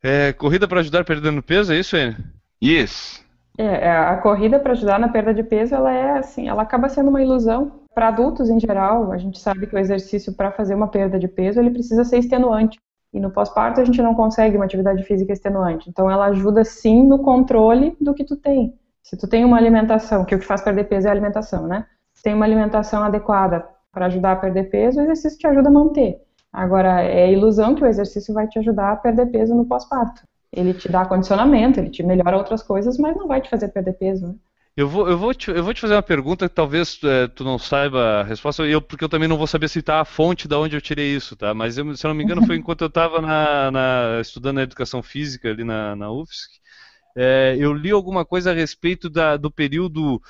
é, 0.05 0.33
corrida 0.33 0.67
para 0.67 0.81
ajudar 0.81 1.03
perdendo 1.03 1.41
peso, 1.41 1.73
é 1.73 1.79
isso, 1.79 1.97
Enio? 1.97 2.15
Isso. 2.61 3.25
É, 3.57 3.63
é, 3.63 3.89
a 3.89 4.17
corrida 4.17 4.59
para 4.59 4.73
ajudar 4.73 4.99
na 4.99 5.07
perda 5.07 5.33
de 5.33 5.41
peso, 5.41 5.73
ela 5.73 5.91
é 5.91 6.17
assim, 6.17 6.47
ela 6.47 6.61
acaba 6.61 6.89
sendo 6.89 7.09
uma 7.09 7.21
ilusão. 7.21 7.79
Para 7.93 8.09
adultos 8.09 8.49
em 8.49 8.59
geral, 8.59 9.11
a 9.11 9.17
gente 9.17 9.39
sabe 9.39 9.65
que 9.65 9.75
o 9.75 9.79
exercício 9.79 10.33
para 10.33 10.51
fazer 10.51 10.75
uma 10.75 10.89
perda 10.89 11.17
de 11.17 11.27
peso, 11.27 11.59
ele 11.59 11.71
precisa 11.71 12.03
ser 12.03 12.19
extenuante. 12.19 12.77
E 13.13 13.19
no 13.19 13.31
pós-parto 13.31 13.79
a 13.79 13.85
gente 13.85 14.01
não 14.01 14.13
consegue 14.13 14.57
uma 14.57 14.65
atividade 14.65 15.01
física 15.03 15.31
extenuante. 15.31 15.89
Então 15.89 16.11
ela 16.11 16.25
ajuda 16.25 16.65
sim 16.65 17.07
no 17.07 17.19
controle 17.19 17.95
do 17.99 18.13
que 18.13 18.25
tu 18.25 18.35
tem. 18.35 18.77
Se 19.01 19.17
tu 19.17 19.27
tem 19.27 19.45
uma 19.45 19.57
alimentação, 19.57 20.25
que 20.25 20.35
o 20.35 20.39
que 20.39 20.45
faz 20.45 20.61
perder 20.61 20.83
peso 20.83 21.07
é 21.07 21.09
a 21.09 21.13
alimentação, 21.13 21.65
né? 21.65 21.85
Se 22.13 22.21
tem 22.21 22.33
uma 22.33 22.45
alimentação 22.45 23.03
adequada 23.03 23.65
para 23.91 24.07
ajudar 24.07 24.33
a 24.33 24.35
perder 24.35 24.69
peso, 24.69 24.99
o 24.99 25.03
exercício 25.03 25.39
te 25.39 25.47
ajuda 25.47 25.69
a 25.69 25.71
manter. 25.71 26.24
Agora, 26.55 27.03
é 27.03 27.31
ilusão 27.31 27.75
que 27.75 27.83
o 27.83 27.87
exercício 27.87 28.33
vai 28.33 28.47
te 28.47 28.57
ajudar 28.59 28.93
a 28.93 28.95
perder 28.95 29.25
peso 29.25 29.53
no 29.53 29.65
pós-parto. 29.65 30.21
Ele 30.53 30.73
te 30.73 30.89
dá 30.89 31.05
condicionamento, 31.05 31.79
ele 31.79 31.89
te 31.89 32.01
melhora 32.01 32.37
outras 32.37 32.63
coisas, 32.63 32.97
mas 32.97 33.15
não 33.17 33.27
vai 33.27 33.41
te 33.41 33.49
fazer 33.49 33.67
perder 33.67 33.93
peso, 33.93 34.27
né? 34.27 34.35
Eu 34.77 34.89
vou, 34.89 35.07
eu, 35.07 35.17
vou 35.17 35.33
te, 35.33 35.51
eu 35.51 35.63
vou 35.63 35.73
te 35.73 35.81
fazer 35.81 35.95
uma 35.95 36.01
pergunta 36.01 36.49
que 36.49 36.55
talvez 36.55 36.99
é, 37.03 37.27
tu 37.29 37.45
não 37.45 37.57
saiba 37.57 38.19
a 38.19 38.23
resposta, 38.23 38.63
eu, 38.63 38.81
porque 38.81 39.03
eu 39.05 39.09
também 39.09 39.27
não 39.27 39.37
vou 39.37 39.47
saber 39.47 39.69
citar 39.69 40.01
a 40.01 40.05
fonte 40.05 40.49
da 40.49 40.59
onde 40.59 40.75
eu 40.75 40.81
tirei 40.81 41.15
isso, 41.15 41.35
tá? 41.35 41.53
Mas 41.53 41.77
eu, 41.77 41.95
se 41.95 42.05
eu 42.05 42.09
não 42.09 42.15
me 42.15 42.23
engano 42.23 42.45
foi 42.45 42.55
enquanto 42.57 42.81
eu 42.81 42.87
estava 42.87 43.21
estudando 44.21 44.59
a 44.59 44.63
educação 44.63 45.01
física 45.01 45.49
ali 45.49 45.63
na, 45.63 45.95
na 45.95 46.11
UFSC. 46.11 46.59
É, 47.17 47.55
eu 47.57 47.73
li 47.73 47.91
alguma 47.91 48.25
coisa 48.25 48.51
a 48.51 48.53
respeito 48.53 49.09
da, 49.09 49.37
do 49.37 49.49
período 49.49 50.21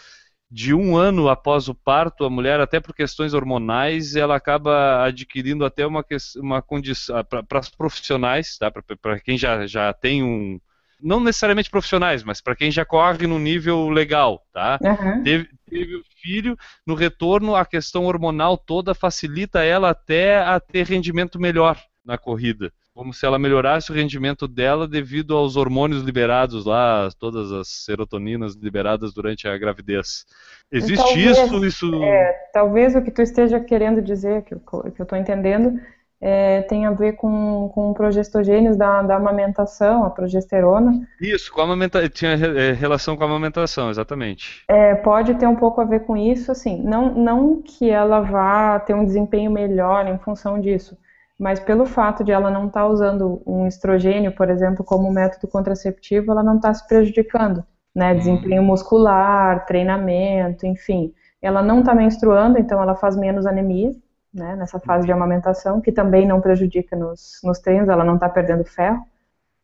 de 0.49 0.73
um 0.73 0.95
ano 0.95 1.27
após 1.27 1.67
o 1.67 1.75
parto, 1.75 2.23
a 2.23 2.29
mulher, 2.29 2.59
até 2.59 2.79
por 2.79 2.95
questões 2.95 3.33
hormonais, 3.33 4.15
ela 4.15 4.35
acaba 4.35 5.03
adquirindo 5.03 5.65
até 5.65 5.85
uma, 5.85 6.05
uma 6.37 6.61
condição, 6.61 7.23
para 7.23 7.59
os 7.59 7.69
profissionais, 7.69 8.57
tá? 8.57 8.71
para 8.71 9.19
quem 9.19 9.37
já, 9.37 9.65
já 9.65 9.91
tem 9.91 10.23
um, 10.23 10.59
não 11.01 11.19
necessariamente 11.19 11.69
profissionais, 11.69 12.23
mas 12.23 12.41
para 12.41 12.55
quem 12.55 12.71
já 12.71 12.85
corre 12.85 13.27
no 13.27 13.39
nível 13.39 13.89
legal, 13.89 14.45
tá? 14.53 14.79
Uhum. 14.81 15.23
Teve, 15.23 15.49
teve 15.69 15.95
o 15.95 16.03
filho, 16.21 16.57
no 16.85 16.95
retorno 16.95 17.55
a 17.55 17.65
questão 17.65 18.05
hormonal 18.05 18.57
toda 18.57 18.95
facilita 18.95 19.63
ela 19.63 19.89
até 19.89 20.37
a 20.37 20.59
ter 20.59 20.85
rendimento 20.85 21.39
melhor 21.39 21.79
na 22.03 22.17
corrida. 22.17 22.71
Como 22.95 23.13
se 23.13 23.25
ela 23.25 23.37
melhorasse 23.37 23.91
o 23.91 23.93
rendimento 23.93 24.47
dela 24.47 24.87
devido 24.87 25.35
aos 25.35 25.57
hormônios 25.57 26.01
liberados 26.01 26.65
lá, 26.65 27.09
todas 27.19 27.51
as 27.51 27.67
serotoninas 27.67 28.55
liberadas 28.55 29.13
durante 29.13 29.49
a 29.49 29.57
gravidez. 29.57 30.25
Existe 30.71 31.03
talvez, 31.03 31.37
isso? 31.37 31.65
isso... 31.65 32.03
É, 32.03 32.31
talvez 32.53 32.95
o 32.95 33.01
que 33.01 33.11
tu 33.11 33.21
esteja 33.21 33.59
querendo 33.59 34.01
dizer, 34.01 34.43
que 34.43 34.53
eu 34.53 34.61
estou 34.97 35.17
entendendo, 35.17 35.77
é, 36.21 36.61
tem 36.61 36.85
a 36.85 36.91
ver 36.91 37.17
com, 37.17 37.69
com 37.75 37.93
progestogênios 37.93 38.77
da, 38.77 39.01
da 39.01 39.17
amamentação, 39.17 40.05
a 40.05 40.09
progesterona. 40.09 41.05
Isso, 41.19 41.51
com 41.51 41.59
a 41.59 41.65
amamenta... 41.65 42.07
tinha 42.07 42.31
é, 42.31 42.71
relação 42.71 43.17
com 43.17 43.23
a 43.23 43.27
amamentação, 43.27 43.89
exatamente. 43.89 44.63
É, 44.69 44.95
pode 44.95 45.35
ter 45.35 45.47
um 45.47 45.55
pouco 45.57 45.81
a 45.81 45.83
ver 45.83 46.05
com 46.05 46.15
isso, 46.15 46.49
assim, 46.49 46.81
não, 46.81 47.13
não 47.13 47.61
que 47.61 47.89
ela 47.89 48.21
vá 48.21 48.79
ter 48.79 48.93
um 48.93 49.03
desempenho 49.03 49.51
melhor 49.51 50.07
em 50.07 50.17
função 50.19 50.61
disso, 50.61 50.97
mas 51.37 51.59
pelo 51.59 51.85
fato 51.85 52.23
de 52.23 52.31
ela 52.31 52.49
não 52.49 52.67
estar 52.67 52.81
tá 52.81 52.87
usando 52.87 53.41
um 53.45 53.67
estrogênio, 53.67 54.31
por 54.33 54.49
exemplo, 54.49 54.83
como 54.83 55.11
método 55.11 55.47
contraceptivo, 55.47 56.31
ela 56.31 56.43
não 56.43 56.55
está 56.55 56.73
se 56.73 56.87
prejudicando, 56.87 57.63
né, 57.93 58.11
uhum. 58.11 58.17
desempenho 58.17 58.63
muscular, 58.63 59.65
treinamento, 59.65 60.65
enfim. 60.65 61.13
Ela 61.41 61.61
não 61.61 61.79
está 61.79 61.93
menstruando, 61.93 62.57
então 62.57 62.81
ela 62.81 62.95
faz 62.95 63.15
menos 63.17 63.45
anemia, 63.45 63.91
né, 64.33 64.55
nessa 64.55 64.79
fase 64.79 65.05
de 65.05 65.11
amamentação, 65.11 65.81
que 65.81 65.91
também 65.91 66.25
não 66.27 66.41
prejudica 66.41 66.95
nos, 66.95 67.39
nos 67.43 67.59
treinos, 67.59 67.89
ela 67.89 68.03
não 68.03 68.15
está 68.15 68.29
perdendo 68.29 68.63
ferro. 68.63 69.03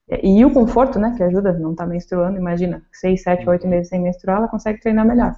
E, 0.10 0.40
e, 0.40 0.46
o 0.46 0.54
conforto, 0.54 1.00
né, 1.00 1.14
que 1.16 1.24
ajuda, 1.24 1.54
não 1.54 1.72
está 1.72 1.86
menstruando, 1.86 2.38
imagina, 2.38 2.84
6, 2.92 3.22
7, 3.22 3.50
8 3.50 3.68
meses 3.68 3.90
sem 3.90 4.02
menstruar, 4.02 4.38
ela 4.38 4.48
consegue 4.48 4.82
treinar 4.82 5.06
melhor. 5.06 5.36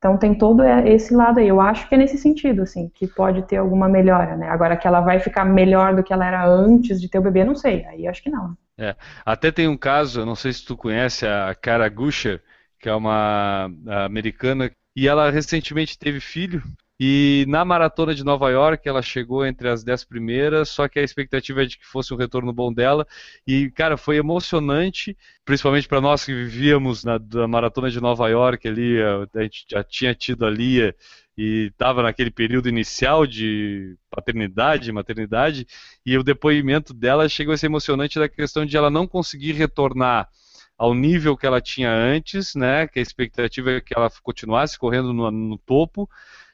Então 0.00 0.16
tem 0.16 0.34
todo 0.34 0.64
esse 0.64 1.14
lado 1.14 1.40
aí. 1.40 1.48
Eu 1.48 1.60
acho 1.60 1.86
que 1.86 1.94
é 1.94 1.98
nesse 1.98 2.16
sentido, 2.16 2.62
assim, 2.62 2.88
que 2.94 3.06
pode 3.06 3.42
ter 3.42 3.58
alguma 3.58 3.86
melhora, 3.86 4.34
né? 4.34 4.48
Agora 4.48 4.74
que 4.74 4.86
ela 4.86 5.02
vai 5.02 5.20
ficar 5.20 5.44
melhor 5.44 5.94
do 5.94 6.02
que 6.02 6.10
ela 6.10 6.26
era 6.26 6.48
antes 6.48 6.98
de 6.98 7.06
ter 7.06 7.18
o 7.18 7.22
bebê, 7.22 7.44
não 7.44 7.54
sei. 7.54 7.84
Aí 7.84 8.08
acho 8.08 8.22
que 8.22 8.30
não. 8.30 8.56
É. 8.78 8.96
Até 9.26 9.52
tem 9.52 9.68
um 9.68 9.76
caso, 9.76 10.20
eu 10.20 10.26
não 10.26 10.34
sei 10.34 10.54
se 10.54 10.64
tu 10.64 10.74
conhece 10.74 11.26
a 11.26 11.54
Cara 11.54 11.86
Gusher, 11.90 12.42
que 12.78 12.88
é 12.88 12.94
uma 12.94 13.70
americana, 14.06 14.70
e 14.96 15.06
ela 15.06 15.30
recentemente 15.30 15.98
teve 15.98 16.18
filho, 16.18 16.62
e 17.02 17.46
na 17.48 17.64
maratona 17.64 18.14
de 18.14 18.22
Nova 18.22 18.50
York, 18.50 18.86
ela 18.86 19.00
chegou 19.00 19.46
entre 19.46 19.70
as 19.70 19.82
dez 19.82 20.04
primeiras, 20.04 20.68
só 20.68 20.86
que 20.86 20.98
a 20.98 21.02
expectativa 21.02 21.62
é 21.62 21.64
de 21.64 21.78
que 21.78 21.86
fosse 21.86 22.12
um 22.12 22.16
retorno 22.18 22.52
bom 22.52 22.70
dela. 22.70 23.06
E, 23.46 23.70
cara, 23.70 23.96
foi 23.96 24.18
emocionante, 24.18 25.16
principalmente 25.42 25.88
para 25.88 26.02
nós 26.02 26.26
que 26.26 26.34
vivíamos 26.34 27.02
na, 27.02 27.18
na, 27.18 27.48
maratona 27.48 27.90
de 27.90 28.02
Nova 28.02 28.28
York 28.28 28.68
ali, 28.68 29.00
a 29.02 29.42
gente 29.42 29.64
já 29.70 29.82
tinha 29.82 30.14
tido 30.14 30.44
a 30.44 30.50
Lia 30.50 30.94
e 31.38 31.68
estava 31.72 32.02
naquele 32.02 32.30
período 32.30 32.68
inicial 32.68 33.26
de 33.26 33.96
paternidade, 34.10 34.92
maternidade, 34.92 35.66
e 36.04 36.18
o 36.18 36.22
depoimento 36.22 36.92
dela 36.92 37.30
chegou 37.30 37.54
a 37.54 37.56
ser 37.56 37.66
emocionante 37.66 38.18
da 38.18 38.28
questão 38.28 38.66
de 38.66 38.76
ela 38.76 38.90
não 38.90 39.06
conseguir 39.06 39.52
retornar 39.52 40.28
ao 40.76 40.92
nível 40.92 41.34
que 41.34 41.46
ela 41.46 41.62
tinha 41.62 41.90
antes, 41.90 42.54
né? 42.54 42.86
Que 42.86 42.98
a 42.98 43.02
expectativa 43.02 43.70
é 43.70 43.80
que 43.80 43.96
ela 43.96 44.10
continuasse 44.22 44.78
correndo 44.78 45.14
no, 45.14 45.30
no 45.30 45.56
topo 45.56 46.06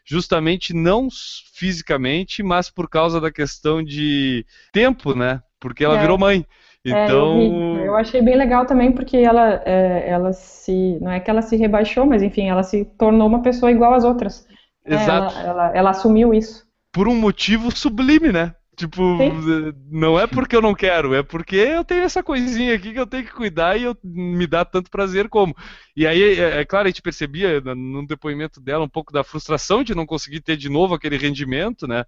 justamente 0.06 0.72
não 0.72 1.08
fisicamente, 1.52 2.42
mas 2.42 2.70
por 2.70 2.88
causa 2.88 3.20
da 3.20 3.30
questão 3.30 3.82
de 3.82 4.46
tempo, 4.72 5.14
né? 5.14 5.42
Porque 5.60 5.84
ela 5.84 5.98
é. 5.98 6.00
virou 6.00 6.16
mãe. 6.16 6.46
Então. 6.84 7.40
É, 7.40 7.78
eu, 7.78 7.84
eu, 7.86 7.96
achei 7.96 8.22
bem 8.22 8.36
legal 8.36 8.64
também 8.64 8.92
porque 8.92 9.16
ela, 9.16 9.60
é, 9.66 10.08
ela 10.08 10.32
se. 10.32 10.98
Não 11.00 11.10
é 11.10 11.18
que 11.18 11.28
ela 11.28 11.42
se 11.42 11.56
rebaixou, 11.56 12.06
mas 12.06 12.22
enfim, 12.22 12.48
ela 12.48 12.62
se 12.62 12.84
tornou 12.96 13.26
uma 13.26 13.42
pessoa 13.42 13.72
igual 13.72 13.92
às 13.92 14.04
outras. 14.04 14.46
É, 14.84 14.94
Exato. 14.94 15.36
Ela, 15.36 15.48
ela, 15.48 15.76
ela 15.76 15.90
assumiu 15.90 16.32
isso. 16.32 16.64
Por 16.92 17.08
um 17.08 17.14
motivo 17.16 17.76
sublime, 17.76 18.30
né? 18.30 18.54
Tipo, 18.76 19.00
Sim. 19.16 19.72
não 19.90 20.20
é 20.20 20.26
porque 20.26 20.54
eu 20.54 20.60
não 20.60 20.74
quero, 20.74 21.14
é 21.14 21.22
porque 21.22 21.56
eu 21.56 21.82
tenho 21.82 22.02
essa 22.02 22.22
coisinha 22.22 22.74
aqui 22.74 22.92
que 22.92 23.00
eu 23.00 23.06
tenho 23.06 23.24
que 23.24 23.32
cuidar 23.32 23.74
e 23.78 23.84
eu, 23.84 23.96
me 24.04 24.46
dá 24.46 24.66
tanto 24.66 24.90
prazer 24.90 25.30
como. 25.30 25.56
E 25.96 26.06
aí, 26.06 26.38
é, 26.38 26.60
é 26.60 26.64
claro, 26.64 26.86
a 26.86 26.90
gente 26.90 27.00
percebia 27.00 27.58
no 27.62 28.06
depoimento 28.06 28.60
dela 28.60 28.84
um 28.84 28.88
pouco 28.88 29.14
da 29.14 29.24
frustração 29.24 29.82
de 29.82 29.94
não 29.94 30.04
conseguir 30.04 30.42
ter 30.42 30.58
de 30.58 30.68
novo 30.68 30.94
aquele 30.94 31.16
rendimento, 31.16 31.88
né? 31.88 32.04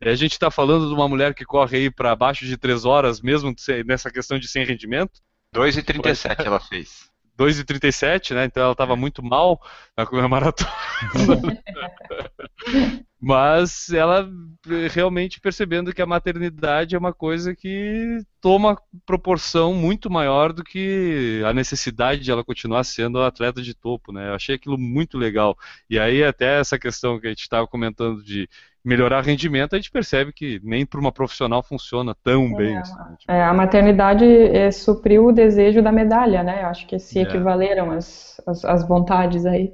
A 0.00 0.14
gente 0.16 0.32
está 0.32 0.50
falando 0.50 0.88
de 0.88 0.94
uma 0.94 1.08
mulher 1.08 1.34
que 1.34 1.44
corre 1.44 1.76
aí 1.76 1.90
para 1.90 2.10
abaixo 2.10 2.44
de 2.44 2.56
3 2.56 2.84
horas, 2.84 3.20
mesmo 3.20 3.54
nessa 3.86 4.10
questão 4.10 4.40
de 4.40 4.48
sem 4.48 4.64
rendimento. 4.64 5.20
2,37 5.54 6.44
ela 6.44 6.58
fez. 6.58 7.08
2,37, 7.38 8.34
né? 8.34 8.46
Então 8.46 8.62
ela 8.62 8.72
estava 8.72 8.96
muito 8.96 9.22
mal 9.22 9.60
na 9.96 10.28
maratona. 10.28 10.70
Mas 13.20 13.90
ela 13.90 14.30
realmente 14.92 15.40
percebendo 15.40 15.92
que 15.92 16.00
a 16.00 16.06
maternidade 16.06 16.94
é 16.94 16.98
uma 16.98 17.12
coisa 17.12 17.54
que 17.54 18.20
toma 18.40 18.80
proporção 19.04 19.74
muito 19.74 20.08
maior 20.08 20.52
do 20.52 20.62
que 20.62 21.42
a 21.44 21.52
necessidade 21.52 22.22
de 22.22 22.30
ela 22.30 22.44
continuar 22.44 22.84
sendo 22.84 23.20
atleta 23.20 23.60
de 23.60 23.74
topo, 23.74 24.12
né? 24.12 24.28
Eu 24.28 24.34
achei 24.34 24.54
aquilo 24.54 24.78
muito 24.78 25.18
legal. 25.18 25.58
E 25.90 25.98
aí 25.98 26.22
até 26.22 26.60
essa 26.60 26.78
questão 26.78 27.18
que 27.18 27.26
a 27.26 27.30
gente 27.30 27.40
estava 27.40 27.66
comentando 27.66 28.22
de 28.22 28.48
melhorar 28.88 29.20
rendimento, 29.20 29.74
a 29.74 29.76
gente 29.76 29.90
percebe 29.90 30.32
que 30.32 30.58
nem 30.64 30.86
para 30.86 30.98
uma 30.98 31.12
profissional 31.12 31.62
funciona 31.62 32.16
tão 32.24 32.46
é, 32.46 32.56
bem. 32.56 32.78
Assim, 32.78 32.96
né? 32.96 33.16
tipo... 33.18 33.32
é, 33.32 33.42
a 33.42 33.52
maternidade 33.52 34.24
é, 34.24 34.70
supriu 34.70 35.26
o 35.26 35.32
desejo 35.32 35.82
da 35.82 35.92
medalha, 35.92 36.42
né? 36.42 36.62
Eu 36.62 36.68
acho 36.68 36.86
que 36.86 36.98
se 36.98 37.18
é. 37.18 37.22
equivaleram 37.22 37.90
as, 37.90 38.40
as, 38.46 38.64
as 38.64 38.88
vontades 38.88 39.44
aí. 39.44 39.72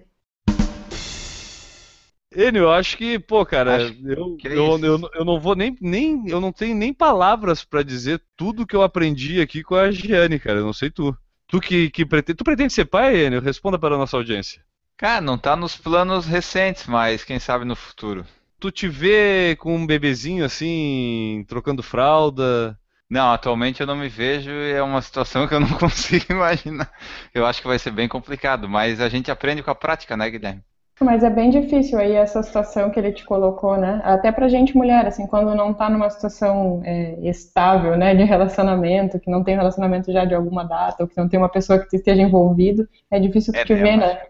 Enio, 2.34 2.64
eu 2.64 2.72
acho 2.72 2.96
que, 2.96 3.16
pô, 3.16 3.46
cara, 3.46 3.80
eu, 3.80 4.36
é 4.44 4.56
eu, 4.56 4.78
eu, 4.80 5.10
eu, 5.14 5.24
não 5.24 5.38
vou 5.38 5.54
nem, 5.54 5.76
nem. 5.80 6.28
Eu 6.28 6.40
não 6.40 6.50
tenho 6.50 6.74
nem 6.74 6.92
palavras 6.92 7.64
para 7.64 7.84
dizer 7.84 8.20
tudo 8.36 8.66
que 8.66 8.74
eu 8.74 8.82
aprendi 8.82 9.40
aqui 9.40 9.62
com 9.62 9.76
a 9.76 9.92
Giane, 9.92 10.40
cara. 10.40 10.58
Eu 10.58 10.66
não 10.66 10.72
sei 10.72 10.90
tu. 10.90 11.16
Tu 11.46 11.60
que, 11.60 11.90
que 11.90 12.04
pretende. 12.04 12.36
Tu 12.36 12.42
pretende 12.42 12.72
ser 12.72 12.86
pai, 12.86 13.24
Enio? 13.24 13.40
Responda 13.40 13.78
para 13.78 13.94
a 13.94 13.98
nossa 13.98 14.16
audiência. 14.16 14.60
Cara, 14.96 15.20
não 15.20 15.38
tá 15.38 15.54
nos 15.54 15.76
planos 15.76 16.26
recentes, 16.26 16.88
mas 16.88 17.22
quem 17.22 17.38
sabe 17.38 17.64
no 17.64 17.76
futuro. 17.76 18.26
Tu 18.64 18.70
te 18.70 18.88
vê 18.88 19.54
com 19.56 19.76
um 19.76 19.86
bebezinho 19.86 20.42
assim, 20.42 21.44
trocando 21.46 21.82
fralda? 21.82 22.74
Não, 23.10 23.30
atualmente 23.30 23.82
eu 23.82 23.86
não 23.86 23.94
me 23.94 24.08
vejo 24.08 24.50
e 24.50 24.72
é 24.72 24.82
uma 24.82 25.02
situação 25.02 25.46
que 25.46 25.52
eu 25.52 25.60
não 25.60 25.68
consigo 25.76 26.24
imaginar. 26.30 26.90
Eu 27.34 27.44
acho 27.44 27.60
que 27.60 27.68
vai 27.68 27.78
ser 27.78 27.90
bem 27.90 28.08
complicado, 28.08 28.66
mas 28.66 29.02
a 29.02 29.08
gente 29.10 29.30
aprende 29.30 29.62
com 29.62 29.70
a 29.70 29.74
prática, 29.74 30.16
né, 30.16 30.30
Guilherme? 30.30 30.62
Mas 30.98 31.22
é 31.22 31.28
bem 31.28 31.50
difícil 31.50 31.98
aí 31.98 32.12
essa 32.12 32.42
situação 32.42 32.88
que 32.88 32.98
ele 32.98 33.12
te 33.12 33.22
colocou, 33.26 33.76
né? 33.76 34.00
Até 34.02 34.32
pra 34.32 34.48
gente 34.48 34.74
mulher, 34.74 35.06
assim, 35.06 35.26
quando 35.26 35.54
não 35.54 35.74
tá 35.74 35.90
numa 35.90 36.08
situação 36.08 36.80
é, 36.86 37.18
estável, 37.28 37.98
né, 37.98 38.14
de 38.14 38.24
relacionamento, 38.24 39.20
que 39.20 39.30
não 39.30 39.44
tem 39.44 39.56
relacionamento 39.56 40.10
já 40.10 40.24
de 40.24 40.34
alguma 40.34 40.64
data, 40.64 41.02
ou 41.02 41.08
que 41.08 41.18
não 41.18 41.28
tem 41.28 41.38
uma 41.38 41.50
pessoa 41.50 41.80
que 41.80 41.96
esteja 41.96 42.22
envolvido, 42.22 42.88
é 43.10 43.20
difícil 43.20 43.52
é 43.54 43.62
te 43.62 43.74
ver, 43.74 43.98
né? 43.98 44.22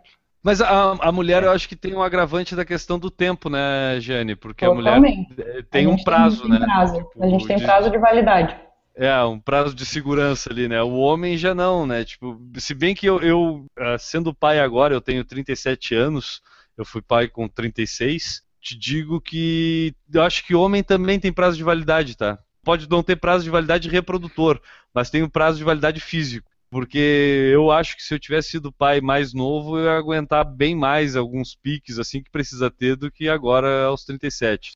Mas 0.45 0.61
a, 0.61 0.93
a 1.01 1.11
mulher, 1.11 1.43
eu 1.43 1.51
acho 1.51 1.67
que 1.67 1.75
tem 1.75 1.95
um 1.95 2.03
agravante 2.03 2.55
da 2.55 2.67
questão 2.67 2.99
do 2.99 3.11
tempo, 3.11 3.49
né, 3.49 3.99
Jane? 3.99 4.37
Porque 4.37 4.67
Totalmente. 4.67 5.33
a 5.33 5.45
mulher 5.45 5.65
tem 5.71 5.87
um 5.87 5.97
prazo, 5.97 6.43
tem 6.43 6.51
né? 6.51 6.59
Prazo. 6.59 6.97
Tipo, 6.99 7.25
a 7.25 7.29
gente 7.29 7.47
tem 7.47 7.59
prazo 7.59 7.91
de 7.91 7.97
validade. 7.97 8.55
É, 8.95 9.25
um 9.25 9.41
prazo 9.41 9.75
de 9.75 9.87
segurança 9.87 10.53
ali, 10.53 10.69
né? 10.69 10.83
O 10.83 10.97
homem 10.97 11.39
já 11.39 11.55
não, 11.55 11.87
né? 11.87 12.05
Tipo, 12.05 12.39
se 12.59 12.75
bem 12.75 12.95
que 12.95 13.07
eu, 13.07 13.21
eu 13.23 13.65
ah, 13.79 13.97
sendo 13.99 14.35
pai 14.35 14.61
agora, 14.61 14.93
eu 14.93 15.01
tenho 15.01 15.25
37 15.25 15.95
anos, 15.95 16.43
eu 16.77 16.85
fui 16.85 17.01
pai 17.01 17.27
com 17.27 17.49
36, 17.49 18.43
te 18.61 18.79
digo 18.79 19.23
que 19.23 19.95
eu 20.13 20.23
acho 20.23 20.47
que 20.47 20.55
homem 20.55 20.83
também 20.83 21.19
tem 21.19 21.33
prazo 21.33 21.57
de 21.57 21.65
validade, 21.65 22.19
tá? 22.19 22.39
Pode 22.63 22.89
não 22.89 23.03
ter 23.03 23.17
prazo 23.17 23.45
de 23.45 23.51
validade 23.51 23.89
reprodutor, 23.89 24.61
mas 24.93 25.09
tem 25.09 25.23
um 25.23 25.29
prazo 25.29 25.57
de 25.57 25.65
validade 25.65 26.01
físico. 26.01 26.51
Porque 26.75 27.53
eu 27.53 27.71
acho 27.71 27.97
que 27.97 28.03
se 28.03 28.13
eu 28.13 28.19
tivesse 28.19 28.51
sido 28.51 28.73
pai 28.73 29.01
mais 29.01 29.33
novo, 29.33 29.79
eu 29.79 29.85
ia 29.85 29.97
aguentar 29.97 30.45
bem 30.45 30.75
mais 30.75 31.15
alguns 31.15 31.55
piques 31.55 32.01
assim 32.01 32.21
que 32.21 32.29
precisa 32.33 32.69
ter 32.69 32.97
do 32.97 33.13
que 33.13 33.29
agora 33.29 33.85
aos 33.85 34.05
37. 34.05 34.73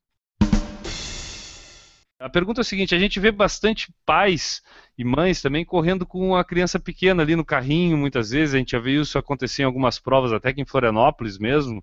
A 2.20 2.30
pergunta 2.30 2.61
é 2.61 2.62
a 2.62 2.64
seguinte: 2.64 2.94
a 2.94 2.99
gente 3.01 3.18
vê 3.18 3.32
bastante 3.32 3.92
pais 4.07 4.62
e 4.96 5.03
mães 5.03 5.42
também 5.42 5.64
correndo 5.64 6.07
com 6.07 6.36
a 6.36 6.44
criança 6.44 6.78
pequena 6.78 7.24
ali 7.24 7.34
no 7.34 7.44
carrinho, 7.44 7.99
muitas 7.99 8.30
vezes. 8.30 8.55
A 8.55 8.59
gente 8.59 8.70
já 8.70 8.78
viu 8.78 9.03
isso 9.03 9.18
acontecer 9.18 9.62
em 9.62 9.64
algumas 9.64 9.99
provas, 9.99 10.32
até 10.32 10.53
que 10.53 10.61
em 10.61 10.64
Florianópolis 10.64 11.36
mesmo, 11.36 11.82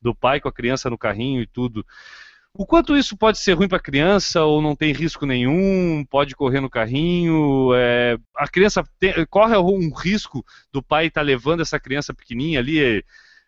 do 0.00 0.14
pai 0.14 0.40
com 0.40 0.46
a 0.46 0.52
criança 0.52 0.88
no 0.88 0.96
carrinho 0.96 1.42
e 1.42 1.46
tudo. 1.48 1.84
O 2.58 2.64
quanto 2.64 2.96
isso 2.96 3.16
pode 3.18 3.36
ser 3.36 3.52
ruim 3.52 3.68
para 3.68 3.76
a 3.76 3.82
criança 3.82 4.42
ou 4.42 4.62
não 4.62 4.74
tem 4.74 4.90
risco 4.90 5.26
nenhum, 5.26 6.02
pode 6.08 6.34
correr 6.34 6.60
no 6.60 6.70
carrinho, 6.70 7.74
é, 7.74 8.16
a 8.34 8.48
criança 8.48 8.82
tem, 8.98 9.12
corre 9.26 9.54
um 9.58 9.92
risco 9.92 10.42
do 10.72 10.82
pai 10.82 11.08
estar 11.08 11.20
tá 11.20 11.24
levando 11.24 11.60
essa 11.60 11.78
criança 11.78 12.14
pequenininha 12.14 12.58
ali, 12.58 13.04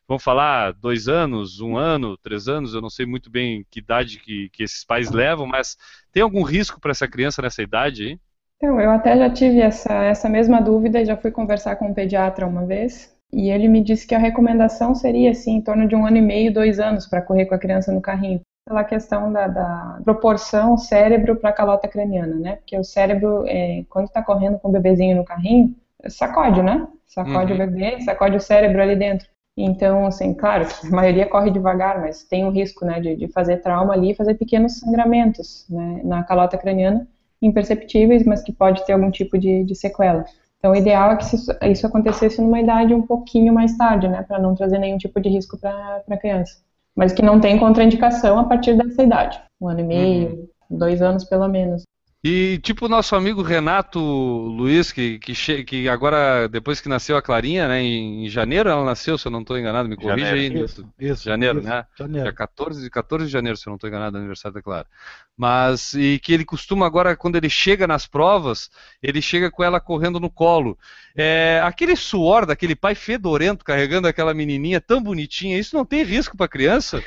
vamos 0.07 0.23
falar, 0.23 0.73
dois 0.75 1.09
anos, 1.09 1.59
um 1.59 1.79
ano, 1.79 2.19
três 2.19 2.49
anos, 2.49 2.75
eu 2.75 2.83
não 2.83 2.91
sei 2.91 3.07
muito 3.07 3.31
bem 3.31 3.65
que 3.71 3.79
idade 3.79 4.19
que, 4.19 4.51
que 4.51 4.63
esses 4.63 4.85
pais 4.85 5.11
levam, 5.11 5.47
mas 5.47 5.79
tem 6.13 6.23
algum 6.23 6.43
risco 6.43 6.79
para 6.79 6.91
essa 6.91 7.09
criança 7.09 7.41
nessa 7.41 7.63
idade? 7.63 8.21
Então, 8.57 8.79
eu 8.79 8.91
até 8.91 9.17
já 9.17 9.31
tive 9.31 9.61
essa, 9.61 10.05
essa 10.05 10.29
mesma 10.29 10.61
dúvida 10.61 11.01
e 11.01 11.07
já 11.07 11.17
fui 11.17 11.31
conversar 11.31 11.77
com 11.77 11.89
um 11.89 11.95
pediatra 11.95 12.47
uma 12.47 12.67
vez, 12.67 13.17
e 13.33 13.49
ele 13.49 13.69
me 13.69 13.83
disse 13.83 14.07
que 14.07 14.15
a 14.15 14.19
recomendação 14.19 14.95
seria, 14.95 15.31
assim, 15.31 15.53
em 15.53 15.63
torno 15.63 15.89
de 15.89 15.97
um 15.97 16.05
ano 16.05 16.19
e 16.19 16.23
meio, 16.23 16.53
dois 16.53 16.79
anos 16.79 17.07
para 17.07 17.23
correr 17.23 17.47
com 17.47 17.55
a 17.55 17.59
criança 17.59 17.91
no 17.91 18.03
carrinho 18.03 18.43
pela 18.69 18.85
questão 18.85 19.33
da, 19.33 19.49
da 19.49 19.99
proporção 20.05 20.77
cérebro 20.77 21.37
para 21.37 21.53
calota 21.53 21.89
craniana, 21.89 22.35
né? 22.37 22.57
Porque 22.57 22.79
o 22.79 22.85
cérebro, 22.85 23.45
é, 23.47 23.85
quando 23.89 24.07
está 24.07 24.23
correndo 24.23 24.59
com 24.59 24.69
o 24.69 24.73
bebezinho 24.73 25.17
no 25.17 25.25
carrinho, 25.25 25.75
sacode, 26.07 26.63
né? 26.63 26.87
Sacode 27.07 27.53
uhum. 27.53 27.63
o 27.63 27.67
bebê, 27.67 28.01
sacode 28.03 28.37
o 28.37 28.41
cérebro 28.41 28.83
ali 28.83 28.95
dentro. 28.95 29.27
Então, 29.57 30.07
assim, 30.07 30.35
claro, 30.35 30.67
a 30.85 30.91
maioria 30.95 31.27
corre 31.27 31.51
devagar, 31.51 32.01
mas 32.01 32.23
tem 32.23 32.45
o 32.45 32.51
risco, 32.51 32.85
né, 32.85 33.01
de, 33.01 33.17
de 33.17 33.27
fazer 33.27 33.57
trauma 33.57 33.93
ali 33.93 34.13
e 34.13 34.15
fazer 34.15 34.35
pequenos 34.35 34.79
sangramentos, 34.79 35.67
né, 35.69 36.01
na 36.05 36.23
calota 36.23 36.57
craniana, 36.57 37.09
imperceptíveis, 37.43 38.23
mas 38.25 38.41
que 38.41 38.53
pode 38.53 38.87
ter 38.87 38.93
algum 38.93 39.11
tipo 39.11 39.37
de, 39.37 39.65
de 39.65 39.75
sequela. 39.75 40.25
Então, 40.59 40.71
o 40.71 40.77
ideal 40.77 41.11
é 41.11 41.17
que 41.17 41.25
isso, 41.25 41.51
isso 41.63 41.87
acontecesse 41.87 42.41
numa 42.41 42.61
idade 42.61 42.95
um 42.95 43.03
pouquinho 43.03 43.53
mais 43.53 43.77
tarde, 43.77 44.07
né, 44.07 44.23
para 44.23 44.39
não 44.39 44.55
trazer 44.55 44.79
nenhum 44.79 44.99
tipo 44.99 45.21
de 45.21 45.29
risco 45.29 45.59
para 45.59 46.05
a 46.09 46.17
criança 46.17 46.59
mas 46.99 47.13
que 47.13 47.23
não 47.23 47.39
tem 47.41 47.57
contraindicação 47.57 48.41
a 48.41 48.45
partir 48.45 48.77
dessa 48.77 49.05
idade, 49.05 49.41
um 49.61 49.69
ano 49.69 49.79
e 49.79 49.85
meio, 49.85 50.31
uhum. 50.69 50.79
dois 50.79 51.01
anos 51.01 51.23
pelo 51.23 51.47
menos. 51.47 51.85
E 52.31 52.59
tipo 52.59 52.85
o 52.85 52.89
nosso 52.91 53.17
amigo 53.17 53.41
Renato 53.41 53.99
Luiz, 53.99 54.93
que, 54.93 55.19
que, 55.19 55.65
que, 55.65 55.89
agora, 55.89 56.47
depois 56.47 56.79
que 56.79 56.87
nasceu 56.87 57.17
a 57.17 57.23
Clarinha, 57.23 57.67
né, 57.67 57.81
em, 57.81 58.27
em 58.27 58.29
janeiro 58.29 58.69
ela 58.69 58.85
nasceu, 58.85 59.17
se 59.17 59.27
eu 59.27 59.33
não 59.33 59.41
estou 59.41 59.59
enganado, 59.59 59.89
me 59.89 59.97
corrija 59.97 60.35
aí. 60.35 60.63
Isso, 60.63 60.87
isso, 61.01 61.25
janeiro, 61.25 61.61
isso, 61.61 61.67
né? 61.67 61.87
Janeiro. 61.99 62.35
14, 62.35 62.91
14 62.91 63.25
de 63.25 63.33
janeiro, 63.33 63.57
se 63.57 63.67
eu 63.67 63.71
não 63.71 63.77
estou 63.77 63.89
enganado, 63.89 64.19
é 64.19 64.21
aniversário 64.21 64.55
da 64.55 64.61
Clara. 64.61 64.87
Mas, 65.35 65.95
e 65.95 66.19
que 66.19 66.35
ele 66.35 66.45
costuma 66.45 66.85
agora, 66.85 67.17
quando 67.17 67.37
ele 67.37 67.49
chega 67.49 67.87
nas 67.87 68.07
provas, 68.07 68.69
ele 69.03 69.23
chega 69.23 69.51
com 69.51 69.65
ela 69.65 69.81
correndo 69.81 70.21
no 70.21 70.29
colo. 70.29 70.77
É, 71.17 71.63
aquele 71.65 71.97
suor 71.97 72.45
daquele 72.45 72.77
pai 72.77 72.95
fedorento 72.95 73.65
carregando 73.65 74.07
aquela 74.07 74.35
menininha 74.35 74.83
tão 74.83 75.03
bonitinha, 75.03 75.59
isso 75.59 75.75
não 75.75 75.87
tem 75.87 76.03
risco 76.03 76.37
para 76.37 76.47
criança? 76.47 77.03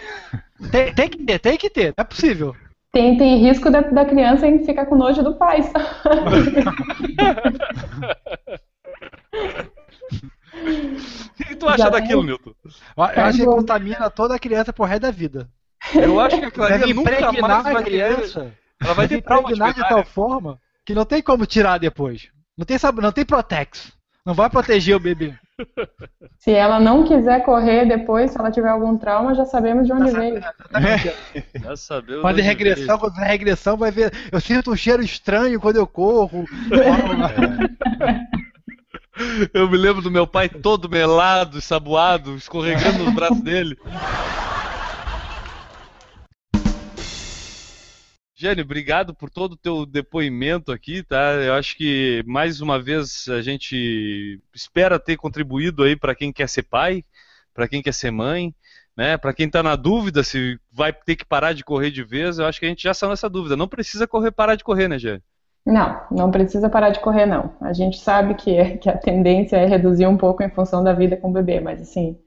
tem, 0.71 0.91
tem 0.95 1.09
que 1.09 1.17
ter, 1.19 1.37
tem 1.37 1.57
que 1.57 1.69
ter, 1.69 1.93
é 1.95 2.03
possível. 2.03 2.55
Tem, 2.91 3.17
tem 3.17 3.37
risco 3.37 3.69
da, 3.71 3.81
da 3.81 4.05
criança 4.05 4.45
em 4.47 4.65
ficar 4.65 4.85
com 4.85 4.95
nojo 4.95 5.23
do 5.23 5.35
pai. 5.37 5.61
O 10.61 11.43
que 11.43 11.55
tu 11.55 11.67
acha 11.67 11.77
Já 11.85 11.89
daquilo, 11.89 12.23
Milton? 12.23 12.53
Eu 12.65 13.03
acho 13.23 13.37
que 13.39 13.45
contamina 13.45 14.09
toda 14.09 14.35
a 14.35 14.39
criança 14.39 14.71
por 14.71 14.87
resto 14.87 15.01
da 15.01 15.11
vida. 15.11 15.49
Eu 15.93 16.19
acho 16.19 16.39
que 16.39 16.45
a 16.45 16.51
Clarinha 16.51 16.93
nunca 16.93 17.31
mais 17.41 17.63
vai 17.63 17.83
criança. 17.83 18.53
Ela 18.79 18.93
vai 18.93 19.07
ter 19.07 19.17
impregnar 19.17 19.73
de 19.73 19.81
tal 19.81 20.03
forma 20.05 20.59
que 20.85 20.93
não 20.93 21.05
tem 21.05 21.21
como 21.21 21.45
tirar 21.45 21.77
depois. 21.77 22.29
Não 22.57 22.65
tem, 22.65 22.77
não 23.01 23.11
tem 23.11 23.25
Protex. 23.25 23.91
Não 24.25 24.33
vai 24.33 24.49
proteger 24.49 24.95
o 24.95 24.99
bebê. 24.99 25.33
Se 26.37 26.51
ela 26.51 26.79
não 26.79 27.03
quiser 27.03 27.43
correr 27.43 27.85
depois, 27.85 28.31
se 28.31 28.39
ela 28.39 28.51
tiver 28.51 28.69
algum 28.69 28.97
trauma, 28.97 29.35
já 29.35 29.45
sabemos 29.45 29.85
de 29.85 29.93
onde 29.93 30.11
veio. 30.11 30.37
É. 30.37 31.59
Já 31.59 31.75
sabemos. 31.75 32.21
Quando 32.21 32.39
regressão, 32.39 32.97
quando 32.97 33.15
regressão, 33.15 33.77
vai 33.77 33.91
ver. 33.91 34.11
Eu 34.31 34.39
sinto 34.41 34.71
um 34.71 34.75
cheiro 34.75 35.03
estranho 35.03 35.59
quando 35.59 35.77
eu 35.77 35.87
corro. 35.87 36.45
É. 36.71 38.41
Eu 39.53 39.69
me 39.69 39.77
lembro 39.77 40.01
do 40.01 40.09
meu 40.09 40.25
pai 40.25 40.49
todo 40.49 40.89
melado, 40.89 41.61
saboado, 41.61 42.35
escorregando 42.35 43.03
nos 43.03 43.13
braços 43.13 43.41
dele. 43.41 43.77
Gênio, 48.41 48.63
obrigado 48.63 49.13
por 49.13 49.29
todo 49.29 49.51
o 49.51 49.55
teu 49.55 49.85
depoimento 49.85 50.71
aqui, 50.71 51.03
tá? 51.03 51.33
Eu 51.33 51.53
acho 51.53 51.77
que 51.77 52.23
mais 52.25 52.59
uma 52.59 52.81
vez 52.81 53.27
a 53.29 53.39
gente 53.39 54.41
espera 54.51 54.97
ter 54.97 55.15
contribuído 55.15 55.83
aí 55.83 55.95
para 55.95 56.15
quem 56.15 56.33
quer 56.33 56.49
ser 56.49 56.63
pai, 56.63 57.05
para 57.53 57.67
quem 57.67 57.83
quer 57.83 57.93
ser 57.93 58.09
mãe, 58.09 58.51
né? 58.97 59.15
Para 59.15 59.31
quem 59.31 59.45
está 59.45 59.61
na 59.61 59.75
dúvida 59.75 60.23
se 60.23 60.59
vai 60.71 60.91
ter 60.91 61.17
que 61.17 61.23
parar 61.23 61.53
de 61.53 61.63
correr 61.63 61.91
de 61.91 62.03
vez, 62.03 62.39
eu 62.39 62.47
acho 62.47 62.59
que 62.59 62.65
a 62.65 62.69
gente 62.69 62.81
já 62.81 62.95
saiu 62.95 63.11
nessa 63.11 63.29
dúvida. 63.29 63.55
Não 63.55 63.67
precisa 63.67 64.07
correr, 64.07 64.31
parar 64.31 64.55
de 64.55 64.63
correr, 64.63 64.87
né, 64.87 64.97
Gênio? 64.97 65.21
Não, 65.63 66.01
não 66.09 66.31
precisa 66.31 66.67
parar 66.67 66.89
de 66.89 66.99
correr, 66.99 67.27
não. 67.27 67.53
A 67.61 67.73
gente 67.73 67.99
sabe 67.99 68.33
que, 68.33 68.77
que 68.81 68.89
a 68.89 68.97
tendência 68.97 69.55
é 69.55 69.67
reduzir 69.67 70.07
um 70.07 70.17
pouco 70.17 70.41
em 70.41 70.49
função 70.49 70.83
da 70.83 70.93
vida 70.93 71.15
com 71.15 71.29
o 71.29 71.33
bebê, 71.33 71.59
mas 71.59 71.79
assim, 71.79 72.17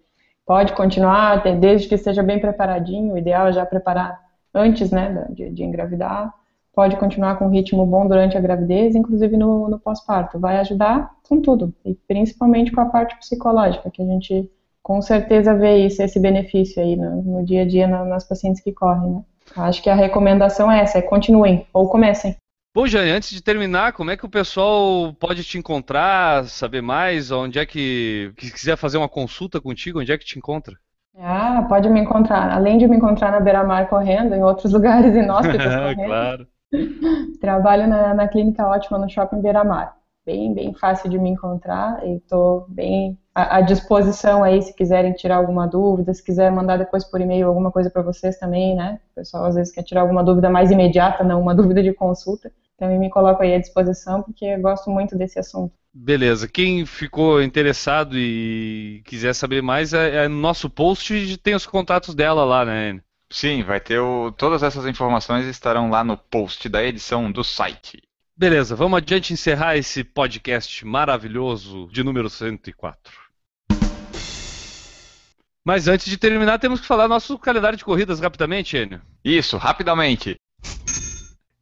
pode 0.46 0.74
continuar, 0.74 1.42
desde 1.58 1.88
que 1.88 1.96
esteja 1.96 2.22
bem 2.22 2.38
preparadinho. 2.38 3.14
O 3.14 3.18
ideal 3.18 3.48
é 3.48 3.52
já 3.52 3.66
preparar 3.66 4.23
antes 4.54 4.90
né, 4.90 5.26
de, 5.30 5.50
de 5.50 5.64
engravidar, 5.64 6.32
pode 6.74 6.96
continuar 6.96 7.36
com 7.36 7.46
um 7.46 7.50
ritmo 7.50 7.86
bom 7.86 8.06
durante 8.06 8.36
a 8.36 8.40
gravidez, 8.40 8.94
inclusive 8.94 9.36
no, 9.36 9.68
no 9.68 9.78
pós-parto. 9.78 10.38
Vai 10.38 10.58
ajudar 10.58 11.10
com 11.28 11.40
tudo, 11.40 11.72
e 11.84 11.94
principalmente 11.94 12.72
com 12.72 12.80
a 12.80 12.86
parte 12.86 13.16
psicológica, 13.18 13.90
que 13.90 14.02
a 14.02 14.06
gente 14.06 14.50
com 14.82 15.00
certeza 15.00 15.54
vê 15.54 15.86
isso, 15.86 16.02
esse 16.02 16.20
benefício 16.20 16.82
aí 16.82 16.94
no, 16.94 17.22
no 17.22 17.44
dia 17.44 17.62
a 17.62 17.66
dia 17.66 17.88
nas 17.88 18.28
pacientes 18.28 18.62
que 18.62 18.70
correm. 18.70 19.12
Né? 19.12 19.24
Acho 19.56 19.82
que 19.82 19.88
a 19.88 19.94
recomendação 19.94 20.70
é 20.70 20.80
essa, 20.80 20.98
é 20.98 21.02
continuem 21.02 21.66
ou 21.72 21.88
comecem. 21.88 22.36
Bom, 22.74 22.86
Jane, 22.86 23.10
antes 23.10 23.30
de 23.30 23.40
terminar, 23.40 23.92
como 23.92 24.10
é 24.10 24.16
que 24.16 24.26
o 24.26 24.28
pessoal 24.28 25.14
pode 25.14 25.44
te 25.44 25.56
encontrar, 25.56 26.44
saber 26.46 26.82
mais, 26.82 27.30
onde 27.30 27.58
é 27.58 27.64
que, 27.64 28.32
que 28.36 28.50
quiser 28.50 28.76
fazer 28.76 28.98
uma 28.98 29.08
consulta 29.08 29.60
contigo, 29.60 30.00
onde 30.00 30.10
é 30.10 30.18
que 30.18 30.24
te 30.24 30.36
encontra? 30.36 30.76
Ah, 31.18 31.64
pode 31.68 31.88
me 31.88 32.00
encontrar. 32.00 32.50
Além 32.50 32.78
de 32.78 32.88
me 32.88 32.96
encontrar 32.96 33.30
na 33.30 33.40
Beira-Mar 33.40 33.88
correndo, 33.88 34.34
em 34.34 34.42
outros 34.42 34.72
lugares 34.74 35.14
inóspitos 35.14 35.64
correndo. 35.76 36.06
claro. 36.06 36.46
Trabalho 37.40 37.86
na, 37.86 38.14
na 38.14 38.28
Clínica 38.28 38.66
Ótima 38.66 38.98
no 38.98 39.08
Shopping 39.08 39.40
Beira-Mar. 39.40 39.96
Bem, 40.26 40.54
bem 40.54 40.72
fácil 40.72 41.10
de 41.10 41.18
me 41.18 41.28
encontrar 41.28 42.04
e 42.04 42.16
estou 42.16 42.64
bem 42.68 43.18
à, 43.34 43.58
à, 43.58 43.60
disposição 43.60 44.42
aí 44.42 44.62
se 44.62 44.74
quiserem 44.74 45.12
tirar 45.12 45.36
alguma 45.36 45.66
dúvida, 45.66 46.14
se 46.14 46.24
quiser 46.24 46.50
mandar 46.50 46.78
depois 46.78 47.04
por 47.04 47.20
e-mail 47.20 47.46
alguma 47.46 47.70
coisa 47.70 47.90
para 47.90 48.00
vocês 48.00 48.38
também, 48.38 48.74
né? 48.74 48.98
O 49.12 49.14
pessoal 49.16 49.44
às 49.44 49.54
vezes 49.54 49.72
quer 49.72 49.82
tirar 49.82 50.00
alguma 50.00 50.24
dúvida 50.24 50.48
mais 50.48 50.70
imediata, 50.70 51.22
não 51.22 51.42
uma 51.42 51.54
dúvida 51.54 51.82
de 51.82 51.92
consulta. 51.92 52.50
Também 52.76 52.98
me 52.98 53.10
coloco 53.10 53.42
aí 53.42 53.54
à 53.54 53.58
disposição 53.58 54.22
porque 54.22 54.44
eu 54.44 54.60
gosto 54.60 54.90
muito 54.90 55.16
desse 55.16 55.38
assunto. 55.38 55.74
Beleza. 55.92 56.48
Quem 56.48 56.84
ficou 56.84 57.40
interessado 57.40 58.18
e 58.18 59.00
quiser 59.04 59.32
saber 59.32 59.62
mais, 59.62 59.94
é, 59.94 60.24
é 60.24 60.28
no 60.28 60.40
nosso 60.40 60.68
post 60.68 61.36
tem 61.38 61.54
os 61.54 61.66
contatos 61.66 62.14
dela 62.14 62.44
lá, 62.44 62.64
né? 62.64 63.00
Sim, 63.30 63.62
vai 63.62 63.80
ter 63.80 64.00
o, 64.00 64.32
todas 64.32 64.62
essas 64.62 64.86
informações 64.86 65.46
estarão 65.46 65.90
lá 65.90 66.02
no 66.02 66.16
post 66.16 66.68
da 66.68 66.82
edição 66.84 67.30
do 67.30 67.44
site. 67.44 68.02
Beleza, 68.36 68.74
vamos 68.74 68.96
adiante 68.96 69.32
encerrar 69.32 69.76
esse 69.76 70.02
podcast 70.02 70.84
maravilhoso 70.84 71.88
de 71.92 72.02
número 72.02 72.28
104. 72.28 73.12
Mas 75.64 75.88
antes 75.88 76.06
de 76.06 76.18
terminar, 76.18 76.58
temos 76.58 76.80
que 76.80 76.86
falar 76.86 77.08
nosso 77.08 77.38
calendário 77.38 77.78
de 77.78 77.84
corridas 77.84 78.20
rapidamente, 78.20 78.76
Enio. 78.76 79.00
Isso, 79.24 79.56
rapidamente. 79.56 80.36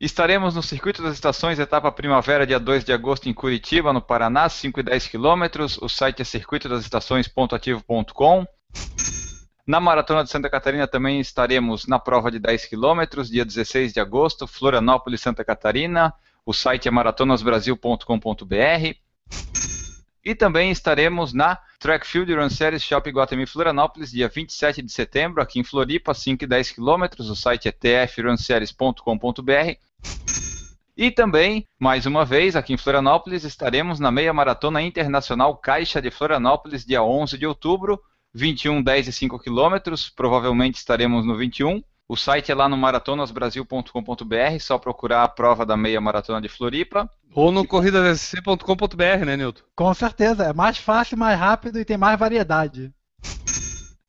Estaremos 0.03 0.55
no 0.57 0.63
Circuito 0.65 1.01
das 1.01 1.15
Estações, 1.15 1.61
etapa 1.61 1.93
primavera, 1.93 2.45
dia 2.45 2.59
2 2.59 2.85
de 2.85 2.93
agosto, 2.93 3.29
em 3.29 3.33
Curitiba, 3.33 3.93
no 3.93 4.03
Paraná, 4.03 4.49
5 4.49 4.81
e 4.81 4.83
10 4.83 5.07
quilômetros. 5.07 5.79
O 5.81 5.89
site 5.89 6.23
é 6.23 6.25
circuitodastações.ativo.com. 6.25 8.45
Na 9.65 9.79
Maratona 9.79 10.25
de 10.25 10.31
Santa 10.31 10.51
Catarina 10.51 10.89
também 10.89 11.21
estaremos 11.21 11.87
na 11.87 12.01
prova 12.01 12.33
de 12.33 12.41
10 12.41 12.67
quilômetros, 12.67 13.31
dia 13.31 13.45
16 13.45 13.93
de 13.93 14.01
agosto, 14.01 14.49
Florianópolis, 14.49 15.21
Santa 15.21 15.45
Catarina. 15.45 16.13
O 16.45 16.53
site 16.53 16.89
é 16.89 16.91
maratonasbrasil.com.br. 16.91 18.97
E 20.25 20.35
também 20.35 20.73
estaremos 20.73 21.33
na 21.33 21.61
Track 21.79 22.09
Field 22.09 22.35
Run 22.35 22.51
Series 22.51 22.83
Shop 22.83 23.09
Guatemi 23.09 23.47
Florianópolis, 23.47 24.11
dia 24.11 24.29
27 24.29 24.83
de 24.83 24.91
setembro, 24.91 25.41
aqui 25.41 25.61
em 25.61 25.65
Floripa, 25.65 26.13
5 26.13 26.43
e 26.43 26.47
10 26.49 26.73
quilômetros. 26.73 27.31
O 27.31 27.37
site 27.37 27.69
é 27.69 27.73
tfrunseries.com.br. 27.73 29.92
E 30.97 31.11
também, 31.11 31.67
mais 31.79 32.07
uma 32.07 32.25
vez, 32.25 32.55
aqui 32.55 32.75
em 32.75 32.77
Florianópolis, 32.77 33.45
estaremos 33.45 33.99
na 33.99 34.11
Meia 34.11 34.33
Maratona 34.33 34.83
Internacional 34.83 35.57
Caixa 35.57 36.03
de 36.03 36.11
Florianópolis, 36.11 36.85
dia 36.85 37.03
11 37.03 37.39
de 37.39 37.47
outubro, 37.47 38.01
21, 38.35 38.83
10 38.83 39.09
e 39.09 39.13
5 39.13 39.39
quilômetros. 39.39 40.11
Provavelmente 40.11 40.77
estaremos 40.77 41.25
no 41.25 41.37
21. 41.37 41.83
O 42.09 42.17
site 42.17 42.53
é 42.53 42.55
lá 42.55 42.69
no 42.69 42.77
maratonasbrasil.com.br, 42.77 44.61
só 44.61 44.77
procurar 44.77 45.23
a 45.23 45.29
prova 45.29 45.65
da 45.65 45.77
meia 45.77 46.01
maratona 46.01 46.43
de 46.43 46.49
Floripa. 46.49 47.09
Ou 47.35 47.51
no 47.51 47.67
corridasc.com.br, 47.67 49.25
né, 49.25 49.37
Nilton? 49.37 49.63
Com 49.75 49.95
certeza, 49.95 50.45
é 50.45 50.53
mais 50.53 50.77
fácil, 50.77 51.17
mais 51.17 51.39
rápido 51.39 51.81
e 51.81 51.85
tem 51.87 51.97
mais 51.97 52.19
variedade. 52.19 52.93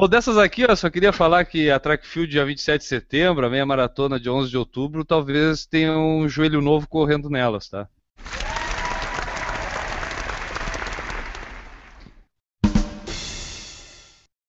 Ou 0.00 0.06
dessas 0.06 0.38
aqui, 0.38 0.62
só 0.76 0.88
queria 0.88 1.12
falar 1.12 1.44
que 1.44 1.72
a 1.72 1.80
Track 1.80 2.06
Field 2.06 2.30
dia 2.30 2.44
27 2.44 2.82
de 2.82 2.86
setembro, 2.86 3.44
a 3.44 3.50
meia 3.50 3.66
maratona 3.66 4.20
de 4.20 4.30
11 4.30 4.48
de 4.48 4.56
outubro, 4.56 5.04
talvez 5.04 5.66
tenha 5.66 5.98
um 5.98 6.28
joelho 6.28 6.60
novo 6.60 6.86
correndo 6.88 7.28
nelas, 7.28 7.68
tá? 7.68 7.88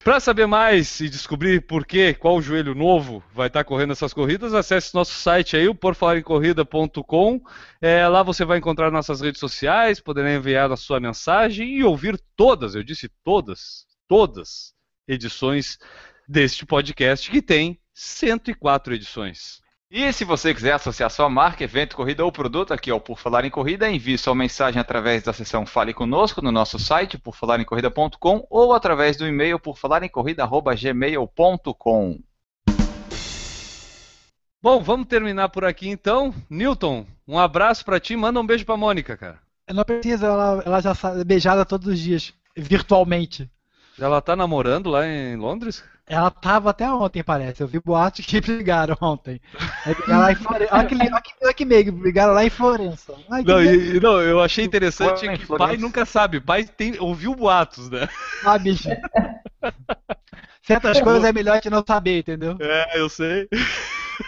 Para 0.03 0.19
saber 0.19 0.45
mais 0.45 0.99
e 0.99 1.09
descobrir 1.09 1.65
por 1.65 1.83
que, 1.83 2.13
qual 2.13 2.39
joelho 2.39 2.75
novo 2.75 3.23
vai 3.33 3.47
estar 3.47 3.61
tá 3.61 3.67
correndo 3.67 3.93
essas 3.93 4.13
corridas, 4.13 4.53
acesse 4.53 4.93
nosso 4.93 5.13
site 5.13 5.57
aí, 5.57 5.67
o 5.67 5.73
porfalarencorrida.com. 5.73 7.41
É, 7.81 8.07
lá 8.07 8.21
você 8.21 8.45
vai 8.45 8.59
encontrar 8.59 8.91
nossas 8.91 9.19
redes 9.19 9.39
sociais, 9.39 9.99
poderá 9.99 10.31
enviar 10.31 10.71
a 10.71 10.77
sua 10.77 10.99
mensagem 10.99 11.75
e 11.75 11.83
ouvir 11.83 12.21
todas, 12.35 12.75
eu 12.75 12.83
disse 12.83 13.09
todas, 13.23 13.87
todas 14.07 14.77
edições 15.09 15.77
deste 16.27 16.65
podcast, 16.65 17.29
que 17.29 17.41
tem 17.41 17.79
104 17.93 18.93
edições. 18.93 19.59
E 19.91 20.13
se 20.13 20.23
você 20.23 20.53
quiser 20.53 20.73
associar 20.73 21.09
sua 21.09 21.27
marca, 21.27 21.63
evento, 21.63 21.95
corrida 21.95 22.23
ou 22.23 22.31
produto 22.31 22.71
aqui 22.71 22.91
ao 22.91 23.01
Por 23.01 23.17
Falar 23.17 23.43
em 23.43 23.49
Corrida, 23.49 23.89
envie 23.89 24.19
sua 24.19 24.35
mensagem 24.35 24.79
através 24.79 25.23
da 25.23 25.33
seção 25.33 25.65
Fale 25.65 25.95
Conosco 25.95 26.43
no 26.43 26.51
nosso 26.51 26.77
site, 26.77 27.17
porfalarencorrida.com 27.17 28.45
ou 28.51 28.73
através 28.73 29.17
do 29.17 29.27
e-mail 29.27 29.59
porfalarencorrida.gmail.com. 29.59 32.19
Bom, 34.61 34.83
vamos 34.83 35.07
terminar 35.07 35.49
por 35.49 35.65
aqui 35.65 35.89
então. 35.89 36.35
Newton, 36.47 37.07
um 37.27 37.39
abraço 37.39 37.83
para 37.83 37.99
ti, 37.99 38.15
manda 38.15 38.39
um 38.39 38.45
beijo 38.45 38.65
para 38.65 38.77
Mônica, 38.77 39.17
cara. 39.17 39.39
Não 39.73 39.83
precisa, 39.83 40.27
ela, 40.27 40.61
ela 40.65 40.81
já 40.81 40.93
é 41.19 41.23
beijada 41.23 41.65
todos 41.65 41.87
os 41.87 41.97
dias, 41.97 42.31
virtualmente. 42.55 43.49
Ela 43.99 44.21
tá 44.21 44.35
namorando 44.35 44.89
lá 44.89 45.05
em 45.05 45.35
Londres? 45.35 45.83
Ela 46.07 46.31
tava 46.31 46.71
até 46.71 46.91
ontem, 46.91 47.23
parece. 47.23 47.61
Eu 47.61 47.67
vi 47.67 47.79
boatos 47.79 48.25
que 48.25 48.41
brigaram 48.41 48.97
ontem. 48.99 49.39
Lá 50.07 50.31
em 50.31 50.35
Florença. 50.35 50.75
Olha 50.75 50.87
que, 50.87 50.95
olha 50.95 51.21
que, 51.21 51.33
olha 51.43 51.53
que 51.53 51.65
meio, 51.65 51.91
brigaram 51.91 52.33
lá 52.33 52.43
em 52.43 52.49
Florença. 52.49 53.13
Ai, 53.29 53.43
não, 53.43 53.63
e, 53.63 53.99
não, 53.99 54.19
eu 54.19 54.41
achei 54.41 54.65
interessante 54.65 55.29
que 55.37 55.45
pai 55.45 55.77
nunca 55.77 56.05
sabe. 56.05 56.39
Pai 56.39 56.63
tem, 56.63 56.99
ouviu 56.99 57.35
boatos, 57.35 57.89
né? 57.89 58.09
Ah, 58.43 58.57
bicho. 58.57 58.89
Certas 60.63 60.99
coisas 61.01 61.23
é 61.23 61.31
melhor 61.31 61.53
a 61.53 61.55
gente 61.55 61.69
não 61.69 61.83
saber, 61.85 62.19
entendeu? 62.19 62.57
É, 62.59 62.99
eu 62.99 63.09
sei. 63.09 63.47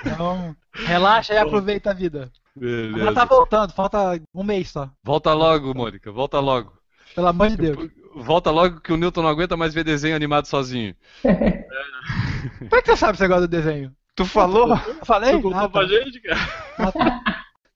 Então, 0.06 0.56
relaxa 0.73 1.34
e 1.34 1.38
aproveita 1.38 1.91
a 1.91 1.93
vida. 1.93 2.31
Beleza. 2.56 2.99
Ela 2.99 3.14
tá 3.14 3.26
voltando, 3.26 3.73
falta 3.73 4.22
um 4.34 4.43
mês 4.43 4.69
só. 4.69 4.89
Volta 5.03 5.34
logo, 5.34 5.73
Mônica, 5.73 6.11
volta 6.11 6.39
logo. 6.39 6.73
Pelo 7.15 7.27
amor 7.27 7.49
de 7.49 7.57
Deus. 7.57 8.01
Volta 8.16 8.52
logo 8.52 8.82
que 8.82 8.92
o 8.92 8.98
Newton 8.98 9.24
não 9.24 9.30
aguenta 9.30 9.58
mais 9.58 9.74
ver 9.74 9.84
desenho 9.84 10.16
animado 10.16 10.46
sozinho. 10.46 10.96
Como 11.22 12.76
é 12.76 12.82
que 12.82 12.92
você 12.92 12.98
sabe 12.98 13.14
que 13.14 13.20
você 13.20 13.28
gosta 13.28 13.48
do 13.48 13.52
desenho? 13.52 13.96
Tu 14.16 14.26
falou? 14.26 14.70
Eu 14.70 15.06
falei? 15.06 15.32
Tu 15.32 15.42
contou 15.42 15.60
ah, 15.60 15.64
tá. 15.64 15.70
pra 15.70 15.86
gente, 15.86 16.20
cara. 16.20 16.40
Ah, 16.78 16.92
tá. 16.92 17.22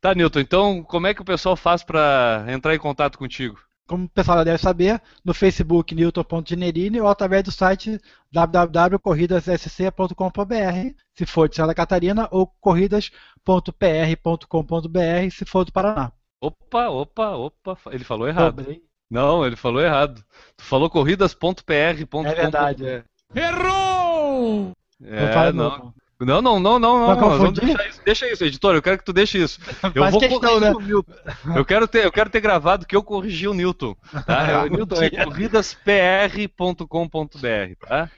tá, 0.02 0.16
Newton, 0.16 0.40
então 0.40 0.84
como 0.84 1.08
é 1.08 1.14
que 1.14 1.22
o 1.22 1.26
pessoal 1.26 1.56
faz 1.56 1.84
para 1.84 2.46
entrar 2.50 2.76
em 2.76 2.80
contato 2.80 3.18
contigo? 3.18 3.58
Como 3.88 4.06
o 4.06 4.10
pessoal 4.10 4.44
deve 4.44 4.58
saber, 4.58 5.00
no 5.24 5.34
Facebook 5.34 5.94
newton.generini 5.94 7.00
ou 7.00 7.08
através 7.08 7.44
do 7.44 7.52
site 7.52 8.02
www.corridassc.com.br, 8.32 10.96
se 11.14 11.26
for 11.26 11.48
de 11.48 11.56
Santa 11.56 11.76
Catarina, 11.76 12.28
ou 12.32 12.48
corridas.pr.com.br, 12.60 15.32
se 15.32 15.46
for 15.46 15.66
do 15.66 15.72
Paraná. 15.72 16.12
Opa, 16.42 16.90
opa, 16.90 17.36
opa, 17.36 17.78
ele 17.92 18.04
falou 18.04 18.28
errado. 18.28 18.56
Dobrei. 18.56 18.82
Não, 19.10 19.46
ele 19.46 19.56
falou 19.56 19.82
errado. 19.82 20.24
Tu 20.58 20.64
falou 20.64 20.90
corridas.pr.com. 20.90 22.26
É 22.26 22.36
verdade. 22.36 22.88
É. 22.88 23.04
Errou! 23.36 24.72
É, 25.04 25.52
não. 25.52 25.94
Não, 26.18 26.42
não, 26.42 26.58
não, 26.60 26.80
não, 26.80 27.16
não. 27.16 27.38
não 27.38 27.52
deixa, 27.52 27.88
isso, 27.88 28.02
deixa 28.06 28.32
isso, 28.32 28.46
editor. 28.46 28.74
Eu 28.74 28.82
quero 28.82 28.98
que 28.98 29.04
tu 29.04 29.12
deixe 29.12 29.38
isso. 29.38 29.60
Eu 29.94 30.02
Faz 30.02 30.12
vou 30.12 30.22
questão, 30.22 30.62
né? 30.62 30.72
o 30.72 30.80
Newton. 30.80 31.12
Eu 31.54 31.66
quero 31.66 31.90
ter, 31.90 32.06
eu 32.06 32.12
quero 32.12 32.30
ter 32.30 32.40
gravado 32.40 32.86
que 32.86 32.96
eu 32.96 33.04
corrigi 33.04 33.50
o 33.50 33.54
Newton. 33.54 33.98
Tá? 34.26 34.64
o 34.64 34.70
Newton 34.72 35.04
é 35.04 35.10
corridaspr.com.br, 35.10 37.86
tá? 37.86 38.10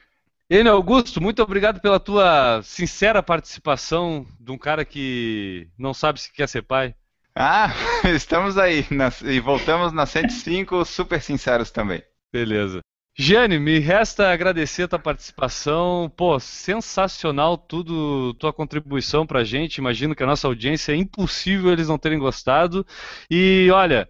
Enio 0.50 0.72
Augusto, 0.72 1.20
muito 1.20 1.42
obrigado 1.42 1.82
pela 1.82 2.00
tua 2.00 2.62
sincera 2.64 3.24
participação 3.24 4.26
de 4.40 4.52
um 4.52 4.58
cara 4.58 4.86
que 4.86 5.68
não 5.78 5.94
sabe 5.94 6.22
se 6.22 6.32
quer 6.32 6.48
ser 6.48 6.62
pai. 6.62 6.96
Ah, 7.40 7.72
estamos 8.16 8.58
aí. 8.58 8.84
e 9.24 9.40
voltamos 9.40 9.94
na 9.94 10.08
105, 10.08 10.84
super 10.84 11.22
sinceros 11.22 11.70
também. 11.70 12.02
Beleza. 12.34 12.80
Jane, 13.16 13.60
me 13.60 13.78
resta 13.78 14.32
agradecer 14.32 14.84
a 14.84 14.88
tua 14.88 14.98
participação. 14.98 16.12
Pô, 16.18 16.40
sensacional 16.40 17.56
tudo, 17.56 18.34
tua 18.36 18.52
contribuição 18.52 19.26
pra 19.26 19.44
gente. 19.44 19.78
Imagino 19.78 20.16
que 20.16 20.24
a 20.24 20.26
nossa 20.26 20.48
audiência 20.48 20.94
é 20.94 20.96
impossível 20.96 21.72
eles 21.72 21.88
não 21.88 22.00
terem 22.00 22.18
gostado. 22.18 22.84
E 23.30 23.70
olha, 23.72 24.10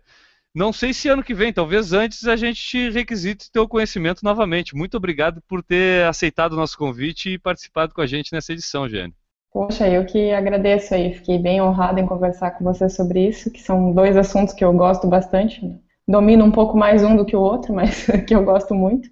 não 0.55 0.71
sei 0.71 0.93
se 0.93 1.09
ano 1.09 1.23
que 1.23 1.33
vem, 1.33 1.51
talvez 1.51 1.91
antes 1.91 2.25
a 2.27 2.37
gente 2.37 2.61
te 2.61 2.89
requisite 2.89 3.51
teu 3.51 3.67
conhecimento 3.67 4.23
novamente. 4.23 4.73
Muito 4.73 4.95
obrigado 4.95 5.41
por 5.49 5.61
ter 5.61 6.05
aceitado 6.05 6.53
o 6.53 6.57
nosso 6.57 6.77
convite 6.77 7.31
e 7.31 7.39
participado 7.39 7.93
com 7.93 7.99
a 8.01 8.07
gente 8.07 8.31
nessa 8.31 8.53
edição, 8.53 8.87
Jane. 8.87 9.13
Poxa, 9.51 9.87
eu 9.87 10.05
que 10.05 10.31
agradeço 10.31 10.93
aí, 10.93 11.13
fiquei 11.13 11.39
bem 11.39 11.61
honrada 11.61 11.99
em 11.99 12.05
conversar 12.05 12.51
com 12.51 12.63
você 12.63 12.89
sobre 12.89 13.27
isso, 13.27 13.51
que 13.51 13.61
são 13.61 13.91
dois 13.91 14.15
assuntos 14.15 14.53
que 14.53 14.63
eu 14.63 14.71
gosto 14.73 15.07
bastante. 15.07 15.61
Domino 16.07 16.45
um 16.45 16.51
pouco 16.51 16.77
mais 16.77 17.03
um 17.03 17.15
do 17.15 17.25
que 17.25 17.35
o 17.35 17.41
outro, 17.41 17.73
mas 17.75 18.05
que 18.27 18.35
eu 18.35 18.43
gosto 18.43 18.75
muito. 18.75 19.09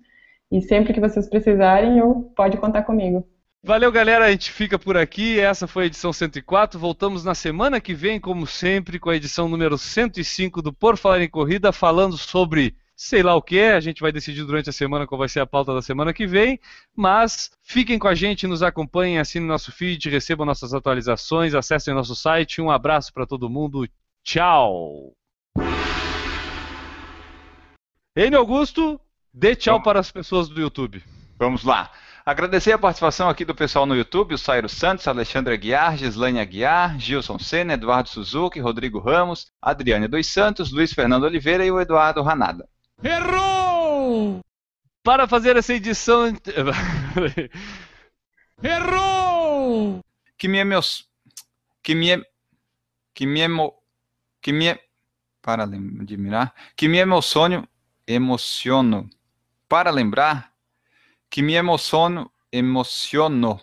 E 0.52 0.62
sempre 0.62 0.94
que 0.94 1.00
vocês 1.00 1.28
precisarem, 1.28 1.98
eu 1.98 2.32
pode 2.36 2.58
contar 2.58 2.84
comigo. 2.84 3.28
Valeu, 3.64 3.92
galera. 3.92 4.26
A 4.26 4.32
gente 4.32 4.52
fica 4.52 4.78
por 4.78 4.96
aqui. 4.96 5.40
Essa 5.40 5.66
foi 5.66 5.84
a 5.84 5.86
edição 5.88 6.14
104. 6.14 6.80
Voltamos 6.80 7.26
na 7.26 7.34
semana 7.34 7.82
que 7.82 7.96
vem, 7.96 8.20
como 8.20 8.46
sempre, 8.46 9.00
com 9.00 9.10
a 9.10 9.16
edição 9.16 9.50
número 9.50 9.76
105 9.76 10.62
do 10.62 10.72
Por 10.72 10.98
Falar 10.98 11.22
em 11.22 11.30
Corrida, 11.30 11.72
falando 11.72 12.16
sobre 12.16 12.76
sei 12.96 13.22
lá 13.22 13.36
o 13.36 13.42
que. 13.42 13.60
A 13.60 13.80
gente 13.80 14.02
vai 14.02 14.12
decidir 14.12 14.44
durante 14.44 14.70
a 14.70 14.74
semana 14.74 15.06
qual 15.06 15.20
vai 15.20 15.28
ser 15.28 15.40
a 15.40 15.46
pauta 15.46 15.74
da 15.74 15.82
semana 15.82 16.14
que 16.14 16.26
vem. 16.26 16.60
Mas 16.96 17.52
fiquem 17.62 18.00
com 18.00 18.08
a 18.08 18.16
gente, 18.16 18.48
nos 18.48 18.64
acompanhem, 18.64 19.20
assinem 19.20 19.48
nosso 19.48 19.72
feed, 19.72 20.10
recebam 20.10 20.46
nossas 20.46 20.74
atualizações, 20.74 21.54
acessem 21.54 21.94
nosso 21.94 22.16
site. 22.16 22.62
Um 22.62 22.72
abraço 22.72 23.14
para 23.14 23.26
todo 23.26 23.50
mundo. 23.50 23.88
Tchau. 24.24 25.14
Enio 28.16 28.40
Augusto, 28.40 29.00
dê 29.34 29.56
tchau 29.56 29.84
para 29.84 30.00
as 30.00 30.10
pessoas 30.10 30.48
do 30.48 30.62
YouTube. 30.62 31.04
Vamos 31.38 31.64
lá. 31.64 31.92
Agradecer 32.26 32.72
a 32.72 32.78
participação 32.80 33.30
aqui 33.30 33.46
do 33.46 33.54
pessoal 33.54 33.86
no 33.86 33.96
YouTube, 33.96 34.34
o 34.34 34.38
Sairo 34.38 34.68
Santos, 34.68 35.08
Alexandre 35.08 35.54
Aguiar, 35.54 35.96
Gislaine 35.96 36.40
Aguiar, 36.40 37.00
Gilson 37.00 37.38
Senna, 37.38 37.74
Eduardo 37.74 38.10
Suzuki, 38.10 38.60
Rodrigo 38.60 39.00
Ramos, 39.00 39.52
Adriane 39.62 40.08
dos 40.08 40.26
Santos, 40.26 40.72
Luiz 40.72 40.92
Fernando 40.92 41.26
Oliveira 41.26 41.64
e 41.64 41.70
o 41.70 41.80
Eduardo 41.80 42.24
Ranada. 42.24 42.68
Errou! 43.04 44.42
Para 45.04 45.28
fazer 45.28 45.58
essa 45.58 45.74
edição... 45.74 46.26
Errou! 48.64 50.02
Que 50.38 50.48
me 50.48 50.64
meus... 50.66 51.10
Que 51.82 51.96
me... 51.96 52.24
Que 53.14 53.26
me 53.26 53.42
emo... 53.42 53.82
Que 54.42 54.52
me... 54.52 54.80
Para 55.42 55.64
admirar... 55.64 56.54
Que 56.76 56.88
me 56.88 57.00
emociono... 57.00 57.68
Emociono... 58.08 59.10
Para 59.68 59.92
lembrar 59.92 60.56
que 61.30 61.42
me 61.42 61.56
emociono, 61.56 62.32
emociono. 62.50 63.62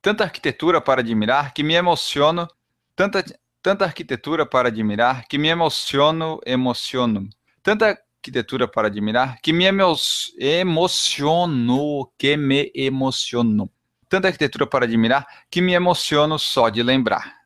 Tanta 0.00 0.24
arquitetura 0.24 0.82
para 0.82 1.02
admirar 1.02 1.52
que 1.52 1.62
me 1.62 1.74
emociono, 1.74 2.48
tanta, 2.94 3.22
tanta 3.60 3.84
arquitetura 3.84 4.48
para 4.48 4.68
admirar 4.68 5.26
que 5.28 5.38
me 5.38 5.50
emociono, 5.50 6.40
emociono. 6.44 7.28
Tanta 7.62 8.03
arquitetura 8.24 8.66
para 8.66 8.88
admirar 8.88 9.38
que 9.42 9.52
me 9.52 9.66
emo 9.66 9.94
emociono, 10.38 12.10
que 12.16 12.36
me 12.38 12.72
emociono. 12.74 13.70
Tanta 14.08 14.28
arquitetura 14.28 14.66
para 14.66 14.86
admirar 14.86 15.26
que 15.50 15.60
me 15.60 15.74
emociono 15.74 16.38
só 16.38 16.70
de 16.70 16.82
lembrar. 16.82 17.42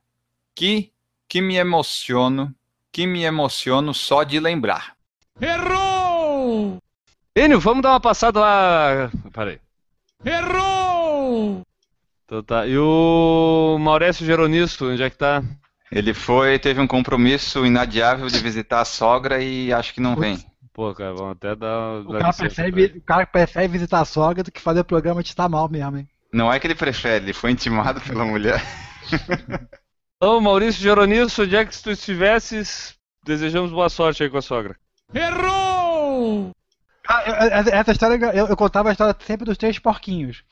Que 0.55 0.93
que 1.29 1.43
me 1.43 1.57
emociono, 1.57 2.55
que 2.93 3.07
me 3.07 3.25
emociono 3.25 3.93
só 3.93 4.23
de 4.23 4.39
lembrar. 4.39 4.95
Errou! 5.41 6.79
Enio, 7.35 7.61
vamos 7.61 7.83
dar 7.83 7.91
uma 7.91 8.01
passada 8.01 8.41
lá. 8.41 9.11
Peraí. 9.33 9.59
Errou! 10.25 11.63
Então 12.25 12.43
tá. 12.43 12.67
E 12.67 12.79
o 12.79 13.77
Maurício 13.81 14.25
Geronisto, 14.25 14.87
onde 14.87 15.03
é 15.03 15.11
que 15.11 15.17
tá? 15.17 15.43
Ele 15.91 16.15
foi, 16.15 16.59
teve 16.59 16.81
um 16.81 16.87
compromisso 16.87 17.67
inadiável 17.67 18.29
de 18.29 18.39
visitar 18.39 18.81
a 18.81 18.85
sogra 18.85 19.43
e 19.43 19.73
acho 19.73 19.93
que 19.93 20.01
não 20.01 20.15
vem. 20.15 20.48
Pô, 20.79 20.95
cara, 20.95 21.13
vamos 21.13 21.33
até 21.33 21.57
dar. 21.57 22.03
O 22.03 22.13
cara, 22.13 22.33
prefere, 22.33 22.99
o 22.99 23.01
cara 23.01 23.27
prefere 23.27 23.67
visitar 23.67 24.01
a 24.01 24.05
sogra 24.05 24.45
do 24.45 24.53
que 24.53 24.61
fazer 24.61 24.79
o 24.79 24.85
programa 24.85 25.25
de 25.25 25.31
estar 25.31 25.49
mal 25.49 25.69
mesmo, 25.69 25.97
hein? 25.97 26.09
Não 26.33 26.53
é 26.53 26.61
que 26.61 26.69
ele 26.69 26.77
prefere, 26.77 27.25
ele 27.25 27.33
foi 27.33 27.51
intimado 27.51 28.01
pela 28.01 28.25
mulher. 28.25 28.63
Ô, 30.23 30.41
Maurício 30.41 30.81
Geronisto, 30.81 31.43
onde 31.43 31.57
é 31.57 31.65
que 31.65 31.75
se 31.75 31.83
tu 31.83 31.91
estivesses, 31.91 32.95
desejamos 33.25 33.73
boa 33.73 33.89
sorte 33.89 34.23
aí 34.23 34.31
com 34.31 34.39
a 34.39 34.43
sogra. 34.43 34.77
Errou! 35.13 36.53
Ah, 37.09 37.25
essa 37.73 37.91
história, 37.91 38.27
eu, 38.27 38.47
eu, 38.47 38.57
contava 38.57 38.91
a 38.91 38.93
história 38.93 39.17
sempre 39.27 39.47
dos 39.47 39.59
três 39.59 39.81
porquinhos. 39.81 40.45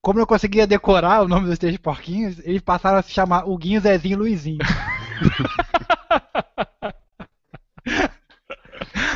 Como 0.00 0.18
eu 0.18 0.26
conseguia 0.26 0.66
decorar 0.66 1.20
o 1.20 1.28
nome 1.28 1.46
dos 1.46 1.58
três 1.58 1.76
porquinhos, 1.76 2.38
eles 2.38 2.62
passaram 2.62 2.96
a 2.96 3.02
se 3.02 3.10
chamar 3.10 3.46
o 3.46 3.54
Guinho, 3.58 3.82
Zezinho 3.82 4.14
e 4.14 4.16
Luizinho. 4.16 4.58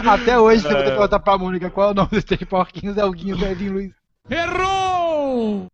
Até 0.07 0.39
hoje, 0.39 0.63
se 0.63 0.69
você 0.69 0.75
é. 0.75 0.85
perguntar 0.85 1.19
pra 1.21 1.39
Mônica 1.39 1.71
qual 1.71 1.89
é 1.89 1.91
o 1.93 1.95
nome 1.95 2.11
dos 2.11 2.25
três 2.25 2.45
porquinhos, 2.45 2.97
é 2.97 3.05
o 3.05 3.13
Guinho, 3.13 3.37
Zezinho 3.37 3.71
e 3.71 3.73
Luizinho. 3.73 3.95
Errou! 4.31 5.67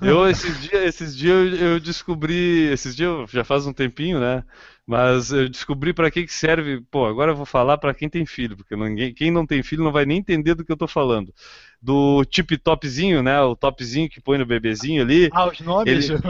Eu, 0.00 0.28
esses 0.28 0.60
dias, 0.60 0.82
esses 0.84 1.16
dias 1.16 1.60
eu 1.60 1.80
descobri, 1.80 2.68
esses 2.70 2.94
dias 2.94 3.28
já 3.30 3.42
faz 3.42 3.66
um 3.66 3.72
tempinho, 3.72 4.20
né? 4.20 4.44
Mas 4.86 5.30
eu 5.30 5.48
descobri 5.48 5.92
para 5.92 6.10
que, 6.10 6.24
que 6.24 6.32
serve. 6.32 6.80
Pô, 6.90 7.06
agora 7.06 7.32
eu 7.32 7.36
vou 7.36 7.46
falar 7.46 7.78
para 7.78 7.94
quem 7.94 8.08
tem 8.08 8.26
filho, 8.26 8.56
porque 8.56 8.74
ninguém, 8.74 9.14
quem 9.14 9.30
não 9.30 9.46
tem 9.46 9.62
filho 9.62 9.84
não 9.84 9.92
vai 9.92 10.04
nem 10.04 10.18
entender 10.18 10.54
do 10.54 10.64
que 10.64 10.72
eu 10.72 10.76
tô 10.76 10.88
falando. 10.88 11.32
Do 11.80 12.24
tip 12.24 12.56
topzinho, 12.58 13.22
né? 13.22 13.40
O 13.40 13.54
topzinho 13.54 14.08
que 14.08 14.20
põe 14.20 14.38
no 14.38 14.46
bebezinho 14.46 15.02
ali. 15.02 15.28
Ah, 15.32 15.48
os 15.48 15.60
nomes? 15.60 16.10
Ele, 16.10 16.20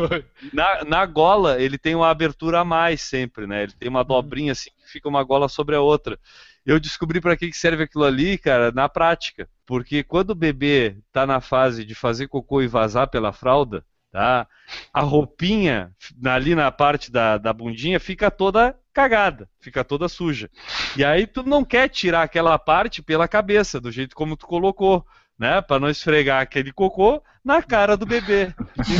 na, 0.52 0.84
na 0.84 1.06
gola, 1.06 1.60
ele 1.60 1.78
tem 1.78 1.94
uma 1.94 2.10
abertura 2.10 2.60
a 2.60 2.64
mais 2.64 3.00
sempre, 3.00 3.46
né? 3.46 3.64
Ele 3.64 3.72
tem 3.72 3.88
uma 3.88 4.00
uhum. 4.00 4.06
dobrinha 4.06 4.52
assim 4.52 4.70
que 4.70 4.92
fica 4.92 5.08
uma 5.08 5.22
gola 5.22 5.48
sobre 5.48 5.74
a 5.74 5.80
outra. 5.80 6.18
Eu 6.64 6.78
descobri 6.78 7.20
para 7.20 7.36
que, 7.36 7.52
serve 7.52 7.84
aquilo 7.84 8.04
ali, 8.04 8.36
cara, 8.36 8.70
na 8.72 8.88
prática. 8.88 9.48
Porque 9.66 10.02
quando 10.02 10.30
o 10.30 10.34
bebê 10.34 10.98
tá 11.12 11.26
na 11.26 11.40
fase 11.40 11.84
de 11.84 11.94
fazer 11.94 12.28
cocô 12.28 12.60
e 12.60 12.66
vazar 12.66 13.08
pela 13.08 13.32
fralda, 13.32 13.84
tá? 14.10 14.46
A 14.92 15.00
roupinha 15.00 15.94
ali 16.24 16.54
na 16.54 16.70
parte 16.70 17.10
da, 17.10 17.38
da 17.38 17.52
bundinha 17.52 17.98
fica 17.98 18.30
toda 18.30 18.76
cagada, 18.92 19.48
fica 19.60 19.84
toda 19.84 20.08
suja. 20.08 20.50
E 20.96 21.04
aí 21.04 21.26
tu 21.26 21.42
não 21.42 21.64
quer 21.64 21.88
tirar 21.88 22.22
aquela 22.22 22.58
parte 22.58 23.02
pela 23.02 23.28
cabeça, 23.28 23.80
do 23.80 23.90
jeito 23.90 24.14
como 24.14 24.36
tu 24.36 24.46
colocou, 24.46 25.06
né? 25.40 25.62
Para 25.62 25.80
não 25.80 25.88
esfregar 25.88 26.42
aquele 26.42 26.70
cocô 26.70 27.22
na 27.42 27.62
cara 27.62 27.96
do 27.96 28.04
bebê. 28.04 28.54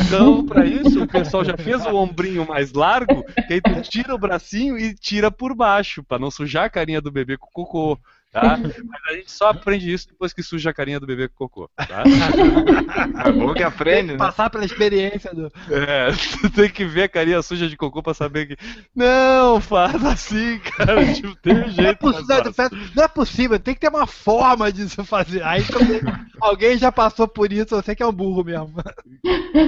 Então, 0.06 0.46
para 0.46 0.64
isso, 0.64 1.02
o 1.02 1.06
pessoal 1.06 1.44
já 1.44 1.54
fez 1.54 1.84
o 1.84 1.94
ombrinho 1.94 2.48
mais 2.48 2.72
largo, 2.72 3.22
que 3.46 3.52
aí 3.52 3.60
tu 3.60 3.82
tira 3.82 4.14
o 4.14 4.18
bracinho 4.18 4.78
e 4.78 4.94
tira 4.94 5.30
por 5.30 5.54
baixo, 5.54 6.02
para 6.02 6.18
não 6.18 6.30
sujar 6.30 6.64
a 6.64 6.70
carinha 6.70 7.02
do 7.02 7.12
bebê 7.12 7.36
com 7.36 7.50
cocô. 7.52 8.00
Tá? 8.32 8.56
Mas 8.56 9.00
a 9.08 9.12
gente 9.14 9.32
só 9.32 9.48
aprende 9.48 9.92
isso 9.92 10.08
depois 10.08 10.32
que 10.32 10.42
suja 10.42 10.70
a 10.70 10.74
carinha 10.74 11.00
do 11.00 11.06
bebê 11.06 11.28
com 11.28 11.48
cocô. 11.48 11.70
Tá? 11.76 12.04
É 13.26 13.32
bom 13.32 13.52
que 13.52 13.62
aprende, 13.62 14.12
né? 14.12 14.18
Passar 14.18 14.48
pela 14.50 14.64
experiência 14.64 15.34
do. 15.34 15.46
É, 15.70 16.10
tu 16.40 16.50
tem 16.50 16.68
que 16.68 16.84
ver 16.84 17.04
a 17.04 17.08
carinha 17.08 17.42
suja 17.42 17.68
de 17.68 17.76
cocô 17.76 18.02
pra 18.02 18.14
saber 18.14 18.46
que. 18.46 18.56
Não, 18.94 19.60
faz 19.60 20.02
assim, 20.04 20.58
cara. 20.58 21.12
Tipo, 21.12 21.34
tem 21.36 21.54
um 21.54 21.70
jeito. 21.70 21.82
Não 21.82 21.88
é, 21.88 21.94
possível, 21.94 22.52
não 22.94 23.04
é 23.04 23.08
possível, 23.08 23.58
tem 23.58 23.74
que 23.74 23.80
ter 23.80 23.88
uma 23.88 24.06
forma 24.06 24.72
disso 24.72 25.04
fazer. 25.04 25.42
Aí 25.42 25.64
também, 25.64 26.00
alguém 26.40 26.78
já 26.78 26.90
passou 26.90 27.28
por 27.28 27.52
isso, 27.52 27.76
você 27.76 27.94
que 27.94 28.02
é 28.02 28.06
um 28.06 28.12
burro 28.12 28.44
mesmo. 28.44 28.74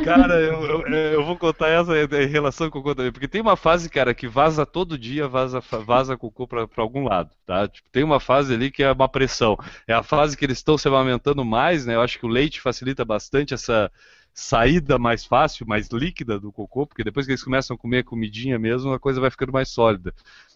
Cara, 0.04 0.40
eu, 0.40 0.62
eu, 0.62 0.88
eu 0.88 1.24
vou 1.24 1.36
contar 1.36 1.68
essa 1.68 1.92
em 1.98 2.26
relação 2.26 2.70
com 2.70 2.78
o 2.78 2.82
cocô 2.82 2.94
também. 2.94 3.12
Porque 3.12 3.28
tem 3.28 3.40
uma 3.40 3.56
fase, 3.56 3.88
cara, 3.88 4.14
que 4.14 4.28
vaza 4.28 4.64
todo 4.64 4.98
dia, 4.98 5.28
vaza, 5.28 5.60
vaza 5.60 6.16
cocô 6.16 6.46
pra, 6.46 6.66
pra 6.66 6.82
algum 6.82 7.04
lado, 7.04 7.30
tá? 7.46 7.68
Tipo, 7.68 7.88
tem 7.90 8.02
uma 8.02 8.20
fase 8.20 8.51
ali 8.52 8.70
que 8.70 8.82
é 8.82 8.92
uma 8.92 9.08
pressão. 9.08 9.56
É 9.86 9.92
a 9.94 10.02
fase 10.02 10.36
que 10.36 10.44
eles 10.44 10.58
estão 10.58 10.76
se 10.78 10.88
amamentando 10.88 11.44
mais, 11.44 11.86
né? 11.86 11.94
Eu 11.94 12.00
acho 12.02 12.18
que 12.18 12.26
o 12.26 12.28
leite 12.28 12.60
facilita 12.60 13.04
bastante 13.04 13.54
essa 13.54 13.90
saída 14.34 14.98
mais 14.98 15.24
fácil, 15.24 15.66
mais 15.66 15.88
líquida 15.88 16.38
do 16.40 16.50
cocô, 16.52 16.86
porque 16.86 17.04
depois 17.04 17.26
que 17.26 17.32
eles 17.32 17.42
começam 17.42 17.74
a 17.74 17.78
comer 17.78 18.04
comidinha 18.04 18.58
mesmo, 18.58 18.92
a 18.92 18.98
coisa 18.98 19.20
vai 19.20 19.30
ficando 19.30 19.52
mais 19.52 19.68
sólida. 19.68 20.14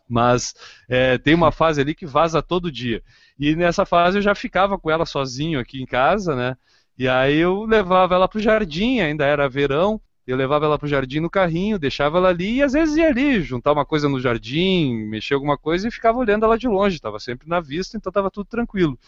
Mas 0.08 0.54
é, 0.88 1.18
tem 1.18 1.34
uma 1.34 1.52
fase 1.52 1.80
ali 1.80 1.94
que 1.94 2.06
vaza 2.06 2.42
todo 2.42 2.72
dia. 2.72 3.02
E 3.38 3.54
nessa 3.54 3.84
fase 3.84 4.18
eu 4.18 4.22
já 4.22 4.34
ficava 4.34 4.78
com 4.78 4.90
ela 4.90 5.04
sozinho 5.04 5.60
aqui 5.60 5.82
em 5.82 5.86
casa, 5.86 6.34
né? 6.34 6.56
E 6.98 7.06
aí 7.08 7.36
eu 7.36 7.64
levava 7.64 8.14
ela 8.14 8.28
pro 8.28 8.40
jardim, 8.40 9.00
ainda 9.00 9.26
era 9.26 9.48
verão, 9.48 10.00
eu 10.26 10.36
levava 10.36 10.64
ela 10.64 10.78
pro 10.78 10.88
jardim 10.88 11.20
no 11.20 11.30
carrinho, 11.30 11.78
deixava 11.78 12.18
ela 12.18 12.30
ali 12.30 12.56
e 12.56 12.62
às 12.62 12.72
vezes 12.72 12.96
ia 12.96 13.08
ali 13.08 13.40
juntar 13.40 13.72
uma 13.72 13.86
coisa 13.86 14.08
no 14.08 14.20
jardim, 14.20 14.94
mexer 15.06 15.34
alguma 15.34 15.56
coisa 15.56 15.86
e 15.86 15.90
ficava 15.90 16.18
olhando 16.18 16.44
ela 16.44 16.58
de 16.58 16.66
longe, 16.66 16.96
estava 16.96 17.20
sempre 17.20 17.48
na 17.48 17.60
vista, 17.60 17.96
então 17.96 18.10
estava 18.10 18.30
tudo 18.30 18.46
tranquilo. 18.46 18.98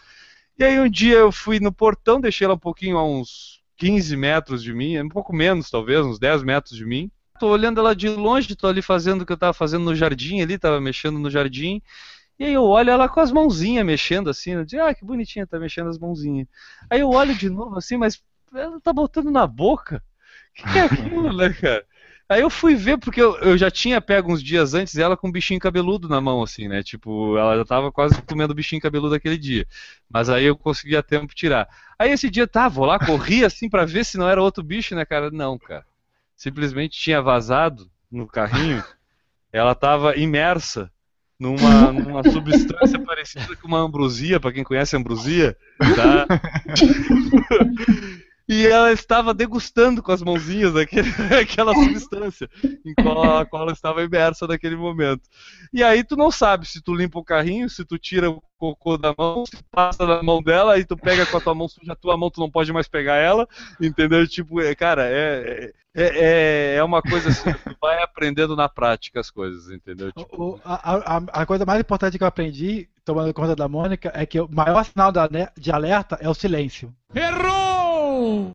E 0.57 0.63
aí 0.63 0.79
um 0.79 0.89
dia 0.89 1.17
eu 1.17 1.31
fui 1.31 1.59
no 1.59 1.71
portão, 1.73 2.21
deixei 2.21 2.45
ela 2.45 2.53
um 2.53 2.59
pouquinho 2.59 2.97
a 2.97 3.05
uns 3.05 3.61
15 3.77 4.15
metros 4.15 4.63
de 4.63 4.73
mim, 4.73 4.97
um 4.99 5.09
pouco 5.09 5.33
menos 5.33 5.69
talvez, 5.69 6.05
uns 6.05 6.19
10 6.19 6.43
metros 6.43 6.77
de 6.77 6.85
mim. 6.85 7.11
Tô 7.37 7.47
olhando 7.49 7.79
ela 7.79 7.95
de 7.95 8.07
longe, 8.09 8.55
tô 8.55 8.67
ali 8.67 8.81
fazendo 8.81 9.21
o 9.21 9.25
que 9.25 9.31
eu 9.31 9.35
estava 9.35 9.53
fazendo 9.53 9.85
no 9.85 9.95
jardim 9.95 10.41
ali, 10.41 10.53
estava 10.53 10.79
mexendo 10.79 11.19
no 11.19 11.29
jardim. 11.29 11.81
E 12.37 12.45
aí 12.45 12.53
eu 12.53 12.63
olho 12.63 12.89
ela 12.89 13.09
com 13.09 13.19
as 13.19 13.31
mãozinhas 13.31 13.85
mexendo 13.85 14.29
assim, 14.29 14.51
eu 14.51 14.63
digo, 14.63 14.83
ah, 14.83 14.93
que 14.93 15.03
bonitinha, 15.03 15.45
tá 15.45 15.59
mexendo 15.59 15.89
as 15.89 15.99
mãozinhas. 15.99 16.47
Aí 16.89 17.01
eu 17.01 17.09
olho 17.09 17.35
de 17.35 17.49
novo 17.49 17.77
assim, 17.77 17.97
mas 17.97 18.21
ela 18.53 18.79
tá 18.79 18.93
botando 18.93 19.29
na 19.29 19.45
boca 19.45 20.01
que 20.63 20.79
é 20.79 20.81
aquilo, 20.81 21.33
né, 21.35 21.53
cara? 21.53 21.85
Aí 22.29 22.41
eu 22.41 22.49
fui 22.49 22.75
ver, 22.75 22.99
porque 22.99 23.19
eu, 23.19 23.35
eu, 23.39 23.57
já 23.57 23.71
tinha 23.71 23.99
pego 23.99 24.31
uns 24.31 24.43
dias 24.43 24.75
antes 24.75 24.95
ela 24.95 25.17
com 25.17 25.27
um 25.27 25.31
bichinho 25.31 25.59
cabeludo 25.59 26.07
na 26.07 26.21
mão, 26.21 26.43
assim, 26.43 26.67
né? 26.67 26.83
Tipo, 26.83 27.35
ela 27.35 27.57
já 27.57 27.65
tava 27.65 27.91
quase 27.91 28.21
comendo 28.21 28.53
bichinho 28.53 28.79
cabeludo 28.79 29.15
aquele 29.15 29.35
dia. 29.35 29.65
Mas 30.07 30.29
aí 30.29 30.45
eu 30.45 30.55
consegui 30.55 30.95
a 30.95 31.01
tempo 31.01 31.33
tirar. 31.33 31.67
Aí 31.97 32.11
esse 32.11 32.29
dia, 32.29 32.47
tá, 32.47 32.67
vou 32.67 32.85
lá, 32.85 32.99
corri 32.99 33.43
assim 33.43 33.67
para 33.67 33.83
ver 33.83 34.05
se 34.05 34.15
não 34.15 34.29
era 34.29 34.41
outro 34.41 34.63
bicho, 34.63 34.93
né, 34.93 35.05
cara? 35.05 35.31
Não, 35.31 35.57
cara. 35.57 35.83
simplesmente 36.35 36.99
tinha 36.99 37.19
vazado 37.19 37.89
no 38.11 38.27
carrinho. 38.27 38.83
Ela 39.51 39.71
estava 39.71 40.15
imersa 40.15 40.91
numa, 41.39 41.91
numa 41.91 42.23
substância 42.29 42.99
parecida 42.99 43.55
com 43.55 43.67
uma 43.67 43.79
ambrosia, 43.79 44.39
para 44.39 44.51
quem 44.51 44.63
conhece 44.63 44.95
ambrosia, 44.95 45.57
tá? 45.95 46.27
e 48.49 48.65
ela 48.65 48.91
estava 48.91 49.31
degustando 49.31 50.01
com 50.01 50.11
as 50.11 50.23
mãozinhas 50.23 50.75
aquele, 50.75 51.07
aquela 51.39 51.71
substância 51.71 52.49
em 52.83 52.95
qual 52.95 53.37
a 53.37 53.45
qual 53.45 53.61
ela 53.61 53.71
estava 53.71 54.03
imersa 54.03 54.47
naquele 54.47 54.75
momento. 54.75 55.21
E 55.71 55.83
aí 55.83 56.03
tu 56.03 56.15
não 56.15 56.31
sabe 56.31 56.67
se 56.67 56.81
tu 56.81 56.95
limpa 56.95 57.19
o 57.19 57.23
carrinho, 57.23 57.69
se 57.69 57.85
tu 57.85 57.99
tira 57.99 58.31
o 58.31 58.41
cocô 58.57 58.97
da 58.97 59.13
mão, 59.15 59.45
se 59.45 59.63
passa 59.71 60.03
na 60.03 60.23
mão 60.23 60.41
dela, 60.41 60.73
aí 60.73 60.83
tu 60.83 60.97
pega 60.97 61.27
com 61.27 61.37
a 61.37 61.41
tua 61.41 61.53
mão 61.53 61.67
suja, 61.67 61.93
a 61.93 61.95
tua 61.95 62.17
mão 62.17 62.31
tu 62.31 62.39
não 62.39 62.49
pode 62.49 62.73
mais 62.73 62.87
pegar 62.87 63.17
ela, 63.17 63.47
entendeu? 63.79 64.27
Tipo, 64.27 64.59
é, 64.59 64.73
cara, 64.73 65.05
é, 65.05 65.71
é, 65.95 66.03
é, 66.03 66.75
é 66.77 66.83
uma 66.83 67.03
coisa 67.03 67.29
assim, 67.29 67.53
tu 67.53 67.77
vai 67.79 68.01
aprendendo 68.01 68.55
na 68.55 68.67
prática 68.67 69.19
as 69.19 69.29
coisas, 69.29 69.69
entendeu? 69.69 70.11
Tipo, 70.11 70.43
o, 70.43 70.61
a, 70.65 71.17
a, 71.17 71.41
a, 71.41 71.45
coisa 71.45 71.67
mais 71.67 71.79
importante 71.79 72.17
que 72.17 72.23
eu 72.23 72.27
aprendi, 72.27 72.89
tomando 73.05 73.31
conta 73.31 73.55
da 73.55 73.67
Mônica, 73.67 74.11
é 74.15 74.25
que 74.25 74.39
o 74.41 74.49
maior 74.51 74.83
sinal 74.83 75.11
de 75.55 75.71
alerta 75.71 76.17
é 76.19 76.27
o 76.27 76.33
silêncio. 76.33 76.91
Errou! 77.13 77.68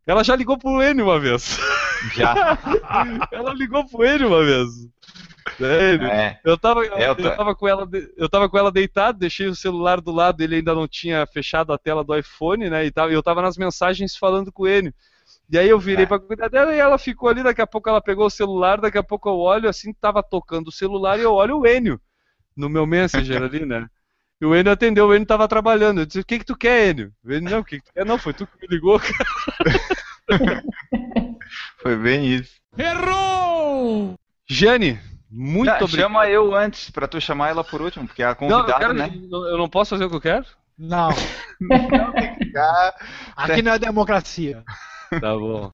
Ela 0.07 0.25
já 0.25 0.35
ligou 0.37 0.59
pro 0.59 0.83
Enio 0.83 1.05
uma 1.05 1.19
vez. 1.19 1.59
Já. 2.15 2.59
ela 3.33 3.53
ligou 3.55 3.87
pro 3.89 4.05
Enio 4.05 4.29
uma 4.29 4.45
vez. 4.45 4.69
Sério? 5.59 6.07
É. 6.07 6.41
Eu, 6.45 6.59
tava, 6.59 6.85
eu, 6.85 6.97
eu, 6.97 7.37
tava 7.37 7.55
com 7.55 7.69
ela, 7.69 7.89
eu 8.17 8.29
tava 8.29 8.49
com 8.49 8.59
ela 8.59 8.73
deitado, 8.73 9.19
deixei 9.19 9.47
o 9.47 9.55
celular 9.55 10.01
do 10.01 10.11
lado, 10.11 10.41
ele 10.41 10.57
ainda 10.57 10.75
não 10.75 10.89
tinha 10.89 11.27
fechado 11.27 11.73
a 11.73 11.79
tela 11.79 12.03
do 12.03 12.17
iPhone, 12.17 12.71
né? 12.71 12.85
E 12.85 12.91
tava, 12.91 13.13
eu 13.13 13.23
tava 13.23 13.43
nas 13.43 13.57
mensagens 13.57 14.17
falando 14.17 14.51
com 14.51 14.67
Enio. 14.67 14.93
E 15.51 15.59
aí 15.59 15.69
eu 15.69 15.79
virei 15.79 16.05
é. 16.05 16.07
pra 16.07 16.19
cuidar 16.19 16.49
dela 16.49 16.75
e 16.75 16.79
ela 16.79 16.99
ficou 16.99 17.29
ali, 17.29 17.43
daqui 17.43 17.61
a 17.61 17.67
pouco 17.67 17.89
ela 17.89 18.01
pegou 18.01 18.27
o 18.27 18.31
celular, 18.31 18.81
daqui 18.81 18.99
a 18.99 19.03
pouco 19.03 19.29
eu 19.29 19.39
olho 19.39 19.69
assim, 19.69 19.93
tava 19.93 20.23
tocando 20.23 20.69
o 20.69 20.73
celular 20.73 21.19
e 21.19 21.23
eu 21.23 21.33
olho 21.33 21.59
o 21.59 21.67
Enio 21.67 22.01
no 22.57 22.69
meu 22.69 22.87
Messenger 22.87 23.43
ali, 23.45 23.65
né? 23.67 23.87
E 24.45 24.47
o 24.47 24.55
Enio 24.55 24.71
atendeu, 24.71 25.07
o 25.07 25.15
Enio 25.15 25.27
tava 25.27 25.49
trabalhando. 25.49 26.03
Eu 26.03 26.07
disse, 26.07 26.21
o 26.21 26.25
que 26.25 26.39
que 26.39 26.45
tu 26.45 26.55
quer, 26.55 26.91
Enio? 26.91 27.11
O 27.25 27.33
Enio, 27.33 27.51
não, 27.51 27.61
o 27.61 27.65
que 27.65 27.81
que 27.81 27.87
tu 27.87 27.95
quer? 27.95 28.05
Não, 28.05 28.19
foi 28.19 28.35
tu 28.35 28.47
que 28.47 28.61
me 28.61 28.67
ligou, 28.69 29.01
cara. 29.01 30.63
foi 31.81 31.97
bem 31.97 32.27
isso. 32.27 32.53
Errou! 32.77 34.15
Jane, 34.47 35.01
muito 35.31 35.71
não, 35.71 35.77
obrigado. 35.77 35.97
Chama 35.97 36.29
eu 36.29 36.55
antes, 36.55 36.91
pra 36.91 37.09
tu 37.09 37.19
chamar 37.23 37.49
ela 37.49 37.65
por 37.65 37.81
último, 37.81 38.07
porque 38.07 38.23
é 38.23 38.27
a 38.27 38.35
convidada, 38.35 38.65
não, 38.65 38.75
eu 38.75 38.79
quero, 38.79 38.93
né? 38.93 39.11
Eu 39.33 39.57
não 39.57 39.67
posso 39.67 39.91
fazer 39.91 40.05
o 40.05 40.11
que 40.11 40.17
eu 40.17 40.21
quero? 40.21 40.45
Não. 40.77 41.09
não 41.59 42.13
Aqui 43.35 43.63
não 43.63 43.73
é 43.73 43.79
democracia. 43.79 44.63
Tá 45.23 45.35
bom. 45.35 45.71